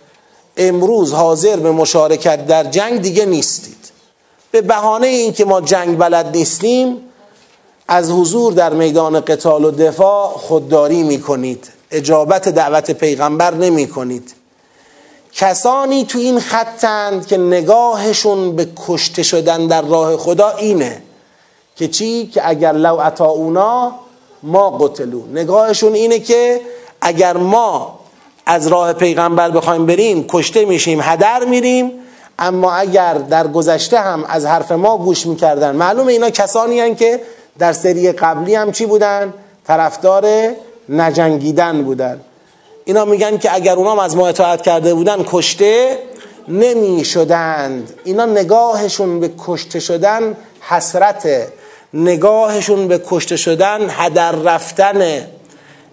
امروز 0.57 1.13
حاضر 1.13 1.57
به 1.57 1.71
مشارکت 1.71 2.47
در 2.47 2.65
جنگ 2.65 3.01
دیگه 3.01 3.27
نیستید. 3.27 3.93
به 4.51 4.61
بهانه 4.61 5.07
اینکه 5.07 5.45
ما 5.45 5.61
جنگ 5.61 5.99
بلد 5.99 6.37
نیستیم 6.37 6.97
از 7.89 8.11
حضور 8.11 8.53
در 8.53 8.73
میدان 8.73 9.21
قتال 9.21 9.65
و 9.65 9.71
دفاع 9.71 10.29
خودداری 10.29 11.03
می‌کنید. 11.03 11.69
اجابت 11.91 12.49
دعوت 12.49 12.91
پیغمبر 12.91 13.55
نمی 13.55 13.89
کنید 13.89 14.42
کسانی 15.35 16.05
تو 16.05 16.19
این 16.19 16.41
خطند 16.41 17.27
که 17.27 17.37
نگاهشون 17.37 18.57
به 18.57 18.69
کشته 18.87 19.23
شدن 19.23 19.67
در 19.67 19.83
راه 19.83 20.17
خدا 20.17 20.51
اینه 20.51 21.03
که 21.77 21.89
چی؟ 21.89 22.27
که 22.27 22.49
اگر 22.49 22.73
لو 22.73 23.23
اونا 23.23 23.95
ما 24.43 24.71
قتلو 24.71 25.27
نگاهشون 25.27 25.95
اینه 25.95 26.19
که 26.19 26.61
اگر 27.01 27.37
ما 27.37 27.99
از 28.47 28.67
راه 28.67 28.93
پیغمبر 28.93 29.51
بخوایم 29.51 29.87
بریم 29.87 30.25
کشته 30.29 30.65
میشیم 30.65 31.01
هدر 31.03 31.45
میریم 31.45 31.91
اما 32.39 32.73
اگر 32.73 33.15
در 33.15 33.47
گذشته 33.47 33.99
هم 33.99 34.25
از 34.25 34.47
حرف 34.47 34.73
ما 34.73 34.99
گوش 34.99 35.27
می‌کردن 35.27 35.77
معلومه 35.77 36.13
اینا 36.13 36.31
کسانی 36.31 36.81
هن 36.81 36.95
که 36.95 37.21
در 37.59 37.73
سری 37.73 38.13
قبلی 38.13 38.55
هم 38.55 38.73
چی 38.73 38.87
بودن؟ 38.87 39.35
طرفدار 39.67 40.27
نجنگیدن 40.89 41.83
بودن 41.83 42.21
اینا 42.85 43.05
میگن 43.05 43.39
که 43.39 43.55
اگر 43.55 43.77
اونام 43.77 43.99
از 43.99 44.17
ما 44.17 44.29
اطاعت 44.29 44.63
کرده 44.63 44.95
بودن 44.95 45.25
کشته 45.27 45.99
نمی 46.49 47.05
شدند 47.05 47.93
اینا 48.05 48.25
نگاهشون 48.25 49.21
به 49.21 49.31
کشته 49.47 49.81
شدن 49.81 50.37
حسرته 50.61 51.53
نگاهشون 51.95 52.89
به 52.89 53.03
کشته 53.07 53.37
شدن 53.37 53.87
هدر 53.91 54.33
رفتنه 54.33 55.29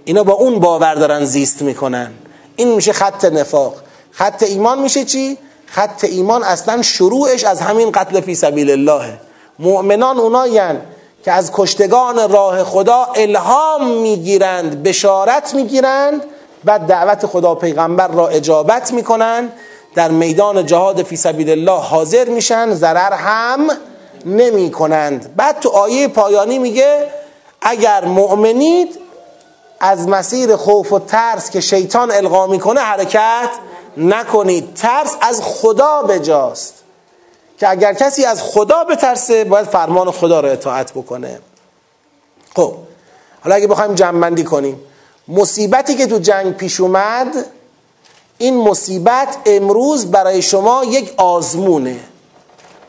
اینا 0.06 0.24
با 0.24 0.34
اون 0.34 0.60
باور 0.60 0.96
دارن 0.96 1.26
زیست 1.26 1.62
می‌کنن. 1.62 2.12
این 2.56 2.76
میشه 2.76 2.94
خط 2.94 3.26
نفاق. 3.26 3.76
خط 4.12 4.44
ایمان 4.44 4.82
میشه 4.82 5.06
چی؟ 5.06 5.38
خط 5.66 6.04
ایمان 6.04 6.44
اصلا 6.44 6.82
شروعش 6.82 7.44
از 7.44 7.62
همین 7.62 7.92
قتل 7.92 8.22
فی 8.22 8.36
سبیل 8.36 8.72
الله 8.72 9.18
مؤمنان 9.60 10.18
اونایین 10.18 10.80
که 11.26 11.32
از 11.32 11.52
کشتگان 11.54 12.30
راه 12.30 12.64
خدا 12.64 13.08
الهام 13.16 13.88
می‌گیرند 14.02 14.84
بشارت 14.84 15.54
می‌گیرند 15.54 16.22
و 16.66 16.80
دعوت 16.80 17.26
خدا 17.26 17.56
پیغمبر 17.56 18.08
را 18.08 18.28
اجابت 18.28 18.94
می‌کنن 18.94 19.52
در 19.96 20.12
میدان 20.12 20.66
جهاد 20.66 21.04
فی 21.04 21.16
سبیل 21.16 21.50
الله 21.50 21.82
حاضر 21.82 22.30
میشن 22.30 22.74
ضرر 22.74 23.14
هم 23.14 23.72
نمی 24.26 24.72
کنند 24.72 25.36
بعد 25.36 25.60
تو 25.60 25.70
آیه 25.70 26.08
پایانی 26.08 26.60
میگه 26.60 27.12
اگر 27.62 28.06
مؤمنید 28.06 29.00
از 29.80 30.08
مسیر 30.08 30.56
خوف 30.56 30.94
و 30.94 31.00
ترس 31.00 31.50
که 31.50 31.62
شیطان 31.62 32.12
القا 32.12 32.48
می‌کنه 32.48 32.82
حرکت 32.82 33.50
نکنید. 33.98 34.74
ترس 34.74 35.16
از 35.22 35.42
خدا 35.44 36.02
بجاست. 36.02 36.74
که 37.60 37.70
اگر 37.70 37.94
کسی 37.94 38.26
از 38.26 38.42
خدا 38.44 38.84
بترسه 38.84 39.44
باید 39.44 39.66
فرمان 39.66 40.12
خدا 40.12 40.40
را 40.40 40.50
اطاعت 40.50 40.92
بکنه. 40.92 41.40
خب 42.56 42.74
حالا 43.44 43.56
اگه 43.56 43.68
بخوایم 43.68 43.96
جمع 43.96 44.44
کنیم. 44.44 44.82
مصیبتی 45.30 45.96
که 45.96 46.08
تو 46.08 46.20
جنگ 46.20 46.54
پیش 46.54 46.80
اومد 46.80 47.46
این 48.38 48.58
مصیبت 48.58 49.38
امروز 49.46 50.12
برای 50.12 50.42
شما 50.42 50.84
یک 50.84 51.14
آزمونه. 51.18 52.00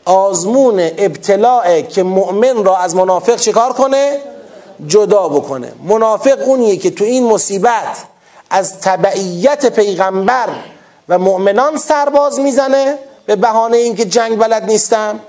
آزمون 0.05 0.79
ابتلاعه 0.79 1.81
که 1.81 2.03
مؤمن 2.03 2.63
را 2.63 2.77
از 2.77 2.95
منافق 2.95 3.35
چکار 3.35 3.73
کنه؟ 3.73 4.17
جدا 4.87 5.29
بکنه. 5.29 5.73
منافق 5.83 6.47
اونیه 6.47 6.77
که 6.77 6.91
تو 6.91 7.03
این 7.03 7.25
مصیبت 7.25 7.97
از 8.49 8.79
تبعیت 8.79 9.65
پیغمبر 9.65 10.49
و 11.09 11.19
مؤمنان 11.19 11.77
سرباز 11.77 12.39
می‌زنه 12.39 12.97
به 13.25 13.35
بهانه 13.35 13.77
اینکه 13.77 14.05
جنگ 14.05 14.37
بلد 14.37 14.65
نیستم. 14.65 15.19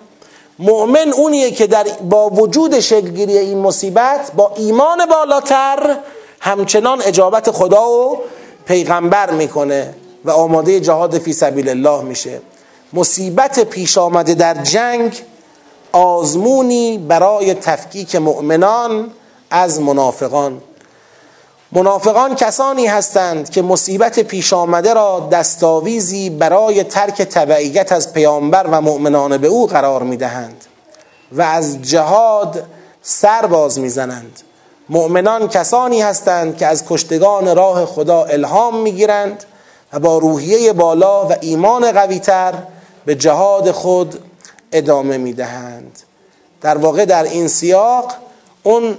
مؤمن 0.58 1.12
اونیه 1.12 1.50
که 1.50 1.66
در 1.66 1.86
با 2.10 2.30
وجود 2.30 2.80
شکلگیری 2.80 3.38
این 3.38 3.58
مصیبت 3.58 4.32
با 4.36 4.52
ایمان 4.56 5.06
بالاتر 5.06 5.96
همچنان 6.44 7.02
اجابت 7.02 7.50
خدا 7.50 7.90
و 7.90 8.18
پیغمبر 8.66 9.30
می‌کنه 9.30 9.94
و 10.24 10.30
آماده 10.30 10.80
جهاد 10.80 11.18
فی 11.18 11.32
سبیل 11.32 11.68
الله 11.68 12.02
میشه. 12.02 12.40
مصیبت 12.92 13.60
پیش 13.60 13.98
آمده 13.98 14.34
در 14.34 14.54
جنگ 14.54 15.22
آزمونی 15.92 16.98
برای 16.98 17.54
تفکیک 17.54 18.16
مؤمنان 18.16 19.10
از 19.50 19.80
منافقان. 19.80 20.60
منافقان 21.72 22.34
کسانی 22.34 22.86
هستند 22.86 23.50
که 23.50 23.62
مصیبت 23.62 24.20
پیش 24.20 24.52
آمده 24.52 24.94
را 24.94 25.28
دستاویزی 25.32 26.30
برای 26.30 26.84
ترک 26.84 27.22
تبعیت 27.22 27.92
از 27.92 28.12
پیامبر 28.12 28.66
و 28.66 28.80
مؤمنان 28.80 29.38
به 29.38 29.48
او 29.48 29.66
قرار 29.66 30.02
می‌دهند 30.02 30.64
و 31.32 31.42
از 31.42 31.82
جهاد 31.82 32.64
سر 33.02 33.46
باز 33.46 33.78
می‌زنند. 33.78 34.40
مؤمنان 34.88 35.48
کسانی 35.48 36.02
هستند 36.02 36.56
که 36.56 36.66
از 36.66 36.84
کشتگان 36.88 37.56
راه 37.56 37.86
خدا 37.86 38.24
الهام 38.24 38.80
می‌گیرند 38.80 39.44
و 39.92 39.98
با 39.98 40.18
روحیه 40.18 40.72
بالا 40.72 41.26
و 41.26 41.34
ایمان 41.40 41.92
قویتر 41.92 42.54
به 43.04 43.14
جهاد 43.14 43.70
خود 43.70 44.18
ادامه 44.72 45.18
می‌دهند. 45.18 45.98
در 46.60 46.78
واقع 46.78 47.04
در 47.04 47.22
این 47.22 47.48
سیاق 47.48 48.12
اون 48.62 48.98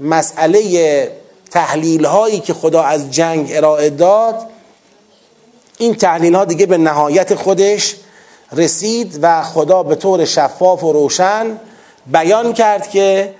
مسئله 0.00 1.12
تحلیل 1.50 2.04
هایی 2.04 2.40
که 2.40 2.54
خدا 2.54 2.82
از 2.82 3.10
جنگ 3.10 3.50
ارائه 3.52 3.90
داد 3.90 4.46
این 5.78 5.94
تحلیل 5.94 6.34
ها 6.34 6.44
دیگه 6.44 6.66
به 6.66 6.78
نهایت 6.78 7.34
خودش 7.34 7.96
رسید 8.52 9.18
و 9.22 9.42
خدا 9.42 9.82
به 9.82 9.94
طور 9.94 10.24
شفاف 10.24 10.84
و 10.84 10.92
روشن 10.92 11.60
بیان 12.06 12.52
کرد 12.52 12.90
که 12.90 13.34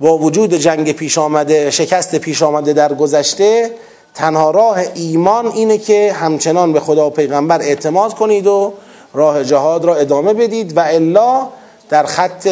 با 0.00 0.18
وجود 0.18 0.54
جنگ 0.54 0.92
پیش 0.92 1.18
آمده 1.18 1.70
شکست 1.70 2.14
پیش 2.14 2.42
آمده 2.42 2.72
در 2.72 2.94
گذشته 2.94 3.70
تنها 4.14 4.50
راه 4.50 4.78
ایمان 4.94 5.46
اینه 5.46 5.78
که 5.78 6.12
همچنان 6.12 6.72
به 6.72 6.80
خدا 6.80 7.06
و 7.06 7.10
پیغمبر 7.10 7.60
اعتماد 7.60 8.14
کنید 8.14 8.46
و 8.46 8.72
راه 9.14 9.44
جهاد 9.44 9.84
را 9.84 9.96
ادامه 9.96 10.34
بدید 10.34 10.76
و 10.76 10.80
الا 10.80 11.48
در 11.88 12.06
خط 12.06 12.48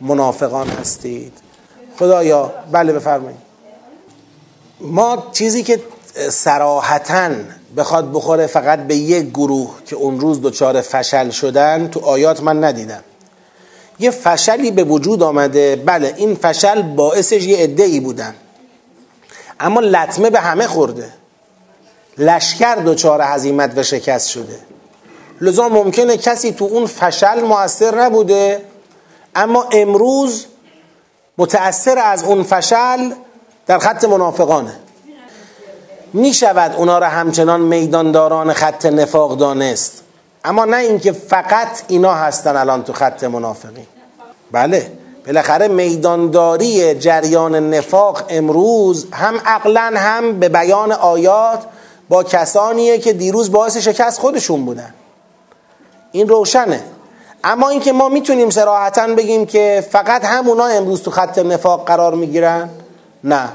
منافقان 0.00 0.68
هستید. 0.68 1.32
خدایا 1.98 2.52
بله 2.72 2.92
بفرمایید. 2.92 3.38
ما 4.80 5.26
چیزی 5.32 5.62
که 5.62 5.80
سراحتا 6.30 7.30
بخواد 7.76 8.12
بخوره 8.12 8.46
فقط 8.46 8.78
به 8.78 8.94
یک 8.94 9.30
گروه 9.30 9.70
که 9.86 9.96
اون 9.96 10.20
روز 10.20 10.42
دچار 10.42 10.80
فشل 10.80 11.30
شدن 11.30 11.88
تو 11.88 12.00
آیات 12.00 12.42
من 12.42 12.64
ندیدم. 12.64 13.04
یه 13.98 14.10
فشلی 14.10 14.70
به 14.70 14.84
وجود 14.84 15.22
آمده. 15.22 15.76
بله 15.76 16.14
این 16.16 16.34
فشل 16.34 16.82
باعثش 16.82 17.42
یه 17.42 17.74
ای 17.78 18.00
بودن. 18.00 18.34
اما 19.60 19.80
لطمه 19.80 20.30
به 20.30 20.40
همه 20.40 20.66
خورده. 20.66 21.12
لشکر 22.18 22.74
دچار 22.74 23.20
هزیمت 23.22 23.78
و 23.78 23.82
شکست 23.82 24.28
شده. 24.28 24.58
لذا 25.40 25.68
ممکنه 25.68 26.16
کسی 26.16 26.52
تو 26.52 26.64
اون 26.64 26.86
فشل 26.86 27.40
موثر 27.40 28.00
نبوده. 28.00 28.62
اما 29.34 29.68
امروز 29.72 30.46
متأثر 31.38 31.98
از 31.98 32.24
اون 32.24 32.42
فشل 32.42 33.10
در 33.66 33.78
خط 33.78 34.04
منافقانه. 34.04 34.76
می 36.12 36.34
شود 36.34 36.74
اونا 36.76 36.98
را 36.98 37.08
همچنان 37.08 37.60
میدانداران 37.60 38.52
خط 38.52 38.86
نفاق 38.86 39.36
دانست. 39.36 40.02
اما 40.48 40.64
نه 40.64 40.76
اینکه 40.76 41.12
فقط 41.12 41.82
اینا 41.88 42.14
هستن 42.14 42.56
الان 42.56 42.84
تو 42.84 42.92
خط 42.92 43.24
منافقین. 43.24 43.86
بله 44.52 44.92
بالاخره 45.26 45.68
میدانداری 45.68 46.94
جریان 46.94 47.74
نفاق 47.74 48.22
امروز 48.28 49.06
هم 49.12 49.40
عقلا 49.46 49.92
هم 49.96 50.40
به 50.40 50.48
بیان 50.48 50.92
آیات 50.92 51.64
با 52.08 52.22
کسانیه 52.22 52.98
که 52.98 53.12
دیروز 53.12 53.52
باعث 53.52 53.76
شکست 53.76 54.20
خودشون 54.20 54.64
بودن. 54.64 54.94
این 56.12 56.28
روشنه. 56.28 56.82
اما 57.44 57.68
اینکه 57.68 57.92
ما 57.92 58.08
می‌تونیم 58.08 58.50
سراحتا 58.50 59.06
بگیم 59.06 59.46
که 59.46 59.86
فقط 59.90 60.24
همونا 60.24 60.66
امروز 60.66 61.02
تو 61.02 61.10
خط 61.10 61.38
نفاق 61.38 61.86
قرار 61.86 62.14
می‌گیرن 62.14 62.68
نه. 63.24 63.48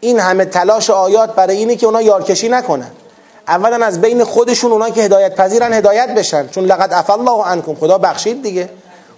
این 0.00 0.20
همه 0.20 0.44
تلاش 0.44 0.90
آیات 0.90 1.34
برای 1.34 1.56
اینه 1.56 1.76
که 1.76 1.86
اونا 1.86 2.02
یارکشی 2.02 2.48
نکنن. 2.48 2.90
اولا 3.48 3.86
از 3.86 4.00
بین 4.00 4.24
خودشون 4.24 4.72
اونا 4.72 4.90
که 4.90 5.02
هدایت 5.02 5.36
پذیرن 5.36 5.72
هدایت 5.72 6.14
بشن. 6.14 6.48
چون 6.48 6.64
لقد 6.64 6.92
عفا 6.92 7.14
الله 7.14 7.44
عنکم. 7.44 7.74
خدا 7.74 7.98
بخشید 7.98 8.42
دیگه. 8.42 8.68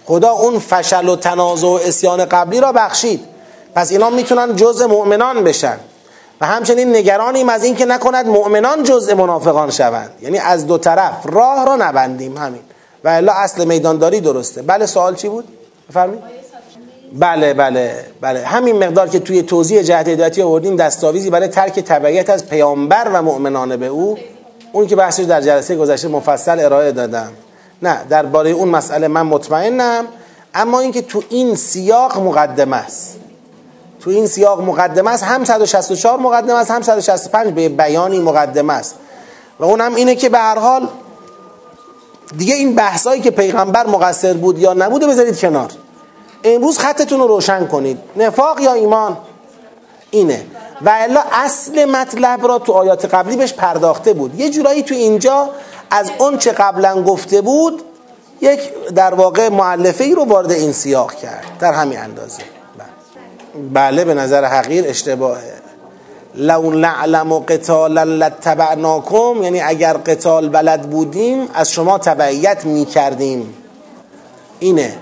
خدا 0.05 0.31
اون 0.31 0.59
فشل 0.59 1.09
و 1.09 1.15
تنازع 1.15 1.67
و 1.67 1.79
اسیان 1.83 2.25
قبلی 2.25 2.59
را 2.59 2.71
بخشید. 2.71 3.25
پس 3.75 3.91
اینا 3.91 4.09
می‌تونن 4.09 4.55
جزء 4.55 4.87
مؤمنان 4.87 5.43
بشن. 5.43 5.79
و 6.41 6.45
همچنین 6.45 6.95
نگرانیم 6.95 7.49
از 7.49 7.63
اینکه 7.63 7.85
نکند 7.85 8.27
مؤمنان 8.27 8.83
جزء 8.83 9.15
منافقان 9.15 9.71
شوند. 9.71 10.11
یعنی 10.21 10.37
از 10.37 10.67
دو 10.67 10.77
طرف 10.77 11.13
راه 11.25 11.65
را 11.65 11.75
نبندیم. 11.75 12.37
همین. 12.37 12.61
و 13.03 13.09
الا 13.09 13.33
اصل 13.33 13.65
میدانداری 13.65 14.21
درسته. 14.21 14.61
بله 14.61 14.85
سوال 14.85 15.15
چی 15.15 15.29
بود؟ 15.29 15.47
بفرمایید. 15.89 16.48
بله 17.13 17.53
بله 17.53 18.05
بله. 18.21 18.45
همین 18.45 18.83
مقدار 18.83 19.09
که 19.09 19.19
توی 19.19 19.41
توضیح 19.41 19.81
جهت 19.81 20.07
هدایتی 20.07 20.41
آوردیم 20.41 20.75
دستاویزی 20.75 21.29
برای 21.29 21.47
ترک 21.47 21.79
تبعیت 21.79 22.29
از 22.29 22.49
پیامبر 22.49 23.07
و 23.13 23.21
مؤمنان 23.21 23.77
به 23.77 23.87
او 23.87 24.17
اون 24.73 24.87
که 24.87 24.95
بحثش 24.95 25.23
در 25.23 25.41
جلسه 25.41 25.75
گذشته 25.75 26.07
مفصل 26.07 26.59
ارائه 26.59 26.91
دادم. 26.91 27.31
نه 27.81 27.97
درباره 28.09 28.49
اون 28.49 28.69
مسئله 28.69 29.07
من 29.07 29.21
مطمئنم 29.21 30.05
اما 30.53 30.79
اینکه 30.79 31.01
تو 31.01 31.23
این 31.29 31.55
سیاق 31.55 32.17
مقدمه 32.17 32.75
است. 32.75 33.17
تو 33.99 34.09
این 34.09 34.27
سیاق 34.27 34.61
مقدمه 34.61 35.11
است 35.11 35.23
هم 35.23 35.43
164 35.43 36.19
مقدمه 36.19 36.59
است 36.59 36.71
هم 36.71 36.81
165 36.81 37.53
به 37.53 37.69
بیانی 37.69 38.19
مقدمه 38.19 38.73
است. 38.73 38.95
و 39.59 39.65
اونم 39.65 39.95
اینه 39.95 40.15
که 40.15 40.29
به 40.29 40.37
هر 40.37 40.59
حال 40.59 40.87
دیگه 42.37 42.55
این 42.55 42.75
بحثایی 42.75 43.21
که 43.21 43.31
پیغمبر 43.31 43.87
مقصر 43.87 44.33
بود 44.33 44.59
یا 44.59 44.73
نبوده 44.73 45.07
بذارید 45.07 45.39
کنار. 45.39 45.71
امروز 46.43 46.77
خطتون 46.77 47.19
رو 47.19 47.27
روشن 47.27 47.67
کنید. 47.67 47.97
نفاق 48.15 48.59
یا 48.59 48.73
ایمان؟ 48.73 49.17
اینه. 50.11 50.45
و 50.81 50.89
الا 50.95 51.23
اصل 51.31 51.85
مطلب 51.85 52.47
را 52.47 52.59
تو 52.59 52.73
آیات 52.73 53.05
قبلی 53.05 53.37
بهش 53.37 53.53
پرداخته 53.53 54.13
بود. 54.13 54.39
یه 54.39 54.49
جورایی 54.49 54.83
تو 54.83 54.95
اینجا 54.95 55.49
از 55.91 56.11
اون 56.17 56.37
چه 56.37 56.51
قبلا 56.51 57.03
گفته 57.03 57.41
بود 57.41 57.83
یک 58.41 58.59
در 58.95 59.13
واقع 59.13 59.49
معلفه 59.49 60.03
ای 60.03 60.15
رو 60.15 60.25
وارد 60.25 60.51
این 60.51 60.71
سیاق 60.71 61.13
کرد. 61.13 61.45
در 61.59 61.73
همین 61.73 61.99
اندازه. 61.99 62.41
بله. 63.73 64.05
به 64.05 64.13
نظر 64.13 64.45
حقیر 64.45 64.85
اشتباهه. 64.87 65.53
لو 66.35 66.71
نعلم 66.71 67.39
قتالا 67.39 68.03
لتبعناکم 68.03 69.43
یعنی 69.43 69.61
اگر 69.61 69.93
قتال 69.93 70.49
بلد 70.49 70.89
بودیم 70.89 71.47
از 71.53 71.71
شما 71.71 71.97
تبعیت 71.97 72.65
می 72.65 72.85
کردیم 72.85 73.53
اینه. 74.59 74.97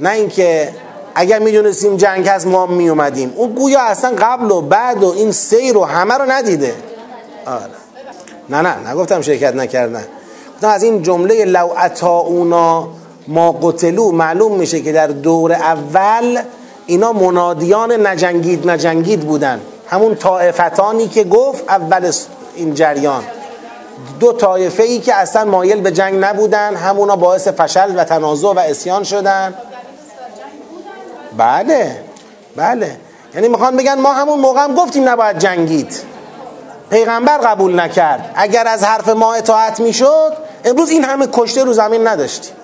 نه 0.00 0.10
اینکه 0.10 0.68
اگر 1.14 1.38
می‌دونستیم 1.38 1.96
جنگ 1.96 2.28
هست 2.28 2.46
ما 2.46 2.66
می 2.66 2.88
اومدیم 2.88 3.32
اون 3.36 3.52
گویا 3.52 3.80
اصلا 3.80 4.12
قبل 4.18 4.50
و 4.50 4.60
بعد 4.60 5.02
و 5.02 5.12
این 5.16 5.32
سیر 5.32 5.76
و 5.76 5.84
همه 5.84 6.14
رو 6.14 6.30
ندیده. 6.30 6.74
آره. 7.46 7.62
نه 8.48 8.60
نه 8.60 8.90
نگفتم 8.90 9.22
شرکت 9.22 9.54
نکردن. 9.54 10.04
گفتم 10.54 10.68
از 10.68 10.82
این 10.82 11.02
جمله 11.02 11.44
لو 11.44 11.70
اونا 12.04 12.88
ما 13.28 13.52
قتلو 13.52 14.12
معلوم 14.12 14.56
میشه 14.56 14.80
که 14.80 14.92
در 14.92 15.06
دور 15.06 15.52
اول 15.52 16.38
اینا 16.86 17.12
منادیان 17.12 18.06
نجنگید 18.06 18.70
نجنگید 18.70 19.20
بودن. 19.20 19.60
همون 19.88 20.14
طائفتانی 20.14 21.08
که 21.08 21.24
گفت 21.24 21.64
اول 21.68 22.12
این 22.56 22.74
جریان. 22.74 23.22
دو 24.20 24.32
طایفه 24.32 24.82
ای 24.82 24.98
که 24.98 25.14
اصلا 25.14 25.44
مایل 25.44 25.80
به 25.80 25.90
جنگ 25.92 26.24
نبودن 26.24 26.74
همونا 26.74 27.16
باعث 27.16 27.48
فشل 27.48 27.98
و 27.98 28.04
تنازع 28.04 28.48
و 28.48 28.58
اسیان 28.58 29.04
شدن. 29.04 29.54
بله 31.36 32.04
بله. 32.56 32.96
یعنی 33.34 33.48
می‌خوان 33.48 33.76
بگن 33.76 33.94
ما 33.94 34.12
همون 34.12 34.40
موقع 34.40 34.60
هم 34.60 34.74
گفتیم 34.74 35.08
نباید 35.08 35.38
جنگید. 35.38 36.00
پیغمبر 36.90 37.38
قبول 37.38 37.80
نکرد. 37.80 38.32
اگر 38.34 38.66
از 38.66 38.84
حرف 38.84 39.08
ما 39.08 39.34
اطاعت 39.34 39.80
می‌شد 39.80 40.32
امروز 40.64 40.90
این 40.90 41.04
همه 41.04 41.28
کشته 41.32 41.64
رو 41.64 41.72
زمین 41.72 42.06
نداشتیم. 42.08 42.54